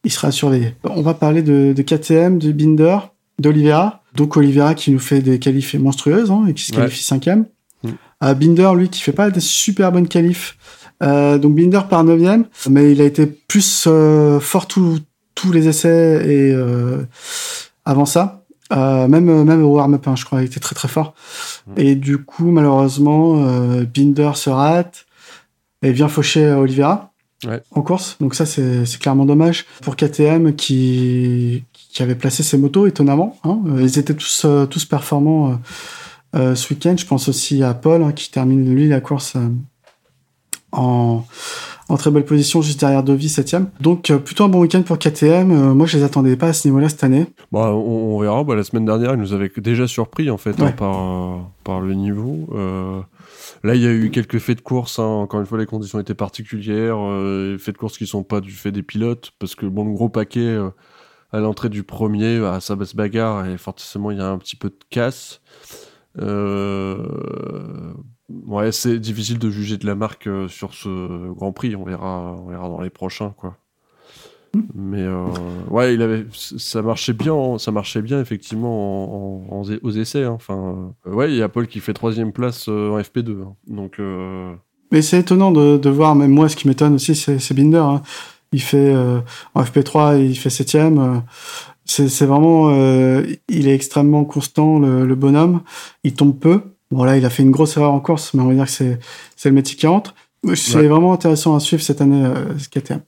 il 0.04 0.12
sera 0.12 0.30
surveillé. 0.30 0.76
On 0.84 1.02
va 1.02 1.14
parler 1.14 1.42
de, 1.42 1.72
de 1.76 1.82
KTM, 1.82 2.38
de 2.38 2.52
Binder, 2.52 2.98
d'Olivera. 3.40 4.04
Donc 4.14 4.36
Olivera 4.36 4.76
qui 4.76 4.92
nous 4.92 5.00
fait 5.00 5.22
des 5.22 5.40
qualifs 5.40 5.74
monstrueuses 5.74 6.30
hein, 6.30 6.44
et 6.48 6.54
qui 6.54 6.66
se 6.66 6.72
qualifie 6.72 7.02
cinquième. 7.02 7.46
Mm. 7.82 7.88
À 8.20 8.34
Binder, 8.34 8.70
lui, 8.76 8.90
qui 8.90 9.00
fait 9.02 9.10
pas 9.10 9.28
des 9.30 9.40
super 9.40 9.90
bonnes 9.90 10.06
qualifs. 10.06 10.56
Euh, 11.02 11.36
donc 11.38 11.56
Binder 11.56 11.80
par 11.90 12.04
neuvième, 12.04 12.44
mais 12.68 12.92
il 12.92 13.00
a 13.00 13.04
été 13.04 13.26
plus 13.26 13.86
euh, 13.88 14.38
fort 14.38 14.68
tout, 14.68 15.00
tous 15.40 15.52
les 15.52 15.68
essais 15.68 16.22
et 16.26 16.52
euh, 16.52 17.06
avant 17.84 18.04
ça. 18.04 18.44
Euh, 18.72 19.08
même 19.08 19.42
même 19.42 19.64
au 19.64 19.74
warm-up, 19.74 20.06
hein, 20.06 20.14
je 20.16 20.24
crois, 20.24 20.42
il 20.42 20.46
était 20.46 20.60
très 20.60 20.76
très 20.76 20.86
fort. 20.86 21.14
Mmh. 21.66 21.72
Et 21.78 21.94
du 21.96 22.18
coup, 22.18 22.50
malheureusement, 22.50 23.44
euh, 23.44 23.84
Binder 23.84 24.32
se 24.34 24.50
rate 24.50 25.06
et 25.82 25.92
vient 25.92 26.08
faucher 26.08 26.52
Oliveira 26.52 27.12
ouais. 27.46 27.60
en 27.72 27.82
course. 27.82 28.16
Donc 28.20 28.34
ça, 28.34 28.46
c'est 28.46 28.98
clairement 29.00 29.24
dommage 29.24 29.66
pour 29.82 29.96
KTM 29.96 30.54
qui 30.54 31.64
qui 31.72 32.02
avait 32.04 32.14
placé 32.14 32.44
ses 32.44 32.58
motos 32.58 32.86
étonnamment. 32.86 33.36
Hein. 33.42 33.58
Ils 33.78 33.98
étaient 33.98 34.14
tous 34.14 34.46
tous 34.68 34.84
performants 34.84 35.58
ce 36.34 36.72
week-end. 36.72 36.94
Je 36.96 37.06
pense 37.06 37.28
aussi 37.28 37.64
à 37.64 37.74
Paul 37.74 38.04
hein, 38.04 38.12
qui 38.12 38.30
termine 38.30 38.72
lui 38.72 38.88
la 38.88 39.00
course 39.00 39.36
en 40.72 41.24
en 41.90 41.96
très 41.96 42.10
belle 42.10 42.24
position 42.24 42.62
juste 42.62 42.80
derrière 42.80 43.02
Dovi 43.02 43.26
7ème. 43.26 43.66
Donc 43.80 44.10
euh, 44.10 44.18
plutôt 44.18 44.44
un 44.44 44.48
bon 44.48 44.60
week-end 44.60 44.82
pour 44.82 44.98
KTM. 44.98 45.50
Euh, 45.50 45.74
moi 45.74 45.86
je 45.86 45.98
les 45.98 46.04
attendais 46.04 46.36
pas 46.36 46.48
à 46.48 46.52
ce 46.52 46.68
niveau-là 46.68 46.88
cette 46.88 47.04
année. 47.04 47.26
Bah, 47.50 47.72
on, 47.72 48.18
verra. 48.20 48.44
Bah, 48.44 48.54
la 48.54 48.62
semaine 48.62 48.84
dernière, 48.84 49.14
ils 49.14 49.20
nous 49.20 49.32
avaient 49.32 49.50
déjà 49.56 49.86
surpris 49.88 50.30
en 50.30 50.38
fait 50.38 50.60
hein, 50.60 50.72
par, 50.72 51.50
par 51.64 51.80
le 51.80 51.94
niveau. 51.94 52.48
Euh, 52.52 53.00
là, 53.64 53.74
il 53.74 53.82
y 53.82 53.86
a 53.86 53.90
eu 53.90 54.10
quelques 54.10 54.38
faits 54.38 54.58
de 54.58 54.62
course. 54.62 54.98
Hein. 54.98 55.04
Encore 55.04 55.40
une 55.40 55.46
fois, 55.46 55.58
les 55.58 55.66
conditions 55.66 55.98
étaient 55.98 56.14
particulières. 56.14 56.98
Faits 57.58 57.74
de 57.74 57.78
course 57.78 57.98
qui 57.98 58.06
sont 58.06 58.22
pas 58.22 58.40
du 58.40 58.52
fait 58.52 58.72
des 58.72 58.82
pilotes 58.82 59.32
parce 59.38 59.54
que 59.54 59.66
bon, 59.66 59.84
le 59.84 59.92
gros 59.92 60.08
paquet 60.08 60.56
à 61.32 61.38
l'entrée 61.38 61.68
du 61.68 61.82
premier, 61.82 62.44
à 62.44 62.60
sa 62.60 62.76
basse 62.76 62.94
bagarre 62.94 63.46
et 63.46 63.58
forcément 63.58 64.10
il 64.10 64.18
y 64.18 64.20
a 64.20 64.28
un 64.28 64.38
petit 64.38 64.56
peu 64.56 64.68
de 64.68 64.78
casse. 64.90 65.40
Euh, 66.18 66.98
ouais, 68.46 68.72
c'est 68.72 68.98
difficile 68.98 69.38
de 69.38 69.50
juger 69.50 69.76
de 69.76 69.86
la 69.86 69.94
marque 69.94 70.26
euh, 70.26 70.48
sur 70.48 70.74
ce 70.74 71.32
Grand 71.32 71.52
Prix. 71.52 71.76
On 71.76 71.84
verra, 71.84 72.36
on 72.40 72.50
verra 72.50 72.68
dans 72.68 72.80
les 72.80 72.90
prochains, 72.90 73.34
quoi. 73.36 73.56
Mais 74.74 75.02
euh, 75.02 75.26
ouais, 75.70 75.94
il 75.94 76.02
avait, 76.02 76.26
ça 76.32 76.82
marchait 76.82 77.12
bien, 77.12 77.56
ça 77.58 77.70
marchait 77.70 78.02
bien 78.02 78.20
effectivement 78.20 79.52
en, 79.52 79.62
aux 79.82 79.90
essais. 79.90 80.24
Hein. 80.24 80.32
Enfin, 80.32 80.92
ouais, 81.06 81.30
il 81.30 81.36
y 81.36 81.42
a 81.42 81.48
Paul 81.48 81.68
qui 81.68 81.78
fait 81.78 81.92
troisième 81.92 82.32
place 82.32 82.66
en 82.66 82.98
FP2. 82.98 83.42
Hein. 83.42 83.54
Donc. 83.68 84.00
Mais 84.90 85.02
c'est 85.02 85.20
étonnant 85.20 85.52
de, 85.52 85.78
de, 85.78 85.88
voir, 85.90 86.16
même 86.16 86.32
moi, 86.32 86.48
ce 86.48 86.56
qui 86.56 86.66
m'étonne 86.66 86.94
aussi, 86.94 87.14
c'est 87.14 87.54
Binder. 87.54 87.78
Hein. 87.78 88.02
Il 88.52 88.60
fait 88.60 88.92
en 89.54 89.62
FP3, 89.62 90.20
il 90.20 90.36
fait 90.36 90.50
septième 90.50 91.22
c'est 91.90 92.26
vraiment, 92.26 92.70
euh, 92.70 93.24
il 93.48 93.68
est 93.68 93.74
extrêmement 93.74 94.24
constant 94.24 94.78
le, 94.78 95.06
le, 95.06 95.14
bonhomme. 95.14 95.62
Il 96.04 96.14
tombe 96.14 96.38
peu. 96.38 96.62
Bon 96.90 97.04
là, 97.04 97.16
il 97.16 97.24
a 97.24 97.30
fait 97.30 97.42
une 97.42 97.50
grosse 97.50 97.76
erreur 97.76 97.92
en 97.92 98.00
course, 98.00 98.34
mais 98.34 98.42
on 98.42 98.48
va 98.48 98.54
dire 98.54 98.64
que 98.64 98.70
c'est 98.70 98.98
c'est 99.36 99.48
le 99.48 99.54
métier 99.54 99.76
qui 99.76 99.86
entre. 99.86 100.14
C'est 100.54 100.88
vraiment 100.88 101.12
intéressant 101.12 101.54
à 101.54 101.60
suivre 101.60 101.82
cette 101.82 102.00
année 102.00 102.24
euh, 102.24 102.58
ce 102.58 102.68
KTM. 102.70 103.00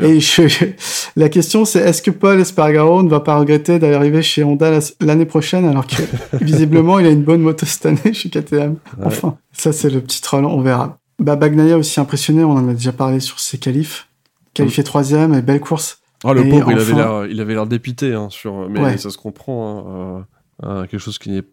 Et 0.00 0.18
je, 0.18 0.42
la 1.14 1.28
question 1.28 1.66
c'est 1.66 1.80
est-ce 1.80 2.00
que 2.00 2.10
Paul 2.10 2.40
Espargaro 2.40 3.02
ne 3.02 3.10
va 3.10 3.20
pas 3.20 3.38
regretter 3.38 3.78
d'arriver 3.78 4.22
chez 4.22 4.42
Honda 4.42 4.78
l'année 5.00 5.26
prochaine 5.26 5.66
alors 5.66 5.86
que 5.86 5.96
visiblement 6.40 6.98
il 6.98 7.06
a 7.06 7.10
une 7.10 7.22
bonne 7.22 7.42
moto 7.42 7.66
cette 7.66 7.84
année 7.84 8.14
chez 8.14 8.30
KTM. 8.30 8.76
Enfin, 9.04 9.36
ça 9.52 9.72
c'est 9.72 9.90
le 9.90 10.00
petit 10.00 10.22
troll, 10.22 10.46
on 10.46 10.62
verra. 10.62 10.98
Bah 11.18 11.36
Bagnaia 11.36 11.76
aussi 11.76 12.00
impressionné, 12.00 12.44
on 12.44 12.52
en 12.52 12.68
a 12.68 12.72
déjà 12.72 12.92
parlé 12.92 13.20
sur 13.20 13.40
ses 13.40 13.58
qualifs. 13.58 14.08
Qualifié 14.54 14.82
troisième 14.82 15.34
et 15.34 15.42
belle 15.42 15.60
course 15.60 16.00
Ah, 16.24 16.32
le 16.32 16.48
pauvre, 16.48 16.72
il, 16.72 16.78
avait 16.78 16.94
l'air, 16.94 17.26
il 17.26 17.40
avait 17.40 17.54
l'air 17.54 17.66
dépité, 17.66 18.14
hein, 18.14 18.28
sur, 18.30 18.68
mais 18.70 18.96
ça 18.96 19.10
se 19.10 19.18
comprend. 19.18 20.24
Hein, 20.62 20.86
quelque 20.90 20.98
chose 20.98 21.18
qui 21.18 21.30
n'est 21.30 21.44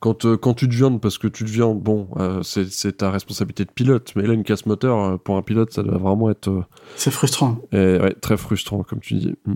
quand, 0.00 0.24
euh, 0.24 0.36
quand 0.36 0.54
tu 0.54 0.68
deviens, 0.68 0.96
parce 0.98 1.18
que 1.18 1.26
tu 1.26 1.44
deviens, 1.44 1.74
bon, 1.74 2.08
euh, 2.18 2.42
c'est 2.42 2.98
ta 2.98 3.10
responsabilité 3.10 3.64
de 3.64 3.70
pilote, 3.70 4.12
mais 4.14 4.22
là, 4.22 4.34
une 4.34 4.44
casse 4.44 4.66
moteur, 4.66 4.98
euh, 4.98 5.16
pour 5.16 5.36
un 5.36 5.42
pilote, 5.42 5.72
ça 5.72 5.82
doit 5.82 5.98
vraiment 5.98 6.30
être. 6.30 6.64
c'est 6.96 7.10
frustrant. 7.10 7.58
ouais, 7.72 8.14
très 8.20 8.36
frustrant, 8.36 8.82
comme 8.84 9.00
tu 9.00 9.14
dis. 9.14 9.34
Mm. 9.46 9.54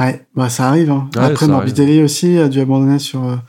Ouais, 0.00 0.26
bah, 0.34 0.48
ça 0.50 0.68
arrive. 0.68 0.90
Hein. 0.90 1.08
Après, 1.16 1.46
Morbidelli 1.46 2.02
aussi 2.02 2.36
a 2.38 2.48
dû 2.48 2.60
abandonner 2.60 2.98
sur 2.98 3.40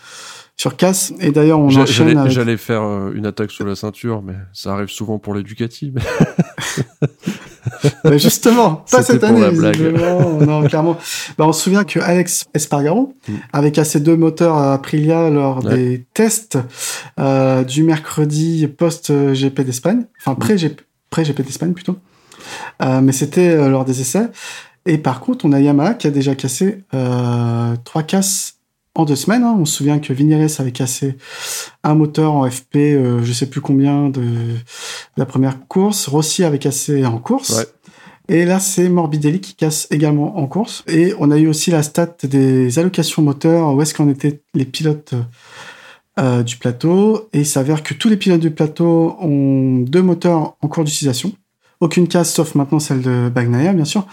sur 0.55 0.75
casse. 0.75 1.13
Et 1.19 1.31
d'ailleurs, 1.31 1.59
on 1.59 1.67
enchaîne 1.67 2.17
avec... 2.17 2.31
J'allais 2.31 2.57
faire 2.57 2.81
une 3.13 3.27
attaque 3.27 3.51
sur 3.51 3.65
la 3.65 3.75
ceinture, 3.75 4.23
mais 4.23 4.33
ça 4.53 4.73
arrive 4.73 4.87
souvent 4.87 5.19
pour 5.19 5.35
les 5.35 5.43
Ducati. 5.43 5.93
justement, 8.13 8.86
pas 8.89 9.03
cette 9.03 9.24
année. 9.24 9.41
Non, 10.45 10.63
clairement. 10.63 10.97
Bah, 11.38 11.45
on 11.47 11.53
se 11.53 11.63
souvient 11.63 11.84
que 11.84 11.99
Alex 11.99 12.45
Espargaro 12.53 13.13
mm. 13.28 13.34
avait 13.53 13.72
cassé 13.72 13.99
deux 13.99 14.15
moteurs 14.15 14.55
à 14.55 14.74
Aprilia 14.74 15.30
lors 15.30 15.63
des 15.63 16.05
tests 16.13 16.57
euh, 17.20 17.63
du 17.63 17.84
mercredi 17.84 18.68
post-GP 18.68 19.61
d'Espagne, 19.61 20.05
enfin 20.20 20.34
mm. 20.34 20.39
pré-GP 20.39 20.82
pré 21.09 21.24
d'Espagne 21.24 21.74
plutôt. 21.74 21.97
Euh, 22.82 23.01
mais 23.01 23.11
c'était 23.11 23.49
euh, 23.49 23.70
lors 23.70 23.86
des 23.86 24.01
essais. 24.01 24.30
Et 24.86 24.97
par 24.97 25.20
contre, 25.20 25.45
on 25.45 25.51
a 25.51 25.59
Yamaha 25.59 25.93
qui 25.95 26.07
a 26.07 26.11
déjà 26.11 26.36
cassé 26.36 26.84
euh, 26.93 27.76
trois 27.84 28.03
casses 28.03 28.57
en 28.97 29.05
deux 29.05 29.15
semaines. 29.15 29.43
Hein. 29.43 29.55
On 29.57 29.65
se 29.65 29.77
souvient 29.77 29.99
que 29.99 30.11
Vignales 30.11 30.49
avait 30.57 30.71
cassé 30.71 31.15
un 31.83 31.95
moteur 31.95 32.33
en 32.33 32.49
FP, 32.49 32.75
euh, 32.75 33.23
je 33.23 33.31
sais 33.31 33.45
plus 33.45 33.61
combien 33.61 34.09
de, 34.09 34.55
la 35.15 35.25
première 35.25 35.67
course. 35.67 36.07
Rossi 36.07 36.43
avait 36.43 36.59
cassé 36.59 37.05
en 37.05 37.19
course. 37.19 37.65
Et 38.27 38.43
là, 38.43 38.59
c'est 38.59 38.89
Morbidelli 38.89 39.39
qui 39.39 39.55
casse 39.55 39.87
également 39.89 40.37
en 40.37 40.47
course. 40.47 40.83
Et 40.87 41.13
on 41.19 41.31
a 41.31 41.37
eu 41.37 41.47
aussi 41.47 41.71
la 41.71 41.83
stat 41.83 42.17
des 42.23 42.77
allocations 42.77 43.21
moteurs, 43.21 43.73
où 43.73 43.81
est-ce 43.81 43.93
qu'en 43.93 44.09
étaient 44.09 44.41
les 44.53 44.65
pilotes 44.65 45.13
euh, 46.19 46.43
du 46.43 46.57
plateau? 46.57 47.29
Et 47.31 47.41
il 47.41 47.45
s'avère 47.45 47.83
que 47.83 47.93
tous 47.93 48.09
les 48.09 48.17
pilotes 48.17 48.41
du 48.41 48.51
plateau 48.51 49.15
ont 49.21 49.77
deux 49.77 50.01
moteurs 50.01 50.57
en 50.61 50.67
cours 50.67 50.83
d'utilisation. 50.83 51.31
Aucune 51.80 52.07
casse 52.07 52.34
sauf 52.34 52.55
maintenant 52.55 52.80
celle 52.80 53.01
de 53.01 53.30
Bagnaia, 53.30 53.73
bien 53.73 53.86
sûr. 53.86 54.07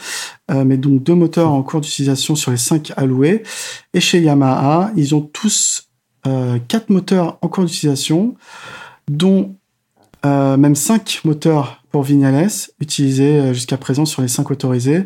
Euh, 0.51 0.65
mais 0.65 0.77
donc 0.77 1.03
deux 1.03 1.15
moteurs 1.15 1.51
en 1.51 1.62
cours 1.62 1.81
d'utilisation 1.81 2.37
sur 2.37 2.51
les 2.51 2.59
cinq 2.59 2.93
alloués. 2.97 3.43
Et 3.95 4.01
chez 4.01 4.21
Yamaha, 4.21 4.91
ils 4.97 5.15
ont 5.15 5.23
tous 5.23 5.89
euh, 6.27 6.59
quatre 6.69 6.91
moteurs 6.91 7.39
en 7.41 7.49
cours 7.49 7.65
d'utilisation, 7.65 8.35
dont 9.11 9.57
euh, 10.27 10.57
même 10.59 10.75
cinq 10.75 11.21
moteurs 11.25 11.83
pour 11.91 12.03
Vignales, 12.03 12.51
utilisés 12.81 13.55
jusqu'à 13.55 13.77
présent 13.77 14.05
sur 14.05 14.21
les 14.21 14.29
cinq 14.29 14.51
autorisés, 14.51 15.05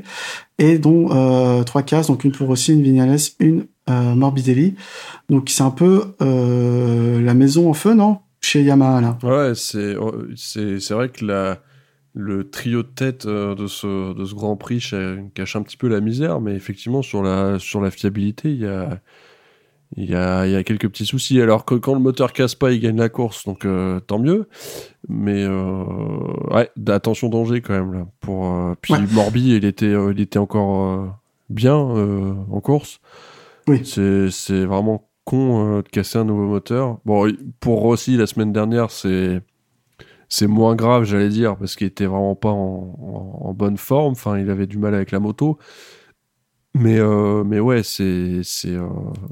et 0.58 0.78
dont 0.78 1.62
trois 1.64 1.82
cases, 1.82 2.06
donc 2.06 2.24
une 2.24 2.32
pour 2.32 2.46
Rossi, 2.46 2.72
une 2.72 2.82
Vignales, 2.82 3.18
une 3.38 3.66
Morbidelli. 3.88 4.74
Donc 5.28 5.50
c'est 5.50 5.62
un 5.62 5.70
peu 5.70 6.14
la 6.18 7.34
maison 7.34 7.68
en 7.68 7.74
feu, 7.74 7.92
non? 7.92 8.20
Chez 8.40 8.62
Yamaha, 8.62 9.02
là. 9.02 9.18
Ouais, 9.22 9.52
c'est, 9.54 9.96
c'est, 10.36 10.94
vrai 10.94 11.10
que 11.10 11.26
la 11.26 11.58
le 12.20 12.50
trio 12.50 12.82
de 12.82 12.88
tête 12.88 13.26
euh, 13.26 13.54
de 13.54 13.68
ce, 13.68 14.12
de 14.12 14.24
ce 14.24 14.34
Grand 14.34 14.56
Prix 14.56 14.90
cache 15.34 15.54
un 15.54 15.62
petit 15.62 15.76
peu 15.76 15.86
la 15.86 16.00
misère, 16.00 16.40
mais 16.40 16.52
effectivement, 16.52 17.00
sur 17.00 17.22
la, 17.22 17.60
sur 17.60 17.80
la 17.80 17.92
fiabilité, 17.92 18.50
il 18.50 18.58
y 18.58 18.66
a, 18.66 18.98
il 19.96 20.10
y, 20.10 20.16
a, 20.16 20.44
il 20.44 20.52
y 20.52 20.56
a 20.56 20.64
quelques 20.64 20.88
petits 20.88 21.06
soucis. 21.06 21.40
Alors 21.40 21.64
que 21.64 21.76
quand 21.76 21.94
le 21.94 22.00
moteur 22.00 22.32
casse 22.32 22.56
pas, 22.56 22.72
il 22.72 22.80
gagne 22.80 22.96
la 22.96 23.08
course, 23.08 23.44
donc 23.44 23.64
euh, 23.64 24.00
tant 24.00 24.18
mieux. 24.18 24.48
Mais 25.08 25.44
euh, 25.44 25.84
ouais, 26.50 26.68
attention 26.88 27.28
danger 27.28 27.60
quand 27.60 27.74
même 27.74 27.92
là. 27.92 28.06
Pour 28.18 28.74
puis 28.82 28.94
Morbi, 29.12 29.54
il 29.54 29.64
était, 29.64 29.94
il 30.10 30.20
était 30.20 30.40
encore 30.40 31.16
bien 31.50 31.76
en 31.76 32.60
course. 32.60 33.00
Oui. 33.68 33.82
C'est, 33.84 34.30
c'est 34.32 34.64
vraiment 34.64 35.08
con 35.24 35.76
de 35.76 35.88
casser 35.88 36.18
un 36.18 36.24
nouveau 36.24 36.48
moteur. 36.48 36.98
Bon, 37.04 37.30
pour 37.60 37.78
Rossi 37.78 38.16
la 38.16 38.26
semaine 38.26 38.52
dernière, 38.52 38.90
c'est 38.90 39.40
c'est 40.28 40.46
moins 40.46 40.74
grave, 40.74 41.04
j'allais 41.04 41.30
dire, 41.30 41.56
parce 41.56 41.74
qu'il 41.74 41.86
était 41.86 42.06
vraiment 42.06 42.34
pas 42.34 42.50
en, 42.50 43.54
bonne 43.54 43.78
forme. 43.78 44.12
Enfin, 44.12 44.38
il 44.38 44.50
avait 44.50 44.66
du 44.66 44.78
mal 44.78 44.94
avec 44.94 45.10
la 45.10 45.20
moto. 45.20 45.58
Mais, 46.74 46.98
euh, 46.98 47.44
mais 47.44 47.60
ouais, 47.60 47.82
c'est. 47.82 48.40
c'est 48.42 48.74
euh, 48.74 48.86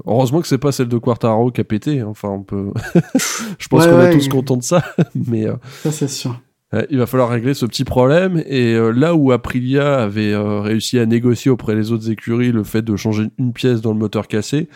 Heureusement 0.05 0.41
que 0.41 0.47
c'est 0.47 0.57
pas 0.57 0.71
celle 0.71 0.87
de 0.87 0.97
Quartaro 0.97 1.51
qui 1.51 1.61
a 1.61 1.63
pété. 1.63 1.99
Hein. 1.99 2.07
Enfin, 2.09 2.29
on 2.29 2.43
peut. 2.43 2.71
Je 3.59 3.67
pense 3.67 3.85
qu'on 3.85 4.01
est 4.01 4.11
tous 4.11 4.27
contents 4.27 4.57
de 4.57 4.63
ça. 4.63 4.83
mais. 5.15 5.47
Euh, 5.47 5.55
ça, 5.83 5.91
c'est 5.91 6.09
sûr. 6.09 6.41
il 6.89 6.97
va 6.97 7.05
falloir 7.05 7.29
régler 7.29 7.53
ce 7.53 7.67
petit 7.67 7.83
problème. 7.83 8.43
Et 8.47 8.75
là 8.93 9.13
où 9.13 9.31
Aprilia 9.31 9.99
avait 9.99 10.35
réussi 10.35 10.97
à 10.97 11.05
négocier 11.05 11.51
auprès 11.51 11.75
des 11.75 11.91
autres 11.91 12.09
écuries 12.09 12.51
le 12.51 12.63
fait 12.63 12.81
de 12.81 12.95
changer 12.95 13.27
une 13.37 13.53
pièce 13.53 13.81
dans 13.81 13.93
le 13.93 13.99
moteur 13.99 14.27
cassé, 14.27 14.67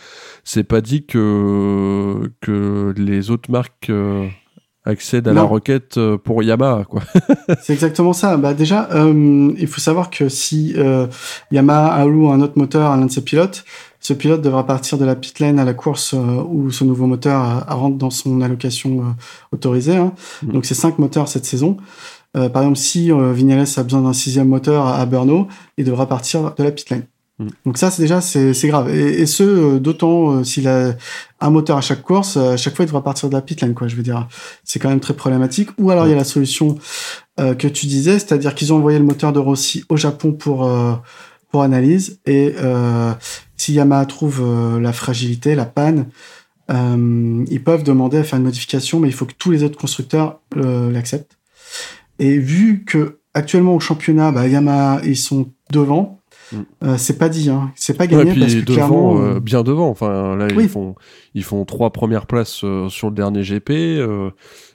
c'est 0.44 0.64
pas 0.64 0.80
dit 0.80 1.04
que, 1.04 2.30
que 2.40 2.94
les 2.96 3.30
autres 3.30 3.50
marques 3.50 3.90
accède 4.84 5.28
à 5.28 5.32
la 5.32 5.42
requête 5.42 5.96
euh, 5.96 6.18
pour 6.18 6.42
Yamaha 6.42 6.84
quoi. 6.84 7.02
c'est 7.62 7.72
exactement 7.72 8.12
ça. 8.12 8.36
Bah 8.36 8.54
déjà, 8.54 8.88
euh, 8.92 9.52
il 9.56 9.66
faut 9.66 9.80
savoir 9.80 10.10
que 10.10 10.28
si 10.28 10.74
euh, 10.76 11.06
Yamaha 11.50 11.94
alloue 11.94 12.30
un 12.30 12.40
autre 12.40 12.58
moteur 12.58 12.90
à 12.90 12.96
l'un 12.96 13.06
de 13.06 13.10
ses 13.10 13.22
pilotes, 13.22 13.64
ce 14.00 14.12
pilote 14.12 14.42
devra 14.42 14.66
partir 14.66 14.98
de 14.98 15.04
la 15.04 15.14
pit 15.14 15.38
lane 15.38 15.60
à 15.60 15.64
la 15.64 15.74
course 15.74 16.14
euh, 16.14 16.42
où 16.48 16.70
ce 16.72 16.82
nouveau 16.82 17.06
moteur 17.06 17.64
rentre 17.68 17.96
dans 17.96 18.10
son 18.10 18.40
allocation 18.40 19.14
autorisée. 19.52 19.96
Hein. 19.96 20.12
Mm. 20.42 20.52
Donc 20.52 20.64
c'est 20.64 20.74
cinq 20.74 20.98
moteurs 20.98 21.28
cette 21.28 21.46
saison. 21.46 21.76
par 22.32 22.62
exemple, 22.62 22.78
si 22.78 23.10
Vignales 23.12 23.66
a 23.76 23.82
besoin 23.82 24.02
d'un 24.02 24.12
sixième 24.12 24.48
moteur 24.48 24.86
à 24.86 25.04
Brno, 25.06 25.46
il 25.76 25.84
devra 25.84 26.06
partir 26.06 26.54
de 26.54 26.64
la 26.64 26.72
pit 26.72 26.90
lane. 26.90 27.04
Mm. 27.38 27.48
Donc 27.66 27.78
ça, 27.78 27.90
c'est 27.90 28.02
déjà 28.02 28.20
c'est 28.20 28.68
grave. 28.68 28.94
Et, 28.94 29.26
ce, 29.26 29.42
euh, 29.42 29.80
d'autant 29.80 30.32
euh, 30.32 30.44
s'il 30.44 30.68
a 30.68 30.94
un 31.40 31.50
moteur 31.50 31.76
à 31.76 31.80
chaque 31.80 32.02
course, 32.02 32.36
euh, 32.36 32.52
à 32.52 32.56
chaque 32.56 32.76
fois, 32.76 32.84
il 32.84 32.86
devra 32.86 33.02
partir 33.02 33.28
de 33.28 33.34
la 33.34 33.42
pit 33.42 33.60
lane, 33.60 33.74
quoi. 33.74 33.88
Je 33.88 33.96
veux 33.96 34.02
dire, 34.02 34.28
c'est 34.64 34.78
quand 34.78 34.88
même 34.88 35.00
très 35.00 35.14
problématique. 35.14 35.70
Ou 35.78 35.90
alors 35.90 36.06
il 36.06 36.10
y 36.10 36.14
a 36.14 36.16
la 36.16 36.24
solution 36.24 36.76
que 37.38 37.66
tu 37.66 37.86
disais, 37.86 38.18
c'est-à-dire 38.18 38.54
qu'ils 38.54 38.72
ont 38.72 38.76
envoyé 38.76 38.98
le 38.98 39.04
moteur 39.04 39.32
de 39.32 39.38
Rossi 39.38 39.84
au 39.88 39.96
Japon 39.96 40.32
pour 40.32 40.70
pour 41.50 41.62
analyse. 41.62 42.20
Et 42.26 42.54
si 43.56 43.72
Yamaha 43.72 44.04
trouve 44.04 44.78
la 44.78 44.92
fragilité, 44.92 45.54
la 45.54 45.64
panne, 45.64 46.08
ils 46.68 47.62
peuvent 47.64 47.82
demander 47.84 48.18
à 48.18 48.24
faire 48.24 48.38
une 48.38 48.44
modification, 48.44 49.00
mais 49.00 49.08
il 49.08 49.14
faut 49.14 49.24
que 49.24 49.32
tous 49.32 49.50
les 49.50 49.62
autres 49.64 49.78
constructeurs 49.78 50.40
l'acceptent. 50.54 51.38
Et 52.18 52.36
vu 52.38 52.84
que 52.84 53.18
actuellement 53.34 53.74
au 53.74 53.80
championnat, 53.80 54.30
bah, 54.30 54.46
Yamaha 54.46 55.00
ils 55.04 55.16
sont 55.16 55.50
devant. 55.70 56.21
Euh, 56.82 56.96
c'est 56.96 57.18
pas 57.18 57.28
dit, 57.28 57.50
hein. 57.50 57.72
c'est 57.74 57.96
pas 57.96 58.06
gagné 58.06 58.34
parce 58.38 58.54
que 58.54 58.60
devant, 58.60 58.74
clairement, 58.74 59.20
euh, 59.20 59.40
bien 59.40 59.62
devant. 59.62 59.88
Enfin 59.88 60.36
là, 60.36 60.48
ils 60.50 60.68
font 60.68 60.94
ils 61.34 61.44
font 61.44 61.64
trois 61.64 61.90
premières 61.90 62.26
places 62.26 62.62
euh, 62.64 62.88
sur 62.88 63.08
le 63.08 63.14
dernier 63.14 63.42
GP. 63.42 63.70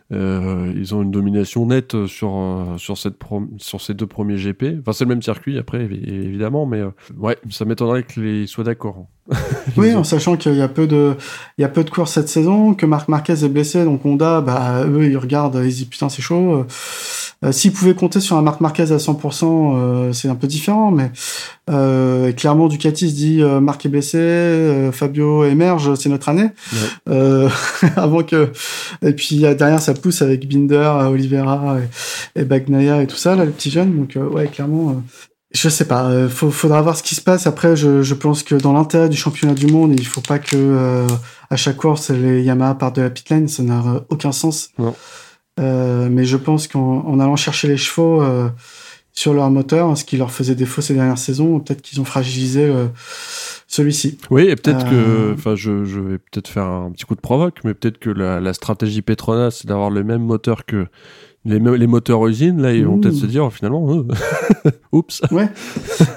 ils 0.09 0.95
ont 0.95 1.01
une 1.01 1.11
domination 1.11 1.65
nette 1.65 2.05
sur 2.07 2.75
sur 2.78 2.97
cette 2.97 3.15
sur 3.57 3.82
ces 3.82 3.93
deux 3.93 4.07
premiers 4.07 4.38
GP. 4.38 4.80
Enfin 4.80 4.93
c'est 4.93 5.03
le 5.03 5.09
même 5.09 5.21
circuit 5.21 5.57
après 5.57 5.84
évidemment, 5.84 6.65
mais 6.65 6.84
ouais, 7.17 7.38
ça 7.49 7.65
m'étonnerait 7.65 8.03
qu'ils 8.03 8.47
soient 8.47 8.63
d'accord. 8.63 9.07
oui, 9.78 9.93
en 9.93 10.05
sachant 10.05 10.38
qu'il 10.38 10.55
y 10.55 10.61
a 10.61 10.69
peu 10.69 10.88
de 10.88 11.15
il 11.57 11.61
y 11.61 11.65
a 11.65 11.67
peu 11.67 11.84
de 11.84 11.89
courses 11.89 12.13
cette 12.13 12.30
saison, 12.30 12.73
que 12.73 12.86
Marc 12.86 13.09
Marquez 13.09 13.43
est 13.43 13.49
blessé, 13.49 13.84
donc 13.84 14.05
Honda, 14.05 14.39
bah 14.39 14.86
eux 14.86 15.09
ils 15.09 15.17
regardent, 15.17 15.59
ils 15.63 15.73
disent 15.73 15.86
putain 15.86 16.07
c'est 16.07 16.21
chaud. 16.21 16.65
Euh, 17.45 17.51
S'ils 17.51 17.71
pouvaient 17.71 17.93
compter 17.93 18.19
sur 18.19 18.36
un 18.36 18.41
Marc 18.41 18.61
Marquez 18.61 18.91
à 18.91 18.97
100%, 18.97 19.75
euh, 19.75 20.13
c'est 20.13 20.28
un 20.28 20.36
peu 20.36 20.47
différent, 20.47 20.91
mais 20.91 21.11
euh, 21.70 22.32
clairement 22.32 22.68
Ducati 22.68 23.09
se 23.09 23.15
dit 23.15 23.41
euh, 23.41 23.59
Marc 23.59 23.86
est 23.86 23.89
blessé, 23.89 24.18
euh, 24.18 24.91
Fabio 24.91 25.45
émerge, 25.45 25.95
c'est 25.95 26.09
notre 26.09 26.30
année. 26.30 26.49
avant 27.95 28.24
que 28.24 28.51
et 29.01 29.13
puis 29.13 29.39
derrière 29.39 29.82
ça 29.82 29.93
pousse 29.93 30.22
avec 30.22 30.47
Binder, 30.47 31.07
Oliveira 31.09 31.78
et, 31.80 32.41
et 32.41 32.45
Bagnaia 32.45 33.01
et 33.01 33.07
tout 33.07 33.15
ça 33.15 33.36
là, 33.36 33.45
les 33.45 33.51
petits 33.51 33.72
jeunes. 33.72 33.95
Donc 33.95 34.18
ouais, 34.34 34.47
clairement. 34.47 35.03
Je 35.53 35.70
sais 35.70 35.86
pas, 35.86 36.05
euh, 36.09 36.28
faudra 36.30 36.82
voir 36.82 36.97
ce 36.97 37.03
qui 37.03 37.15
se 37.15 37.22
passe. 37.22 37.47
Après, 37.47 37.76
je, 37.76 38.03
je 38.03 38.13
pense 38.13 38.43
que 38.43 38.53
dans 38.53 38.74
l'intérêt 38.74 39.07
du 39.09 39.15
championnat 39.15 39.53
du 39.53 39.68
monde, 39.68 39.93
il 39.97 40.05
faut 40.05 40.22
pas 40.22 40.39
que 40.39 41.05
à 41.49 41.55
chaque 41.55 41.78
course 41.78 42.09
les 42.09 42.43
Yamaha 42.43 42.76
partent 42.76 42.97
de 42.97 43.01
la 43.01 43.09
pit 43.09 43.30
lane, 43.30 43.47
ça 43.47 43.63
n'a 43.63 44.05
aucun 44.09 44.32
sens. 44.32 44.72
Euh, 45.59 46.07
mais 46.11 46.26
je 46.26 46.38
pense 46.38 46.68
qu'en 46.68 47.20
allant 47.20 47.36
chercher 47.36 47.68
les 47.68 47.78
chevaux 47.78 48.22
euh, 48.22 48.49
sur 49.18 49.34
leur 49.34 49.49
moteur, 49.49 49.97
ce 49.97 50.05
qui 50.05 50.15
leur 50.15 50.30
faisait 50.30 50.53
défaut 50.53 50.80
ces 50.80 50.93
dernières 50.93 51.18
saisons, 51.18 51.59
peut-être 51.59 51.82
qu'ils 51.82 51.99
ont 51.99 52.05
fragilisé 52.05 52.65
euh, 52.65 52.86
celui-ci. 53.65 54.20
Oui, 54.30 54.43
et 54.43 54.55
peut-être 54.55 54.88
que, 54.88 55.34
enfin, 55.34 55.55
je, 55.55 55.86
je, 55.86 55.99
vais 55.99 56.18
peut-être 56.20 56.47
faire 56.47 56.65
un 56.65 56.91
petit 56.91 57.05
coup 57.05 57.15
de 57.15 57.20
provoque, 57.20 57.61
mais 57.63 57.74
peut-être 57.74 57.97
que 57.97 58.11
la, 58.11 58.39
la, 58.39 58.53
stratégie 58.53 59.01
Petronas, 59.01 59.49
c'est 59.49 59.68
d'avoir 59.68 59.89
le 59.89 60.03
même 60.03 60.22
moteur 60.22 60.68
que 60.68 60.86
les, 61.45 61.57
les 61.57 61.88
moteurs 61.88 62.28
usines, 62.28 62.61
là, 62.61 62.74
ils 62.74 62.86
vont 62.86 62.99
peut-être 62.99 63.15
se 63.15 63.26
dire, 63.26 63.45
oh, 63.45 63.49
finalement, 63.49 64.05
oups. 64.91 65.24
Ouais. 65.32 65.49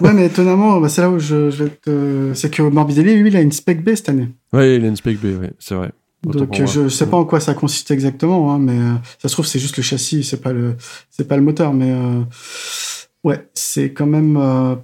ouais, 0.03 0.13
mais 0.13 0.27
étonnamment, 0.27 0.79
bah, 0.79 0.91
c'est 0.91 1.01
là 1.01 1.09
où 1.09 1.19
je, 1.19 1.49
je 1.49 1.65
vais 1.65 1.71
te... 1.71 2.33
C'est 2.35 2.51
que 2.51 2.61
Morbidelli, 2.61 3.17
lui, 3.17 3.31
il 3.31 3.37
a 3.39 3.41
une 3.41 3.53
spec 3.53 3.83
B 3.83 3.95
cette 3.95 4.11
année. 4.11 4.29
Oui, 4.53 4.77
il 4.77 4.85
a 4.85 4.89
une 4.89 4.97
spec 4.97 5.19
B, 5.19 5.41
oui, 5.41 5.49
c'est 5.59 5.75
vrai. 5.75 5.91
Donc 6.25 6.67
je 6.67 6.89
sais 6.89 7.07
pas 7.07 7.17
en 7.17 7.25
quoi 7.25 7.41
ça 7.41 7.55
consiste 7.55 7.91
exactement, 7.91 8.53
hein, 8.53 8.59
mais 8.59 8.79
euh, 8.79 8.95
ça 9.19 9.29
se 9.29 9.33
trouve 9.33 9.47
c'est 9.47 9.59
juste 9.59 9.79
le 9.79 9.83
châssis, 9.83 10.23
c'est 10.23 10.41
pas 10.41 10.53
le 10.53 10.77
c'est 11.09 11.27
pas 11.27 11.37
le 11.37 11.43
moteur, 11.43 11.73
mais 11.73 11.91
euh, 11.91 12.23
ouais 13.25 13.49
c'est 13.55 13.93
quand 13.93 14.07
même 14.07 14.37
euh, 14.37 14.75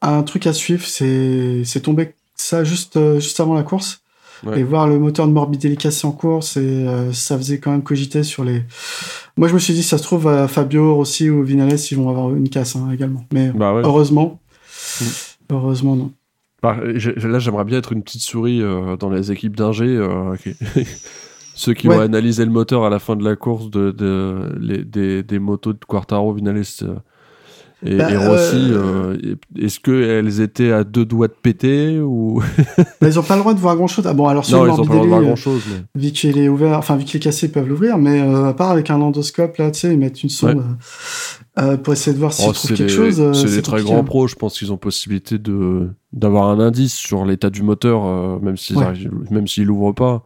un 0.00 0.22
truc 0.24 0.46
à 0.46 0.52
suivre, 0.52 0.84
c'est 0.84 1.80
tombé 1.82 2.14
ça 2.34 2.64
juste, 2.64 2.96
euh, 2.96 3.20
juste 3.20 3.40
avant 3.40 3.54
la 3.54 3.62
course. 3.62 4.00
Et 4.56 4.64
voir 4.64 4.88
le 4.88 4.98
moteur 4.98 5.28
de 5.28 5.32
Morbidelli 5.32 5.76
cassé 5.76 6.04
en 6.04 6.10
course, 6.10 6.56
et 6.56 6.60
euh, 6.60 7.12
ça 7.12 7.36
faisait 7.36 7.58
quand 7.58 7.70
même 7.70 7.84
cogiter 7.84 8.24
sur 8.24 8.42
les. 8.42 8.64
Moi, 9.36 9.46
je 9.46 9.54
me 9.54 9.60
suis 9.60 9.72
dit, 9.72 9.84
ça 9.84 9.98
se 9.98 10.02
trouve, 10.02 10.48
Fabio 10.48 10.96
aussi 10.96 11.30
ou 11.30 11.44
Vinales, 11.44 11.78
ils 11.78 11.96
vont 11.96 12.08
avoir 12.08 12.34
une 12.34 12.48
casse 12.48 12.74
hein, 12.74 12.90
également. 12.92 13.24
Mais 13.32 13.52
bah 13.52 13.80
heureusement, 13.84 14.40
mm. 15.00 15.04
heureusement, 15.52 15.94
non. 15.94 16.10
Bah, 16.62 16.76
là, 16.82 17.38
j'aimerais 17.38 17.64
bien 17.64 17.78
être 17.78 17.92
une 17.92 18.02
petite 18.02 18.22
souris 18.22 18.62
dans 19.00 19.10
les 19.10 19.32
équipes 19.32 19.56
d'ingé. 19.56 19.98
Ceux 21.54 21.74
qui 21.74 21.88
ont 21.88 22.00
analysé 22.00 22.44
le 22.44 22.50
moteur 22.50 22.84
à 22.84 22.90
la 22.90 22.98
fin 22.98 23.16
de 23.16 23.24
la 23.24 23.36
course 23.36 23.68
de, 23.68 23.90
de 23.90 24.56
les, 24.60 24.84
des, 24.84 25.22
des, 25.22 25.38
motos 25.38 25.72
de 25.72 25.84
Quartaro, 25.84 26.32
Vinales 26.32 26.64
et, 27.84 27.96
bah, 27.96 28.06
Rossi, 28.28 28.70
euh, 28.70 29.16
euh, 29.24 29.34
est-ce 29.58 29.80
qu'elles 29.80 30.40
étaient 30.40 30.70
à 30.70 30.84
deux 30.84 31.04
doigts 31.04 31.26
de 31.26 31.32
péter 31.32 31.98
ou 31.98 32.40
bah, 33.00 33.08
Ils 33.08 33.14
n'ont 33.14 33.22
pas 33.22 33.34
le 33.34 33.40
droit 33.40 33.54
de 33.54 33.58
voir 33.58 33.76
grand-chose. 33.76 34.06
Ah 34.06 34.14
bon, 34.14 34.28
alors 34.28 34.44
sur 34.44 34.64
non, 34.64 34.72
ils 34.72 34.80
ont 34.80 34.84
pas 34.84 34.94
le 34.94 35.00
droit 35.00 35.04
de 35.04 35.08
voir 35.08 35.22
grand-chose. 35.22 35.62
Mais... 35.68 36.00
Vu 36.00 36.12
qu'il 36.12 36.38
est 36.38 36.48
ouvert, 36.48 36.78
enfin 36.78 36.96
vu 36.96 37.04
qu'il 37.04 37.16
est 37.16 37.22
cassé, 37.22 37.46
ils 37.46 37.52
peuvent 37.52 37.68
l'ouvrir, 37.68 37.98
mais 37.98 38.20
euh, 38.20 38.46
à 38.46 38.54
part 38.54 38.70
avec 38.70 38.90
un 38.90 39.00
endoscope, 39.00 39.56
là, 39.56 39.70
tu 39.72 39.80
sais, 39.80 39.92
ils 39.92 39.98
mettent 39.98 40.22
une 40.22 40.28
sonde 40.28 40.62
pour 41.82 41.92
essayer 41.92 42.14
de 42.14 42.18
voir 42.18 42.32
s'ils 42.32 42.48
oh, 42.48 42.52
trouvent 42.52 42.72
quelque 42.72 42.88
chose. 42.88 43.32
C'est 43.32 43.50
des 43.50 43.62
très 43.62 43.82
grands 43.82 44.04
pros, 44.04 44.28
je 44.28 44.36
pense 44.36 44.58
qu'ils 44.58 44.72
ont 44.72 44.76
possibilité 44.76 45.38
de 45.38 45.88
d'avoir 46.12 46.48
un 46.50 46.60
indice 46.60 46.94
sur 46.94 47.24
l'état 47.24 47.50
du 47.50 47.62
moteur, 47.62 48.40
même 48.40 48.56
s'ils 48.56 48.78
même 49.30 49.48
s'ils 49.48 49.64
l'ouvrent 49.64 49.92
pas. 49.92 50.22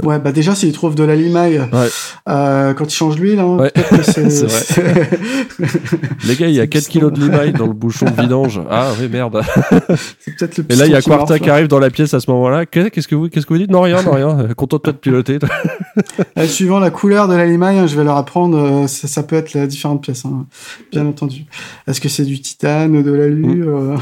Ouais, 0.00 0.18
bah 0.18 0.32
déjà, 0.32 0.54
s'il 0.54 0.72
trouve 0.72 0.94
de 0.94 1.04
la 1.04 1.14
limaille 1.14 1.60
euh, 2.26 2.72
quand 2.72 2.86
il 2.86 2.96
change 2.96 3.18
l'huile, 3.18 3.40
hein, 3.40 3.58
c'est 4.02 4.22
vrai. 4.22 5.10
Les 6.26 6.34
gars, 6.34 6.48
il 6.48 6.54
y 6.54 6.60
a 6.60 6.66
4 6.66 6.88
kilos 6.88 7.12
de 7.12 7.20
limaille 7.20 7.52
dans 7.52 7.66
le 7.66 7.74
bouchon 7.74 8.06
de 8.06 8.22
vidange. 8.22 8.60
Ah 8.70 8.92
oui, 8.98 9.08
merde. 9.08 9.42
peut-être 9.58 10.56
le 10.56 10.64
Et 10.70 10.76
là, 10.76 10.86
il 10.86 10.92
y 10.92 10.94
a 10.94 11.02
Quarta 11.02 11.38
qui 11.38 11.50
arrive 11.50 11.68
dans 11.68 11.78
la 11.78 11.90
pièce 11.90 12.14
à 12.14 12.20
ce 12.20 12.30
moment-là. 12.30 12.64
Qu'est-ce 12.64 13.06
que 13.06 13.14
vous, 13.14 13.28
qu'est-ce 13.28 13.44
que 13.44 13.52
vous 13.52 13.58
dites? 13.58 13.70
Non, 13.70 13.82
rien, 13.82 14.02
non, 14.02 14.12
rien. 14.12 14.48
Contente-toi 14.56 14.94
de 14.94 14.98
piloter. 14.98 15.38
Euh, 16.38 16.46
suivant 16.46 16.78
la 16.78 16.90
couleur 16.90 17.28
de 17.28 17.34
la 17.34 17.44
limaille, 17.44 17.78
hein, 17.78 17.86
je 17.86 17.96
vais 17.96 18.04
leur 18.04 18.16
apprendre, 18.16 18.56
euh, 18.56 18.86
ça, 18.86 19.08
ça, 19.08 19.22
peut 19.22 19.36
être 19.36 19.52
les 19.52 19.66
différentes 19.66 20.02
pièces, 20.02 20.24
hein, 20.24 20.46
bien 20.90 21.04
entendu. 21.04 21.44
Est-ce 21.86 22.00
que 22.00 22.08
c'est 22.08 22.24
du 22.24 22.40
titane, 22.40 22.96
ou 22.96 23.02
de 23.02 23.12
l'alu 23.12 23.64
mm. 23.64 23.98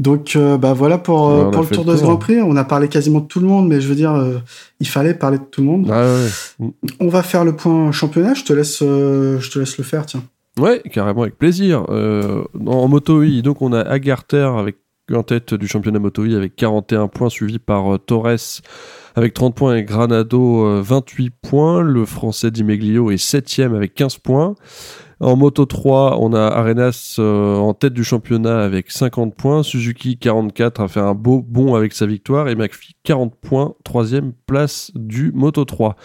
Donc 0.00 0.36
euh, 0.36 0.58
bah 0.58 0.74
voilà 0.74 0.98
pour, 0.98 1.30
euh, 1.30 1.50
pour 1.50 1.62
le 1.62 1.68
tour 1.68 1.84
de 1.86 1.96
ce 1.96 2.02
Grand 2.02 2.18
Prix. 2.18 2.42
On 2.42 2.56
a 2.56 2.64
parlé 2.64 2.88
quasiment 2.88 3.20
de 3.20 3.26
tout 3.26 3.40
le 3.40 3.46
monde, 3.46 3.66
mais 3.66 3.80
je 3.80 3.88
veux 3.88 3.94
dire, 3.94 4.12
euh, 4.12 4.38
il 4.78 4.86
fallait 4.86 5.14
parler 5.14 5.38
de 5.38 5.44
tout 5.44 5.62
le 5.62 5.66
monde. 5.66 5.90
Ah 5.90 6.16
On 7.00 7.08
va 7.08 7.22
faire 7.22 7.44
le 7.44 7.56
point 7.56 7.90
championnat. 7.92 8.34
Je 8.34 8.44
te 8.44 8.52
laisse, 8.52 8.80
je 8.80 9.50
te 9.50 9.58
laisse 9.58 9.78
le 9.78 9.84
faire, 9.84 10.04
tiens. 10.04 10.22
Ouais, 10.58 10.82
carrément 10.92 11.22
avec 11.22 11.38
plaisir. 11.38 11.86
en 11.88 12.88
moto 12.88 13.20
oui, 13.20 13.42
donc 13.42 13.62
on 13.62 13.72
a 13.72 13.80
Agarter 13.80 14.50
avec 14.58 14.76
en 15.12 15.22
tête 15.22 15.54
du 15.54 15.68
championnat 15.68 16.00
moto 16.00 16.24
avec 16.24 16.56
41 16.56 17.08
points, 17.08 17.30
suivi 17.30 17.58
par 17.58 17.98
Torres 18.00 18.60
avec 19.14 19.32
30 19.32 19.54
points 19.54 19.76
et 19.76 19.84
Granado 19.84 20.82
28 20.82 21.30
points. 21.30 21.80
Le 21.80 22.04
français 22.04 22.50
Dimeglio 22.50 23.10
est 23.10 23.16
7 23.16 23.60
avec 23.60 23.94
15 23.94 24.18
points. 24.18 24.56
En 25.18 25.34
Moto 25.34 25.64
3, 25.64 26.18
on 26.20 26.34
a 26.34 26.42
Arenas 26.42 27.16
euh, 27.18 27.56
en 27.56 27.72
tête 27.72 27.94
du 27.94 28.04
championnat 28.04 28.60
avec 28.60 28.90
50 28.90 29.34
points. 29.34 29.62
Suzuki 29.62 30.18
44 30.18 30.82
a 30.82 30.88
fait 30.88 31.00
un 31.00 31.14
beau 31.14 31.40
bond 31.40 31.74
avec 31.74 31.94
sa 31.94 32.04
victoire. 32.04 32.48
Et 32.48 32.54
McPhee 32.54 32.96
40 33.02 33.34
points, 33.34 33.74
troisième 33.82 34.34
place 34.46 34.90
du 34.94 35.32
Moto 35.32 35.64
3. 35.64 35.96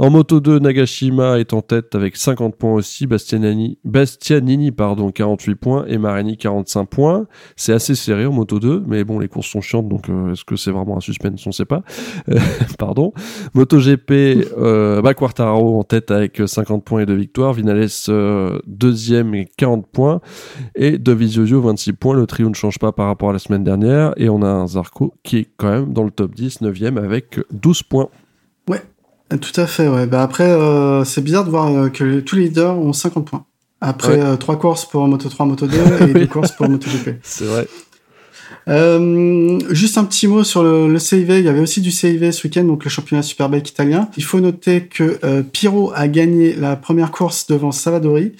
En 0.00 0.10
Moto 0.10 0.40
2, 0.40 0.58
Nagashima 0.58 1.38
est 1.38 1.52
en 1.52 1.62
tête 1.62 1.94
avec 1.94 2.16
50 2.16 2.56
points 2.56 2.72
aussi. 2.72 3.06
Bastianini, 3.06 3.78
Bastianini 3.84 4.72
pardon, 4.72 5.12
48 5.12 5.54
points 5.54 5.84
et 5.86 5.96
Marini 5.96 6.36
45 6.36 6.86
points. 6.86 7.26
C'est 7.54 7.72
assez 7.72 7.94
serré 7.94 8.26
en 8.26 8.32
Moto 8.32 8.58
2, 8.58 8.82
mais 8.84 9.04
bon, 9.04 9.20
les 9.20 9.28
courses 9.28 9.48
sont 9.48 9.60
chiantes, 9.60 9.88
donc 9.88 10.08
euh, 10.08 10.32
est-ce 10.32 10.44
que 10.44 10.56
c'est 10.56 10.72
vraiment 10.72 10.96
un 10.96 11.00
suspense? 11.00 11.46
On 11.46 11.50
ne 11.50 11.54
sait 11.54 11.66
pas. 11.66 11.82
Euh, 12.30 12.40
pardon. 12.80 13.12
Moto 13.54 13.78
GP, 13.78 14.44
en 14.56 15.82
tête 15.84 16.10
avec 16.10 16.42
50 16.44 16.84
points 16.84 17.02
et 17.02 17.06
2 17.06 17.14
victoires. 17.14 17.52
Vinales 17.52 17.88
deuxième 18.66 19.34
et 19.34 19.48
40 19.56 19.86
points. 19.86 20.20
Et 20.74 20.98
Dovizioso 20.98 21.60
26 21.60 21.92
points. 21.94 22.14
Le 22.14 22.26
trio 22.26 22.48
ne 22.48 22.54
change 22.54 22.78
pas 22.78 22.92
par 22.92 23.06
rapport 23.06 23.30
à 23.30 23.32
la 23.32 23.38
semaine 23.38 23.64
dernière. 23.64 24.12
Et 24.16 24.28
on 24.28 24.42
a 24.42 24.48
un 24.48 24.66
Zarco 24.66 25.14
qui 25.22 25.38
est 25.38 25.48
quand 25.56 25.70
même 25.70 25.92
dans 25.92 26.04
le 26.04 26.10
top 26.10 26.34
10, 26.34 26.62
9e 26.62 26.98
avec 26.98 27.40
12 27.52 27.82
points. 27.82 28.08
Ouais, 28.68 28.82
tout 29.40 29.60
à 29.60 29.66
fait. 29.66 29.88
Ouais. 29.88 30.06
Bah 30.06 30.22
après, 30.22 30.50
euh, 30.50 31.04
c'est 31.04 31.22
bizarre 31.22 31.44
de 31.44 31.50
voir 31.50 31.68
euh, 31.68 31.88
que 31.88 32.20
tous 32.20 32.36
les 32.36 32.44
leaders 32.44 32.78
ont 32.78 32.92
50 32.92 33.26
points. 33.26 33.44
Après 33.80 34.20
euh, 34.20 34.36
trois 34.36 34.58
courses 34.58 34.86
pour 34.86 35.06
Moto 35.06 35.28
3, 35.28 35.46
Moto 35.46 35.66
2 35.66 35.76
et 36.08 36.12
deux 36.14 36.26
courses 36.26 36.52
pour 36.52 36.68
Moto 36.68 36.88
GP. 36.88 37.16
C'est 37.22 37.44
vrai. 37.44 37.68
Euh, 38.68 39.58
juste 39.70 39.96
un 39.96 40.04
petit 40.04 40.26
mot 40.26 40.42
sur 40.42 40.62
le, 40.62 40.88
le, 40.88 40.98
CIV. 40.98 41.38
Il 41.38 41.44
y 41.44 41.48
avait 41.48 41.60
aussi 41.60 41.80
du 41.80 41.90
CIV 41.90 42.32
ce 42.32 42.46
week-end, 42.46 42.64
donc 42.64 42.84
le 42.84 42.90
championnat 42.90 43.22
Superbike 43.22 43.68
italien. 43.68 44.08
Il 44.16 44.24
faut 44.24 44.40
noter 44.40 44.86
que 44.86 45.18
euh, 45.24 45.42
Piro 45.42 45.92
a 45.94 46.08
gagné 46.08 46.54
la 46.54 46.76
première 46.76 47.10
course 47.10 47.46
devant 47.46 47.72
Savadori. 47.72 48.32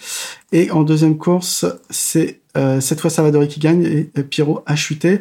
Et 0.53 0.71
en 0.71 0.83
deuxième 0.83 1.17
course, 1.17 1.67
c'est 1.91 2.41
euh, 2.57 2.81
cette 2.81 3.01
fois 3.01 3.11
Savadori 3.11 3.49
qui 3.49 3.61
gagne 3.61 3.85
et, 3.85 4.23
Piro 4.23 4.63
a 4.67 4.75
chuté, 4.75 5.21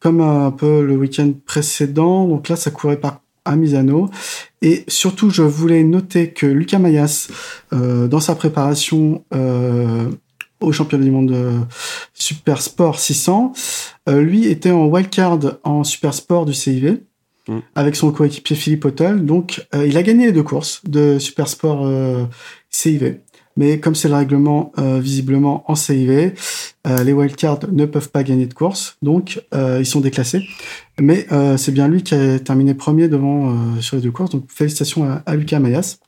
comme 0.00 0.20
un 0.20 0.50
peu 0.50 0.84
le 0.84 0.96
week-end 0.96 1.32
précédent. 1.46 2.26
Donc 2.26 2.48
là, 2.48 2.56
ça 2.56 2.70
courait 2.70 2.98
par 2.98 3.22
à. 3.44 3.56
Et 4.62 4.84
surtout, 4.86 5.30
je 5.30 5.42
voulais 5.42 5.82
noter 5.82 6.30
que 6.30 6.46
Lucas 6.46 6.78
Mayas, 6.78 7.28
euh, 7.72 8.06
dans 8.06 8.20
sa 8.20 8.34
préparation 8.34 9.24
euh, 9.34 10.08
au 10.62 10.72
championnat 10.72 11.04
du 11.04 11.10
monde 11.10 11.30
de 11.30 11.52
Super 12.14 12.60
Sport 12.62 12.98
600. 12.98 13.52
Euh, 14.08 14.22
lui 14.22 14.46
était 14.46 14.70
en 14.70 14.86
wildcard 14.86 15.38
en 15.64 15.84
Super 15.84 16.14
Sport 16.14 16.46
du 16.46 16.54
CIV 16.54 17.00
mm. 17.48 17.58
avec 17.74 17.96
son 17.96 18.12
coéquipier 18.12 18.56
Philippe 18.56 18.84
Hotel. 18.84 19.24
Donc, 19.24 19.66
euh, 19.74 19.86
il 19.86 19.96
a 19.96 20.02
gagné 20.02 20.26
les 20.26 20.32
deux 20.32 20.42
courses 20.42 20.82
de 20.84 21.18
Super 21.18 21.48
Sport 21.48 21.84
euh, 21.84 22.24
CIV. 22.70 23.20
Mais 23.56 23.78
comme 23.78 23.94
c'est 23.94 24.08
le 24.08 24.14
règlement 24.14 24.72
visiblement 24.78 25.70
en 25.70 25.74
CIV, 25.74 26.32
les 26.86 27.12
wildcards 27.12 27.70
ne 27.70 27.84
peuvent 27.84 28.08
pas 28.08 28.22
gagner 28.22 28.46
de 28.46 28.54
course, 28.54 28.96
donc 29.02 29.42
ils 29.52 29.84
sont 29.84 30.00
déclassés. 30.00 30.42
Mais 30.98 31.26
c'est 31.58 31.72
bien 31.72 31.86
lui 31.86 32.02
qui 32.02 32.14
a 32.14 32.38
terminé 32.38 32.72
premier 32.72 33.08
devant 33.08 33.54
sur 33.82 33.96
les 33.96 34.02
deux 34.02 34.10
courses, 34.10 34.30
donc 34.30 34.44
félicitations 34.48 35.04
à, 35.04 35.22
à 35.26 35.36
Lucas 35.36 35.58
Mayas. 35.58 35.98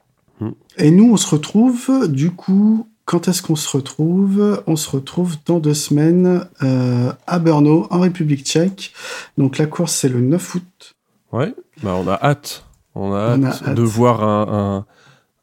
Mm. 0.41 0.49
Et 0.79 0.91
nous, 0.91 1.13
on 1.13 1.19
se 1.19 1.29
retrouve 1.29 2.09
du 2.09 2.31
coup 2.31 2.87
quand 3.05 3.29
est-ce 3.29 3.43
qu'on 3.43 3.57
se 3.57 3.69
retrouve? 3.77 4.63
On 4.67 4.77
se 4.77 4.91
retrouve 4.91 5.37
dans 5.47 5.59
deux 5.59 5.75
semaines 5.75 6.47
euh, 6.63 7.13
à 7.27 7.39
Brno, 7.39 7.87
en 7.91 8.01
République 8.01 8.45
tchèque. 8.45 8.93
Donc 9.37 9.59
la 9.59 9.67
course, 9.67 9.93
c'est 9.93 10.09
le 10.09 10.21
9 10.21 10.55
août. 10.55 10.95
Ouais, 11.33 11.55
bah 11.83 11.95
on 11.95 12.09
a 12.09 12.15
hâte. 12.15 12.65
On 12.95 13.13
a, 13.13 13.37
hâte, 13.37 13.75
de 13.75 13.83
voir 13.83 14.23
un, 14.23 14.87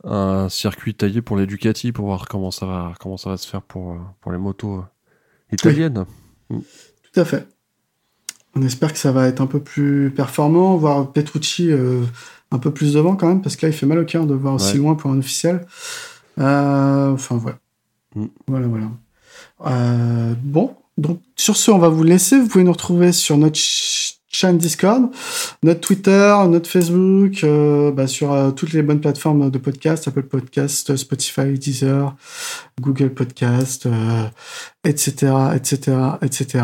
un, 0.06 0.50
circuit 0.50 0.96
taillé 0.96 1.22
pour 1.22 1.38
les 1.38 1.46
Ducati 1.46 1.92
pour 1.92 2.06
voir 2.06 2.28
comment 2.28 2.50
ça 2.50 2.66
va, 2.66 2.94
comment 3.00 3.18
ça 3.18 3.30
va 3.30 3.38
se 3.38 3.48
faire 3.48 3.62
pour, 3.62 3.98
pour 4.22 4.32
les 4.32 4.38
motos 4.38 4.84
italiennes. 5.52 6.06
Mm. 6.50 6.60
Tout 6.60 7.20
à 7.20 7.26
fait. 7.26 7.48
On 8.56 8.62
espère 8.64 8.92
que 8.92 9.00
ça 9.00 9.12
va 9.12 9.28
être 9.28 9.42
un 9.42 9.48
peu 9.48 9.62
plus 9.62 10.12
performant, 10.12 10.76
voir 10.78 11.12
Petrucci 11.12 11.72
euh, 11.72 12.04
un 12.52 12.58
peu 12.58 12.72
plus 12.72 12.94
devant 12.94 13.16
quand 13.16 13.28
même, 13.28 13.42
parce 13.42 13.56
que 13.56 13.66
là, 13.66 13.70
il 13.70 13.76
fait 13.76 13.86
mal 13.86 14.00
au 14.00 14.06
cœur 14.06 14.26
de 14.26 14.34
voir 14.34 14.56
aussi 14.56 14.78
loin 14.78 14.96
pour 14.96 15.12
un 15.12 15.20
officiel. 15.20 15.66
Euh, 16.40 17.12
enfin, 17.12 17.38
voilà. 17.38 17.58
Mm. 18.16 18.26
Voilà, 18.48 18.68
voilà. 18.68 18.92
Euh, 19.66 20.34
bon, 20.44 20.76
donc 20.98 21.22
sur 21.36 21.56
ce, 21.56 21.72
on 21.72 21.80
va 21.80 21.90
vous 21.90 22.04
laisser. 22.04 22.40
Vous 22.40 22.48
pouvez 22.48 22.64
nous 22.64 22.72
retrouver 22.72 23.12
sur 23.12 23.38
notre 23.38 23.60
chaîne 24.34 24.58
Discord, 24.58 25.10
notre 25.62 25.82
Twitter, 25.82 26.36
notre 26.48 26.70
Facebook, 26.70 27.44
euh, 27.44 27.92
bah, 27.92 28.08
sur 28.08 28.54
toutes 28.56 28.74
les 28.74 28.82
bonnes 28.82 29.02
plateformes 29.02 29.50
de 29.50 29.58
podcast, 29.58 30.08
Apple 30.08 30.24
Podcast, 30.24 30.96
Spotify, 30.96 31.54
Deezer, 31.54 32.16
Google 32.80 33.14
Podcast, 33.14 33.88
etc., 34.84 35.34
etc., 35.56 35.98
etc. 36.22 36.64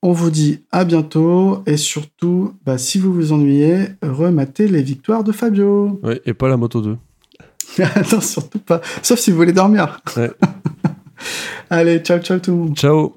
On 0.00 0.12
vous 0.12 0.30
dit 0.30 0.60
à 0.70 0.84
bientôt 0.84 1.62
et 1.66 1.76
surtout, 1.76 2.54
bah, 2.64 2.78
si 2.78 2.98
vous 2.98 3.12
vous 3.12 3.32
ennuyez, 3.32 3.88
rematez 4.02 4.68
les 4.68 4.82
victoires 4.82 5.24
de 5.24 5.32
Fabio. 5.32 5.98
Oui, 6.04 6.20
et 6.24 6.34
pas 6.34 6.48
la 6.48 6.56
moto 6.56 6.80
2. 6.80 6.96
non, 8.12 8.20
surtout 8.20 8.58
pas. 8.58 8.80
Sauf 9.02 9.18
si 9.18 9.30
vous 9.30 9.36
voulez 9.36 9.52
dormir. 9.52 10.00
Allez, 11.70 12.00
ciao, 12.00 12.18
ciao 12.20 12.38
tout 12.38 12.50
le 12.52 12.56
monde. 12.56 12.76
Ciao. 12.76 13.14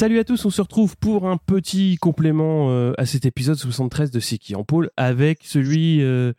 Salut 0.00 0.18
à 0.18 0.24
tous, 0.24 0.46
on 0.46 0.50
se 0.50 0.62
retrouve 0.62 0.96
pour 0.96 1.28
un 1.28 1.36
petit 1.36 1.98
complément 1.98 2.70
euh, 2.70 2.94
à 2.96 3.04
cet 3.04 3.26
épisode 3.26 3.56
73 3.58 4.10
de 4.10 4.18
C'est 4.18 4.38
qui 4.38 4.54
en 4.56 4.64
pôle 4.64 4.88
avec 4.96 5.40
celui 5.42 6.00
euh, 6.00 6.32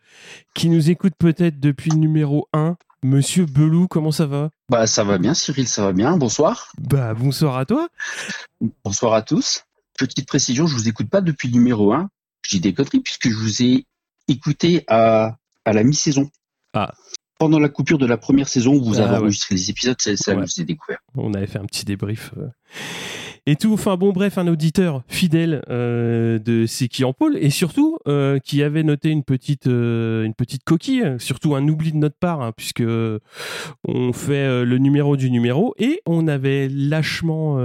qui 0.52 0.68
nous 0.68 0.90
écoute 0.90 1.12
peut-être 1.16 1.60
depuis 1.60 1.92
le 1.92 1.98
numéro 1.98 2.48
1, 2.54 2.76
Monsieur 3.04 3.46
Belou, 3.46 3.86
comment 3.86 4.10
ça 4.10 4.26
va? 4.26 4.50
Bah 4.68 4.88
ça 4.88 5.04
va 5.04 5.16
bien 5.18 5.32
Cyril, 5.32 5.68
ça 5.68 5.84
va 5.84 5.92
bien, 5.92 6.16
bonsoir. 6.16 6.72
Bah 6.76 7.14
bonsoir 7.14 7.56
à 7.56 7.64
toi. 7.64 7.88
Bonsoir 8.84 9.14
à 9.14 9.22
tous. 9.22 9.62
Petite 9.96 10.26
précision, 10.26 10.66
je 10.66 10.74
vous 10.74 10.88
écoute 10.88 11.08
pas 11.08 11.20
depuis 11.20 11.46
le 11.46 11.54
numéro 11.54 11.92
1. 11.92 12.10
Je 12.42 12.56
dis 12.56 12.60
des 12.60 12.74
conneries 12.74 12.98
puisque 12.98 13.28
je 13.30 13.36
vous 13.36 13.62
ai 13.62 13.86
écouté 14.26 14.82
à, 14.88 15.36
à 15.64 15.72
la 15.72 15.84
mi-saison. 15.84 16.28
Ah. 16.74 16.92
Pendant 17.38 17.60
la 17.60 17.68
coupure 17.68 17.98
de 17.98 18.06
la 18.06 18.16
première 18.16 18.48
saison 18.48 18.74
où 18.74 18.82
vous 18.82 18.98
Ah, 18.98 19.04
avez 19.04 19.12
ouais. 19.12 19.18
enregistré 19.18 19.54
les 19.54 19.70
épisodes, 19.70 19.94
c'est 20.00 20.16
ça 20.16 20.32
Ouais. 20.34 20.40
que 20.42 20.48
je 20.48 20.54
vous 20.56 20.62
ai 20.62 20.64
découvert. 20.64 20.98
On 21.14 21.32
avait 21.34 21.46
fait 21.46 21.60
un 21.60 21.66
petit 21.66 21.84
débrief. 21.84 22.34
Et 23.44 23.56
tout, 23.56 23.72
enfin 23.72 23.96
bon, 23.96 24.12
bref, 24.12 24.38
un 24.38 24.46
auditeur 24.46 25.02
fidèle 25.08 25.62
euh, 25.68 26.38
de 26.38 26.64
C'est 26.66 26.86
qui 26.86 27.02
en 27.02 27.12
pôle 27.12 27.36
et 27.38 27.50
surtout 27.50 27.98
euh, 28.06 28.38
qui 28.38 28.62
avait 28.62 28.84
noté 28.84 29.08
une 29.08 29.24
petite, 29.24 29.66
euh, 29.66 30.22
une 30.22 30.34
petite 30.34 30.62
coquille, 30.62 31.16
surtout 31.18 31.56
un 31.56 31.66
oubli 31.66 31.90
de 31.90 31.96
notre 31.96 32.16
part, 32.16 32.40
hein, 32.40 32.52
puisque 32.56 32.84
on 33.88 34.12
fait 34.12 34.64
le 34.64 34.78
numéro 34.78 35.16
du 35.16 35.28
numéro 35.28 35.74
et 35.76 36.02
on 36.06 36.28
avait 36.28 36.68
lâchement 36.68 37.56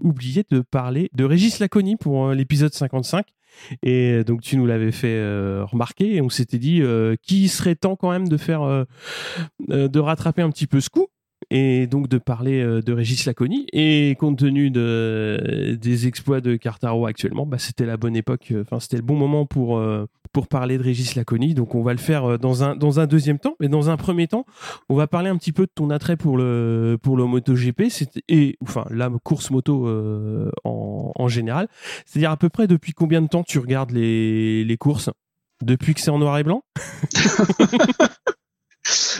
oublié 0.00 0.44
de 0.50 0.60
parler 0.60 1.08
de 1.14 1.24
Régis 1.24 1.60
Laconi 1.60 1.96
pour 1.96 2.32
l'épisode 2.32 2.74
55. 2.74 3.26
Et 3.82 4.22
donc 4.24 4.42
tu 4.42 4.58
nous 4.58 4.66
l'avais 4.66 4.92
fait 4.92 5.18
remarquer 5.62 6.16
et 6.16 6.20
on 6.20 6.28
s'était 6.28 6.58
dit 6.58 6.82
euh, 6.82 7.16
qu'il 7.22 7.48
serait 7.48 7.74
temps 7.74 7.96
quand 7.96 8.10
même 8.10 8.28
de 8.28 8.36
faire, 8.36 8.84
de 9.68 9.98
rattraper 9.98 10.42
un 10.42 10.50
petit 10.50 10.66
peu 10.66 10.80
ce 10.80 10.90
coup 10.90 11.08
et 11.50 11.86
donc 11.86 12.08
de 12.08 12.18
parler 12.18 12.60
euh, 12.62 12.82
de 12.82 12.92
Régis 12.92 13.24
Laconi. 13.26 13.66
Et 13.72 14.16
compte 14.18 14.38
tenu 14.38 14.70
de, 14.70 15.76
des 15.80 16.06
exploits 16.06 16.40
de 16.40 16.56
Cartaro 16.56 17.06
actuellement, 17.06 17.46
bah, 17.46 17.58
c'était 17.58 17.86
la 17.86 17.96
bonne 17.96 18.16
époque, 18.16 18.48
euh, 18.52 18.62
enfin 18.62 18.80
c'était 18.80 18.96
le 18.96 19.02
bon 19.02 19.16
moment 19.16 19.46
pour, 19.46 19.78
euh, 19.78 20.06
pour 20.32 20.48
parler 20.48 20.78
de 20.78 20.82
Régis 20.82 21.14
Laconi. 21.14 21.54
Donc 21.54 21.74
on 21.74 21.82
va 21.82 21.92
le 21.92 21.98
faire 21.98 22.38
dans 22.38 22.64
un, 22.64 22.76
dans 22.76 23.00
un 23.00 23.06
deuxième 23.06 23.38
temps. 23.38 23.54
Mais 23.60 23.68
dans 23.68 23.90
un 23.90 23.96
premier 23.96 24.26
temps, 24.26 24.44
on 24.88 24.94
va 24.94 25.06
parler 25.06 25.30
un 25.30 25.36
petit 25.36 25.52
peu 25.52 25.66
de 25.66 25.72
ton 25.74 25.90
attrait 25.90 26.16
pour 26.16 26.36
le, 26.36 26.98
pour 27.02 27.16
le 27.16 27.24
MotoGP 27.24 27.82
et 28.28 28.56
enfin 28.62 28.84
la 28.90 29.10
course 29.22 29.50
moto 29.50 29.86
euh, 29.86 30.50
en, 30.64 31.12
en 31.14 31.28
général. 31.28 31.68
C'est-à-dire 32.04 32.30
à 32.30 32.36
peu 32.36 32.48
près 32.48 32.66
depuis 32.66 32.92
combien 32.92 33.22
de 33.22 33.28
temps 33.28 33.42
tu 33.44 33.58
regardes 33.58 33.92
les, 33.92 34.64
les 34.64 34.76
courses? 34.76 35.10
Depuis 35.62 35.94
que 35.94 36.00
c'est 36.00 36.10
en 36.10 36.18
noir 36.18 36.36
et 36.38 36.42
blanc? 36.44 36.62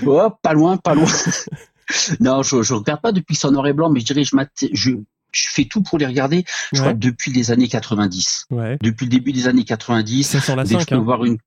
Oh, 0.07 0.31
pas 0.43 0.53
loin, 0.53 0.77
pas 0.77 0.95
loin. 0.95 1.09
non, 2.21 2.43
je, 2.43 2.63
je 2.63 2.75
regarde 2.75 3.01
pas 3.01 3.13
depuis 3.13 3.39
en 3.45 3.51
noir 3.53 3.67
et 3.67 3.73
blanc, 3.73 3.91
mais 3.91 4.01
je 4.01 4.07
dirais 4.07 4.25
je, 4.25 4.35
je, 4.73 4.91
je 5.33 5.49
fais 5.51 5.65
tout 5.65 5.83
pour 5.83 5.99
les 5.99 6.07
regarder. 6.07 6.45
Je 6.73 6.81
crois 6.81 6.95
depuis 6.95 7.33
les 7.33 7.51
années 7.51 7.69
90. 7.69 8.47
Ouais. 8.51 8.79
Depuis 8.83 9.05
le 9.07 9.11
début 9.11 9.33
des 9.33 9.47
années 9.49 9.65
90, 9.65 10.25
Ça 10.25 10.41
sent 10.41 10.57
la 10.57 10.65
dès 10.65 10.75
que 10.75 10.81
5. 10.81 10.81
je 10.81 10.87
peux 10.95 10.97
Hein. 10.97 11.05
voir 11.05 11.25
une 11.25 11.39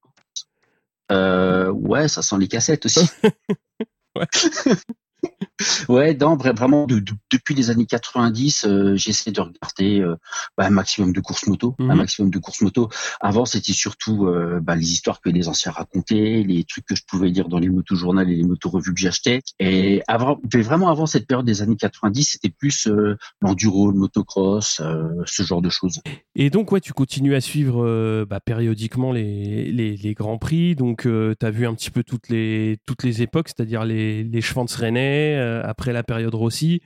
euh, 1.12 1.72
ouais, 1.72 2.08
ça 2.08 2.22
sent 2.22 2.36
les 2.40 2.48
cassettes 2.48 2.86
aussi. 2.86 3.02
Ouais. 4.16 4.26
ouais, 5.90 6.16
non, 6.16 6.36
vraiment, 6.38 6.86
de- 6.86 7.00
de- 7.00 7.14
depuis 7.32 7.54
les 7.56 7.70
années 7.70 7.86
90, 7.86 8.66
euh, 8.66 8.96
j'essaie 8.96 9.32
de 9.32 9.42
regarder 9.42 10.00
euh, 10.02 10.16
bah, 10.58 10.66
un 10.66 10.70
maximum 10.70 11.14
de 11.14 11.20
courses 11.20 11.48
moto, 11.48 11.76
Mhm. 11.80 11.92
un 11.92 11.96
maximum 11.96 12.32
de 12.32 12.40
courses 12.40 12.62
moto. 12.62 12.90
Avant, 13.22 13.46
c'était 13.46 13.74
surtout 13.74 14.28
euh, 14.28 14.60
bah, 14.62 14.76
les 14.76 14.92
histoires 14.92 15.22
que 15.22 15.30
les 15.30 15.48
anciens 15.48 15.72
racontaient, 15.72 16.44
les 16.48 16.64
trucs 16.64 16.86
que 16.86 16.96
je 16.96 17.04
pouvais 17.08 17.30
lire 17.30 17.48
dans 17.50 17.60
les 17.60 17.70
motos-journaux 17.70 18.22
et 18.22 18.26
les 18.26 18.44
motos-revues 18.44 18.94
que 18.94 19.00
j'achetais. 19.00 19.42
Et 19.60 20.02
avant, 20.08 20.40
mais 20.54 20.62
vraiment 20.62 20.90
avant 20.90 21.06
cette 21.06 21.28
période 21.28 21.46
des 21.46 21.62
années 21.62 21.76
90, 21.76 22.24
c'était 22.32 22.50
plus 22.50 22.88
euh, 22.88 23.18
l'enduro, 23.42 23.92
le 23.92 23.98
motocross, 23.98 24.82
ce 25.26 25.44
genre 25.44 25.62
de 25.62 25.70
choses. 25.70 26.00
Et 26.36 26.50
donc, 26.50 26.72
ouais, 26.72 26.82
tu 26.82 26.94
continues 26.94 27.36
à 27.36 27.42
suivre 27.42 28.26
bah, 28.30 28.40
périodiquement 28.40 29.12
les, 29.12 29.72
les, 29.72 29.98
les 29.98 30.14
grands 30.14 30.38
prix. 30.38 30.76
Donc, 30.76 31.02
tu 31.04 31.46
as 31.46 31.52
vu 31.52 31.66
un 31.68 31.74
petit 31.74 31.92
peu 31.92 32.04
toutes 32.04 32.30
les, 32.30 32.78
toutes 32.86 33.04
les 33.04 33.22
époques, 33.22 33.48
c'est-à-dire 33.50 33.84
les, 33.86 34.24
les 34.24 34.42
Schwanz 34.42 34.74
Rennais, 34.76 35.36
euh, 35.38 35.49
après 35.64 35.94
la 35.94 36.04
période 36.04 36.34
Rossi, 36.36 36.82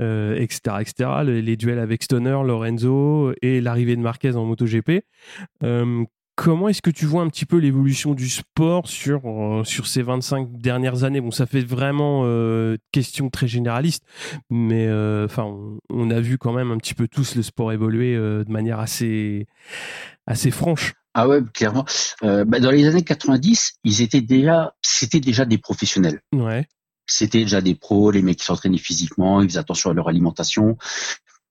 euh, 0.00 0.34
etc., 0.36 0.76
etc. 0.80 1.10
Les, 1.24 1.42
les 1.42 1.56
duels 1.56 1.78
avec 1.78 2.02
Stoner, 2.02 2.38
Lorenzo 2.44 3.32
et 3.42 3.60
l'arrivée 3.60 3.96
de 3.96 4.00
Marquez 4.02 4.34
en 4.36 4.44
MotoGP. 4.44 5.04
Euh, 5.62 6.04
Comment 6.36 6.68
est-ce 6.68 6.82
que 6.82 6.90
tu 6.90 7.06
vois 7.06 7.22
un 7.22 7.28
petit 7.28 7.46
peu 7.46 7.58
l'évolution 7.58 8.12
du 8.12 8.28
sport 8.28 8.88
sur, 8.88 9.20
euh, 9.24 9.62
sur 9.62 9.86
ces 9.86 10.02
25 10.02 10.50
dernières 10.58 11.04
années? 11.04 11.20
Bon, 11.20 11.30
ça 11.30 11.46
fait 11.46 11.60
vraiment 11.60 12.22
euh, 12.24 12.76
question 12.90 13.30
très 13.30 13.46
généraliste, 13.46 14.02
mais 14.50 14.88
euh, 14.88 15.26
enfin, 15.26 15.44
on, 15.44 15.78
on 15.90 16.10
a 16.10 16.18
vu 16.18 16.36
quand 16.36 16.52
même 16.52 16.72
un 16.72 16.78
petit 16.78 16.94
peu 16.94 17.06
tous 17.06 17.36
le 17.36 17.42
sport 17.42 17.70
évoluer 17.72 18.16
euh, 18.16 18.42
de 18.42 18.50
manière 18.50 18.80
assez, 18.80 19.46
assez 20.26 20.50
franche. 20.50 20.94
Ah 21.14 21.28
ouais, 21.28 21.40
clairement. 21.54 21.84
Euh, 22.24 22.44
bah, 22.44 22.58
dans 22.58 22.72
les 22.72 22.88
années 22.88 23.04
90, 23.04 23.74
ils 23.84 24.02
étaient 24.02 24.20
déjà, 24.20 24.74
c'était 24.82 25.20
déjà 25.20 25.44
des 25.44 25.58
professionnels. 25.58 26.20
Ouais, 26.32 26.66
C'était 27.06 27.40
déjà 27.40 27.60
des 27.60 27.74
pros, 27.74 28.10
les 28.10 28.22
mecs 28.22 28.38
qui 28.38 28.44
s'entraînaient 28.44 28.78
physiquement, 28.78 29.42
ils 29.42 29.48
faisaient 29.48 29.58
attention 29.58 29.90
à 29.90 29.94
leur 29.94 30.08
alimentation. 30.08 30.76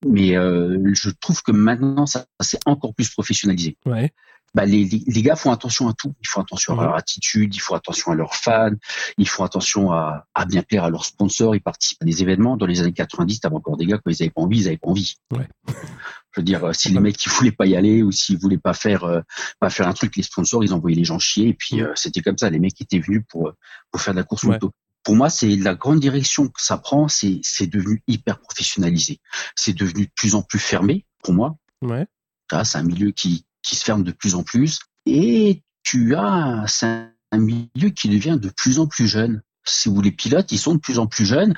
Mais 0.06 0.36
euh, 0.36 0.92
je 0.94 1.10
trouve 1.10 1.42
que 1.44 1.52
maintenant, 1.52 2.06
ça, 2.06 2.26
s'est 2.42 2.60
encore 2.66 2.94
plus 2.94 3.10
professionnalisé. 3.10 3.78
ouais, 3.86 4.12
Bah, 4.54 4.66
les, 4.66 4.84
les, 4.86 5.22
gars 5.22 5.36
font 5.38 5.52
attention 5.52 5.88
à 5.88 5.94
tout. 5.94 6.14
Ils 6.22 6.28
font 6.28 6.42
attention 6.42 6.74
Mhm. 6.74 6.80
à 6.80 6.84
leur 6.84 6.96
attitude, 6.96 7.56
ils 7.56 7.60
font 7.60 7.74
attention 7.74 8.12
à 8.12 8.16
leurs 8.16 8.36
fans, 8.36 8.76
ils 9.18 9.28
font 9.28 9.44
attention 9.46 9.92
à, 9.94 10.26
à 10.36 10.46
bien 10.46 10.62
plaire 10.62 10.84
à 10.84 10.90
leurs 10.90 11.06
sponsors, 11.06 11.56
ils 11.56 11.62
participent 11.62 12.02
à 12.02 12.06
des 12.06 12.22
événements. 12.22 12.58
Dans 12.58 12.66
les 12.66 12.82
années 12.82 12.92
90, 12.92 13.40
t'avais 13.40 13.56
encore 13.56 13.78
des 13.78 13.86
gars, 13.86 13.98
quand 13.98 14.12
ils 14.12 14.22
avaient 14.22 14.30
pas 14.30 14.42
envie, 14.42 14.60
ils 14.60 14.68
avaient 14.68 14.78
pas 14.78 14.90
envie. 14.90 15.16
Ouais. 15.32 15.48
Je 15.68 16.42
veux 16.42 16.44
dire, 16.44 16.66
euh, 16.66 16.74
si 16.74 16.90
les 16.90 17.00
mecs 17.00 17.16
qui 17.18 17.30
voulaient 17.30 17.52
pas 17.54 17.66
y 17.68 17.76
aller 17.76 18.04
ou 18.04 18.12
s'ils 18.12 18.38
voulaient 18.38 18.58
pas 18.58 18.74
faire 18.74 19.06
euh, 19.06 19.22
pas 19.60 19.70
faire 19.70 19.88
un 19.88 19.94
truc, 19.94 20.16
les 20.18 20.24
sponsors, 20.24 20.64
ils 20.64 20.74
envoyaient 20.74 20.98
les 20.98 21.04
gens 21.06 21.20
chier. 21.20 21.48
Et 21.48 21.54
puis 21.54 21.78
Mhm. 21.78 21.84
euh, 21.88 21.92
c'était 21.96 22.22
comme 22.22 22.38
ça. 22.38 22.50
Les 22.50 22.60
mecs 22.60 22.80
étaient 22.82 23.00
venus 23.00 23.24
pour 23.30 23.48
euh, 23.48 23.54
pour 23.92 24.02
faire 24.02 24.14
de 24.14 24.20
la 24.20 24.24
course 24.26 24.44
Ouais. 24.44 24.50
moto. 24.56 24.72
Pour 25.04 25.16
moi, 25.16 25.30
c'est 25.30 25.56
la 25.56 25.76
grande 25.76 26.00
direction 26.00 26.48
que 26.48 26.62
ça 26.62 26.78
prend. 26.78 27.08
C'est 27.08 27.40
c'est 27.44 27.68
devenu 27.68 28.02
hyper 28.08 28.40
professionnalisé. 28.40 29.20
C'est 29.56 29.74
devenu 29.74 30.06
de 30.06 30.12
plus 30.16 30.36
en 30.36 30.42
plus 30.42 30.60
fermé. 30.60 31.06
Pour 31.24 31.34
moi, 31.34 31.56
ouais, 31.82 32.06
Là, 32.52 32.64
c'est 32.64 32.78
un 32.78 32.84
milieu 32.84 33.12
qui, 33.12 33.46
qui 33.62 33.76
se 33.76 33.84
ferme 33.84 34.04
de 34.04 34.12
plus 34.12 34.36
en 34.36 34.44
plus. 34.44 34.80
Et 35.06 35.64
tu 35.84 36.16
as, 36.16 36.66
c'est 36.68 37.08
un 37.32 37.38
milieu 37.38 37.90
qui 37.90 38.10
devient 38.10 38.38
de 38.40 38.50
plus 38.50 38.80
en 38.80 38.88
plus 38.88 39.08
jeune. 39.08 39.42
Si 39.66 39.88
vous 39.88 40.02
les 40.02 40.12
pilotes, 40.12 40.52
ils 40.52 40.60
sont 40.60 40.76
de 40.76 40.80
plus 40.80 41.00
en 41.00 41.08
plus 41.08 41.26
jeunes. 41.26 41.54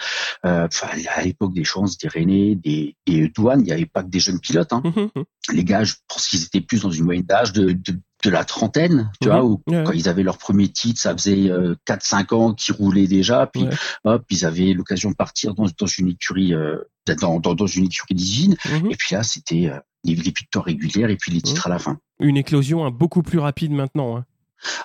Euh, 0.45 0.67
à 1.15 1.21
l'époque 1.23 1.53
des 1.53 1.63
chances, 1.63 1.97
des 1.97 2.07
René, 2.07 2.55
des, 2.55 2.95
des 3.07 3.29
douanes, 3.29 3.61
il 3.61 3.65
n'y 3.65 3.71
avait 3.71 3.87
pas 3.87 4.03
que 4.03 4.09
des 4.09 4.19
jeunes 4.19 4.39
pilotes. 4.39 4.71
Hein. 4.73 4.83
Mhm, 4.85 5.09
mhm. 5.15 5.23
Les 5.53 5.63
gars, 5.63 5.83
je 5.83 5.95
pense 6.07 6.27
qu'ils 6.27 6.43
étaient 6.43 6.61
plus 6.61 6.83
dans 6.83 6.91
une 6.91 7.03
moyenne 7.03 7.25
d'âge 7.25 7.51
de, 7.51 7.71
de, 7.71 7.99
de 8.25 8.29
la 8.31 8.43
trentaine, 8.43 9.11
tu 9.21 9.27
Mhm. 9.29 9.33
vois, 9.35 9.45
où 9.45 9.61
Ouais, 9.67 9.83
quand 9.85 9.91
ils 9.93 10.09
avaient 10.09 10.23
leur 10.23 10.37
premier 10.37 10.67
titre, 10.67 10.99
ça 10.99 11.13
faisait 11.15 11.49
euh, 11.49 11.75
4-5 11.85 12.33
ans 12.33 12.53
qu'ils 12.53 12.75
roulaient 12.75 13.07
déjà, 13.07 13.45
puis 13.47 13.63
Ouais. 13.63 13.69
hop, 14.03 14.23
ils 14.29 14.45
avaient 14.45 14.73
l'occasion 14.73 15.11
de 15.11 15.15
partir 15.15 15.53
dans, 15.53 15.65
dans 15.77 15.87
une 15.87 16.09
écurie, 16.09 16.53
euh, 16.53 16.77
dans, 17.21 17.39
dans, 17.39 17.53
dans 17.55 17.67
une 17.67 17.85
écurie 17.85 18.15
d'usine. 18.15 18.55
Mhm. 18.65 18.91
Et 18.91 18.95
puis 18.95 19.15
là, 19.15 19.23
c'était 19.23 19.67
euh, 19.69 19.79
les, 20.03 20.15
les 20.15 20.31
victoires 20.31 20.65
régulières 20.65 21.09
et 21.09 21.17
puis 21.17 21.31
les 21.31 21.41
titres 21.41 21.67
à 21.67 21.69
la 21.69 21.79
fin. 21.79 21.99
Une 22.19 22.37
éclosion 22.37 22.85
hein, 22.85 22.91
beaucoup 22.91 23.21
plus 23.23 23.39
rapide 23.39 23.71
maintenant. 23.71 24.17
hein. 24.17 24.25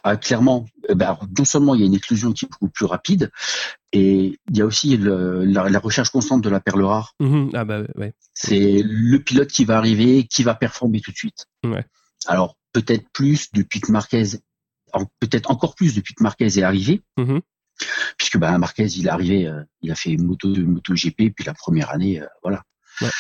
Ah, 0.05 0.17
clairement, 0.17 0.67
euh, 0.91 0.95
ben, 0.95 1.17
non 1.39 1.45
seulement 1.47 1.75
il 1.75 1.81
y 1.81 1.85
a 1.85 1.87
une 1.87 1.95
éclosion 1.95 2.33
qui 2.33 2.45
est 2.45 2.49
beaucoup 2.49 2.69
plus 2.69 2.85
rapide, 2.85 3.31
et 3.93 4.39
il 4.51 4.57
y 4.57 4.61
a 4.61 4.67
aussi 4.67 4.97
le- 4.97 5.45
la, 5.45 5.69
la 5.71 5.79
recherche 5.79 6.11
constante 6.11 6.43
de 6.43 6.51
la 6.51 6.61
perle 6.61 6.83
rare. 6.83 7.15
Mhm. 7.21 7.51
Ah 7.55 7.65
bah 7.65 7.81
ouais. 7.97 8.13
C'est 8.35 8.83
le 8.85 9.19
pilote 9.21 9.49
qui 9.49 9.65
va 9.65 9.79
arriver, 9.79 10.27
qui 10.27 10.43
va 10.43 10.55
performer 10.55 11.01
tout 11.01 11.13
de 11.13 11.17
suite. 11.17 11.47
Ouais. 11.65 11.85
Alors 12.27 12.57
peut-être 12.73 13.09
plus 13.13 13.51
depuis 13.53 13.81
que 13.81 13.91
Marquez, 13.93 14.25
en- 14.93 15.07
peut-être 15.21 15.51
encore 15.51 15.75
plus 15.75 15.95
depuis 15.95 16.15
que 16.15 16.23
Marquez 16.23 16.47
est 16.47 16.63
arrivé, 16.63 17.03
Mhm. 17.17 17.41
puisque 18.19 18.39
ben, 18.39 18.59
Marquez 18.59 18.87
il 18.87 19.07
est 19.07 19.11
arrivé, 19.11 19.47
euh, 19.47 19.63
il 19.83 19.91
a 19.91 19.95
fait 19.95 20.17
moto 20.17 20.49
moto 20.49 20.95
GP, 20.95 21.31
puis 21.35 21.45
la 21.45 21.55
première 21.55 21.91
année, 21.91 22.21
euh, 22.21 22.27
voilà, 22.43 22.63
Ouais. 23.01 23.11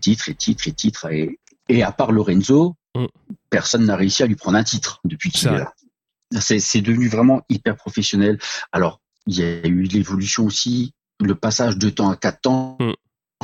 titre 0.00 0.28
et 0.28 0.34
titre 0.34 0.66
et 0.68 0.72
titre, 0.72 1.10
et, 1.12 1.38
et 1.68 1.82
à 1.82 1.92
part 1.92 2.12
Lorenzo, 2.12 2.74
Mm. 2.96 3.06
personne 3.50 3.86
n'a 3.86 3.94
réussi 3.94 4.24
à 4.24 4.26
lui 4.26 4.34
prendre 4.34 4.58
un 4.58 4.64
titre 4.64 5.00
depuis 5.04 5.30
qu'il 5.30 5.46
est 5.48 5.58
là. 5.58 5.72
C'est 6.40 6.58
c'est 6.58 6.80
devenu 6.80 7.06
vraiment 7.08 7.42
hyper 7.48 7.76
professionnel. 7.76 8.38
Alors 8.72 9.00
il 9.26 9.36
y 9.36 9.42
a 9.44 9.64
eu 9.66 9.82
l'évolution 9.82 10.44
aussi, 10.46 10.92
le 11.20 11.36
passage 11.36 11.76
de 11.76 11.88
temps 11.90 12.10
à 12.10 12.16
quatre 12.16 12.40
temps. 12.40 12.76
Mm. 12.80 12.92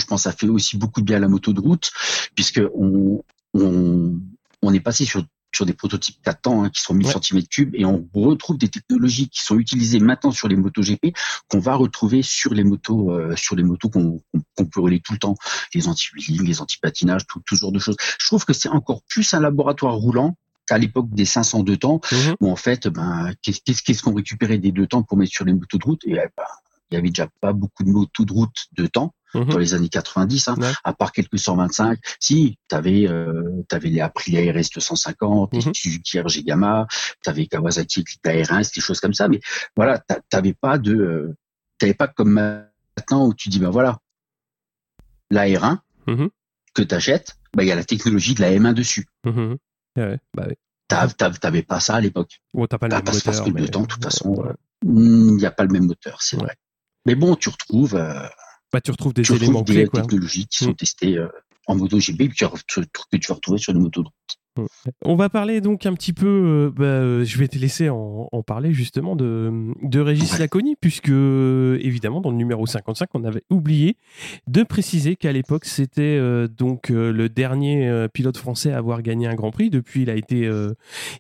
Je 0.01 0.05
pense 0.07 0.25
que 0.25 0.31
ça 0.31 0.37
fait 0.37 0.49
aussi 0.49 0.77
beaucoup 0.77 1.01
de 1.01 1.07
bien 1.07 1.19
à 1.19 1.21
la 1.21 1.29
moto 1.29 1.53
de 1.53 1.61
route, 1.61 1.93
puisque 2.35 2.61
on, 2.75 3.23
on, 3.55 4.19
on 4.63 4.75
est 4.75 4.81
passé 4.81 5.05
sur 5.05 5.25
sur 5.57 5.65
des 5.67 5.73
prototypes 5.73 6.17
4 6.23 6.41
temps 6.43 6.63
hein, 6.65 6.71
qui 6.71 6.81
sont 6.83 6.93
1000 6.95 7.07
Ouais. 7.07 7.13
cm3 7.15 7.71
et 7.75 7.85
on 7.87 8.07
retrouve 8.15 8.59
des 8.59 8.69
technologies 8.69 9.29
qui 9.31 9.41
sont 9.43 9.59
utilisées 9.59 10.01
maintenant 10.01 10.31
sur 10.31 10.49
les 10.49 10.57
motos 10.57 10.83
GP 10.83 11.15
qu'on 11.49 11.61
va 11.61 11.75
retrouver 11.75 12.21
sur 12.23 12.53
les 12.53 12.63
motos 12.65 13.11
euh, 13.13 13.35
sur 13.37 13.57
les 13.57 13.63
motos 13.63 13.89
qu'on 13.89 14.21
peut 14.71 14.81
rouler 14.81 15.01
tout 15.01 15.15
le 15.15 15.19
temps 15.19 15.35
les 15.75 15.89
anti-wheeling, 15.89 16.47
les 16.47 16.61
anti-patinages, 16.61 17.27
tout, 17.27 17.41
tout 17.47 17.57
ce 17.57 17.61
genre 17.63 17.73
de 17.73 17.79
choses. 17.79 17.97
Je 18.19 18.27
trouve 18.27 18.45
que 18.45 18.53
c'est 18.53 18.69
encore 18.69 19.01
plus 19.09 19.33
un 19.35 19.41
laboratoire 19.41 19.95
roulant 19.95 20.37
qu'à 20.67 20.77
l'époque 20.79 21.09
des 21.11 21.25
500 21.25 21.63
deux 21.63 21.77
temps 21.79 22.01
Mhm. 22.13 22.35
où 22.41 22.51
en 22.51 22.57
fait 22.57 22.89
ben 22.89 23.33
qu'est-ce 23.43 23.61
qu'est-ce 23.65 23.83
qu'est-ce 23.83 24.03
qu'on 24.03 24.15
récupérait 24.15 24.59
des 24.59 24.73
deux 24.73 24.87
temps 24.87 25.03
pour 25.03 25.17
mettre 25.17 25.33
sur 25.33 25.45
les 25.47 25.55
motos 25.55 25.79
de 25.79 25.85
route? 25.85 26.03
Et 26.05 26.13
eh 26.13 26.29
ben, 26.37 26.45
il 26.91 26.95
y 26.95 26.99
avait 26.99 27.09
déjà 27.09 27.29
pas 27.41 27.53
beaucoup 27.53 27.83
de 27.83 27.91
motos 27.91 28.25
de 28.25 28.33
route 28.33 28.59
de 28.77 28.87
temps 28.87 29.15
mhm. 29.45 29.51
dans 29.51 29.59
les 29.59 29.75
années 29.75 29.89
90, 29.89 30.49
hein, 30.49 30.57
à 30.85 30.93
part 30.93 31.13
quelques 31.13 31.39
125. 31.39 31.99
Si, 32.21 32.59
t'avais, 32.69 33.09
euh, 33.09 33.63
t'avais 33.69 33.89
les 33.91 34.01
Aprilia 34.01 34.41
RS 34.53 34.71
250, 34.75 35.53
mm 35.53 35.59
-hmm. 35.59 35.67
les 35.67 35.75
Suzuki 35.75 36.21
RG 36.21 36.45
Gamma, 36.45 36.87
t'avais 37.23 37.47
Kawasaki 37.47 38.05
la 38.25 38.33
R1, 38.33 38.75
des 38.75 38.81
choses 38.81 39.01
comme 39.01 39.15
ça. 39.15 39.29
Mais 39.29 39.41
voilà, 39.77 40.03
t'avais 40.31 40.55
pas 40.55 40.79
de, 40.79 40.95
euh, 40.95 41.37
t'avais 41.79 41.95
pas 41.95 42.09
comme 42.09 42.33
maintenant 42.33 43.27
où 43.27 43.35
tu 43.35 43.49
dis 43.49 43.59
ben 43.59 43.71
voilà, 43.71 43.99
la 45.31 45.45
R1 45.47 45.79
mhm. 46.07 46.29
que 46.75 46.83
t'achètes, 46.83 47.37
ben 47.55 47.63
il 47.65 47.69
y 47.69 47.73
a 47.73 47.77
la 47.77 47.85
technologie 47.85 48.35
de 48.35 48.43
la 48.43 48.51
M1 48.53 48.75
dessus. 48.75 49.07
Mhm. 49.25 49.57
Ouais, 49.97 50.19
bah 50.37 50.47
oui. 50.49 50.55
T'avais 50.89 51.63
pas 51.63 51.81
ça 51.81 51.97
à 51.97 52.01
l'époque. 52.01 52.41
Bon, 52.55 52.67
t'as 52.67 52.79
pas 52.79 52.87
le 52.87 52.91
Bah, 52.91 52.97
même 52.99 53.05
parce, 53.05 53.41
que 53.41 53.51
le 53.51 53.69
temps, 53.69 53.83
de 53.83 53.87
toute 53.87 54.05
façon, 54.05 54.31
Ouais. 54.35 54.53
il 54.85 55.37
n'y 55.37 55.47
a 55.47 55.51
pas 55.51 55.65
le 55.65 55.71
même 55.71 55.87
moteur, 55.87 56.23
c'est 56.23 56.37
Ouais. 56.37 56.45
vrai. 56.45 56.57
Mais 57.07 57.17
bon, 57.17 57.35
tu 57.35 57.49
retrouves, 57.49 57.97
euh, 57.97 58.29
Bah, 58.77 58.81
tu 58.83 58.91
retrouves 58.91 59.15
des 59.15 59.23
tu 59.23 59.33
éléments 59.35 59.61
retrouves 59.61 59.75
clés, 59.75 59.85
des 59.85 59.89
quoi. 59.89 60.03
technologies 60.03 60.47
qui 60.47 60.65
Mm. 60.65 60.67
sont 60.69 60.75
testées 60.75 61.17
euh, 61.17 61.29
en 61.67 61.77
MotoGP 61.77 62.21
et 62.21 62.29
que 62.29 62.35
tu, 62.35 62.45
vas 62.45 63.35
retrouver 63.35 63.57
sur 63.59 63.73
les 63.73 63.81
motos 63.81 64.03
de 64.03 64.09
route. 64.09 64.69
On 65.03 65.17
va 65.17 65.29
parler 65.29 65.61
donc 65.63 65.85
un 65.87 65.93
petit 65.95 66.13
peu, 66.15 66.27
euh, 66.27 66.71
bah, 66.75 66.85
euh, 66.85 67.25
je 67.25 67.39
vais 67.39 67.49
te 67.49 67.59
laisser 67.59 67.89
en, 67.91 68.29
en 68.31 68.43
parler 68.43 68.73
justement 68.73 69.15
de, 69.17 69.73
de 69.83 70.01
Régis. 70.01 70.39
Laconi, 70.39 70.77
puisque 70.81 71.09
évidemment 71.11 72.21
dans 72.21 72.31
le 72.31 72.37
numéro 72.37 72.67
55, 72.67 73.09
on 73.15 73.25
avait 73.25 73.43
oublié 73.51 73.97
de 74.47 74.63
préciser 74.63 75.17
qu'à 75.17 75.33
l'époque 75.33 75.65
c'était 75.65 76.03
euh, 76.03 76.49
donc 76.49 76.91
euh, 76.91 77.13
le 77.13 77.29
dernier 77.31 77.89
euh, 77.89 78.09
pilote 78.09 78.37
français 78.39 78.73
à 78.73 78.79
avoir 78.79 79.01
gagné 79.03 79.27
un 79.27 79.35
Grand 79.35 79.51
Prix. 79.51 79.69
Depuis, 79.71 80.03
il 80.03 80.11
a 80.11 80.15
été, 80.17 80.51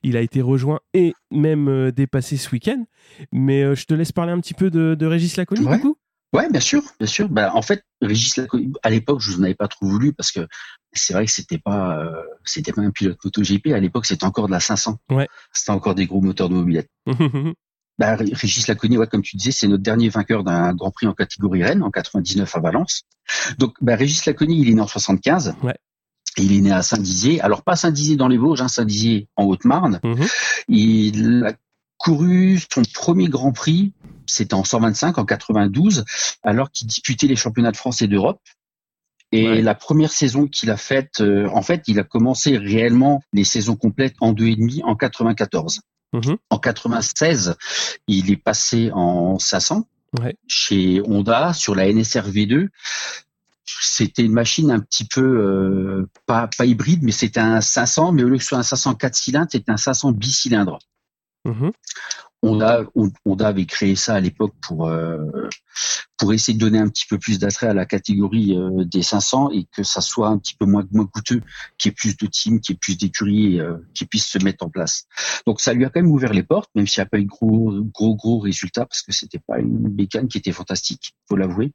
il 0.02 0.16
a 0.16 0.20
été 0.20 0.40
rejoint 0.42 0.80
et 0.94 1.12
même 1.30 1.90
dépassé 1.90 2.36
ce 2.36 2.50
week-end. 2.52 2.84
Mais 3.32 3.74
je 3.74 3.84
te 3.86 3.94
laisse 3.94 4.12
parler 4.12 4.32
un 4.32 4.40
petit 4.40 4.54
peu 4.54 4.70
de, 4.70 4.94
de 4.94 5.06
Régis 5.06 5.36
Laconi 5.36 5.64
Ouais. 5.66 5.76
du 5.76 5.82
coup. 5.82 5.96
Ouais, 6.32 6.50
bien 6.50 6.60
sûr, 6.60 6.82
bien 6.98 7.06
sûr. 7.06 7.28
Bah, 7.28 7.52
en 7.54 7.62
fait, 7.62 7.84
Régis 8.02 8.36
Laconi, 8.36 8.72
à 8.82 8.90
l'époque, 8.90 9.20
je 9.20 9.36
n'en 9.36 9.44
avais 9.44 9.54
pas 9.54 9.68
trop 9.68 9.86
voulu 9.86 10.12
parce 10.12 10.32
que 10.32 10.46
c'est 10.92 11.12
vrai 11.14 11.24
que 11.26 11.32
c'était 11.32 11.58
pas, 11.58 11.98
euh, 11.98 12.22
c'était 12.44 12.72
pas 12.72 12.82
un 12.82 12.90
pilote 12.90 13.16
MotoGP. 13.24 13.68
À 13.72 13.78
l'époque, 13.80 14.06
c'était 14.06 14.24
encore 14.24 14.46
de 14.46 14.52
la 14.52 14.60
500. 14.60 14.98
Ouais. 15.10 15.28
C'était 15.52 15.70
encore 15.70 15.94
des 15.94 16.06
gros 16.06 16.20
moteurs 16.20 16.48
de 16.48 16.54
mobilette. 16.54 16.88
Bah, 17.98 18.14
Ré- 18.14 18.30
Régis 18.34 18.68
Laconi, 18.68 18.98
ouais, 18.98 19.06
comme 19.06 19.22
tu 19.22 19.38
disais, 19.38 19.52
c'est 19.52 19.68
notre 19.68 19.82
dernier 19.82 20.10
vainqueur 20.10 20.44
d'un 20.44 20.74
Grand 20.74 20.90
Prix 20.90 21.06
en 21.06 21.14
catégorie 21.14 21.64
Rennes 21.64 21.82
en 21.82 21.90
99 21.90 22.54
à 22.54 22.60
Valence. 22.60 23.04
Donc, 23.56 23.74
bah, 23.80 23.96
Régis 23.96 24.26
Laconi, 24.26 24.60
il 24.60 24.68
est 24.68 24.74
né 24.74 24.82
en 24.82 24.86
75. 24.86 25.54
Ouais. 25.62 25.74
Il 26.36 26.52
est 26.54 26.60
né 26.60 26.72
à 26.72 26.82
Saint-Dizier. 26.82 27.40
Alors, 27.40 27.62
pas 27.62 27.74
Saint-Dizier 27.74 28.16
dans 28.16 28.28
les 28.28 28.36
Vosges, 28.36 28.60
hein, 28.60 28.68
Saint-Dizier 28.68 29.28
en 29.36 29.44
Haute-Marne. 29.44 30.00
Mhm. 30.04 30.26
Il 30.68 31.44
a 31.46 31.54
couru 31.96 32.58
son 32.70 32.82
premier 32.92 33.28
Grand 33.28 33.52
Prix, 33.52 33.94
c'était 34.30 34.54
en 34.54 34.64
125, 34.64 35.18
en 35.18 35.24
92, 35.24 36.04
alors 36.42 36.70
qu'il 36.70 36.86
disputait 36.86 37.26
les 37.26 37.36
championnats 37.36 37.72
de 37.72 37.76
France 37.76 38.02
et 38.02 38.08
d'Europe. 38.08 38.40
Et 39.32 39.48
Ouais. 39.48 39.62
la 39.62 39.74
première 39.74 40.12
saison 40.12 40.46
qu'il 40.46 40.70
a 40.70 40.76
faite, 40.76 41.20
euh, 41.20 41.48
en 41.48 41.62
fait, 41.62 41.82
il 41.88 41.98
a 41.98 42.04
commencé 42.04 42.56
réellement 42.56 43.22
les 43.32 43.44
saisons 43.44 43.74
complètes 43.76 44.14
en 44.20 44.32
deux 44.32 44.46
et 44.46 44.56
demi 44.56 44.82
en 44.84 44.94
94. 44.94 45.80
Mhm. 46.12 46.36
En 46.50 46.58
96, 46.58 47.56
il 48.06 48.30
est 48.30 48.36
passé 48.36 48.90
en 48.92 49.38
500 49.38 49.88
Ouais. 50.20 50.36
chez 50.46 51.02
Honda 51.04 51.52
sur 51.52 51.74
la 51.74 51.88
NSR 51.88 52.30
V2. 52.30 52.68
C'était 53.64 54.22
une 54.22 54.32
machine 54.32 54.70
un 54.70 54.78
petit 54.78 55.04
peu 55.04 55.20
euh, 55.20 56.08
pas 56.26 56.48
pas 56.56 56.64
hybride, 56.64 57.02
mais 57.02 57.10
c'était 57.10 57.40
un 57.40 57.60
500, 57.60 58.12
mais 58.12 58.22
au 58.22 58.28
lieu 58.28 58.36
que 58.36 58.42
ce 58.42 58.50
soit 58.50 58.58
un 58.58 58.62
500 58.62 58.94
4 58.94 59.14
cylindres, 59.16 59.48
c'était 59.50 59.72
un 59.72 59.76
500 59.76 60.12
bicylindre. 60.12 60.78
Honda, 62.46 62.84
Honda 63.24 63.48
avait 63.48 63.66
créé 63.66 63.96
ça 63.96 64.14
à 64.14 64.20
l'époque 64.20 64.54
pour 64.60 64.88
euh, 64.88 65.48
pour 66.16 66.32
essayer 66.32 66.56
de 66.56 66.60
donner 66.60 66.78
un 66.78 66.88
petit 66.88 67.06
peu 67.06 67.18
plus 67.18 67.38
d'attrait 67.38 67.66
à 67.66 67.74
la 67.74 67.86
catégorie 67.86 68.56
euh, 68.56 68.84
des 68.84 69.02
500 69.02 69.50
et 69.52 69.66
que 69.72 69.82
ça 69.82 70.00
soit 70.00 70.28
un 70.28 70.38
petit 70.38 70.54
peu 70.54 70.66
moins 70.66 70.86
moins 70.92 71.06
coûteux, 71.06 71.42
qu'il 71.78 71.90
y 71.90 71.92
ait 71.92 71.94
plus 71.94 72.16
de 72.16 72.26
teams, 72.26 72.60
qu'il 72.60 72.74
y 72.74 72.76
ait 72.76 72.78
plus 72.80 72.96
d'écuries, 72.96 73.60
euh, 73.60 73.76
qui 73.94 74.06
puissent 74.06 74.28
se 74.28 74.38
mettre 74.38 74.64
en 74.64 74.70
place. 74.70 75.06
Donc 75.46 75.60
ça 75.60 75.72
lui 75.72 75.84
a 75.84 75.90
quand 75.90 76.00
même 76.00 76.10
ouvert 76.10 76.32
les 76.32 76.42
portes, 76.42 76.70
même 76.74 76.86
s'il 76.86 77.02
n'y 77.02 77.06
a 77.06 77.10
pas 77.10 77.18
eu 77.18 77.24
de 77.24 77.28
gros 77.28 77.72
gros 77.92 78.14
gros 78.14 78.38
résultats 78.38 78.86
parce 78.86 79.02
que 79.02 79.12
c'était 79.12 79.40
pas 79.46 79.58
une 79.58 79.88
bécane 79.88 80.28
qui 80.28 80.38
était 80.38 80.52
fantastique, 80.52 81.14
faut 81.28 81.36
l'avouer. 81.36 81.72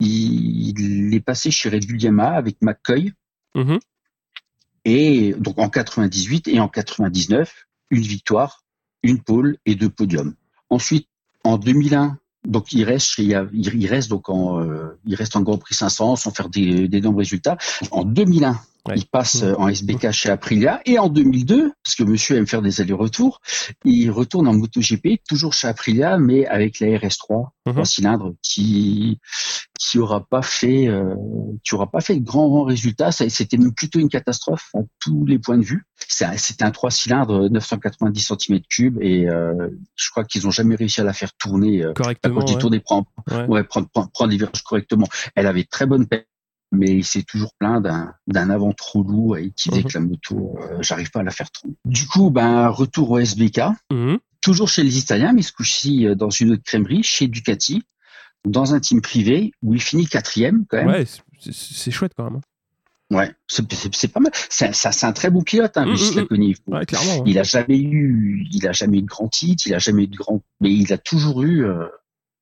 Il, 0.00 0.78
il 0.78 1.14
est 1.14 1.20
passé 1.20 1.50
chez 1.50 1.68
Red 1.68 1.86
Bull 1.86 2.02
Yamaha 2.02 2.34
avec 2.34 2.56
McCoy 2.62 3.12
Mhm. 3.54 3.78
et 4.84 5.34
donc 5.38 5.58
en 5.58 5.68
98 5.68 6.48
et 6.48 6.60
en 6.60 6.68
99 6.68 7.66
une 7.90 8.02
victoire, 8.02 8.62
une 9.08 9.20
pole 9.20 9.56
et 9.66 9.74
deux 9.74 9.88
podiums. 9.88 10.34
Ensuite 10.70 11.08
en 11.44 11.58
2001 11.58 12.18
donc 12.46 12.72
il 12.72 12.84
reste 12.84 13.18
il 13.18 13.86
reste 13.86 14.08
donc 14.08 14.28
en 14.28 14.60
euh, 14.60 14.98
il 15.04 15.14
reste 15.14 15.34
en 15.36 15.40
Grand 15.40 15.58
Prix 15.58 15.74
500 15.74 16.16
sans 16.16 16.30
faire 16.30 16.48
des 16.48 16.88
d'énormes 16.88 17.16
résultats. 17.16 17.56
En 17.90 18.04
2001 18.04 18.58
Ouais. 18.86 18.94
il 18.96 19.06
passe 19.06 19.42
euh, 19.42 19.54
en 19.58 19.68
SBK 19.68 20.12
chez 20.12 20.30
Aprilia 20.30 20.80
et 20.86 20.98
en 20.98 21.08
2002 21.08 21.72
parce 21.84 21.94
que 21.96 22.04
monsieur 22.04 22.36
aime 22.36 22.46
faire 22.46 22.62
des 22.62 22.80
allers-retours 22.80 23.40
il 23.84 24.10
retourne 24.10 24.46
en 24.48 24.54
MotoGP 24.54 25.20
toujours 25.28 25.52
chez 25.52 25.66
Aprilia 25.68 26.16
mais 26.16 26.46
avec 26.46 26.80
la 26.80 26.86
RS3 26.98 27.48
Mhm. 27.66 27.74
trois 27.74 27.84
cylindres 27.84 28.32
qui 28.42 29.18
qui 29.78 29.98
aura 29.98 30.24
pas 30.24 30.40
fait 30.42 30.88
euh, 30.88 31.14
qui 31.64 31.74
aura 31.74 31.90
pas 31.90 32.00
fait 32.00 32.14
de 32.16 32.24
grands 32.24 32.48
grands 32.48 32.64
résultats 32.64 33.12
c'était 33.12 33.58
plutôt 33.76 33.98
une 33.98 34.08
catastrophe 34.08 34.70
à 34.74 34.78
tous 35.00 35.26
les 35.26 35.38
points 35.38 35.58
de 35.58 35.64
vue 35.64 35.84
C'est 36.08 36.24
un- 36.24 36.36
c'était 36.38 36.64
un 36.64 36.70
trois 36.70 36.90
cylindres 36.90 37.50
990 37.50 38.30
cm3 38.30 38.98
et 39.02 39.28
euh, 39.28 39.68
je 39.96 40.10
crois 40.10 40.24
qu'ils 40.24 40.46
ont 40.46 40.50
jamais 40.50 40.76
réussi 40.76 41.00
à 41.00 41.04
la 41.04 41.12
faire 41.12 41.32
tourner 41.34 41.82
euh, 41.84 41.92
Correctement. 41.92 42.36
quand 42.36 42.40
je 42.42 42.46
dis 42.46 42.52
ouais. 42.54 42.58
tourner 42.60 42.80
prendre 42.80 43.06
Ouais. 43.48 43.64
prendre, 43.64 43.88
prendre, 43.88 44.10
prendre 44.12 44.30
les 44.30 44.38
virages 44.38 44.62
correctement 44.62 45.08
elle 45.34 45.46
avait 45.46 45.64
très 45.64 45.84
bonne 45.84 46.06
mais 46.72 46.90
il 46.90 47.04
s'est 47.04 47.22
toujours 47.22 47.52
plaint 47.58 47.82
d'un 47.82 48.14
d'un 48.26 48.50
avant 48.50 48.72
trop 48.72 49.02
lourd 49.02 49.36
et 49.38 49.50
qui 49.56 49.70
Mhm. 49.70 49.84
que 49.84 49.94
la 49.94 50.00
moto 50.00 50.58
euh, 50.60 50.78
j'arrive 50.82 51.10
pas 51.10 51.20
à 51.20 51.22
la 51.22 51.30
faire 51.30 51.50
tourner 51.50 51.74
du 51.84 52.06
coup 52.06 52.30
ben 52.30 52.68
retour 52.68 53.10
au 53.12 53.18
SBK 53.18 53.60
Mhm. 53.90 54.18
toujours 54.42 54.68
chez 54.68 54.82
les 54.82 54.98
Italiens, 54.98 55.32
mais 55.32 55.42
ce 55.42 55.52
coup-ci 55.52 56.06
euh, 56.06 56.14
dans 56.14 56.30
une 56.30 56.52
autre 56.52 56.62
crèmerie, 56.64 57.02
chez 57.02 57.26
Ducati, 57.26 57.82
dans 58.46 58.74
un 58.74 58.80
team 58.80 59.00
privé, 59.00 59.52
où 59.62 59.74
il 59.74 59.80
finit 59.82 60.06
quatrième 60.06 60.64
quand 60.68 60.76
même. 60.78 60.86
Ouais, 60.88 61.04
c'est- 61.40 61.90
chouette 61.90 62.12
quand 62.16 62.24
même. 62.24 62.36
hein. 62.36 62.40
Ouais, 63.10 63.32
c'est 63.46 64.12
pas 64.12 64.20
mal. 64.20 64.30
C'est 64.50 64.74
ça, 64.74 64.92
c'est 64.92 65.06
un 65.06 65.12
très 65.12 65.30
bon 65.30 65.42
pilote, 65.42 65.76
hein, 65.78 65.86
Mm, 65.86 65.90
Régis 65.90 66.10
mm, 66.10 66.14
mm. 66.14 66.18
Laconi. 66.20 66.54
Ouais, 66.66 66.84
clairement. 66.86 67.20
hein. 67.20 67.24
Il 67.26 67.38
a 67.38 67.42
jamais 67.42 67.78
eu, 67.78 68.46
il 68.52 68.68
a 68.68 68.72
jamais 68.72 68.98
eu 68.98 69.02
de 69.02 69.06
grand 69.06 69.28
titre, 69.28 69.64
il 69.66 69.74
a 69.74 69.78
jamais 69.78 70.04
eu 70.04 70.06
de 70.08 70.16
grand, 70.16 70.42
mais 70.60 70.70
il 70.72 70.92
a 70.92 70.98
toujours 70.98 71.42
eu, 71.42 71.64
euh, 71.64 71.86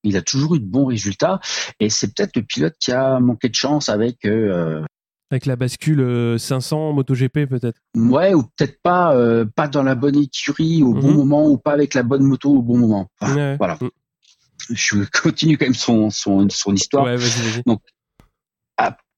il 0.06 0.16
a 0.16 0.22
toujours 0.22 0.54
eu 0.56 0.60
de 0.60 0.64
bons 0.66 0.86
résultats. 0.86 1.40
Et 1.80 1.90
c'est 1.90 2.14
peut-être 2.14 2.36
le 2.36 2.42
pilote 2.42 2.74
qui 2.80 2.92
a 2.92 3.20
manqué 3.20 3.48
de 3.48 3.54
chance 3.54 3.88
avec, 3.88 4.24
euh, 4.24 4.82
Avec 5.30 5.46
la 5.46 5.56
bascule 5.56 6.00
euh, 6.00 6.38
500 6.38 6.92
MotoGP 6.92 7.46
peut-être. 7.46 7.78
ouais, 7.96 8.32
ou 8.34 8.44
peut-être 8.56 8.80
pas, 8.82 9.14
euh, 9.16 9.44
pas 9.44 9.68
dans 9.68 9.82
la 9.82 9.94
bonne 9.94 10.16
écurie 10.16 10.82
au 10.82 10.94
bon 10.94 11.10
Mhm. 11.10 11.16
moment, 11.16 11.48
ou 11.48 11.58
pas 11.58 11.72
avec 11.72 11.94
la 11.94 12.02
bonne 12.02 12.22
moto 12.22 12.50
au 12.56 12.62
bon 12.62 12.78
moment. 12.78 13.08
Enfin, 13.20 13.34
Ouais. 13.34 13.56
Voilà. 13.58 13.76
Mm. 13.80 13.88
Je 14.70 14.96
continue 15.22 15.58
quand 15.58 15.66
même 15.66 15.74
son, 15.74 16.10
son, 16.10 16.48
son 16.48 16.74
histoire. 16.74 17.04
Ouais, 17.04 17.16
vas-y, 17.16 17.62
vas-y. 17.62 17.62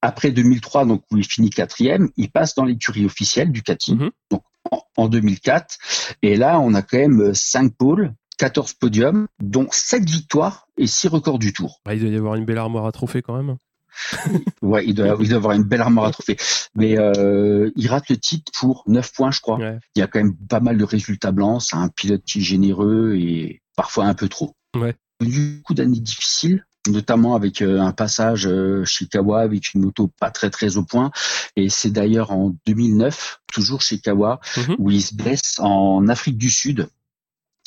après 0.00 0.30
2003, 0.30 0.86
donc 0.86 1.02
où 1.10 1.16
il 1.16 1.24
finit 1.24 1.50
quatrième, 1.50 2.08
il 2.16 2.30
passe 2.30 2.54
dans 2.54 2.64
l'écurie 2.64 3.04
officielle 3.04 3.50
Ducati, 3.50 3.94
Mhm. 3.94 4.10
donc 4.30 4.42
en, 4.70 4.80
en 4.96 5.08
2004. 5.08 5.76
Et 6.22 6.36
là, 6.36 6.60
on 6.60 6.72
a 6.74 6.82
quand 6.82 6.98
même 6.98 7.34
5 7.34 7.74
pôles, 7.76 8.12
14 8.38 8.72
podiums, 8.74 9.26
dont 9.42 9.66
7 9.70 10.08
victoires 10.08 10.66
et 10.78 10.86
6 10.86 11.08
records 11.08 11.38
du 11.38 11.52
tour. 11.52 11.80
Bah, 11.84 11.94
il 11.94 12.00
doit 12.00 12.08
y 12.10 12.16
avoir 12.16 12.34
une 12.36 12.44
belle 12.44 12.58
armoire 12.58 12.86
à 12.86 12.92
trophées 12.92 13.22
quand 13.22 13.36
même. 13.36 13.56
Ouais, 14.62 14.84
il 14.86 14.94
doit, 14.94 15.16
il 15.20 15.28
doit 15.28 15.38
avoir 15.38 15.54
une 15.54 15.64
belle 15.64 15.80
armoire 15.80 16.06
à 16.06 16.10
trophée. 16.12 16.36
Mais 16.74 16.98
euh, 16.98 17.70
il 17.76 17.88
rate 17.88 18.08
le 18.10 18.16
titre 18.16 18.50
pour 18.58 18.84
9 18.86 19.12
points, 19.12 19.30
je 19.30 19.40
crois. 19.40 19.58
Ouais. 19.58 19.78
Il 19.94 19.98
y 20.00 20.02
a 20.02 20.06
quand 20.06 20.18
même 20.20 20.36
pas 20.36 20.60
mal 20.60 20.76
de 20.76 20.84
résultats 20.84 21.32
blancs. 21.32 21.62
C'est 21.62 21.76
un 21.76 21.88
pilote 21.88 22.22
qui 22.24 22.38
est 22.38 22.42
généreux 22.42 23.16
et 23.16 23.60
parfois 23.76 24.04
un 24.06 24.14
peu 24.14 24.28
trop. 24.28 24.54
Ouais. 24.76 24.94
Du 25.20 25.62
coup 25.64 25.74
d'années 25.74 25.98
difficiles, 26.00 26.64
notamment 26.88 27.34
avec 27.34 27.60
euh, 27.60 27.80
un 27.80 27.92
passage 27.92 28.46
euh, 28.46 28.84
chez 28.84 29.06
Kawa 29.06 29.40
avec 29.40 29.74
une 29.74 29.82
moto 29.82 30.10
pas 30.20 30.30
très 30.30 30.50
très 30.50 30.76
au 30.76 30.84
point. 30.84 31.10
Et 31.56 31.68
c'est 31.68 31.90
d'ailleurs 31.90 32.30
en 32.30 32.54
2009, 32.66 33.40
toujours 33.52 33.82
chez 33.82 33.98
Kawa, 33.98 34.40
Mhm. 34.56 34.76
où 34.78 34.90
il 34.90 35.02
se 35.02 35.14
blesse 35.14 35.58
en 35.58 36.06
Afrique 36.08 36.38
du 36.38 36.50
Sud. 36.50 36.88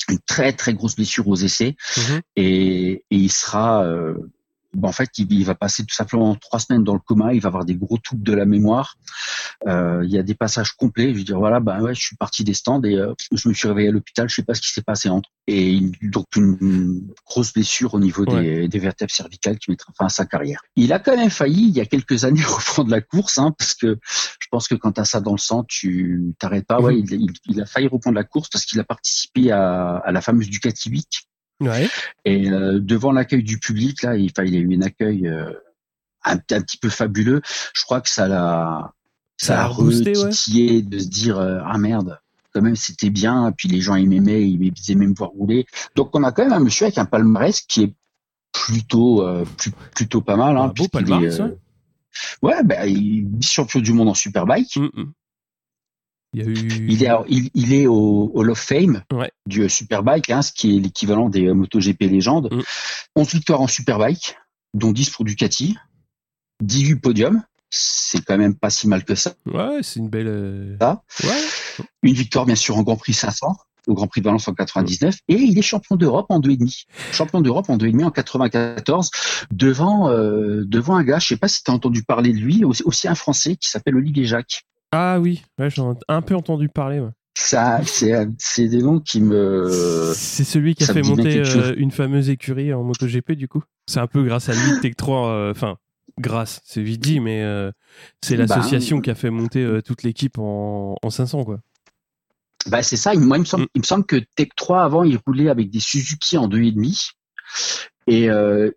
Une 0.08 0.18
très 0.20 0.52
très 0.52 0.74
grosse 0.74 0.96
blessure 0.96 1.28
aux 1.28 1.36
essais 1.36 1.76
Mhm. 1.96 2.20
et, 2.36 2.92
et 2.92 3.16
il 3.16 3.30
sera 3.30 3.84
euh, 3.84 4.14
ben, 4.74 4.88
en 4.88 4.92
fait 4.92 5.10
il, 5.18 5.30
il 5.32 5.44
va 5.44 5.54
passer 5.54 5.84
tout 5.84 5.94
simplement 5.94 6.34
trois 6.34 6.58
semaines 6.58 6.84
dans 6.84 6.94
le 6.94 7.00
coma 7.00 7.34
il 7.34 7.40
va 7.40 7.48
avoir 7.48 7.64
des 7.64 7.74
gros 7.74 7.98
troubles 7.98 8.22
de 8.22 8.32
la 8.32 8.44
mémoire. 8.44 8.96
Euh, 9.66 10.02
il 10.04 10.10
y 10.10 10.18
a 10.18 10.22
des 10.22 10.34
passages 10.34 10.72
complets 10.72 11.12
je 11.12 11.18
veux 11.18 11.24
dire 11.24 11.38
voilà 11.38 11.60
ben 11.60 11.80
ouais 11.82 11.94
je 11.94 12.00
suis 12.00 12.16
parti 12.16 12.42
des 12.42 12.54
stands 12.54 12.82
et 12.82 12.96
euh, 12.96 13.12
je 13.32 13.48
me 13.48 13.54
suis 13.54 13.68
réveillé 13.68 13.88
à 13.88 13.92
l'hôpital 13.92 14.28
je 14.28 14.36
sais 14.36 14.42
pas 14.42 14.54
ce 14.54 14.60
qui 14.60 14.72
s'est 14.72 14.82
passé 14.82 15.08
entre. 15.08 15.30
Et 15.46 15.80
donc 16.02 16.26
une, 16.36 17.02
grosse 17.26 17.52
blessure 17.52 17.94
au 17.94 18.00
niveau 18.00 18.24
des, 18.24 18.68
des 18.68 18.78
vertèbres 18.78 19.12
cervicales 19.12 19.58
qui 19.58 19.70
mettra 19.70 19.92
fin 19.96 20.06
à 20.06 20.08
sa 20.08 20.24
carrière. 20.24 20.62
Il 20.76 20.92
a 20.92 20.98
quand 20.98 21.16
même 21.16 21.30
failli 21.30 21.68
il 21.68 21.76
y 21.76 21.80
a 21.80 21.86
quelques 21.86 22.24
années 22.24 22.42
reprendre 22.46 22.90
la 22.90 23.00
course 23.00 23.38
hein, 23.38 23.54
parce 23.58 23.74
que 23.74 23.98
je 24.40 24.46
pense 24.50 24.68
que 24.68 24.74
quand 24.74 24.92
tu 24.92 25.00
as 25.00 25.04
ça 25.04 25.20
dans 25.20 25.32
le 25.32 25.38
sang 25.38 25.64
tu 25.64 26.34
t'arrêtes 26.38 26.66
pas. 26.66 26.80
Ouais 26.80 26.98
il, 26.98 27.12
il, 27.12 27.32
il 27.46 27.60
a 27.60 27.66
failli 27.66 27.88
reprendre 27.88 28.16
la 28.16 28.24
course 28.24 28.48
parce 28.48 28.64
qu'il 28.64 28.80
a 28.80 28.84
participé 28.84 29.50
à, 29.50 29.96
à 29.96 30.12
la 30.12 30.20
fameuse 30.20 30.48
Ducati 30.48 30.90
Week 30.90 31.28
Ouais. 31.62 31.88
et 32.24 32.50
euh, 32.50 32.80
devant 32.80 33.12
l'accueil 33.12 33.42
du 33.42 33.58
public, 33.58 34.02
là, 34.02 34.16
il, 34.16 34.32
il 34.44 34.56
a 34.56 34.58
eu 34.58 34.76
un 34.76 34.82
accueil 34.82 35.26
euh, 35.28 35.52
un, 36.24 36.36
petit 36.38 36.78
peu 36.78 36.88
fabuleux. 36.88 37.42
Je 37.74 37.84
crois 37.84 38.00
que 38.00 38.08
ça 38.08 38.28
l'a, 38.28 38.92
ça, 39.36 39.64
a 39.64 39.72
boosté, 39.72 40.16
ouais. 40.16 40.82
de 40.82 40.98
se 40.98 41.08
dire 41.08 41.38
ah 41.38 41.78
merde, 41.78 42.18
quand 42.52 42.62
même 42.62 42.76
c'était 42.76 43.10
bien. 43.10 43.48
Et 43.48 43.52
puis 43.52 43.68
les 43.68 43.80
gens 43.80 43.96
aimaient, 43.96 44.48
ils 44.48 44.72
aimaient 44.90 45.06
me 45.06 45.14
voir 45.14 45.30
rouler. 45.30 45.66
Donc 45.96 46.14
on 46.14 46.22
a 46.22 46.32
quand 46.32 46.44
même 46.44 46.52
un 46.52 46.60
monsieur 46.60 46.86
avec 46.86 46.98
un 46.98 47.06
palmarès 47.06 47.60
qui 47.62 47.84
est 47.84 47.94
plutôt 48.52 49.26
plutôt 49.94 50.20
pas 50.20 50.36
mal. 50.36 50.56
Hein, 50.56 50.64
un 50.64 50.68
beau 50.68 50.88
palmarès. 50.88 51.40
ouais, 52.42 52.62
ben 52.64 52.84
il 52.86 53.38
est 53.38 53.42
champion 53.42 53.80
du 53.80 53.92
monde 53.92 54.08
en 54.08 54.14
superbike. 54.14 54.76
Mm, 54.76 54.90
mm. 54.94 55.12
Il, 56.34 57.02
est, 57.02 57.10
il, 57.54 57.74
est 57.74 57.86
au 57.86 58.30
Hall 58.34 58.50
of 58.50 58.58
Fame 58.58 59.02
du 59.46 59.68
Superbike, 59.68 60.30
hein, 60.30 60.40
ce 60.40 60.52
qui 60.52 60.76
est 60.76 60.80
l'équivalent 60.80 61.28
des 61.28 61.46
euh, 61.48 61.54
MotoGP 61.54 62.02
légendes. 62.02 62.48
11 63.16 63.26
mm. 63.26 63.36
victoires 63.36 63.60
en 63.60 63.68
Superbike, 63.68 64.36
dont 64.72 64.92
10 64.92 65.10
pour 65.10 65.24
Ducati, 65.24 65.76
18 66.62 66.96
podiums. 66.96 67.42
C'est 67.68 68.22
quand 68.24 68.36
même 68.36 68.54
pas 68.54 68.70
si 68.70 68.86
mal 68.86 69.04
que 69.04 69.14
ça. 69.14 69.34
Ouais, 69.46 69.78
c'est 69.82 70.00
une 70.00 70.10
belle. 70.10 70.28
Euh, 70.28 70.76
ouais. 71.24 71.86
Une 72.02 72.14
victoire, 72.14 72.44
bien 72.44 72.54
sûr, 72.54 72.76
en 72.76 72.82
Grand 72.82 72.96
Prix 72.96 73.14
500 73.14 73.56
au 73.88 73.94
Grand 73.94 74.06
Prix 74.06 74.20
de 74.20 74.26
Valence 74.26 74.46
en 74.48 74.54
99 74.54 75.16
et 75.28 75.34
il 75.34 75.58
est 75.58 75.62
champion 75.62 75.96
d'Europe 75.96 76.26
en 76.28 76.38
deux 76.38 76.50
et 76.50 76.56
demi. 76.56 76.84
Champion 77.12 77.40
d'Europe 77.40 77.68
en 77.68 77.76
deux 77.76 77.86
et 77.86 77.92
demi 77.92 78.04
en 78.04 78.10
94 78.10 79.10
devant 79.50 80.08
euh, 80.08 80.64
devant 80.66 80.96
un 80.96 81.02
gars, 81.02 81.18
je 81.18 81.28
sais 81.28 81.36
pas 81.36 81.48
si 81.48 81.62
tu 81.64 81.70
as 81.70 81.74
entendu 81.74 82.04
parler 82.04 82.32
de 82.32 82.38
lui, 82.38 82.64
aussi 82.64 83.08
un 83.08 83.14
Français 83.14 83.56
qui 83.56 83.68
s'appelle 83.68 83.96
Olivier 83.96 84.24
Jacques. 84.24 84.64
Ah 84.92 85.18
oui, 85.18 85.42
j'en 85.58 85.94
ai 85.94 85.96
un 86.08 86.20
peu 86.20 86.36
entendu 86.36 86.68
parler. 86.68 87.02
Ça, 87.34 87.80
c'est 87.84 88.68
des 88.68 88.82
noms 88.82 89.00
qui 89.00 89.20
me. 89.22 90.12
C'est 90.14 90.44
celui 90.44 90.74
qui 90.74 90.84
a 90.84 90.92
fait 90.92 91.02
monter 91.02 91.38
euh, 91.38 91.74
une 91.78 91.90
fameuse 91.90 92.28
écurie 92.28 92.74
en 92.74 92.82
MotoGP 92.82 93.32
du 93.32 93.48
coup. 93.48 93.62
C'est 93.86 94.00
un 94.00 94.06
peu 94.06 94.22
grâce 94.22 94.50
à 94.50 94.52
lui 94.52 94.80
Tech 94.82 94.94
3. 94.96 95.28
Euh, 95.28 95.50
enfin, 95.50 95.78
grâce, 96.20 96.60
c'est 96.64 96.82
vite 96.82 97.00
dit, 97.00 97.20
mais 97.20 97.42
euh, 97.42 97.72
c'est 98.22 98.36
bah, 98.36 98.44
l'association 98.46 99.00
qui 99.00 99.10
a 99.10 99.14
fait 99.14 99.30
monter 99.30 99.80
toute 99.84 100.02
l'équipe 100.02 100.38
en, 100.38 100.96
500 101.08 101.44
quoi. 101.44 101.60
Bah 102.66 102.82
c'est 102.82 102.96
ça. 102.96 103.14
Moi, 103.14 103.38
il 103.38 103.40
me 103.40 103.46
semble, 103.46 103.64
mm. 103.64 103.68
il 103.74 103.80
me 103.80 103.86
semble 103.86 104.04
que 104.04 104.16
Tech 104.36 104.48
3 104.54 104.82
avant, 104.82 105.02
il 105.02 105.18
roulait 105.26 105.48
avec 105.48 105.70
des 105.70 105.80
Suzuki 105.80 106.36
en 106.36 106.48
2,5 106.48 107.12
et 108.08 108.26
ils, 108.26 108.72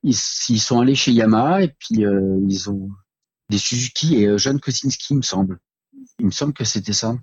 ils, 0.50 0.60
sont 0.60 0.80
allés 0.80 0.96
chez 0.96 1.12
Yamaha 1.12 1.64
et 1.64 1.68
puis 1.68 2.04
ils 2.04 2.70
ont 2.70 2.90
des 3.50 3.58
Suzuki 3.58 4.24
et 4.24 4.38
John 4.38 4.62
Kosinski, 4.62 5.08
il 5.14 5.18
me 5.18 5.22
semble. 5.22 5.60
Il 6.20 6.28
me 6.28 6.32
semble 6.32 6.54
que 6.54 6.64
c'était 6.64 6.94
ça. 6.94 7.16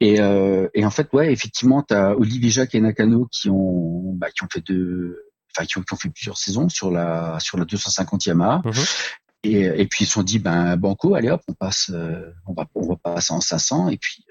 Et, 0.00 0.20
euh, 0.20 0.68
et, 0.74 0.84
en 0.84 0.90
fait, 0.90 1.08
ouais, 1.12 1.32
effectivement, 1.32 1.82
tu 1.82 1.94
as 1.94 2.16
Olivier 2.16 2.50
Jacques 2.50 2.74
et 2.74 2.80
Nakano 2.80 3.26
qui 3.30 3.50
ont, 3.50 4.14
bah, 4.14 4.30
qui 4.30 4.42
ont 4.44 4.48
fait 4.50 4.64
deux, 4.66 5.18
enfin, 5.50 5.66
qui 5.66 5.78
ont, 5.78 5.82
qui 5.82 5.92
ont, 5.92 5.96
fait 5.96 6.08
plusieurs 6.08 6.38
saisons 6.38 6.68
sur 6.68 6.90
la, 6.90 7.38
sur 7.40 7.58
la 7.58 7.64
250 7.64 8.26
Yamaha. 8.26 8.62
Mhm. 8.64 8.72
Et, 9.42 9.60
et 9.62 9.86
puis 9.86 10.04
ils 10.04 10.06
se 10.06 10.12
sont 10.12 10.22
dit, 10.22 10.38
ben, 10.38 10.76
banco, 10.76 11.14
allez 11.14 11.30
hop, 11.30 11.42
on 11.48 11.54
passe, 11.54 11.90
euh, 11.92 12.32
on 12.46 12.52
va, 12.52 12.66
on 12.74 12.88
va 12.88 12.96
passer 12.96 13.32
en 13.32 13.40
500 13.40 13.88
et 13.88 13.98
puis, 13.98 14.24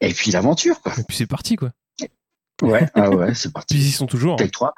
et 0.00 0.12
puis 0.12 0.30
l'aventure, 0.30 0.80
quoi. 0.80 0.92
Et 0.98 1.04
puis 1.04 1.16
c'est 1.16 1.26
parti, 1.26 1.56
quoi. 1.56 1.70
Ouais, 2.62 2.88
ah 2.94 3.10
ouais, 3.10 3.34
c'est 3.34 3.52
parti. 3.52 3.74
Puis 3.74 3.84
ils 3.84 3.88
y 3.88 3.92
sont 3.92 4.06
toujours. 4.06 4.36
Tech 4.36 4.50
3. 4.50 4.74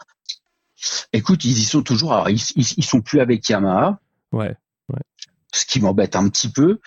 Écoute, 1.13 1.45
ils 1.45 1.59
y 1.59 1.65
sont 1.65 1.83
toujours. 1.83 2.13
Alors, 2.13 2.31
ils, 2.31 2.43
ils, 2.57 2.75
ils 2.77 2.85
sont 2.85 3.01
plus 3.01 3.21
avec 3.21 3.49
Yamaha. 3.49 4.01
Ouais. 4.33 4.57
Ouais. 4.89 5.01
Ce 5.53 5.67
qui 5.67 5.81
m'embête 5.81 6.17
un 6.17 6.29
petit 6.29 6.51
peu, 6.51 6.81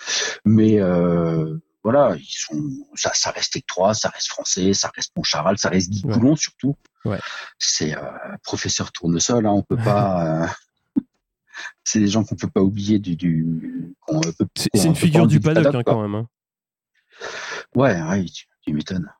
mais 0.44 0.80
euh, 0.80 1.58
voilà, 1.84 2.16
ils 2.16 2.24
sont, 2.24 2.56
ça, 2.94 3.10
ça 3.12 3.30
reste 3.30 3.58
3, 3.66 3.92
ça 3.92 4.08
reste 4.08 4.28
français, 4.28 4.72
ça 4.72 4.90
reste 4.96 5.12
Montcharal, 5.16 5.58
ça 5.58 5.68
reste 5.68 5.90
Guy 5.90 6.00
Coulon 6.00 6.34
surtout. 6.34 6.76
Ouais. 7.04 7.18
C'est 7.58 7.94
euh, 7.94 8.00
professeur 8.42 8.90
Tournesol, 8.90 9.46
hein, 9.46 9.50
on 9.50 9.62
peut 9.62 9.76
pas. 9.76 10.44
Euh, 10.44 10.46
c'est 11.84 12.00
des 12.00 12.08
gens 12.08 12.24
qu'on 12.24 12.36
peut 12.36 12.48
pas 12.48 12.62
oublier 12.62 12.98
du. 12.98 13.16
du 13.16 13.94
c'est 14.56 14.86
une 14.86 14.96
figure 14.96 15.26
du 15.26 15.40
paddock, 15.40 15.74
hein, 15.74 15.82
quand 15.84 16.00
même. 16.00 16.14
Hein. 16.14 16.26
Ouais, 17.74 18.00
ouais, 18.00 18.24
tu, 18.24 18.72
m'étonnes. 18.72 19.10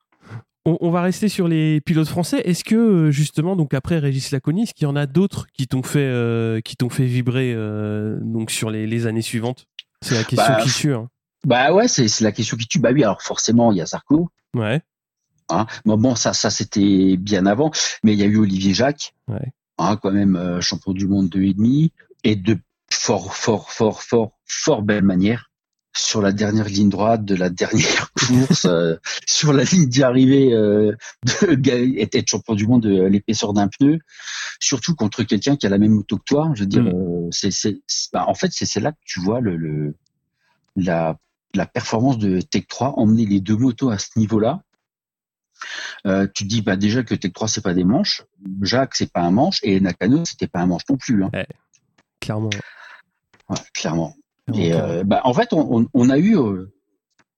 On, 0.65 0.89
va 0.89 1.03
rester 1.03 1.29
sur 1.29 1.47
les 1.47 1.79
pilotes 1.81 2.07
français. 2.07 2.41
Est-ce 2.45 2.63
que 2.63 2.75
euh, 2.75 3.11
justement, 3.11 3.55
donc 3.55 3.75
après 3.75 3.99
Régis 3.99 4.31
Laconis, 4.31 4.63
est-ce 4.63 4.73
qu'il 4.73 4.87
y 4.87 4.89
en 4.89 4.95
a 4.95 5.05
d'autres 5.05 5.45
qui 5.53 5.67
t'ont 5.67 5.83
fait, 5.83 6.63
qui 6.65 6.75
t'ont 6.75 6.89
fait 6.89 7.05
vibrer 7.05 7.53
donc 8.21 8.49
sur 8.49 8.71
les, 8.71 8.87
les, 8.87 9.05
années 9.05 9.21
suivantes? 9.21 9.67
C'est 10.01 10.15
la 10.15 10.23
question 10.23 10.53
bah, 10.53 10.61
qui 10.63 10.71
tue. 10.71 10.95
Hein. 10.95 11.09
Bah 11.45 11.73
ouais, 11.73 11.87
c'est 11.87 12.21
la 12.21 12.31
question 12.31 12.57
qui 12.57 12.67
tue. 12.67 12.79
Bah 12.79 12.89
oui, 12.93 13.03
alors 13.03 13.21
forcément, 13.21 13.71
il 13.71 13.77
y 13.77 13.81
a 13.81 13.85
Zarco. 13.85 14.29
Ouais. 14.53 14.81
Hein 15.49 15.67
bon, 15.85 16.15
ça, 16.15 16.33
ça 16.33 16.49
c'était 16.49 17.17
bien 17.17 17.45
avant, 17.45 17.71
mais 18.03 18.13
il 18.13 18.19
y 18.19 18.23
a 18.23 18.25
eu 18.25 18.37
Olivier 18.37 18.73
Jacques, 18.73 19.13
ouais. 19.27 19.53
hein, 19.77 19.95
quand 19.97 20.11
même 20.11 20.35
euh, 20.35 20.59
champion 20.59 20.91
du 20.91 21.07
monde 21.07 21.29
de 21.29 21.41
et 21.43 21.53
demi, 21.53 21.91
et 22.23 22.35
de 22.35 22.57
fort, 22.91 23.35
fort, 23.35 23.71
fort, 23.71 24.01
fort, 24.01 24.31
fort 24.45 24.81
belle 24.81 25.03
manière 25.03 25.51
sur 25.95 26.21
la 26.21 26.33
dernière 26.33 26.67
ligne 26.67 26.89
droite 26.89 27.23
de 27.23 27.35
la 27.35 27.49
dernière 27.49 28.11
course, 28.27 28.65
euh, 28.65 28.97
sur 29.25 29.53
la 29.53 29.63
ligne 29.63 29.87
d'arrivée, 29.87 30.51
euh, 30.53 30.93
être 31.41 32.27
champion 32.27 32.53
du 32.53 32.67
monde 32.67 32.83
de 32.83 33.03
l'épaisseur 33.03 33.53
d'un 33.53 33.69
pneu, 33.69 33.99
surtout 34.59 34.93
contre 34.93 35.23
quelqu'un 35.23 35.55
qui 35.55 35.65
a 35.65 35.69
la 35.69 35.77
même 35.77 35.97
auto 35.97 36.17
que 36.17 36.23
toi. 36.25 36.51
Je 36.53 36.61
veux 36.61 36.67
dire, 36.67 36.83
mm. 36.83 36.87
euh, 36.87 37.29
c'est, 37.31 37.77
bah, 38.11 38.25
en 38.27 38.33
fait, 38.33 38.51
c'est 38.51 38.79
là 38.81 38.91
que 38.91 38.97
tu 39.05 39.21
vois 39.21 39.39
le, 39.39 39.55
le 39.55 39.95
la 40.75 41.17
la 41.57 41.65
performance 41.65 42.17
de 42.17 42.41
Tech 42.41 42.65
3, 42.67 42.99
emmener 42.99 43.25
les 43.25 43.39
deux 43.39 43.55
motos 43.55 43.89
à 43.89 43.97
ce 43.97 44.17
niveau-là, 44.17 44.61
euh, 46.05 46.27
tu 46.33 46.43
te 46.43 46.49
dis 46.49 46.61
bah 46.61 46.75
déjà 46.75 47.03
que 47.03 47.15
Tech 47.15 47.33
3 47.33 47.47
c'est 47.47 47.61
pas 47.61 47.73
des 47.73 47.83
manches, 47.83 48.23
Jacques 48.61 48.95
c'est 48.95 49.11
pas 49.11 49.21
un 49.21 49.31
manche 49.31 49.59
et 49.63 49.79
Nakano 49.79 50.23
c'était 50.25 50.47
pas 50.47 50.59
un 50.59 50.67
manche 50.67 50.83
non 50.89 50.97
plus. 50.97 51.23
Hein. 51.23 51.31
clairement. 52.19 52.49
clairement. 53.73 54.15
Et 54.53 54.73
euh, 54.73 55.03
bah, 55.03 55.21
en 55.23 55.33
fait 55.33 55.49
on, 55.53 56.09
a 56.09 56.17
eu 56.17 56.37
euh, 56.37 56.71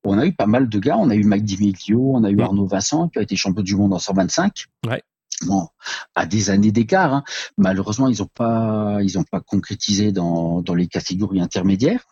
on 0.03 0.18
a 0.18 0.26
eu 0.26 0.34
pas 0.34 0.48
mal 0.48 0.68
de 0.68 0.80
gars, 0.80 0.98
on 0.98 1.10
a 1.10 1.15
eu 1.15 1.23
Mike 1.23 1.45
Dimeglio, 1.45 2.15
on 2.15 2.23
a 2.23 2.30
eu 2.30 2.35
mm. 2.35 2.41
Arnaud 2.41 2.68
Vincent 2.68 3.07
qui 3.10 3.19
a 3.19 3.22
été 3.22 3.35
champion 3.35 3.64
du 3.64 3.76
monde 3.76 3.94
en 3.94 3.99
125. 3.99 4.65
Ouais. 4.88 5.02
Bon, 5.45 5.68
à 6.15 6.26
des 6.26 6.49
années 6.49 6.72
d'écart. 6.72 7.14
Hein. 7.14 7.23
Malheureusement, 7.57 8.07
ils 8.07 8.22
n'ont 8.22 8.30
pas, 8.34 8.98
ils 9.03 9.19
ont 9.19 9.23
pas 9.23 9.39
concrétisé 9.39 10.11
dans, 10.11 10.64
dans 10.64 10.73
les 10.73 10.88
catégories 10.88 11.41
intermédiaires 11.41 12.07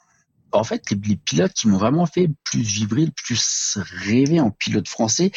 en 0.56 0.64
fait, 0.64 0.90
les, 0.92 1.16
pilotes 1.16 1.54
qui 1.54 1.68
m'ont 1.68 1.78
vraiment 1.78 2.06
fait 2.06 2.30
plus 2.44 2.62
vibrer, 2.62 3.08
plus 3.16 3.78
rêver 3.78 4.40
en 4.40 4.52
pilote 4.52 4.88
français, 4.88 5.32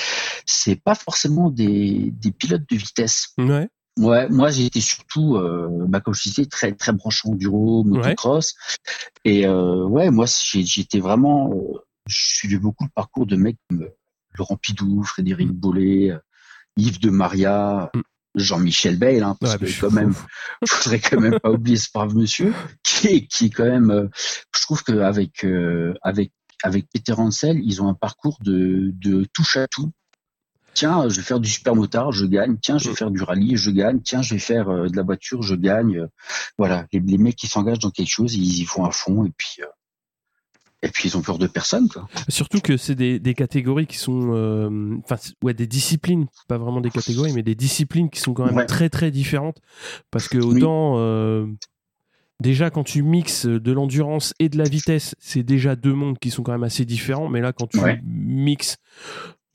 c'est 0.46 0.76
pas 0.76 0.94
forcément 0.94 1.50
des, 1.50 2.12
pilotes 2.38 2.68
de 2.68 2.76
vitesse. 2.76 3.34
Ouais. 3.38 3.68
Ouais, 3.98 4.28
moi 4.28 4.56
été 4.56 4.80
surtout, 4.80 5.36
euh, 5.36 5.86
bah, 5.88 6.00
comme 6.00 6.14
je 6.14 6.22
disais, 6.22 6.46
très 6.46 6.72
très 6.72 6.92
branché 6.92 7.28
enduro, 7.28 7.82
motocross. 7.82 8.54
Et 9.24 9.44
euh, 9.44 9.84
ouais, 9.86 10.10
moi 10.10 10.26
j'étais 10.26 11.00
vraiment, 11.00 11.50
euh, 11.52 11.78
je 12.06 12.16
suivais 12.16 12.58
beaucoup 12.58 12.84
le 12.84 12.90
parcours 12.94 13.26
de 13.26 13.34
mecs 13.34 13.58
comme 13.68 13.88
Laurent 14.34 14.56
Pidou, 14.56 15.02
Frédéric 15.02 15.48
mm. 15.48 15.52
Bollet, 15.52 16.12
Yves 16.76 17.00
de 17.00 17.10
Maria. 17.10 17.90
Mm. 17.92 18.00
Jean-Michel 18.38 18.98
Bale, 18.98 19.22
hein, 19.22 19.36
parce 19.40 19.56
que 19.56 19.80
quand 19.80 19.90
même, 19.90 20.14
faudrait 20.66 21.00
quand 21.00 21.20
même 21.20 21.38
pas 21.40 21.50
oublier 21.50 21.76
ce 21.76 21.88
brave 21.92 22.14
monsieur, 22.14 22.54
qui 22.82 23.08
est, 23.08 23.26
qui 23.26 23.46
est 23.46 23.50
quand 23.50 23.64
même, 23.64 23.90
euh, 23.90 24.08
je 24.54 24.60
trouve 24.62 24.82
qu'avec 24.82 25.44
euh, 25.44 25.94
avec 26.02 26.32
avec 26.64 26.88
Peter 26.92 27.12
Hansel, 27.12 27.60
ils 27.62 27.82
ont 27.82 27.88
un 27.88 27.94
parcours 27.94 28.38
de, 28.42 28.90
de 28.94 29.24
touche 29.32 29.56
à 29.56 29.68
tout. 29.68 29.92
Tiens, 30.74 31.08
je 31.08 31.16
vais 31.16 31.22
faire 31.22 31.38
du 31.38 31.48
super 31.48 31.76
motard, 31.76 32.10
je 32.10 32.26
gagne. 32.26 32.56
Tiens, 32.60 32.78
je 32.78 32.86
vais 32.86 32.92
mm. 32.92 32.96
faire 32.96 33.10
du 33.12 33.22
rallye, 33.22 33.56
je 33.56 33.70
gagne. 33.70 34.00
Tiens, 34.00 34.22
je 34.22 34.34
vais 34.34 34.40
faire 34.40 34.68
euh, 34.68 34.88
de 34.88 34.96
la 34.96 35.02
voiture, 35.02 35.42
je 35.42 35.54
gagne. 35.54 36.08
Voilà, 36.56 36.86
les, 36.92 36.98
les 36.98 37.18
mecs 37.18 37.36
qui 37.36 37.46
s'engagent 37.46 37.78
dans 37.78 37.90
quelque 37.90 38.10
chose, 38.10 38.34
ils 38.34 38.60
y 38.60 38.64
font 38.64 38.84
à 38.84 38.90
fond 38.90 39.24
et 39.24 39.32
puis 39.36 39.62
et 40.82 40.88
puis 40.88 41.08
ils 41.08 41.16
ont 41.16 41.22
peur 41.22 41.38
de 41.38 41.46
personne, 41.48 41.88
quoi. 41.88 42.08
Surtout 42.28 42.60
que 42.60 42.76
c'est 42.76 42.94
des, 42.94 43.18
des, 43.18 43.34
catégories 43.34 43.86
qui 43.86 43.98
sont, 43.98 44.30
euh, 44.32 44.96
enfin, 45.02 45.16
ouais, 45.42 45.54
des 45.54 45.66
disciplines, 45.66 46.26
pas 46.46 46.56
vraiment 46.56 46.80
des 46.80 46.90
catégories, 46.90 47.32
mais 47.32 47.42
des 47.42 47.56
disciplines 47.56 48.10
qui 48.10 48.20
sont 48.20 48.32
quand 48.32 48.50
même 48.50 48.66
très 48.66 48.88
très 48.88 49.10
différentes. 49.10 49.60
Parce 50.12 50.28
que 50.28 50.38
autant, 50.38 50.94
euh, 50.98 51.46
déjà 52.40 52.70
quand 52.70 52.84
tu 52.84 53.02
mixes 53.02 53.46
de 53.46 53.72
l'endurance 53.72 54.34
et 54.38 54.48
de 54.48 54.56
la 54.56 54.64
vitesse, 54.64 55.16
c'est 55.18 55.42
déjà 55.42 55.74
deux 55.74 55.94
mondes 55.94 56.18
qui 56.18 56.30
sont 56.30 56.44
quand 56.44 56.52
même 56.52 56.62
assez 56.62 56.84
différents. 56.84 57.28
Mais 57.28 57.40
là, 57.40 57.52
quand 57.52 57.66
tu 57.66 57.80
mixes, 58.04 58.76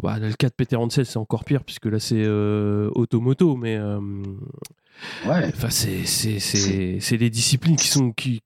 bah, 0.01 0.19
le 0.19 0.33
cas 0.33 0.49
de 0.49 0.55
Peter 0.55 0.75
Hansel, 0.75 1.05
c'est 1.05 1.17
encore 1.17 1.45
pire 1.45 1.63
puisque 1.63 1.85
là 1.85 1.99
c'est 1.99 2.23
euh, 2.25 2.89
automoto, 2.95 3.55
mais 3.55 3.79
ouais. 3.79 5.51
Enfin, 5.55 5.69
c'est 5.69 6.05
c'est 6.05 7.17
des 7.17 7.29
disciplines 7.29 7.77
qui 7.77 7.87
sont 7.87 8.11
qui 8.11 8.41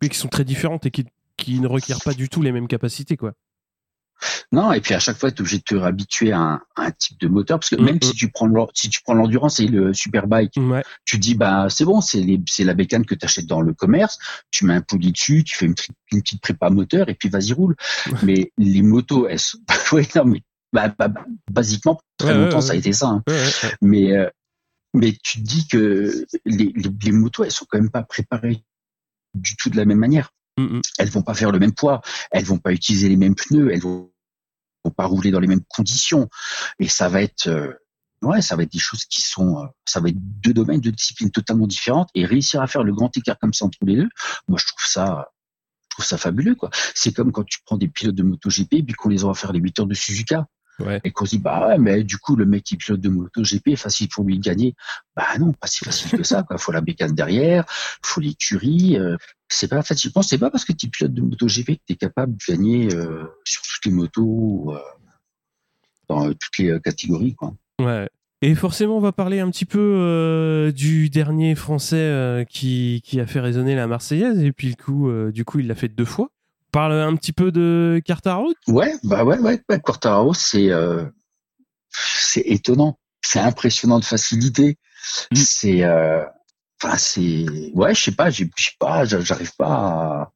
qui 0.00 0.16
sont 0.16 0.28
très 0.28 0.44
différentes 0.44 0.86
et 0.86 0.90
qui 0.90 1.04
qui 1.42 1.60
ne 1.60 1.66
requiert 1.66 2.00
pas 2.04 2.14
du 2.14 2.28
tout 2.28 2.42
les 2.42 2.52
mêmes 2.52 2.68
capacités, 2.68 3.16
quoi. 3.16 3.34
Non, 4.52 4.72
et 4.72 4.80
puis 4.80 4.94
à 4.94 5.00
chaque 5.00 5.18
fois, 5.18 5.30
tu 5.30 5.38
es 5.38 5.40
obligé 5.40 5.58
de 5.58 5.62
te 5.64 5.74
réhabituer 5.74 6.32
à 6.32 6.60
un, 6.76 6.90
type 6.92 7.18
de 7.20 7.28
moteur, 7.28 7.58
parce 7.58 7.70
que 7.70 7.76
même 7.76 8.00
si 8.00 8.12
tu 8.12 8.30
prends 8.30 8.48
si 8.74 8.88
tu 8.88 9.00
prends 9.02 9.14
l'endurance 9.14 9.58
et 9.60 9.66
le 9.66 9.92
superbike, 9.92 10.54
tu 11.04 11.18
dis 11.18 11.34
bah 11.34 11.66
c'est 11.68 11.84
bon, 11.84 12.00
c'est 12.00 12.24
la 12.60 12.74
bécane 12.74 13.04
que 13.04 13.14
tu 13.14 13.24
achètes 13.24 13.46
dans 13.46 13.60
le 13.60 13.74
commerce, 13.74 14.18
tu 14.50 14.64
mets 14.64 14.74
un 14.74 14.80
poulie 14.80 15.12
dessus, 15.12 15.42
tu 15.44 15.56
fais 15.56 15.66
une, 15.66 15.74
petite 15.74 16.40
prépa 16.40 16.70
moteur 16.70 17.08
et 17.08 17.14
puis 17.14 17.28
vas-y 17.28 17.52
roule. 17.52 17.76
Mais 18.22 18.52
les 18.58 18.82
motos, 18.82 19.26
elles 19.26 19.40
sont, 19.40 19.58
ouais, 19.92 20.06
non 20.14 20.24
mais 20.24 20.42
bah, 20.72 20.94
bah, 20.98 21.08
bah 21.08 21.24
basiquement 21.50 22.00
très 22.16 22.34
longtemps 22.34 22.60
ça 22.60 22.72
a 22.72 22.76
été 22.76 22.92
ça. 22.92 23.08
Hein. 23.08 23.22
Mais 23.80 24.12
euh, 24.16 24.28
mais 24.94 25.16
tu 25.22 25.38
te 25.38 25.44
dis 25.44 25.66
que 25.66 26.24
les, 26.44 26.72
les, 26.74 26.90
les 27.02 27.12
motos, 27.12 27.44
elles 27.44 27.50
sont 27.50 27.66
quand 27.68 27.78
même 27.78 27.90
pas 27.90 28.02
préparées 28.02 28.62
du 29.34 29.56
tout 29.56 29.70
de 29.70 29.76
la 29.76 29.84
même 29.84 29.98
manière. 29.98 30.32
Mm, 30.58 30.76
mm. 30.76 30.80
Elles 30.98 31.10
vont 31.10 31.22
pas 31.22 31.34
faire 31.34 31.50
le 31.50 31.58
même 31.58 31.72
poids, 31.72 32.02
elles 32.30 32.44
vont 32.44 32.58
pas 32.58 32.72
utiliser 32.72 33.08
les 33.08 33.16
mêmes 33.16 33.34
pneus, 33.34 33.72
elles 33.72 33.80
vont, 33.80 34.10
pas 34.96 35.06
rouler 35.06 35.30
dans 35.30 35.40
les 35.40 35.46
mêmes 35.46 35.64
conditions. 35.68 36.28
Et 36.80 36.88
ça 36.88 37.08
va 37.08 37.22
être, 37.22 37.46
euh, 37.46 37.72
ouais, 38.22 38.42
ça 38.42 38.56
va 38.56 38.64
être 38.64 38.72
des 38.72 38.80
choses 38.80 39.04
qui 39.04 39.22
sont, 39.22 39.62
euh, 39.62 39.66
ça 39.84 40.00
va 40.00 40.08
être 40.08 40.18
deux 40.18 40.52
domaines, 40.52 40.80
deux 40.80 40.90
disciplines 40.90 41.30
totalement 41.30 41.68
différentes. 41.68 42.10
Et 42.14 42.26
réussir 42.26 42.60
à 42.60 42.66
faire 42.66 42.82
le 42.82 42.92
grand 42.92 43.16
écart 43.16 43.38
comme 43.38 43.54
ça 43.54 43.64
entre 43.64 43.78
les 43.82 43.96
deux, 43.96 44.08
moi 44.48 44.58
je 44.60 44.66
trouve 44.66 44.84
ça, 44.84 45.30
trouve 45.88 46.04
ça 46.04 46.18
fabuleux 46.18 46.56
quoi. 46.56 46.70
C'est 46.94 47.12
comme 47.12 47.30
quand 47.30 47.44
tu 47.44 47.60
prends 47.64 47.76
des 47.76 47.88
pilotes 47.88 48.16
de 48.16 48.24
MotoGP 48.24 48.74
et 48.74 48.82
puis 48.82 48.94
qu'on 48.94 49.08
les 49.08 49.22
envoie 49.24 49.36
faire 49.36 49.52
les 49.52 49.60
8 49.60 49.80
heures 49.80 49.86
de 49.86 49.94
Suzuka. 49.94 50.46
Et 51.04 51.10
qu'on 51.10 51.24
se 51.24 51.30
dit, 51.36 51.38
bah 51.38 51.68
ouais, 51.68 51.78
mais 51.78 52.02
du 52.04 52.18
coup, 52.18 52.36
le 52.36 52.46
mec 52.46 52.64
qui 52.64 52.76
pilote 52.76 53.00
de 53.00 53.08
moto 53.08 53.42
GP, 53.42 53.76
facile 53.76 54.08
pour 54.08 54.24
lui 54.24 54.38
de 54.38 54.44
gagner. 54.44 54.74
Bah 55.16 55.26
non, 55.38 55.52
pas 55.52 55.66
si 55.66 55.84
facile 55.84 56.18
que 56.18 56.24
ça, 56.24 56.42
quoi. 56.42 56.58
Faut 56.58 56.72
la 56.72 56.80
bécane 56.80 57.14
derrière, 57.14 57.64
faut 58.02 58.20
l'écurie. 58.20 58.98
Euh, 58.98 59.16
c'est 59.48 59.68
pas 59.68 59.82
facile. 59.82 60.10
Je 60.10 60.12
pense 60.12 60.28
c'est 60.28 60.38
pas 60.38 60.50
parce 60.50 60.64
que 60.64 60.72
tu 60.72 60.88
pilotes 60.88 61.14
de 61.14 61.22
moto 61.22 61.46
GP 61.46 61.66
que 61.66 61.82
tu 61.86 61.92
es 61.92 61.96
capable 61.96 62.32
de 62.32 62.52
gagner 62.52 62.94
euh, 62.94 63.24
sur 63.44 63.62
toutes 63.62 63.86
les 63.86 63.92
motos, 63.92 64.74
euh, 64.74 64.78
dans 66.08 66.32
toutes 66.32 66.58
les 66.58 66.78
catégories, 66.80 67.34
quoi. 67.34 67.54
Ouais. 67.80 68.08
Et 68.44 68.54
forcément, 68.56 68.96
on 68.96 69.00
va 69.00 69.12
parler 69.12 69.38
un 69.38 69.50
petit 69.50 69.64
peu 69.64 70.72
du 70.74 71.10
dernier 71.10 71.54
Français 71.54 72.44
qui, 72.50 73.00
qui, 73.04 73.20
a 73.20 73.26
fait 73.26 73.38
résonner 73.38 73.76
la 73.76 73.86
Marseillaise. 73.86 74.42
Et 74.42 74.50
puis, 74.50 74.68
le 74.68 74.74
coup, 74.74 75.30
du 75.30 75.44
coup, 75.44 75.60
il 75.60 75.68
l'a 75.68 75.76
fait 75.76 75.86
deux 75.86 76.04
fois 76.04 76.28
parle 76.72 76.94
un 76.94 77.14
petit 77.14 77.32
peu 77.32 77.52
de 77.52 78.00
Quartaro 78.04 78.52
Ouais, 78.66 78.94
bah 79.04 79.24
ouais, 79.24 79.38
ouais, 79.38 79.62
ouais 79.68 79.80
Quartaro, 79.80 80.34
c'est 80.34 80.70
euh, 80.70 81.04
c'est 81.90 82.40
étonnant, 82.40 82.98
c'est 83.20 83.38
impressionnant 83.38 84.00
de 84.00 84.04
facilité. 84.04 84.78
Mm. 85.30 85.36
C'est, 85.36 85.84
euh, 85.84 86.24
enfin 86.82 86.96
c'est, 86.96 87.46
ouais, 87.74 87.94
je 87.94 88.02
sais 88.02 88.12
pas, 88.12 88.30
je 88.30 88.44
sais 88.56 88.70
pas, 88.78 89.04
j'arrive 89.04 89.52
pas, 89.56 89.66
à, 89.66 90.32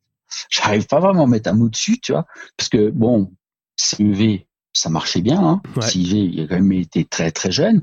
j'arrive 0.50 0.86
pas 0.86 1.00
vraiment 1.00 1.24
à 1.24 1.26
mettre 1.26 1.50
un 1.50 1.54
mot 1.54 1.68
dessus, 1.68 1.98
tu 2.00 2.12
vois, 2.12 2.26
parce 2.56 2.68
que 2.68 2.90
bon, 2.90 3.32
CEV, 3.76 4.44
ça 4.72 4.90
marchait 4.90 5.22
bien. 5.22 5.40
Hein. 5.40 5.62
CEV, 5.80 6.12
il 6.12 6.40
a 6.42 6.46
quand 6.48 6.56
même 6.56 6.72
été 6.72 7.04
très 7.04 7.30
très 7.30 7.50
jeune. 7.50 7.80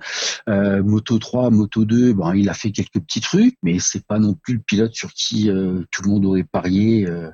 Euh, 0.47 0.83
Moto 0.83 1.17
3, 1.17 1.49
Moto 1.49 1.85
2, 1.85 2.13
bon, 2.13 2.33
il 2.33 2.49
a 2.49 2.53
fait 2.53 2.71
quelques 2.71 2.99
petits 2.99 3.21
trucs, 3.21 3.57
mais 3.63 3.79
c'est 3.79 4.05
pas 4.05 4.19
non 4.19 4.35
plus 4.35 4.55
le 4.55 4.59
pilote 4.59 4.93
sur 4.93 5.11
qui 5.13 5.49
euh, 5.49 5.83
tout 5.91 6.03
le 6.03 6.09
monde 6.09 6.25
aurait 6.25 6.43
parié. 6.43 7.07
Euh, 7.07 7.31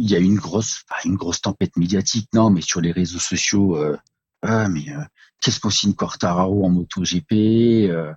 il 0.00 0.10
y 0.10 0.16
a 0.16 0.18
une 0.18 0.36
grosse, 0.36 0.82
une 1.04 1.16
grosse 1.16 1.42
tempête 1.42 1.76
médiatique, 1.76 2.28
non, 2.32 2.50
mais 2.50 2.62
sur 2.62 2.80
les 2.80 2.90
réseaux 2.90 3.18
sociaux, 3.18 3.76
euh, 3.76 3.96
ah, 4.42 4.68
mais 4.68 4.90
euh, 4.90 5.02
qu'est-ce 5.40 5.60
qu'on 5.60 5.70
signe 5.70 5.94
Quartararo 5.94 6.64
en 6.64 6.70
MotoGP 6.70 7.32
euh, 7.90 8.12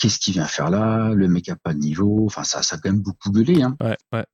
Qu'est-ce 0.00 0.18
qu'il 0.18 0.34
vient 0.34 0.46
faire 0.46 0.70
là? 0.70 1.10
Le 1.14 1.28
mec 1.28 1.48
a 1.48 1.56
pas 1.56 1.74
de 1.74 1.78
niveau. 1.78 2.24
Enfin, 2.26 2.42
ça, 2.44 2.62
ça 2.62 2.76
a 2.76 2.78
quand 2.78 2.90
même 2.90 3.02
beaucoup 3.02 3.30
gueulé. 3.30 3.62
Hein. 3.62 3.76
Ouais, 3.80 3.96
ouais. 4.12 4.24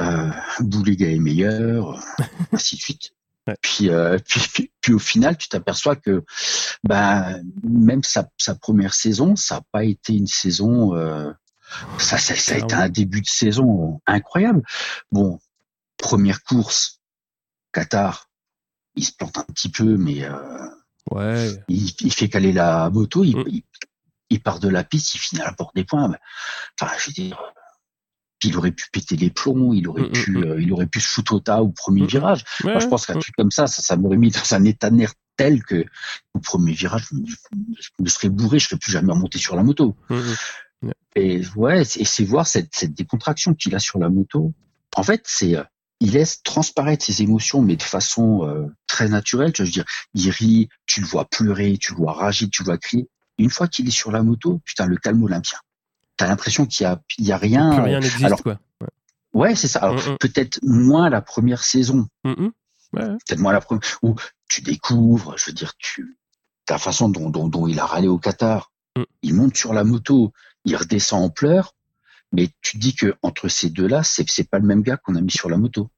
Euh, 0.00 0.30
Boulega 0.60 1.08
est 1.08 1.18
meilleur, 1.18 1.98
ainsi 2.52 2.76
de 2.76 2.80
suite. 2.80 3.12
Puis, 3.62 3.88
euh, 3.88 4.18
puis, 4.26 4.72
puis, 4.80 4.92
au 4.92 4.98
final, 4.98 5.38
tu 5.38 5.48
t'aperçois 5.48 5.96
que 5.96 6.24
bah, 6.82 7.36
même 7.62 8.02
sa, 8.02 8.28
sa 8.36 8.54
première 8.56 8.92
saison, 8.92 9.36
ça 9.36 9.56
n'a 9.56 9.62
pas 9.72 9.84
été 9.84 10.14
une 10.14 10.26
saison. 10.26 10.96
Euh, 10.96 11.32
ça, 11.98 12.18
ça, 12.18 12.34
ça, 12.34 12.54
a 12.56 12.58
été 12.58 12.74
un 12.74 12.88
début 12.88 13.22
de 13.22 13.28
saison 13.28 14.00
incroyable. 14.06 14.62
Bon, 15.12 15.38
première 15.96 16.42
course, 16.42 17.00
Qatar, 17.72 18.28
il 18.94 19.04
se 19.04 19.12
plante 19.12 19.38
un 19.38 19.44
petit 19.44 19.70
peu, 19.70 19.96
mais 19.96 20.24
euh, 20.24 20.68
ouais. 21.10 21.50
il, 21.68 22.12
fait 22.12 22.28
caler 22.28 22.52
la 22.52 22.90
moto, 22.90 23.22
mm. 23.22 23.44
il, 24.30 24.42
part 24.42 24.60
de 24.60 24.68
la 24.68 24.84
piste, 24.84 25.14
il 25.14 25.18
finit 25.18 25.42
à 25.42 25.46
la 25.46 25.52
porte 25.52 25.74
des 25.74 25.84
points. 25.84 26.10
Enfin, 26.80 26.92
je 26.98 27.06
veux 27.06 27.12
dire, 27.12 27.38
il 28.42 28.56
aurait 28.56 28.72
pu 28.72 28.86
péter 28.90 29.16
les 29.16 29.30
plombs, 29.30 29.72
il 29.72 29.88
aurait 29.88 30.08
mm, 30.08 30.12
pu, 30.12 30.36
euh, 30.38 30.60
il 30.60 30.72
aurait 30.72 30.86
pu 30.86 31.00
se 31.00 31.08
foutre 31.08 31.34
au 31.34 31.40
tas 31.40 31.62
au 31.62 31.68
premier 31.68 32.06
virage. 32.06 32.44
Moi, 32.64 32.78
je 32.78 32.86
pense 32.86 33.06
qu'un 33.06 33.18
truc 33.18 33.34
comme 33.36 33.50
ça, 33.50 33.66
ça, 33.66 33.82
ça 33.82 33.96
m'aurait 33.96 34.16
mis 34.16 34.30
dans 34.30 34.54
un 34.54 34.64
état 34.64 34.90
de 34.90 34.96
nerf 34.96 35.12
tel 35.36 35.62
que 35.62 35.84
au 36.34 36.38
premier 36.38 36.72
virage, 36.72 37.08
je 37.10 37.90
me, 37.98 38.08
serais 38.08 38.30
bourré, 38.30 38.58
je 38.58 38.68
serais 38.68 38.78
plus 38.78 38.92
jamais 38.92 39.12
remonté 39.12 39.38
sur 39.38 39.56
la 39.56 39.62
moto. 39.62 39.96
Et 41.14 41.42
ouais, 41.56 41.82
et 41.82 42.04
c'est 42.04 42.24
voir 42.24 42.46
cette, 42.46 42.74
cette 42.74 42.94
décontraction 42.94 43.54
qu'il 43.54 43.74
a 43.74 43.78
sur 43.78 43.98
la 43.98 44.08
moto. 44.08 44.52
En 44.94 45.02
fait, 45.02 45.22
c'est 45.26 45.56
euh, 45.56 45.64
il 46.00 46.12
laisse 46.12 46.42
transparaître 46.42 47.04
ses 47.04 47.22
émotions, 47.22 47.62
mais 47.62 47.76
de 47.76 47.82
façon 47.82 48.46
euh, 48.46 48.66
très 48.86 49.08
naturelle. 49.08 49.52
Tu 49.52 49.62
veux 49.62 49.68
dire, 49.68 49.84
il 50.14 50.30
rit, 50.30 50.68
tu 50.84 51.00
le 51.00 51.06
vois 51.06 51.24
pleurer, 51.24 51.78
tu 51.78 51.92
le 51.92 51.98
vois 51.98 52.12
rager, 52.12 52.48
tu 52.48 52.62
le 52.62 52.66
vois 52.66 52.78
crier. 52.78 53.08
une 53.38 53.50
fois 53.50 53.68
qu'il 53.68 53.88
est 53.88 53.92
sur 53.92 54.10
la 54.10 54.22
moto, 54.22 54.60
putain, 54.64 54.86
le 54.86 54.96
calme 54.96 55.22
olympien. 55.22 55.58
T'as 56.16 56.26
l'impression 56.26 56.66
qu'il 56.66 56.84
y 56.84 56.86
a, 56.86 57.00
il 57.18 57.26
y 57.26 57.32
a 57.32 57.36
rien. 57.36 57.70
Plus 57.70 57.82
rien 57.82 58.00
n'existe, 58.00 58.24
Alors, 58.24 58.42
quoi. 58.42 58.58
Ouais, 59.32 59.54
c'est 59.54 59.68
ça. 59.68 59.80
Alors, 59.80 59.96
mm, 59.96 60.12
mm. 60.12 60.16
peut-être 60.18 60.58
moins 60.62 61.10
la 61.10 61.20
première 61.20 61.62
saison. 61.62 62.08
Mm, 62.24 62.48
peut-être 62.92 63.38
moins 63.38 63.52
la 63.52 63.60
première, 63.60 63.82
où 64.02 64.14
tu 64.48 64.62
découvres, 64.62 65.36
je 65.36 65.46
veux 65.46 65.52
dire, 65.52 65.74
tu, 65.78 66.16
la 66.68 66.78
façon 66.78 67.08
dont, 67.08 67.28
dont, 67.30 67.48
dont 67.48 67.66
il 67.66 67.78
a 67.78 67.86
râlé 67.86 68.08
au 68.08 68.18
Qatar. 68.18 68.70
Il 69.20 69.34
monte 69.34 69.56
sur 69.56 69.74
la 69.74 69.84
moto, 69.84 70.32
il 70.64 70.74
redescend 70.74 71.22
en 71.22 71.28
pleurs 71.28 71.75
mais 72.36 72.48
tu 72.60 72.76
dis 72.76 72.94
que 72.94 73.14
entre 73.22 73.48
ces 73.48 73.70
deux-là, 73.70 74.02
c'est 74.02 74.28
c'est 74.28 74.48
pas 74.48 74.58
le 74.58 74.66
même 74.66 74.82
gars 74.82 74.98
qu'on 74.98 75.16
a 75.16 75.20
mis 75.20 75.32
sur 75.32 75.48
la 75.48 75.56
moto. 75.56 75.88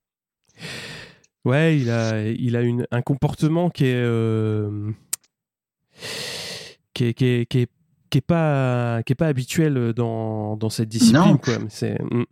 Ouais, 1.44 1.78
il 1.78 1.90
a 1.90 2.22
il 2.22 2.56
a 2.56 2.62
une, 2.62 2.86
un 2.90 3.02
comportement 3.02 3.70
qui 3.70 3.86
est, 3.86 3.94
euh, 3.94 4.90
qui 6.94 7.06
est, 7.06 7.14
qui 7.14 7.24
est, 7.24 7.46
qui 8.10 8.18
est 8.18 8.20
pas 8.20 9.02
qui 9.04 9.12
est 9.12 9.16
pas 9.16 9.26
habituel 9.26 9.92
dans, 9.94 10.56
dans 10.56 10.70
cette 10.70 10.88
discipline 10.88 11.32
non. 11.32 11.36
quoi. 11.38 11.58
C'est 11.68 11.98
mm 12.00 12.24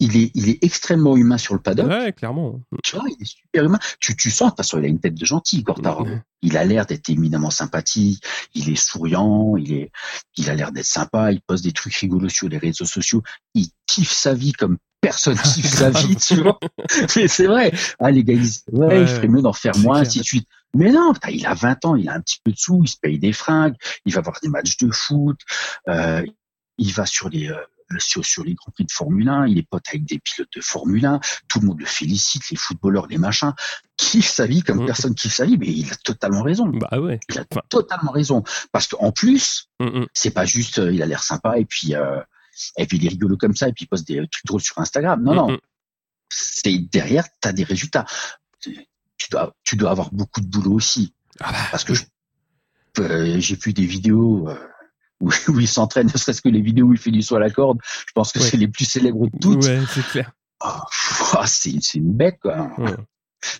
il 0.00 0.16
est, 0.16 0.30
il 0.34 0.48
est 0.48 0.62
extrêmement 0.62 1.16
humain 1.16 1.38
sur 1.38 1.54
le 1.54 1.60
paddock. 1.60 1.88
Ouais, 1.88 2.12
clairement. 2.12 2.60
Tu 2.82 2.96
vois, 2.96 3.04
il 3.08 3.22
est 3.22 3.26
super 3.26 3.64
humain. 3.64 3.78
Tu, 4.00 4.16
tu 4.16 4.30
sens, 4.30 4.46
de 4.46 4.50
toute 4.50 4.56
façon, 4.58 4.78
il 4.78 4.84
a 4.84 4.88
une 4.88 4.98
tête 4.98 5.14
de 5.14 5.24
gentil, 5.24 5.62
Quartaro. 5.62 6.06
Il 6.42 6.56
a 6.56 6.64
l'air 6.64 6.86
d'être 6.86 7.08
éminemment 7.10 7.50
sympathique. 7.50 8.22
Il 8.54 8.70
est 8.70 8.76
souriant. 8.76 9.56
Il 9.56 9.72
est, 9.72 9.92
il 10.36 10.50
a 10.50 10.54
l'air 10.54 10.72
d'être 10.72 10.86
sympa. 10.86 11.30
Il 11.30 11.40
poste 11.40 11.64
des 11.64 11.72
trucs 11.72 11.94
rigolos 11.94 12.28
sur 12.28 12.48
les 12.48 12.58
réseaux 12.58 12.84
sociaux. 12.84 13.22
Il 13.54 13.68
kiffe 13.86 14.12
sa 14.12 14.34
vie 14.34 14.52
comme 14.52 14.78
personne 15.00 15.36
kiffe 15.54 15.72
sa 15.72 15.90
vie, 15.90 16.16
tu 16.16 16.42
vois. 16.42 16.58
Mais 17.16 17.28
c'est 17.28 17.46
vrai. 17.46 17.72
Ah, 18.00 18.10
les 18.10 18.24
gars, 18.24 18.34
ils 18.34 18.72
ouais, 18.72 19.02
il 19.02 19.06
ferait 19.06 19.28
mieux 19.28 19.42
d'en 19.42 19.52
faire 19.52 19.76
moins, 19.78 20.00
ainsi 20.00 20.18
de 20.18 20.24
suite. 20.24 20.48
Mais 20.74 20.90
non, 20.90 21.12
il 21.28 21.46
a 21.46 21.54
20 21.54 21.84
ans, 21.84 21.94
il 21.94 22.08
a 22.08 22.14
un 22.14 22.20
petit 22.20 22.40
peu 22.42 22.50
de 22.50 22.58
sous, 22.58 22.80
il 22.82 22.88
se 22.88 22.96
paye 23.00 23.20
des 23.20 23.32
fringues, 23.32 23.76
il 24.06 24.12
va 24.12 24.22
voir 24.22 24.38
des 24.42 24.48
matchs 24.48 24.76
de 24.78 24.90
foot, 24.90 25.38
euh, 25.88 26.24
il 26.78 26.92
va 26.92 27.06
sur 27.06 27.28
les, 27.28 27.48
euh, 27.48 27.60
sur, 28.00 28.24
sur 28.24 28.44
les 28.44 28.54
Grands 28.54 28.72
Prix 28.72 28.84
de 28.84 28.92
Formule 28.92 29.28
1, 29.28 29.46
il 29.46 29.58
est 29.58 29.68
pote 29.68 29.84
avec 29.88 30.04
des 30.04 30.18
pilotes 30.18 30.50
de 30.54 30.60
Formule 30.60 31.04
1, 31.04 31.20
tout 31.48 31.60
le 31.60 31.66
monde 31.66 31.80
le 31.80 31.86
félicite, 31.86 32.48
les 32.50 32.56
footballeurs, 32.56 33.06
les 33.06 33.18
machins, 33.18 33.52
kiffe 33.96 34.28
sa 34.28 34.46
vie 34.46 34.62
comme 34.62 34.82
mm. 34.82 34.86
personne 34.86 35.14
kiffe 35.14 35.34
sa 35.34 35.46
vie, 35.46 35.58
mais 35.58 35.68
il 35.68 35.90
a 35.92 35.96
totalement 35.96 36.42
raison. 36.42 36.66
Bah 36.66 37.00
ouais. 37.00 37.20
Il 37.30 37.38
a 37.38 37.44
totalement 37.68 38.12
raison. 38.12 38.42
Parce 38.72 38.88
qu'en 38.88 39.12
plus, 39.12 39.68
mm, 39.80 39.86
mm. 39.86 40.06
c'est 40.12 40.30
pas 40.30 40.44
juste, 40.44 40.78
euh, 40.78 40.92
il 40.92 41.02
a 41.02 41.06
l'air 41.06 41.22
sympa 41.22 41.58
et 41.58 41.64
puis, 41.64 41.94
euh, 41.94 42.20
et 42.78 42.86
puis 42.86 42.98
il 42.98 43.06
est 43.06 43.10
rigolo 43.10 43.36
comme 43.36 43.56
ça 43.56 43.68
et 43.68 43.72
puis 43.72 43.84
il 43.84 43.88
poste 43.88 44.06
des 44.06 44.16
trucs 44.16 44.46
drôles 44.46 44.62
sur 44.62 44.78
Instagram. 44.78 45.22
Non, 45.22 45.34
non. 45.34 45.58
C'est 46.30 46.78
derrière, 46.78 47.24
tu 47.40 47.48
as 47.48 47.52
des 47.52 47.64
résultats. 47.64 48.06
Tu 48.60 49.30
dois, 49.30 49.54
tu 49.62 49.76
dois 49.76 49.90
avoir 49.90 50.12
beaucoup 50.12 50.40
de 50.40 50.46
boulot 50.46 50.72
aussi. 50.72 51.14
Ah 51.40 51.52
bah, 51.52 51.58
parce 51.70 51.84
que 51.84 51.92
euh, 52.98 53.40
j'ai 53.40 53.56
vu 53.56 53.72
des 53.72 53.86
vidéos, 53.86 54.48
où, 55.48 55.60
il 55.60 55.68
s'entraîne, 55.68 56.10
ne 56.12 56.18
serait-ce 56.18 56.42
que 56.42 56.48
les 56.48 56.60
vidéos 56.60 56.86
où 56.86 56.92
il 56.92 56.98
fait 56.98 57.10
du 57.10 57.22
saut 57.22 57.36
à 57.36 57.40
la 57.40 57.50
corde, 57.50 57.78
je 57.84 58.12
pense 58.14 58.32
que 58.32 58.40
c'est 58.40 58.56
les 58.56 58.68
plus 58.68 58.84
célèbres 58.84 59.26
de 59.26 59.38
toutes. 59.40 59.64
Ouais, 59.64 59.80
c'est 59.92 60.06
clair. 60.06 60.32
Oh, 60.64 61.40
c'est 61.46 61.94
une 61.94 62.12
bête, 62.12 62.38
quoi. 62.40 62.70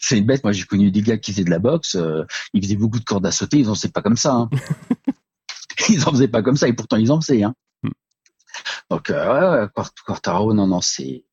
C'est 0.01 0.19
une 0.19 0.25
bête. 0.25 0.43
Moi, 0.43 0.53
j'ai 0.53 0.65
connu 0.65 0.91
des 0.91 1.03
gars 1.03 1.19
qui 1.19 1.33
faisaient 1.33 1.45
de 1.45 1.51
la 1.51 1.59
boxe, 1.59 1.95
euh, 1.97 2.25
ils 2.53 2.63
faisaient 2.63 2.77
beaucoup 2.77 2.99
de 2.99 3.05
cordes 3.05 3.27
à 3.27 3.33
sauter, 3.33 3.59
ils 3.59 3.69
en 3.69 3.75
faisaient 3.75 3.91
pas 3.91 4.03
comme 4.03 4.17
ça. 4.17 4.33
Hein. 4.33 4.51
ils 5.91 6.07
en 6.09 6.13
faisaient 6.13 6.29
pas 6.29 6.43
comme 6.43 6.57
ça, 6.57 6.69
et 6.69 6.73
pourtant 6.73 6.97
ils 6.97 7.13
en 7.13 7.21
faisaient. 7.21 7.43
Hein. 7.43 7.55
Hmm. 7.83 7.91
Donc, 8.91 9.11
euh, 9.11 9.69
Quartaro, 10.07 10.55
non, 10.55 10.67
non, 10.67 10.81
c'est 10.81 11.25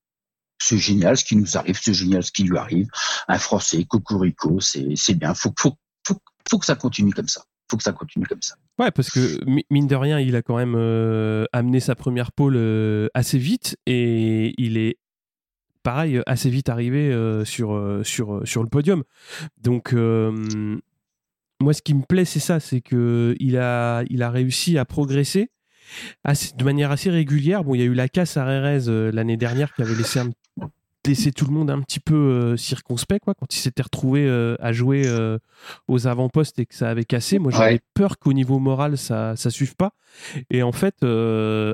c'est 0.61 0.77
génial 0.77 1.17
ce 1.17 1.23
qui 1.23 1.35
nous 1.35 1.57
arrive, 1.57 1.79
c'est 1.81 1.93
génial 1.93 2.23
ce 2.23 2.31
qui 2.31 2.43
lui 2.43 2.57
arrive. 2.57 2.87
Un 3.27 3.39
Français, 3.39 3.83
Cocorico, 3.85 4.59
c'est 4.59 5.15
bien. 5.15 5.33
Faut, 5.33 5.51
faut, 5.57 5.75
faut, 6.05 6.21
faut 6.49 6.59
que 6.59 6.65
ça 6.65 6.75
continue 6.75 7.13
comme 7.13 7.27
ça 7.27 7.43
faut 7.71 7.77
que 7.77 7.83
ça 7.83 7.93
continue 7.93 8.25
comme 8.25 8.41
ça. 8.41 8.55
Ouais, 8.77 8.91
parce 8.91 9.09
que 9.09 9.39
mine 9.69 9.87
de 9.87 9.95
rien, 9.95 10.19
il 10.19 10.35
a 10.35 10.41
quand 10.41 10.57
même 10.57 10.75
euh, 10.75 11.45
amené 11.53 11.79
sa 11.79 11.95
première 11.95 12.31
pole 12.31 12.55
euh, 12.57 13.07
assez 13.13 13.37
vite 13.37 13.77
et 13.85 14.53
il 14.61 14.77
est 14.77 14.97
pareil 15.81 16.21
assez 16.27 16.49
vite 16.49 16.69
arrivé 16.69 17.11
euh, 17.11 17.45
sur, 17.45 18.01
sur, 18.03 18.41
sur 18.45 18.61
le 18.61 18.69
podium. 18.69 19.03
Donc 19.57 19.93
moi, 19.93 21.73
ce 21.73 21.81
qui 21.81 21.93
me 21.93 22.03
plaît, 22.03 22.25
c'est 22.25 22.39
ça, 22.39 22.59
c'est 22.59 22.81
que 22.81 23.35
il 23.39 23.57
a, 23.57 24.03
il 24.09 24.21
a 24.21 24.29
réussi 24.29 24.77
à 24.77 24.85
progresser 24.85 25.51
de 26.25 26.63
manière 26.63 26.91
assez 26.91 27.09
régulière. 27.09 27.63
Bon, 27.63 27.75
il 27.75 27.79
y 27.79 27.83
a 27.83 27.87
eu 27.87 27.93
la 27.93 28.09
casse 28.09 28.35
à 28.37 28.45
Rérez 28.45 29.11
l'année 29.11 29.37
dernière 29.37 29.73
qui 29.73 29.81
avait 29.81 29.95
laissé 29.95 30.19
un 30.19 30.29
laissé 31.07 31.31
tout 31.31 31.45
le 31.45 31.51
monde 31.51 31.69
un 31.71 31.81
petit 31.81 31.99
peu 31.99 32.15
euh, 32.15 32.57
circonspect 32.57 33.23
quoi 33.23 33.33
quand 33.33 33.53
il 33.53 33.57
s'était 33.57 33.81
retrouvé 33.81 34.25
euh, 34.27 34.55
à 34.59 34.71
jouer 34.71 35.03
euh, 35.05 35.37
aux 35.87 36.07
avant-postes 36.07 36.59
et 36.59 36.65
que 36.65 36.75
ça 36.75 36.89
avait 36.89 37.05
cassé. 37.05 37.39
Moi 37.39 37.51
j'avais 37.51 37.79
peur 37.93 38.19
qu'au 38.19 38.33
niveau 38.33 38.59
moral 38.59 38.97
ça 38.97 39.35
ça 39.35 39.49
suive 39.49 39.75
pas. 39.75 39.93
Et 40.49 40.61
en 40.63 40.71
fait 40.71 41.03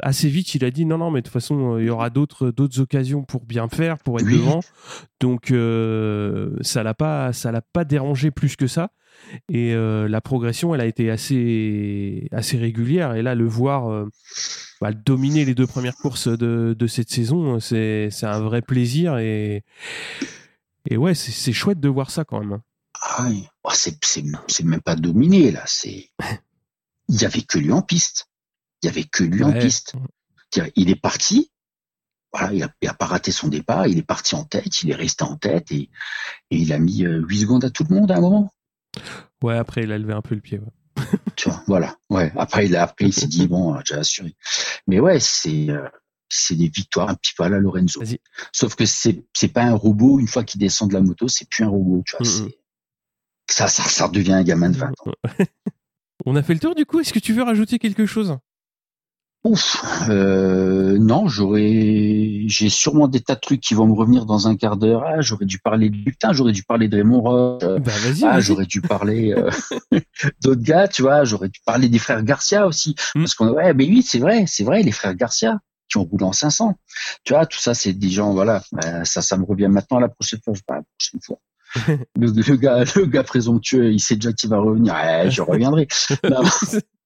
assez 0.04 0.30
vite 0.30 0.56
il 0.56 0.64
a 0.64 0.72
dit 0.72 0.86
non 0.86 0.98
non 0.98 1.12
mais 1.12 1.22
de 1.22 1.26
toute 1.26 1.34
façon 1.34 1.78
il 1.78 1.86
y 1.86 1.90
aura 1.90 2.10
d'autres 2.10 2.52
d'autres 2.52 2.80
occasions 2.80 3.24
pour 3.24 3.46
bien 3.46 3.68
faire 3.68 3.98
pour 3.98 4.20
être 4.20 4.30
devant. 4.30 4.62
Donc 5.20 5.54
ça 6.62 6.84
l'a 6.84 6.94
pas 6.94 7.34
ça 7.34 7.52
l'a 7.52 7.62
pas 7.62 7.84
dérangé 7.84 8.32
plus 8.32 8.56
que 8.56 8.68
ça 8.68 8.92
et 9.50 9.74
la 9.76 10.22
progression 10.22 10.74
elle 10.74 10.82
a 10.82 10.86
été 10.86 11.10
assez 11.12 12.28
assez 12.32 12.58
régulière. 12.58 13.16
Et 13.16 13.22
là 13.22 13.36
le 13.36 13.46
voir 13.46 14.08
bah, 14.82 14.94
dominer 14.94 15.46
les 15.46 15.56
deux 15.56 15.68
premières 15.68 15.96
courses 15.96 16.28
de, 16.28 16.76
de 16.78 16.88
cette 16.88 17.10
saison, 17.10 17.60
c'est 17.60 18.10
un 18.24 18.40
vrai 18.40 18.62
plaisir. 18.62 19.18
Et, 19.18 19.64
et 20.90 20.98
ouais, 20.98 21.16
c'est 21.16 21.54
chouette 21.54 21.80
de 21.80 21.90
voir 21.90 22.12
ça 22.12 22.24
quand 22.24 22.40
même. 22.40 22.60
Ah, 23.02 23.30
oh, 23.64 23.72
c'est 23.74 24.64
même 24.64 24.82
pas 24.82 24.96
dominer 24.96 25.52
là, 25.52 25.64
c'est 25.66 26.10
il 27.10 27.22
y 27.22 27.26
avait 27.26 27.42
que 27.42 27.60
lui 27.60 27.72
en 27.72 27.82
piste, 27.82 28.28
il 28.82 28.88
y 28.88 28.90
avait 28.90 29.04
que 29.04 29.24
lui 29.24 29.44
en 29.44 29.54
piste. 29.54 29.94
Il 30.76 30.90
est 30.90 31.00
parti, 31.00 31.52
voilà, 32.34 32.54
il 32.54 32.88
a, 32.88 32.94
pas 32.94 33.06
raté 33.06 33.32
son 33.32 33.50
départ, 33.50 33.88
il 33.88 33.98
est 33.98 34.04
parti 34.04 34.36
en 34.36 34.44
tête, 34.44 34.82
il 34.82 34.92
est 34.92 34.96
resté 34.96 35.24
en 35.24 35.36
tête. 35.36 35.72
Et, 35.72 35.90
et 36.50 36.58
il 36.58 36.74
a 36.74 36.80
mis 36.80 37.00
8 37.00 37.06
euh, 37.06 37.40
secondes 37.40 37.66
à 37.66 37.70
tout 37.70 37.86
le 37.88 37.96
monde 37.96 38.12
à 38.12 38.18
un 38.18 38.22
moment. 38.22 38.54
Ouais, 39.44 39.58
après 39.58 39.84
il 39.84 39.92
a 39.92 39.98
levé 39.98 40.14
un 40.14 40.22
peu 40.22 40.36
le 40.36 40.42
pied. 40.42 40.60
Ouais 40.60 40.72
tu 41.36 41.50
vois, 41.50 41.64
voilà. 41.68 41.96
Ouais. 42.10 42.32
Après, 42.36 42.66
il 42.66 42.76
a 42.76 42.84
appris, 42.84 43.08
il 43.08 43.14
s'est 43.14 43.28
dit 43.28 43.48
bon, 43.48 43.78
j'ai 43.86 43.96
assuré. 43.96 44.36
Mais 44.88 45.00
ouais, 45.00 45.20
c'est 45.20 45.70
euh, 45.70 45.88
c'est 46.30 46.56
des 46.56 46.68
victoires 46.68 47.10
un 47.10 47.16
petit 47.16 47.34
peu 47.36 47.44
à 47.44 47.50
la 47.50 47.60
Lorenzo. 47.60 48.02
Sauf 48.52 48.76
que 48.76 48.86
c'est 48.86 49.24
c'est 49.34 49.48
pas 49.50 49.64
un 49.64 49.74
robot. 49.74 50.20
Une 50.20 50.28
fois 50.28 50.44
qu'il 50.44 50.60
descend 50.60 50.90
de 50.90 50.94
la 50.96 51.02
moto, 51.02 51.28
c'est 51.28 51.48
plus 51.50 51.64
un 51.64 51.70
robot. 51.70 52.04
Tu 52.06 52.16
vois, 52.18 52.28
mm, 52.28 52.50
ça, 53.50 53.68
ça, 53.68 53.84
ça 53.84 54.08
devient 54.10 54.34
un 54.34 54.44
gamin 54.44 54.70
de 54.70 54.78
20 54.78 54.88
ans. 54.88 55.14
On 56.26 56.36
a 56.36 56.44
fait 56.44 56.54
le 56.54 56.60
tour 56.60 56.76
du 56.76 56.86
coup? 56.86 57.00
Est-ce 57.00 57.14
que 57.14 57.20
tu 57.20 57.34
veux 57.34 57.44
rajouter 57.44 57.80
quelque 57.80 58.06
chose? 58.06 58.38
Ouf, 59.44 59.82
euh, 60.10 60.98
non, 61.00 61.28
j'aurais, 61.28 62.44
j'ai 62.48 62.70
sûrement 62.70 63.08
des 63.08 63.22
tas 63.22 63.36
de 63.36 63.40
trucs 63.40 63.62
qui 63.62 63.76
vont 63.76 63.88
me 63.88 63.94
revenir 63.94 64.26
dans 64.26 64.48
un 64.48 64.58
quart 64.58 64.78
d'heure. 64.78 65.04
Ah, 65.06 65.22
j'aurais 65.22 65.46
dû 65.46 65.60
parler 65.60 65.90
de 65.90 66.04
putain, 66.04 66.34
j'aurais 66.34 66.52
dû 66.52 66.64
parler 66.64 66.88
de 66.88 66.98
Raymond 66.98 67.22
Roche. 67.22 67.64
Bah, 67.80 67.92
ah, 68.24 68.40
j'aurais 68.42 68.66
dû 68.66 68.82
parler 68.82 69.34
euh, 69.34 69.50
d'autres 70.44 70.64
gars, 70.64 70.88
tu 70.88 71.04
vois. 71.04 71.24
J'aurais 71.24 71.50
dû 71.50 71.62
parler 71.66 71.88
des 71.88 72.00
frères 72.00 72.24
Garcia 72.24 72.68
aussi, 72.68 72.96
hmm. 73.16 73.22
parce 73.22 73.36
qu'on, 73.36 73.50
ouais, 73.50 73.74
mais 73.74 73.86
oui, 73.86 74.02
c'est 74.02 74.20
vrai, 74.20 74.46
c'est 74.48 74.64
vrai, 74.64 74.82
les 74.82 74.92
frères 74.92 75.16
Garcia 75.16 75.60
qui 75.88 75.98
ont 75.98 76.04
roulé 76.04 76.26
en 76.26 76.34
500. 76.34 76.78
Tu 77.24 77.34
vois, 77.34 77.46
tout 77.46 77.60
ça, 77.60 77.74
c'est 77.74 77.94
des 77.94 78.10
gens, 78.10 78.34
voilà. 78.34 78.62
Bah, 78.74 79.06
ça, 79.06 79.22
ça 79.22 79.38
me 79.38 79.46
revient 79.46 79.70
maintenant 79.70 80.00
la 80.00 80.10
prochaine 80.10 80.40
fois. 80.44 80.54
Pas 80.66 80.76
la 80.76 80.84
prochaine 80.98 81.22
fois. 81.24 81.40
le, 82.16 82.56
gars, 82.56 82.84
le 82.96 83.06
gars 83.06 83.24
présomptueux, 83.24 83.92
il 83.92 84.00
sait 84.00 84.16
déjà 84.16 84.34
qu'il 84.34 84.50
va 84.50 84.60
revenir. 84.60 84.94
Ouais, 84.94 85.30
je 85.30 85.42
reviendrai. 85.42 85.88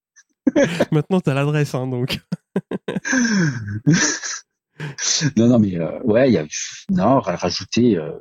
Maintenant, 0.92 1.20
tu 1.20 1.30
as 1.30 1.34
l'adresse, 1.34 1.74
hein, 1.74 1.86
donc. 1.86 2.20
non, 5.36 5.48
non, 5.48 5.58
mais 5.58 5.76
euh, 5.76 6.00
ouais, 6.04 6.30
il 6.30 6.34
y 6.34 6.38
a 6.38 6.46
non 6.90 7.20
rajouter. 7.20 7.96
Euh, 7.96 8.12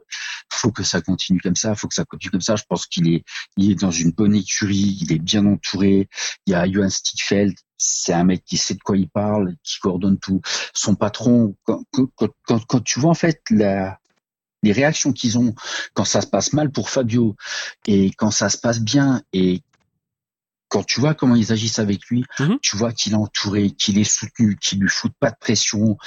faut 0.52 0.72
que 0.72 0.84
ça 0.84 1.02
continue 1.02 1.42
comme 1.42 1.56
ça. 1.56 1.76
Faut 1.76 1.88
que 1.88 1.96
ça 1.96 2.06
continue 2.06 2.32
comme 2.32 2.42
ça. 2.42 2.56
Je 2.56 2.64
pense 2.68 2.86
qu'il 2.86 3.12
est, 3.12 3.24
il 3.58 3.72
est 3.72 3.76
dans 3.76 3.92
une 3.92 4.12
bonne 4.12 4.36
écurie. 4.36 5.00
Il 5.02 5.12
est 5.12 5.20
bien 5.20 5.46
entouré. 5.46 6.08
Il 6.46 6.52
y 6.52 6.56
a 6.56 6.70
Johan 6.70 6.90
Stiefeld. 6.90 7.56
C'est 7.78 8.14
un 8.14 8.26
mec 8.26 8.44
qui 8.46 8.58
sait 8.58 8.76
de 8.76 8.80
quoi 8.80 8.96
il 8.96 9.10
parle, 9.10 9.56
qui 9.64 9.80
coordonne 9.80 10.20
tout. 10.20 10.42
Son 10.74 10.96
patron, 10.96 11.56
quand, 11.64 11.84
quand, 11.92 12.30
quand, 12.46 12.84
tu 12.84 13.00
vois 13.00 13.10
en 13.10 13.16
fait 13.16 13.42
la, 13.50 14.00
les 14.62 14.72
réactions 14.72 15.14
qu'ils 15.14 15.40
ont 15.40 15.56
quand 15.96 16.06
ça 16.06 16.22
se 16.22 16.28
passe 16.28 16.54
mal 16.54 16.72
pour 16.72 16.92
Fabio 16.92 17.36
et 17.88 18.12
quand 18.12 18.30
ça 18.30 18.50
se 18.50 18.58
passe 18.58 18.80
bien 18.80 19.24
et 19.34 19.64
quand 20.72 20.86
tu 20.86 21.02
vois 21.02 21.14
comment 21.14 21.36
ils 21.36 21.52
agissent 21.52 21.80
avec 21.80 22.06
lui, 22.06 22.24
mhm. 22.40 22.58
tu 22.62 22.78
vois 22.78 22.94
qu'il 22.94 23.12
est 23.12 23.18
entouré, 23.18 23.72
qu'il 23.72 24.00
est 24.00 24.06
soutenu, 24.06 24.56
qu'il 24.56 24.80
lui 24.80 24.88
foutent 24.88 25.18
pas 25.20 25.30
de 25.30 25.36
pression. 25.38 25.98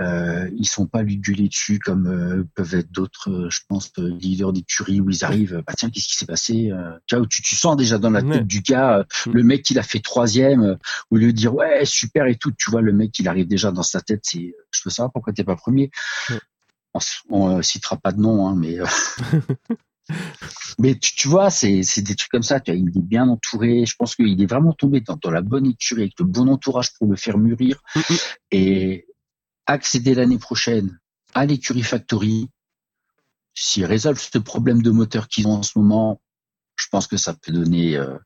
Euh, 0.00 0.48
ils 0.56 0.66
sont 0.66 0.86
pas 0.86 1.02
lui 1.02 1.18
gueuler 1.18 1.48
dessus 1.48 1.78
comme 1.78 2.06
euh, 2.06 2.48
peuvent 2.54 2.74
être 2.74 2.90
d'autres, 2.90 3.30
euh, 3.30 3.50
je 3.50 3.60
pense, 3.68 3.92
euh, 3.98 4.08
leaders 4.18 4.54
d'écurie 4.54 5.02
où 5.02 5.10
ils 5.10 5.26
arrivent. 5.26 5.62
Bah 5.66 5.74
tiens, 5.76 5.90
qu'est-ce 5.90 6.08
qui 6.08 6.16
s'est 6.16 6.24
passé 6.24 6.72
Tu 7.06 7.16
vois, 7.16 7.26
tu, 7.26 7.42
tu 7.42 7.54
sens 7.54 7.76
déjà 7.76 7.98
dans 7.98 8.08
la 8.08 8.22
tête 8.22 8.46
du 8.46 8.62
gars, 8.62 9.04
mhm. 9.26 9.34
le 9.34 9.42
mec 9.42 9.68
il 9.68 9.78
a 9.78 9.82
fait 9.82 10.00
troisième, 10.00 10.78
au 11.10 11.16
lieu 11.16 11.26
de 11.26 11.36
dire 11.36 11.54
ouais 11.54 11.84
super 11.84 12.26
et 12.26 12.36
tout, 12.36 12.52
tu 12.52 12.70
vois 12.70 12.80
le 12.80 12.94
mec 12.94 13.18
il 13.18 13.28
arrive 13.28 13.46
déjà 13.46 13.72
dans 13.72 13.82
sa 13.82 14.00
tête, 14.00 14.20
c'est 14.22 14.54
je 14.70 14.80
veux 14.86 14.90
savoir 14.90 15.12
pourquoi 15.12 15.34
t'es 15.34 15.44
pas 15.44 15.56
premier. 15.56 15.90
On, 16.94 17.00
on 17.28 17.62
citera 17.62 17.98
pas 17.98 18.12
de 18.12 18.20
nom, 18.20 18.48
hein, 18.48 18.54
mais 18.56 18.78
Mais 20.78 20.94
tu, 20.94 21.28
vois, 21.28 21.50
c'est 21.50 21.82
des 21.98 22.14
trucs 22.14 22.30
comme 22.30 22.42
ça. 22.42 22.60
Tu 22.60 22.70
vois, 22.70 22.80
il 22.80 22.96
est 22.96 23.02
bien 23.02 23.28
entouré. 23.28 23.84
Je 23.84 23.94
pense 23.96 24.14
qu'il 24.14 24.40
est 24.40 24.46
vraiment 24.46 24.72
tombé 24.72 25.00
dans, 25.00 25.30
la 25.30 25.42
bonne 25.42 25.66
écurie, 25.66 26.02
avec 26.02 26.18
le 26.18 26.24
bon 26.24 26.48
entourage 26.48 26.92
pour 26.94 27.08
le 27.08 27.16
faire 27.16 27.38
mûrir. 27.38 27.80
Mm, 27.96 27.98
mm. 27.98 28.16
Et 28.52 29.06
accéder 29.66 30.14
l'année 30.14 30.38
prochaine 30.38 30.98
à 31.34 31.44
l'écurie 31.46 31.82
Factory, 31.82 32.48
s'ils 33.54 33.84
résolvent 33.84 34.20
ce 34.20 34.38
problème 34.38 34.82
de 34.82 34.90
moteur 34.90 35.28
qu'ils 35.28 35.46
ont 35.46 35.54
en 35.54 35.62
ce 35.62 35.78
moment, 35.78 36.20
pense 36.90 37.06
que 37.06 37.16
ça 37.16 37.34
peut 37.34 37.52
donner, 37.52 37.96
euh, 37.96 38.16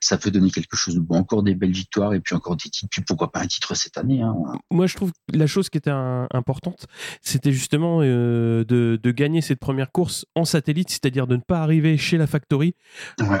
ça 0.00 0.18
peut 0.18 0.30
donner 0.30 0.50
quelque 0.50 0.76
chose 0.76 0.94
de 0.94 1.00
bon. 1.00 1.16
Encore 1.16 1.42
des 1.42 1.54
belles 1.54 1.72
victoires 1.72 2.14
et 2.14 2.20
puis 2.20 2.34
encore 2.34 2.56
des 2.56 2.70
titres. 2.70 2.88
Puis 2.90 3.02
pourquoi 3.02 3.32
pas 3.32 3.40
un 3.40 3.46
titre 3.46 3.74
cette 3.74 3.98
année 3.98 4.22
hein. 4.22 4.34
Moi, 4.70 4.86
je 4.86 4.94
trouve 4.96 5.12
que 5.12 5.36
la 5.36 5.46
chose 5.46 5.68
qui 5.70 5.78
était 5.78 5.90
importante, 5.90 6.86
c'était 7.22 7.52
justement 7.52 8.00
euh, 8.02 8.64
de, 8.64 8.98
de, 9.02 9.10
gagner 9.10 9.40
cette 9.40 9.60
première 9.60 9.92
course 9.92 10.26
en 10.34 10.44
satellite, 10.44 10.90
c'est-à-dire 10.90 11.26
de 11.26 11.36
ne 11.36 11.40
pas 11.40 11.60
arriver 11.60 11.96
chez 11.96 12.16
la 12.16 12.26
Factory 12.26 12.74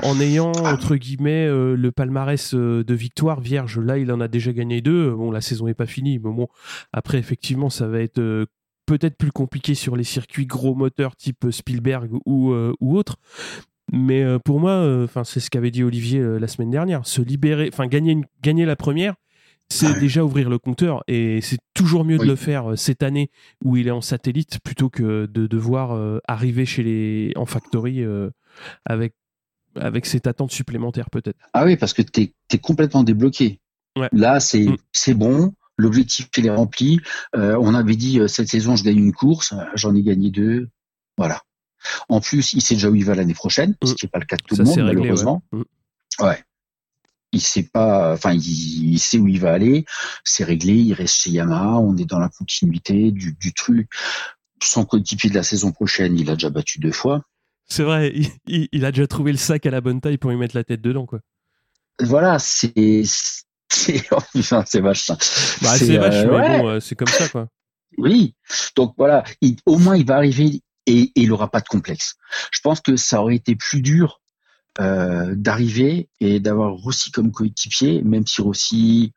en 0.02 0.20
ayant 0.20 0.52
ah. 0.64 0.72
entre 0.72 0.96
guillemets 0.96 1.46
euh, 1.46 1.76
le 1.76 1.92
palmarès 1.92 2.54
de 2.54 2.94
victoire 2.94 3.40
vierge. 3.40 3.78
Là, 3.78 3.98
il 3.98 4.10
en 4.12 4.20
a 4.20 4.28
déjà 4.28 4.52
gagné 4.52 4.80
deux. 4.80 5.10
Bon, 5.10 5.30
la 5.30 5.40
saison 5.40 5.66
n'est 5.66 5.74
pas 5.74 5.86
finie, 5.86 6.18
mais 6.18 6.32
bon, 6.32 6.48
après 6.92 7.18
effectivement, 7.18 7.70
ça 7.70 7.86
va 7.86 8.00
être 8.00 8.46
peut-être 8.86 9.16
plus 9.16 9.32
compliqué 9.32 9.74
sur 9.74 9.96
les 9.96 10.04
circuits 10.04 10.46
gros 10.46 10.74
moteurs 10.74 11.16
type 11.16 11.46
Spielberg 11.50 12.10
ou, 12.24 12.54
ou 12.80 12.96
autres. 12.96 13.16
Mais 13.92 14.22
euh, 14.22 14.38
pour 14.38 14.60
moi, 14.60 14.72
euh, 14.72 15.04
enfin 15.04 15.24
c'est 15.24 15.40
ce 15.40 15.50
qu'avait 15.50 15.70
dit 15.70 15.84
Olivier 15.84 16.20
euh, 16.20 16.38
la 16.38 16.48
semaine 16.48 16.70
dernière. 16.70 17.06
Se 17.06 17.22
libérer, 17.22 17.70
enfin 17.72 17.86
gagner, 17.86 18.20
gagner 18.42 18.64
la 18.64 18.76
première, 18.76 19.14
c'est 19.68 19.98
déjà 19.98 20.24
ouvrir 20.24 20.48
le 20.48 20.58
compteur 20.58 21.02
et 21.08 21.40
c'est 21.40 21.58
toujours 21.74 22.04
mieux 22.04 22.18
de 22.18 22.24
le 22.24 22.36
faire 22.36 22.78
cette 22.78 23.02
année 23.02 23.30
où 23.64 23.76
il 23.76 23.88
est 23.88 23.92
en 23.92 24.00
satellite 24.00 24.60
plutôt 24.60 24.90
que 24.90 25.26
de 25.26 25.48
devoir 25.48 26.20
arriver 26.28 26.64
chez 26.64 26.84
les 26.84 27.32
en 27.34 27.46
factory 27.46 28.04
avec 28.84 29.12
avec 29.74 30.06
cette 30.06 30.28
attente 30.28 30.52
supplémentaire 30.52 31.10
peut-être. 31.10 31.36
Ah 31.52 31.64
oui, 31.64 31.76
parce 31.76 31.94
que 31.94 32.02
tu 32.02 32.32
es, 32.52 32.58
complètement 32.58 33.02
débloqué. 33.02 33.58
Là, 34.12 34.38
c'est 34.38 34.66
mm. 34.66 34.76
c'est 34.92 35.14
bon. 35.14 35.52
L'objectif 35.78 36.28
il 36.36 36.46
est 36.46 36.50
rempli. 36.50 37.00
on 37.34 37.74
avait 37.74 37.96
dit 37.96 38.20
cette 38.28 38.46
saison 38.46 38.76
je 38.76 38.84
gagne 38.84 38.98
une 38.98 39.12
course, 39.12 39.52
j'en 39.74 39.96
ai 39.96 40.02
gagné 40.02 40.30
deux. 40.30 40.68
Voilà. 41.18 41.42
En 42.08 42.20
plus, 42.20 42.52
il 42.52 42.62
sait 42.62 42.74
déjà 42.74 42.90
où 42.90 42.94
il 42.94 43.04
va 43.04 43.14
l'année 43.14 43.34
prochaine, 43.34 43.74
ce 43.82 43.92
mm. 43.92 43.94
qui 43.94 44.04
n'est 44.04 44.10
pas 44.10 44.18
le 44.18 44.26
cas 44.26 44.36
de 44.36 44.42
tout 44.42 44.56
le 44.56 44.64
monde, 44.64 44.78
malheureusement. 44.78 45.42
Mm. 45.52 45.62
Ouais. 46.20 46.42
Il 47.32 47.40
sait 47.40 47.64
pas, 47.64 48.14
enfin, 48.14 48.32
il, 48.32 48.98
sait 48.98 49.18
où 49.18 49.28
il 49.28 49.40
va 49.40 49.52
aller. 49.52 49.84
C'est 50.24 50.44
réglé. 50.44 50.74
Il 50.74 50.94
reste 50.94 51.22
chez 51.22 51.30
Yamaha. 51.30 51.78
On 51.78 51.96
est 51.96 52.04
dans 52.06 52.18
la 52.18 52.28
continuité 52.28 53.10
du, 53.10 53.36
du 53.38 53.52
truc. 53.52 53.90
Son 54.62 54.84
coéquipier 54.84 55.28
de 55.28 55.34
la 55.34 55.42
saison 55.42 55.72
prochaine, 55.72 56.18
il 56.18 56.30
a 56.30 56.34
déjà 56.34 56.48
battu 56.48 56.78
deux 56.78 56.92
fois. 56.92 57.22
C'est 57.68 57.82
vrai. 57.82 58.14
Il, 58.46 58.84
a 58.84 58.92
déjà 58.92 59.06
trouvé 59.06 59.32
le 59.32 59.38
sac 59.38 59.66
à 59.66 59.70
la 59.70 59.80
bonne 59.80 60.00
taille 60.00 60.18
pour 60.18 60.32
y 60.32 60.36
mettre 60.36 60.56
la 60.56 60.64
tête 60.64 60.80
dedans, 60.80 61.04
quoi. 61.04 61.20
Voilà, 62.00 62.38
c'est 62.38 63.02
c'est 63.68 64.04
oh, 64.12 64.18
c'est 64.64 64.80
vache. 64.80 65.08
Bah, 65.08 65.76
c'est 65.76 65.96
vache, 65.96 66.14
euh, 66.14 66.38
mais 66.38 66.58
bon, 66.58 66.68
euh, 66.68 66.80
c'est 66.80 66.94
comme 66.94 67.08
ça, 67.08 67.28
quoi. 67.28 67.48
Oui. 67.98 68.34
Donc 68.76 68.94
voilà, 68.96 69.24
au 69.64 69.78
moins 69.78 69.96
il 69.96 70.06
va 70.06 70.16
arriver 70.16 70.60
et, 70.86 71.12
il 71.14 71.28
n'aura 71.28 71.50
pas 71.50 71.60
de 71.60 71.68
complexe. 71.68 72.16
Je 72.52 72.60
pense 72.60 72.80
que 72.80 72.96
ça 72.96 73.20
aurait 73.20 73.36
été 73.36 73.56
plus 73.56 73.82
dur 73.82 74.20
euh, 74.80 75.34
d'arriver 75.34 76.08
et 76.20 76.40
d'avoir 76.40 76.74
Rossi 76.74 77.10
comme 77.10 77.32
coéquipier, 77.32 78.02
même 78.02 78.26
si 78.26 78.42
Rossi, 78.42 79.12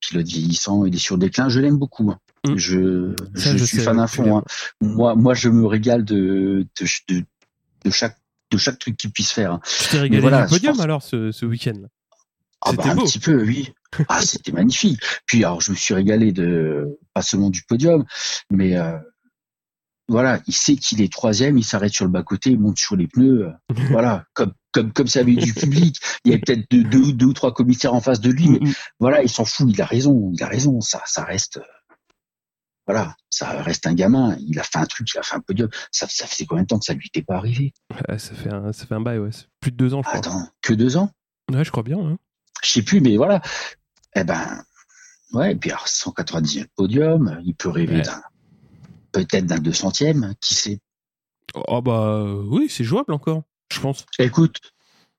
pilote 0.00 0.26
vieillissant, 0.26 0.84
il 0.84 0.94
est 0.94 0.98
sur 0.98 1.18
déclin. 1.18 1.48
Je 1.48 1.60
l'aime 1.60 1.78
beaucoup. 1.78 2.10
Hein. 2.10 2.18
Mm. 2.44 2.56
Je, 2.56 3.14
je, 3.34 3.64
suis 3.64 3.78
fan 3.78 3.98
à 3.98 4.06
fond. 4.06 4.38
Hein. 4.38 4.44
Moi, 4.80 5.14
moi, 5.14 5.34
je 5.34 5.48
me 5.48 5.66
régale 5.66 6.04
de, 6.04 6.66
de, 6.80 7.24
de, 7.84 7.90
chaque 7.90 8.18
de 8.50 8.58
chaque 8.58 8.78
truc 8.78 8.96
qu'il 8.96 9.10
puisse 9.10 9.30
faire. 9.30 9.52
Hein. 9.52 9.60
Tu 9.80 9.88
t'es 9.90 9.98
régalé 9.98 10.20
voilà, 10.20 10.42
du 10.42 10.50
podium 10.50 10.80
alors 10.80 11.02
ce, 11.02 11.32
ce 11.32 11.46
week-end? 11.46 11.80
Ah 12.66 12.72
bah, 12.72 12.84
un 12.86 12.96
petit 12.96 13.18
peu, 13.18 13.42
oui. 13.42 13.72
Ah, 14.08 14.22
c'était 14.22 14.52
magnifique. 14.52 15.00
Puis 15.26 15.44
alors, 15.44 15.60
je 15.60 15.70
me 15.70 15.76
suis 15.76 15.94
régalé 15.94 16.32
de 16.32 16.98
pas 17.12 17.22
seulement 17.22 17.50
du 17.50 17.62
podium, 17.62 18.04
mais 18.50 18.76
euh, 18.76 18.98
voilà, 20.08 20.40
il 20.46 20.54
sait 20.54 20.76
qu'il 20.76 21.00
est 21.00 21.12
troisième, 21.12 21.56
il 21.56 21.64
s'arrête 21.64 21.92
sur 21.92 22.04
le 22.04 22.10
bas-côté, 22.10 22.50
il 22.50 22.60
monte 22.60 22.78
sur 22.78 22.96
les 22.96 23.06
pneus, 23.06 23.46
euh, 23.46 23.52
voilà, 23.90 24.24
comme 24.34 24.52
comme 24.72 24.92
comme 24.92 25.06
ça 25.06 25.20
avait 25.20 25.34
du 25.34 25.54
public, 25.54 25.96
il 26.24 26.32
y 26.32 26.34
a 26.34 26.38
peut-être 26.38 26.64
deux, 26.70 26.82
deux, 26.82 27.12
deux, 27.12 27.26
ou 27.26 27.32
trois 27.32 27.54
commissaires 27.54 27.94
en 27.94 28.00
face 28.00 28.20
de 28.20 28.30
lui, 28.30 28.48
mais 28.48 28.60
voilà, 28.98 29.22
il 29.22 29.28
s'en 29.28 29.44
fout, 29.44 29.68
il 29.72 29.80
a 29.80 29.86
raison, 29.86 30.30
il 30.34 30.42
a 30.42 30.48
raison, 30.48 30.80
ça 30.80 31.02
ça 31.06 31.24
reste 31.24 31.60
voilà, 32.86 33.16
ça 33.30 33.62
reste 33.62 33.86
un 33.86 33.94
gamin. 33.94 34.36
Il 34.40 34.58
a 34.58 34.62
fait 34.62 34.78
un 34.78 34.86
truc, 34.86 35.08
il 35.14 35.18
a 35.18 35.22
fait 35.22 35.36
un 35.36 35.40
podium. 35.40 35.68
Ça, 35.90 36.06
ça 36.08 36.26
faisait 36.26 36.44
combien 36.44 36.64
de 36.64 36.68
temps 36.68 36.78
que 36.78 36.84
ça 36.84 36.92
lui 36.92 37.06
était 37.06 37.22
pas 37.22 37.36
arrivé? 37.36 37.72
Ça 38.18 38.34
fait 38.34 38.52
un, 38.52 38.72
ça 38.72 38.86
fait 38.86 38.94
un 38.94 39.00
bail, 39.00 39.18
ouais. 39.18 39.30
Plus 39.60 39.72
de 39.72 39.76
deux 39.76 39.94
ans, 39.94 40.02
je 40.02 40.08
crois. 40.08 40.18
Attends, 40.18 40.48
que 40.60 40.74
deux 40.74 40.96
ans? 40.96 41.10
Ouais, 41.50 41.64
je 41.64 41.70
crois 41.70 41.82
bien. 41.82 41.98
Hein. 41.98 42.18
Je 42.62 42.68
sais 42.68 42.82
plus, 42.82 43.00
mais 43.00 43.16
voilà. 43.16 43.40
Eh 44.14 44.24
ben, 44.24 44.62
ouais. 45.32 45.52
Et 45.52 45.56
puis 45.56 45.70
alors, 45.70 45.86
190e 45.86 46.66
podium, 46.76 47.40
il 47.44 47.54
peut 47.54 47.70
rêver 47.70 48.02
d'un 48.02 48.22
peut-être 49.14 49.46
d'un 49.46 49.58
200e, 49.58 50.34
qui 50.40 50.54
sait? 50.54 50.80
Oh 51.68 51.80
bah 51.82 52.24
oui, 52.48 52.66
c'est 52.68 52.84
jouable 52.84 53.12
encore, 53.12 53.42
je 53.72 53.80
pense. 53.80 54.04
Écoute, 54.18 54.60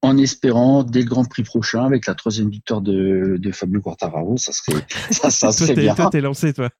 en 0.01 0.17
espérant 0.17 0.83
dès 0.83 1.01
le 1.01 1.05
Grand 1.05 1.25
Prix 1.25 1.43
prochain 1.43 1.85
avec 1.85 2.05
la 2.05 2.15
troisième 2.15 2.49
victoire 2.49 2.81
de, 2.81 3.37
de 3.39 3.51
Fabio 3.51 3.81
Quartararo, 3.81 4.37
ça 4.37 4.51
serait 4.51 4.85
ça, 5.11 5.29
ça 5.29 5.51
serait 5.51 5.73
toi, 5.73 5.83
bien. 5.83 5.95
Toi, 5.95 6.09
t'es 6.11 6.21
lancé, 6.21 6.53
toi. 6.53 6.69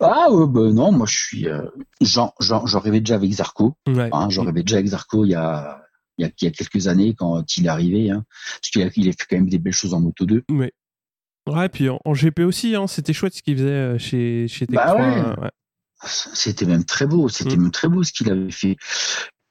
Ah 0.00 0.30
ouais, 0.30 0.46
bah, 0.48 0.72
non, 0.72 0.92
moi 0.92 1.06
je 1.06 1.14
suis, 1.14 1.46
euh, 1.46 1.60
j'en, 2.00 2.32
rêvais 2.80 3.00
déjà 3.00 3.16
avec 3.16 3.30
Zarco. 3.32 3.76
Ouais. 3.86 4.08
Hein, 4.12 4.30
j'en 4.30 4.44
rêvais 4.44 4.62
déjà 4.62 4.76
avec 4.76 4.86
Zarco 4.86 5.26
il 5.26 5.32
y 5.32 5.34
a, 5.34 5.82
il 6.16 6.24
y 6.24 6.26
a, 6.26 6.30
il 6.40 6.44
y 6.44 6.48
a 6.48 6.50
quelques 6.50 6.86
années 6.86 7.14
quand 7.14 7.56
il 7.58 7.66
est 7.66 7.68
arrivé, 7.68 8.10
hein, 8.10 8.24
parce 8.30 8.70
qu'il 8.70 8.82
a, 8.82 8.88
il 8.96 9.08
a 9.10 9.12
fait 9.12 9.26
quand 9.28 9.36
même 9.36 9.50
des 9.50 9.58
belles 9.58 9.74
choses 9.74 9.92
en 9.92 10.00
Moto 10.00 10.24
2. 10.24 10.44
Ouais. 10.50 10.72
Ouais, 11.46 11.68
puis 11.68 11.90
en, 11.90 12.00
en 12.06 12.14
GP 12.14 12.40
aussi, 12.40 12.74
hein, 12.74 12.86
c'était 12.86 13.12
chouette 13.12 13.34
ce 13.34 13.42
qu'il 13.42 13.58
faisait 13.58 13.68
euh, 13.68 13.98
chez 13.98 14.48
chez 14.48 14.66
Tech 14.66 14.76
Bah 14.76 14.86
3, 14.86 15.42
ouais. 15.42 15.50
C'était 16.08 16.66
même 16.66 16.84
très 16.84 17.06
beau, 17.06 17.28
c'était 17.28 17.56
Mm. 17.56 17.62
même 17.62 17.70
très 17.70 17.88
beau 17.88 18.02
ce 18.02 18.12
qu'il 18.12 18.30
avait 18.30 18.50
fait. 18.50 18.76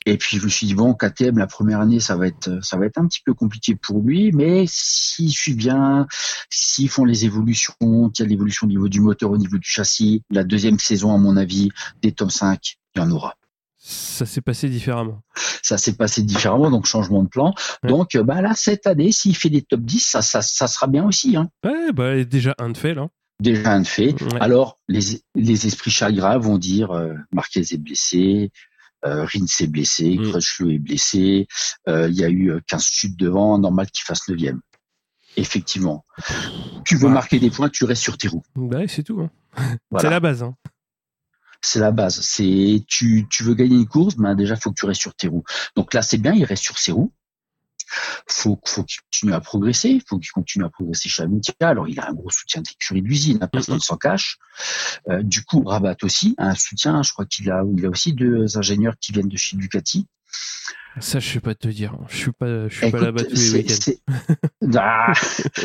Et 0.06 0.18
puis 0.18 0.38
je 0.38 0.44
me 0.44 0.50
suis 0.50 0.68
dit 0.68 0.74
bon, 0.74 0.94
KTM 0.94 1.38
la 1.38 1.48
première 1.48 1.80
année, 1.80 2.02
ça 2.02 2.18
va 2.18 2.28
être, 2.28 2.62
ça 2.62 2.76
va 2.78 2.86
être 2.86 2.98
un 2.98 3.08
petit 3.08 3.22
peu 3.26 3.34
compliqué 3.34 3.76
pour 3.76 4.02
lui, 4.02 4.32
mais 4.34 4.66
s'il 4.68 5.32
suit 5.32 5.54
bien, 5.54 6.08
s'ils 6.50 6.90
font 6.90 7.06
les 7.06 7.24
évolutions, 7.24 7.74
qu'il 8.14 8.26
y 8.26 8.28
a 8.28 8.30
l'évolution 8.30 8.68
au 8.68 8.70
niveau 8.70 8.90
du 8.90 9.00
moteur, 9.00 9.32
au 9.32 9.38
niveau 9.38 9.58
du 9.58 9.70
châssis, 9.70 10.22
la 10.30 10.44
deuxième 10.44 10.78
saison 10.78 11.14
à 11.16 11.18
mon 11.18 11.38
avis, 11.38 11.70
des 12.02 12.12
top 12.12 12.32
5, 12.32 12.76
il 12.96 13.00
y 13.00 13.02
en 13.02 13.12
aura. 13.12 13.36
Ça 13.78 14.26
s'est 14.26 14.42
passé 14.42 14.68
différemment. 14.70 15.22
Ça 15.62 15.78
s'est 15.78 15.96
passé 15.96 16.22
différemment, 16.22 16.70
donc 16.70 16.86
changement 16.86 17.24
de 17.24 17.30
plan. 17.30 17.54
Ouais. 17.84 17.90
Donc 17.90 18.18
bah 18.18 18.42
là 18.42 18.54
cette 18.56 18.88
année, 18.88 19.12
s'il 19.14 19.36
fait 19.38 19.50
des 19.50 19.62
top 19.62 19.82
10, 19.82 20.00
ça, 20.06 20.22
ça, 20.22 20.42
ça 20.42 20.68
sera 20.68 20.88
bien 20.88 21.06
aussi. 21.06 21.38
Hein. 21.38 21.50
Ouais, 21.66 21.94
bah 21.94 22.22
déjà 22.26 22.56
un 22.60 22.70
de 22.70 22.78
fait 22.78 22.94
là. 22.94 23.08
Déjà 23.40 23.74
un 23.74 23.84
fait. 23.84 24.14
Ouais. 24.22 24.40
Alors, 24.40 24.80
les, 24.88 25.22
les 25.36 25.68
esprits 25.68 25.92
chagrins 25.92 26.38
vont 26.38 26.58
dire 26.58 26.92
euh, 26.92 27.14
Marquez 27.32 27.62
est 27.62 27.78
blessé, 27.78 28.52
euh, 29.06 29.26
Rins 29.26 29.46
est 29.60 29.68
blessé, 29.68 30.18
Mm. 30.18 30.30
Crutchlow 30.32 30.70
est 30.70 30.80
blessé, 30.80 31.48
euh, 31.90 32.08
il 32.10 32.16
y 32.16 32.24
a 32.24 32.30
eu 32.30 32.52
euh, 32.52 32.62
15 32.68 32.86
chutes 32.86 33.18
devant, 33.18 33.58
normal 33.58 33.90
qu'il 33.92 34.04
fasse 34.06 34.28
9 34.30 34.38
Effectivement. 35.36 36.06
Tu 36.86 36.96
veux 36.96 37.08
Ouais. 37.08 37.14
marquer 37.14 37.40
des 37.40 37.50
points, 37.50 37.68
tu 37.70 37.86
restes 37.86 38.04
sur 38.04 38.18
tes 38.18 38.28
roues. 38.28 38.44
Bah, 38.56 38.78
ouais, 38.78 38.88
c'est 38.88 39.04
tout. 39.04 39.20
Hein. 39.20 39.32
Voilà. 39.90 40.08
C'est 40.08 40.10
la 40.12 40.20
base. 40.20 40.44
Hein. 40.44 40.56
C'est 41.62 41.80
la 41.80 41.92
base. 41.92 42.20
C'est 42.22 42.84
tu, 42.88 43.26
tu 43.30 43.44
veux 43.44 43.56
gagner 43.56 43.76
une 43.76 43.88
course, 43.88 44.16
ben 44.16 44.36
déjà 44.36 44.56
faut 44.56 44.70
que 44.70 44.80
tu 44.80 44.86
restes 44.86 45.02
sur 45.02 45.16
tes 45.16 45.28
roues. 45.28 45.44
Donc 45.76 45.94
là 45.94 46.02
c'est 46.02 46.18
bien, 46.18 46.34
il 46.34 46.44
reste 46.44 46.64
sur 46.64 46.78
ses 46.78 46.92
roues. 46.92 47.14
Faut 48.28 48.60
faut 48.66 48.84
qu'il 48.84 49.00
continue 49.12 49.34
à 49.34 49.40
progresser, 49.42 50.02
faut 50.08 50.18
qu'il 50.20 50.32
continue 50.32 50.66
à 50.66 50.70
progresser 50.70 51.10
chez 51.10 51.24
Amitia. 51.24 51.54
Alors 51.62 51.88
il 51.88 52.00
a 52.00 52.10
un 52.10 52.14
gros 52.14 52.30
soutien 52.30 52.62
d'écurie 52.62 53.02
de 53.02 53.08
l'usine, 53.08 53.40
hein, 53.42 53.48
personne 53.48 53.76
ne 53.76 53.80
s'en 53.80 53.98
cache. 53.98 54.38
Euh, 55.10 55.22
du 55.24 55.44
coup 55.44 55.64
Rabat 55.64 55.98
aussi 56.04 56.36
a 56.38 56.48
un 56.50 56.56
soutien. 56.56 57.04
Je 57.04 57.12
crois 57.14 57.26
qu'il 57.26 57.50
a 57.52 57.64
il 57.78 57.86
a 57.86 57.90
aussi 57.90 58.14
deux 58.14 58.58
ingénieurs 58.58 58.96
qui 59.00 59.12
viennent 59.12 59.28
de 59.30 59.38
chez 59.38 59.58
Ducati. 59.58 60.08
Ça, 61.00 61.20
je 61.20 61.28
sais 61.28 61.40
pas 61.40 61.56
te 61.56 61.68
dire. 61.68 61.98
Je 62.10 62.16
suis 62.18 62.32
pas, 62.32 62.68
je 62.68 62.76
suis 62.76 62.92
pas 62.92 63.00
là-bas 63.00 63.24
tous 63.24 63.36
les 63.36 63.52
week-ends. 63.54 63.92
Ah 64.78 65.12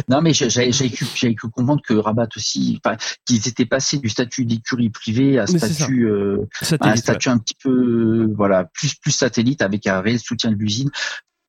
non 0.09 0.21
mais 0.23 0.33
j'ai- 0.33 0.51
j'avais 0.51 0.91
cru, 0.91 1.07
comprendre 1.53 1.81
que 1.87 1.95
Rabat 1.95 2.29
aussi, 2.37 2.81
enfin, 2.85 2.97
qu'ils 3.25 3.47
étaient 3.47 3.65
passés 3.65 3.99
du 3.99 4.09
statut 4.09 4.45
d'écurie 4.45 4.91
privée 4.91 5.39
à 5.39 5.45
Mais 5.53 5.59
statut 5.59 6.05
euh, 6.09 6.49
un 6.61 6.65
Satellite, 6.65 6.95
ouais. 6.97 7.01
statut 7.01 7.29
un 7.29 7.39
petit 7.39 7.55
peu 7.63 7.71
euh, 7.71 8.35
voilà 8.37 8.65
plus 8.65 8.97
plus 8.97 9.13
satellite 9.13 9.63
avec 9.63 9.87
un 9.87 10.01
réel 10.01 10.19
soutien 10.19 10.51
de 10.51 10.57
l'usine 10.57 10.91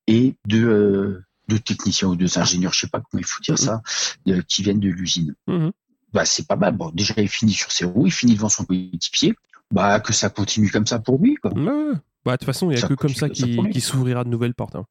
et 0.10 0.36
de 0.48 0.66
euh, 0.66 1.24
de 1.48 1.58
techniciens 1.58 2.10
ou 2.10 2.16
de 2.16 2.28
ingénieurs 2.38 2.74
je 2.74 2.80
sais 2.82 2.88
pas 2.88 3.00
comment 3.00 3.20
il 3.22 3.26
faut 3.26 3.42
dire 3.42 3.58
ça 3.58 3.82
euh, 4.28 4.42
qui 4.48 4.64
viennent 4.64 4.80
de 4.80 4.90
l'usine 4.90 5.36
Mhm. 5.48 5.72
bah 6.14 6.26
c'est 6.26 6.48
pas 6.48 6.56
mal 6.56 6.76
bon 6.76 6.90
déjà 6.94 7.14
il 7.18 7.28
finit 7.30 7.54
sur 7.54 7.72
ses 7.72 7.86
roues 7.86 8.08
il 8.08 8.12
finit 8.12 8.36
devant 8.36 8.50
son 8.50 8.66
coéquipier 8.66 9.34
bah 9.72 10.00
que 10.00 10.14
ça 10.14 10.30
continue 10.30 10.70
comme 10.72 10.86
ça 10.88 11.00
pour 11.00 11.20
lui 11.22 11.36
quoi 11.36 11.52
Ouais. 11.54 11.94
Bah, 12.26 12.34
de 12.34 12.38
toute 12.38 12.46
façon, 12.48 12.70
il 12.70 12.74
y 12.76 12.78
a 12.78 12.82
Ça 12.82 12.88
que 12.90 12.96
comme 12.96 13.14
ça 13.16 13.30
qui, 13.30 13.80
s'ouvrira 13.82 14.26
de 14.26 14.30
nouvelles 14.30 14.54
portes. 14.54 14.76
Hein. 14.76 14.86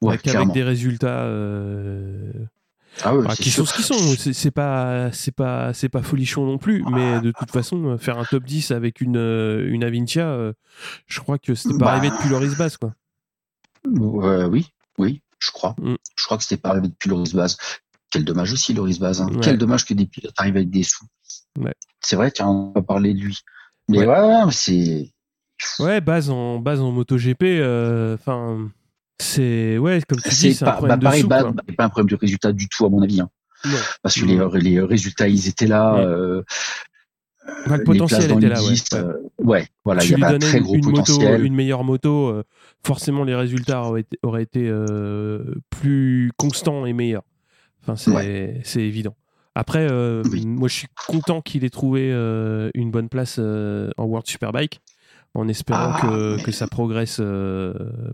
ouais 0.00 0.18
Avec, 0.24 0.52
des 0.52 0.62
résultats 0.62 1.24
euh, 1.24 2.32
ah 3.02 3.14
ouais, 3.16 3.24
bah, 3.26 3.34
qui 3.34 3.50
sûr. 3.50 3.66
sont 3.66 3.72
ce 3.72 3.74
qu'ils 3.74 3.84
sont. 3.84 4.32
C'est 4.32 4.50
pas, 4.52 5.10
c'est 5.12 5.32
pas, 5.34 5.74
c'est 5.74 5.88
pas 5.88 6.02
folichon 6.02 6.46
non 6.46 6.58
plus. 6.58 6.84
Mais 6.92 7.20
de 7.20 7.32
toute 7.32 7.50
façon, 7.50 7.98
faire 7.98 8.18
un 8.18 8.24
top 8.24 8.44
10 8.44 8.70
avec 8.70 9.00
une, 9.00 9.16
une 9.16 9.82
Avintia, 9.82 10.28
euh, 10.28 10.52
je 11.06 11.18
crois 11.20 11.38
que 11.38 11.54
c'était 11.56 11.76
pas 11.76 11.86
Bah. 11.86 11.92
arrivé 11.94 12.10
depuis 12.16 12.28
Loris 12.28 12.56
Bass, 12.56 12.76
quoi. 12.76 12.94
Euh, 13.86 14.46
oui 14.48 14.68
oui 14.98 15.22
je 15.38 15.50
crois 15.50 15.74
Mm. 15.78 15.94
je 16.16 16.24
crois 16.24 16.36
que 16.36 16.42
c'était 16.44 16.60
pas 16.60 16.70
arrivé 16.70 16.88
depuis 16.88 17.08
Loris 17.08 17.34
Baz 17.34 17.56
quel 18.10 18.24
dommage 18.24 18.52
aussi 18.52 18.72
Loris 18.74 18.98
Baz 18.98 19.20
hein. 19.20 19.28
Ouais. 19.30 19.40
quel 19.42 19.58
dommage 19.58 19.84
que 19.84 19.94
des 19.94 20.06
pilotes 20.06 20.34
arrivent 20.38 20.56
avec 20.56 20.70
des 20.70 20.82
sous 20.82 21.04
Ouais. 21.58 21.74
c'est 22.00 22.16
vrai 22.16 22.30
tiens 22.30 22.48
on 22.48 22.72
va 22.72 22.82
parler 22.82 23.14
de 23.14 23.20
lui 23.20 23.38
mais 23.88 23.98
Ouais. 23.98 24.06
ouais, 24.06 24.52
c'est 24.52 25.10
Ouais, 25.78 26.00
base 26.02 26.28
en, 26.28 26.58
base 26.58 26.80
en 26.82 26.90
MotoGP, 26.92 27.42
euh, 27.44 28.14
enfin, 28.14 28.68
c'est, 29.18 29.78
ouais, 29.78 30.02
comme 30.06 30.20
tu 30.20 30.28
dis, 30.28 30.52
C'est 30.54 30.64
un 30.64 30.66
pas, 30.66 30.72
problème 30.76 30.98
bah, 30.98 31.04
pareil, 31.04 31.22
sous, 31.22 31.28
bah, 31.28 31.44
pas 31.78 31.84
un 31.84 31.88
problème 31.88 32.10
de 32.10 32.16
résultat 32.20 32.52
du 32.52 32.68
tout, 32.68 32.84
à 32.84 32.90
mon 32.90 33.00
avis. 33.00 33.22
Hein. 33.22 33.30
Parce 34.02 34.16
que 34.20 34.26
Non. 34.26 34.50
les, 34.50 34.60
les 34.60 34.80
résultats, 34.82 35.28
ils 35.28 35.48
étaient 35.48 35.66
là. 35.66 35.94
Ouais. 35.94 36.04
euh, 36.04 36.42
Le 37.66 37.84
potentiel 37.84 38.30
était 38.32 38.48
là, 38.48 38.62
ouais. 38.62 38.70
10, 38.70 38.84
ouais. 38.92 38.98
euh, 38.98 39.12
ouais, 39.42 39.66
voilà, 39.84 40.02
il 40.02 40.06
tu 40.06 40.12
y 40.12 40.16
lui 40.16 40.24
avait 40.24 40.34
un 40.34 40.38
donnais 40.38 40.46
très 40.50 40.58
une, 40.58 40.64
gros 40.64 40.74
une 40.74 40.90
moto, 40.90 41.20
une 41.20 41.54
meilleure 41.54 41.84
moto, 41.84 42.28
euh, 42.28 42.42
forcément 42.84 43.24
les 43.24 43.34
résultats 43.34 43.82
auraient 43.82 44.00
été, 44.02 44.18
auraient 44.22 44.42
été, 44.42 44.68
euh, 44.68 45.54
plus 45.70 46.30
constants 46.36 46.86
et 46.86 46.92
meilleurs. 46.92 47.24
Enfin, 47.82 47.96
c'est 47.96 48.80
évident. 48.82 49.14
Après, 49.54 49.86
euh, 49.90 50.22
Oui. 50.30 50.44
moi, 50.46 50.68
je 50.68 50.74
suis 50.74 50.88
content 51.08 51.40
qu'il 51.40 51.64
ait 51.64 51.70
trouvé 51.70 52.10
euh, 52.12 52.70
une 52.74 52.90
bonne 52.90 53.08
place 53.08 53.36
euh, 53.38 53.90
en 53.96 54.04
World 54.04 54.26
Superbike, 54.26 54.80
en 55.34 55.48
espérant 55.48 55.92
Ah, 55.94 55.98
que, 56.02 56.36
mais- 56.36 56.42
que 56.42 56.50
ça 56.52 56.66
progresse, 56.66 57.16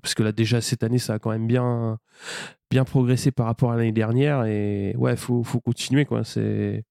parce 0.02 0.14
que 0.14 0.22
là 0.22 0.32
déjà 0.32 0.60
cette 0.60 0.82
année, 0.82 0.98
ça 0.98 1.14
a 1.14 1.18
quand 1.18 1.30
même 1.30 1.46
bien 1.46 1.98
bien 2.70 2.84
progressé 2.84 3.30
par 3.32 3.46
rapport 3.46 3.70
à 3.72 3.76
l'année 3.76 3.92
dernière, 3.92 4.44
et 4.44 4.94
ouais, 4.96 5.16
faut 5.16 5.42
faut 5.42 5.60
continuer 5.60 6.04
quoi. 6.04 6.22
C'est 6.24 6.84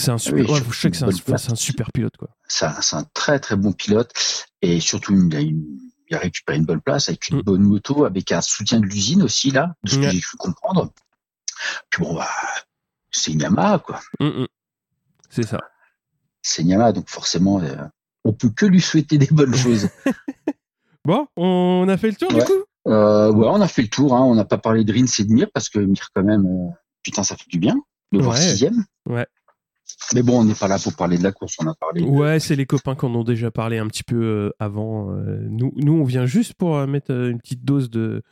c'est 0.00 0.10
un 0.10 0.18
super, 0.18 0.40
Oui, 0.44 0.50
ouais, 0.50 0.56
sur 0.56 0.72
je 0.72 0.80
sais 0.80 0.90
que 0.90 0.96
c'est 0.96 1.04
un, 1.04 1.10
super- 1.54 1.86
un 1.88 1.90
pilote 1.92 2.16
quoi. 2.16 2.28
C'est 2.48 2.64
un, 2.66 2.78
un 2.92 3.04
très 3.14 3.38
très 3.40 3.56
bon 3.56 3.72
pilote 3.72 4.12
et 4.62 4.80
surtout 4.80 5.12
il 5.14 5.36
a, 5.36 5.40
une- 5.40 5.78
il 6.10 6.16
a 6.16 6.18
récupéré 6.20 6.58
une 6.58 6.64
bonne 6.64 6.80
place 6.80 7.08
avec 7.08 7.28
une 7.28 7.38
Mm. 7.38 7.42
bonne 7.42 7.62
moto, 7.62 8.04
avec 8.04 8.32
un 8.32 8.40
soutien 8.40 8.80
de 8.80 8.86
l'usine 8.86 9.22
aussi 9.22 9.50
là, 9.50 9.74
de 9.84 9.90
ce 9.90 9.96
que 9.96 10.08
j'ai 10.08 10.20
cru 10.20 10.36
comprendre. 10.38 10.90
Puis 11.90 12.02
bon 12.02 12.14
bah 12.14 12.28
c'est 13.10 13.32
une 13.32 13.40
Yamaha 13.40 13.78
quoi, 13.80 14.00
Hum, 14.20 14.28
hum. 14.40 14.46
C'est 15.30 15.46
ça. 15.46 15.58
c'est 16.42 16.62
Yamaha 16.62 16.92
donc 16.92 17.08
forcément 17.08 17.60
euh, 17.60 17.76
on 18.24 18.32
peut 18.32 18.50
que 18.50 18.66
lui 18.66 18.80
souhaiter 18.80 19.18
des 19.18 19.28
bonnes 19.30 19.54
choses. 19.54 19.88
Bon, 21.04 21.26
on 21.36 21.86
a 21.88 21.96
fait 21.96 22.10
le 22.10 22.16
tour 22.16 22.30
du 22.32 22.40
coup? 22.44 22.64
Euh, 22.86 23.32
ouais, 23.32 23.46
on 23.48 23.60
a 23.62 23.68
fait 23.68 23.80
le 23.80 23.88
tour. 23.88 24.14
Hein. 24.14 24.20
On 24.22 24.34
n'a 24.34 24.44
pas 24.44 24.58
parlé 24.58 24.84
de 24.84 24.92
Rins 24.92 25.06
et 25.18 25.24
de 25.24 25.32
Mir 25.32 25.46
parce 25.54 25.70
que 25.70 25.78
Mir, 25.78 26.08
quand 26.14 26.22
même, 26.22 26.44
euh, 26.44 26.70
putain, 27.02 27.22
ça 27.22 27.34
fait 27.34 27.48
du 27.48 27.58
bien 27.58 27.76
de 28.12 28.18
voir 28.20 28.34
Ouais. 28.34 28.40
sixième. 28.42 28.84
Ouais. 29.06 29.26
Mais 30.14 30.22
bon, 30.22 30.40
on 30.40 30.44
n'est 30.44 30.54
pas 30.54 30.68
là 30.68 30.78
pour 30.78 30.94
parler 30.94 31.18
de 31.18 31.22
la 31.22 31.32
course. 31.32 31.56
On 31.60 31.66
a 31.66 31.74
parlé. 31.74 32.00
de- 32.02 32.06
Ouais, 32.06 32.40
c'est 32.40 32.56
les 32.56 32.66
copains 32.66 32.94
qu'on 32.94 33.08
en 33.14 33.20
ont 33.20 33.24
déjà 33.24 33.50
parlé 33.50 33.78
un 33.78 33.86
petit 33.88 34.02
peu 34.04 34.16
euh, 34.22 34.50
avant. 34.58 35.10
euh, 35.12 35.38
nous, 35.50 35.72
nous, 35.76 35.94
on 35.94 36.04
vient 36.04 36.26
juste 36.26 36.54
pour 36.54 36.76
euh, 36.76 36.86
mettre 36.86 37.10
une 37.10 37.38
petite 37.38 37.64
dose 37.64 37.90
de, 37.90 38.22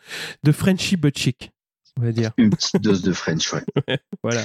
de 0.43 0.53
Frenchy 0.53 0.97
but 0.97 1.17
chic, 1.19 1.51
on 1.99 2.03
va 2.05 2.13
dire. 2.13 2.31
Une 2.39 2.51
petite 2.51 2.81
dose 2.83 3.03
de 3.03 3.13
French, 3.13 3.53
ouais. 3.53 3.65
Voilà. 4.23 4.43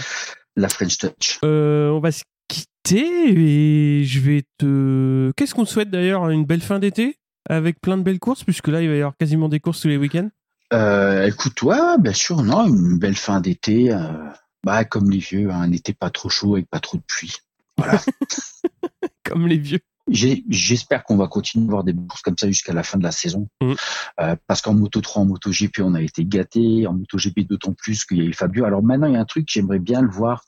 La 0.55 0.67
French 0.69 0.97
Touch. 0.97 1.39
Euh, 1.45 1.89
on 1.91 1.99
va 1.99 2.11
se 2.11 2.23
quitter 2.47 3.05
et 3.99 4.03
je 4.03 4.19
vais 4.19 4.43
te. 4.57 5.31
Qu'est-ce 5.37 5.53
qu'on 5.55 5.63
te 5.65 5.69
souhaite 5.69 5.89
d'ailleurs 5.89 6.29
Une 6.29 6.45
belle 6.45 6.61
fin 6.61 6.79
d'été 6.79 7.17
avec 7.49 7.79
plein 7.79 7.97
de 7.97 8.03
belles 8.03 8.19
courses, 8.19 8.43
puisque 8.43 8.67
là, 8.67 8.81
il 8.81 8.89
va 8.89 8.95
y 8.95 8.97
avoir 8.97 9.15
quasiment 9.17 9.47
des 9.49 9.59
courses 9.59 9.81
tous 9.81 9.87
les 9.87 9.97
week-ends? 9.97 10.29
Euh, 10.73 11.25
écoute, 11.27 11.55
toi, 11.55 11.97
bien 11.97 12.13
sûr, 12.13 12.43
non, 12.43 12.65
une 12.67 12.97
belle 12.99 13.15
fin 13.15 13.41
d'été. 13.41 13.91
euh, 13.93 14.11
bah, 14.63 14.85
comme 14.85 15.09
les 15.09 15.17
vieux, 15.19 15.49
hein, 15.51 15.61
un 15.61 15.71
été 15.71 15.93
pas 15.93 16.09
trop 16.09 16.29
chaud 16.29 16.55
avec 16.55 16.69
pas 16.69 16.79
trop 16.79 16.97
de 16.97 17.03
pluie. 17.07 17.33
Voilà. 17.77 17.99
Comme 19.23 19.47
les 19.47 19.57
vieux. 19.57 19.79
J'espère 20.09 21.03
qu'on 21.03 21.15
va 21.15 21.27
continuer 21.27 21.67
à 21.67 21.69
voir 21.69 21.83
des 21.83 21.93
courses 21.95 22.21
comme 22.21 22.37
ça 22.37 22.47
jusqu'à 22.47 22.73
la 22.73 22.83
fin 22.83 22.97
de 22.97 23.03
la 23.03 23.11
saison. 23.11 23.47
Mhm. 23.61 23.75
Euh, 24.19 24.35
parce 24.47 24.61
qu'en 24.61 24.73
Moto 24.73 24.99
3, 24.99 25.21
en 25.21 25.25
Moto 25.25 25.51
GP, 25.51 25.79
on 25.79 25.93
a 25.93 26.01
été 26.01 26.25
gâtés. 26.25 26.85
En 26.85 26.93
Moto 26.93 27.17
GP, 27.17 27.47
d'autant 27.47 27.73
plus 27.73 28.03
qu'il 28.03 28.17
y 28.17 28.21
a 28.21 28.23
eu 28.25 28.33
Fabio. 28.33 28.65
Alors 28.65 28.83
maintenant, 28.83 29.07
il 29.07 29.13
y 29.13 29.15
a 29.15 29.21
un 29.21 29.25
truc, 29.25 29.47
j'aimerais 29.49 29.79
bien 29.79 30.01
le 30.01 30.09
voir. 30.09 30.43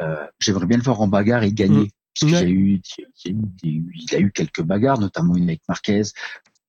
Euh, 0.00 0.24
j'aimerais 0.38 0.66
bien 0.66 0.76
le 0.76 0.82
voir 0.82 1.00
en 1.00 1.08
bagarre 1.08 1.42
et 1.42 1.52
gagner. 1.52 1.90
Parce 2.20 2.30
qu'il 2.30 2.30
y 2.30 2.36
a 2.36 2.40
Ouais. 2.42 2.50
eu, 2.50 2.80
il 3.24 3.30
a 3.30 3.30
eu 3.30 3.42
des- 3.62 3.82
il 3.94 4.14
a 4.14 4.18
eu 4.20 4.30
quelques 4.30 4.62
bagarres, 4.62 5.00
notamment 5.00 5.34
une 5.34 5.48
avec 5.48 5.62
Marquez, 5.68 6.02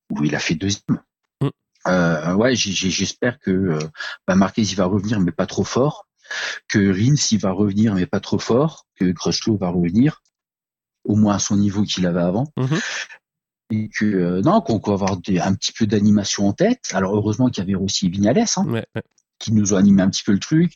où 0.10 0.24
il 0.24 0.34
a 0.36 0.40
fait 0.40 0.56
deuxième. 0.56 1.02
Mhm. 1.42 1.52
Euh, 1.88 2.34
ouais, 2.34 2.56
j'espère 2.56 3.38
que 3.40 3.52
euh, 3.52 3.80
bah, 4.28 4.34
Marquez 4.36 4.64
il 4.64 4.76
va 4.76 4.86
revenir, 4.86 5.20
mais 5.20 5.32
pas 5.32 5.46
trop 5.46 5.64
fort. 5.64 6.05
Que 6.68 6.92
Rins 6.92 7.16
il 7.32 7.40
va 7.40 7.52
revenir, 7.52 7.94
mais 7.96 8.06
pas 8.06 8.20
trop 8.20 8.40
fort. 8.40 8.86
que 8.98 9.12
Crutchlow 9.12 9.58
va 9.58 9.70
revenir, 9.70 10.22
au 11.04 11.16
moins 11.16 11.36
à 11.36 11.40
son 11.40 11.58
niveau 11.58 11.84
qu'il 11.84 12.06
avait 12.08 12.22
avant. 12.22 12.46
Mhm. 12.58 12.80
Et 13.72 13.90
que, 13.90 14.06
euh, 14.06 14.42
non, 14.42 14.62
qu'on 14.62 14.80
va 14.80 14.94
avoir 14.94 15.18
des- 15.18 15.40
un 15.40 15.54
petit 15.56 15.74
peu 15.74 15.86
d'animation 15.86 16.48
en 16.48 16.54
tête. 16.54 16.82
Alors, 16.94 17.16
heureusement 17.16 17.50
qu'il 17.50 17.64
y 17.64 17.68
avait 17.74 17.76
aussi 17.76 18.10
Vignales, 18.10 18.40
hein, 18.40 18.66
Ouais, 18.68 18.86
ouais. 18.96 19.02
qui 19.40 19.52
nous 19.52 19.74
ont 19.74 19.78
animé 19.78 20.02
un 20.02 20.10
petit 20.10 20.24
peu 20.24 20.32
le 20.32 20.40
truc. 20.40 20.72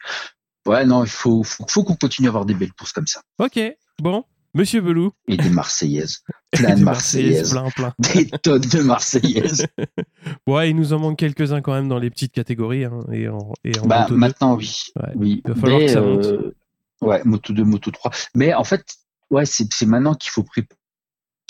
Ouais, 0.66 0.86
non, 0.86 1.04
il 1.06 1.10
faut, 1.10 1.44
faut, 1.44 1.66
faut 1.70 1.84
qu'on 1.84 1.96
continue 1.96 2.28
à 2.28 2.32
avoir 2.32 2.46
des 2.46 2.54
belles 2.56 2.74
courses 2.74 2.92
comme 2.92 3.08
ça. 3.08 3.22
Ok, 3.38 3.58
bon. 4.02 4.26
Monsieur 4.56 4.82
Belou. 4.82 5.12
Et 5.28 5.38
des 5.38 5.50
Marseillaises. 5.50 6.24
Plein 6.52 6.76
de 6.76 6.84
Marseillaises. 6.84 7.52
Plein, 7.52 7.70
plein. 7.70 7.94
Des 8.00 8.28
tonnes 8.30 8.62
de 8.62 8.82
Marseillaises. 8.82 9.66
Ouais, 10.48 10.70
il 10.72 10.76
nous 10.76 10.94
en 10.94 11.00
manque 11.00 11.18
quelques-uns 11.20 11.62
quand 11.62 11.74
même 11.74 11.88
dans 11.88 12.00
les 12.00 12.10
petites 12.10 12.34
catégories. 12.34 12.86
hein, 12.86 13.00
et 13.12 13.30
en, 13.30 13.54
et 13.64 13.78
en 13.80 13.86
Bah, 13.86 14.08
maintenant, 14.10 14.56
oui. 14.56 14.82
Ouais. 14.96 15.12
oui. 15.16 15.42
Il 15.46 15.54
va 15.54 15.56
falloir 15.60 15.80
Mais, 15.80 15.86
que 15.86 15.92
ça 15.94 16.02
monte. 16.02 16.26
euh, 16.26 16.56
ouais, 17.02 17.22
moto 17.24 17.54
2, 17.54 17.64
moto 17.64 17.92
3. 17.92 18.12
Mais 18.36 18.54
en 18.56 18.64
fait, 18.64 18.84
ouais, 19.30 19.46
c'est 19.46 19.86
maintenant 19.86 20.16
qu'il 20.16 20.32
faut, 20.32 20.44
qu'il 20.44 20.66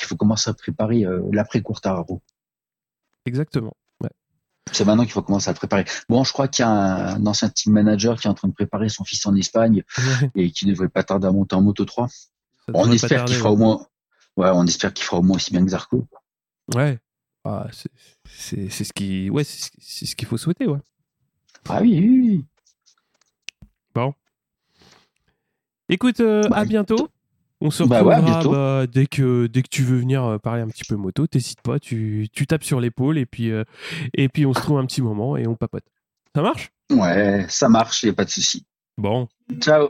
faut 0.04 0.18
commencer 0.18 0.50
à 0.50 0.54
préparer 0.54 1.06
euh, 1.06 1.22
l'après-Courtararo. 1.32 2.22
Exactement. 3.26 3.74
C'est 4.72 4.86
maintenant 4.86 5.04
qu'il 5.04 5.14
faut 5.14 5.24
commencer 5.24 5.50
à 5.50 5.54
préparer. 5.56 5.86
Bon, 6.10 6.24
je 6.24 6.32
crois 6.32 6.48
qu'il 6.48 6.62
y 6.64 6.68
a 6.68 6.70
un, 6.70 7.16
un 7.16 7.26
ancien 7.26 7.50
team 7.50 7.74
manager 7.74 8.20
qui 8.20 8.28
est 8.28 8.30
en 8.30 8.36
train 8.36 8.50
de 8.50 8.54
préparer 8.54 8.88
son 8.88 9.04
fils 9.04 9.26
en 9.26 9.36
Espagne 9.36 9.82
et 10.36 10.52
qui 10.52 10.68
ne 10.68 10.74
devrait 10.74 10.90
pas 10.90 11.02
tarder 11.04 11.26
à 11.26 11.32
monter 11.32 11.56
en 11.56 11.62
moto 11.64 11.86
3. 11.86 12.08
On 12.74 12.92
espère 12.92 13.26
qu'il 13.26 13.36
fera 13.36 13.52
au 13.52 13.58
moins, 13.58 13.86
ouais, 14.38 14.50
on 14.54 14.66
espère 14.66 14.94
qu'il 14.94 15.06
fera 15.06 15.18
au 15.20 15.22
moins 15.24 15.36
aussi 15.38 15.52
bien 15.52 15.64
que 15.64 15.72
Zarco. 15.72 16.08
Ouais. 16.76 17.00
Ah, 17.46 17.68
c'est- 17.72 17.92
c'est 18.30 18.70
c'est 18.70 18.84
ce 18.84 18.94
qui, 18.94 19.30
ouais, 19.30 19.44
c'est 19.44 20.06
ce- 20.06 20.16
qu'il 20.16 20.28
faut 20.28 20.38
souhaiter, 20.38 20.68
ouais. 20.68 20.80
Ah 21.68 21.82
oui, 21.82 22.00
oui, 22.00 22.20
oui. 22.20 22.46
Écoute, 25.92 26.20
euh, 26.20 26.48
Bah, 26.50 26.58
à 26.58 26.66
bientôt. 26.66 27.10
On 27.62 27.72
se 27.72 27.84
bah 27.84 28.04
ouais, 28.04 28.16
retrouvera 28.16 28.22
bientôt. 28.42 28.52
bah, 28.52 28.88
dès 28.88 29.06
que 29.06 29.48
dès 29.48 29.64
que 29.64 29.68
tu 29.68 29.84
veux 29.84 29.98
venir 29.98 30.24
euh, 30.24 30.38
parler 30.38 30.62
un 30.62 30.68
petit 30.68 30.86
peu 30.88 30.96
moto, 30.96 31.28
t'hésites 31.28 31.60
pas, 31.62 31.78
tu, 31.78 32.30
tu 32.32 32.48
tapes 32.48 32.64
sur 32.64 32.80
l'épaule 32.80 33.18
et 33.18 33.26
puis 33.26 33.52
euh, 33.52 33.66
et 34.14 34.30
puis 34.30 34.46
on 34.46 34.54
se 34.54 34.62
trouve 34.62 34.78
un 34.78 34.86
petit 34.86 35.02
moment 35.02 35.36
et 35.36 35.46
on 35.46 35.56
papote. 35.56 35.84
Ça 36.34 36.42
marche? 36.42 36.70
Ouais, 36.90 37.46
ça 37.50 37.68
marche, 37.68 38.04
y 38.04 38.10
a 38.10 38.14
pas 38.14 38.24
de 38.24 38.30
souci. 38.30 38.66
Bon. 38.98 39.28
Ciao. 39.60 39.90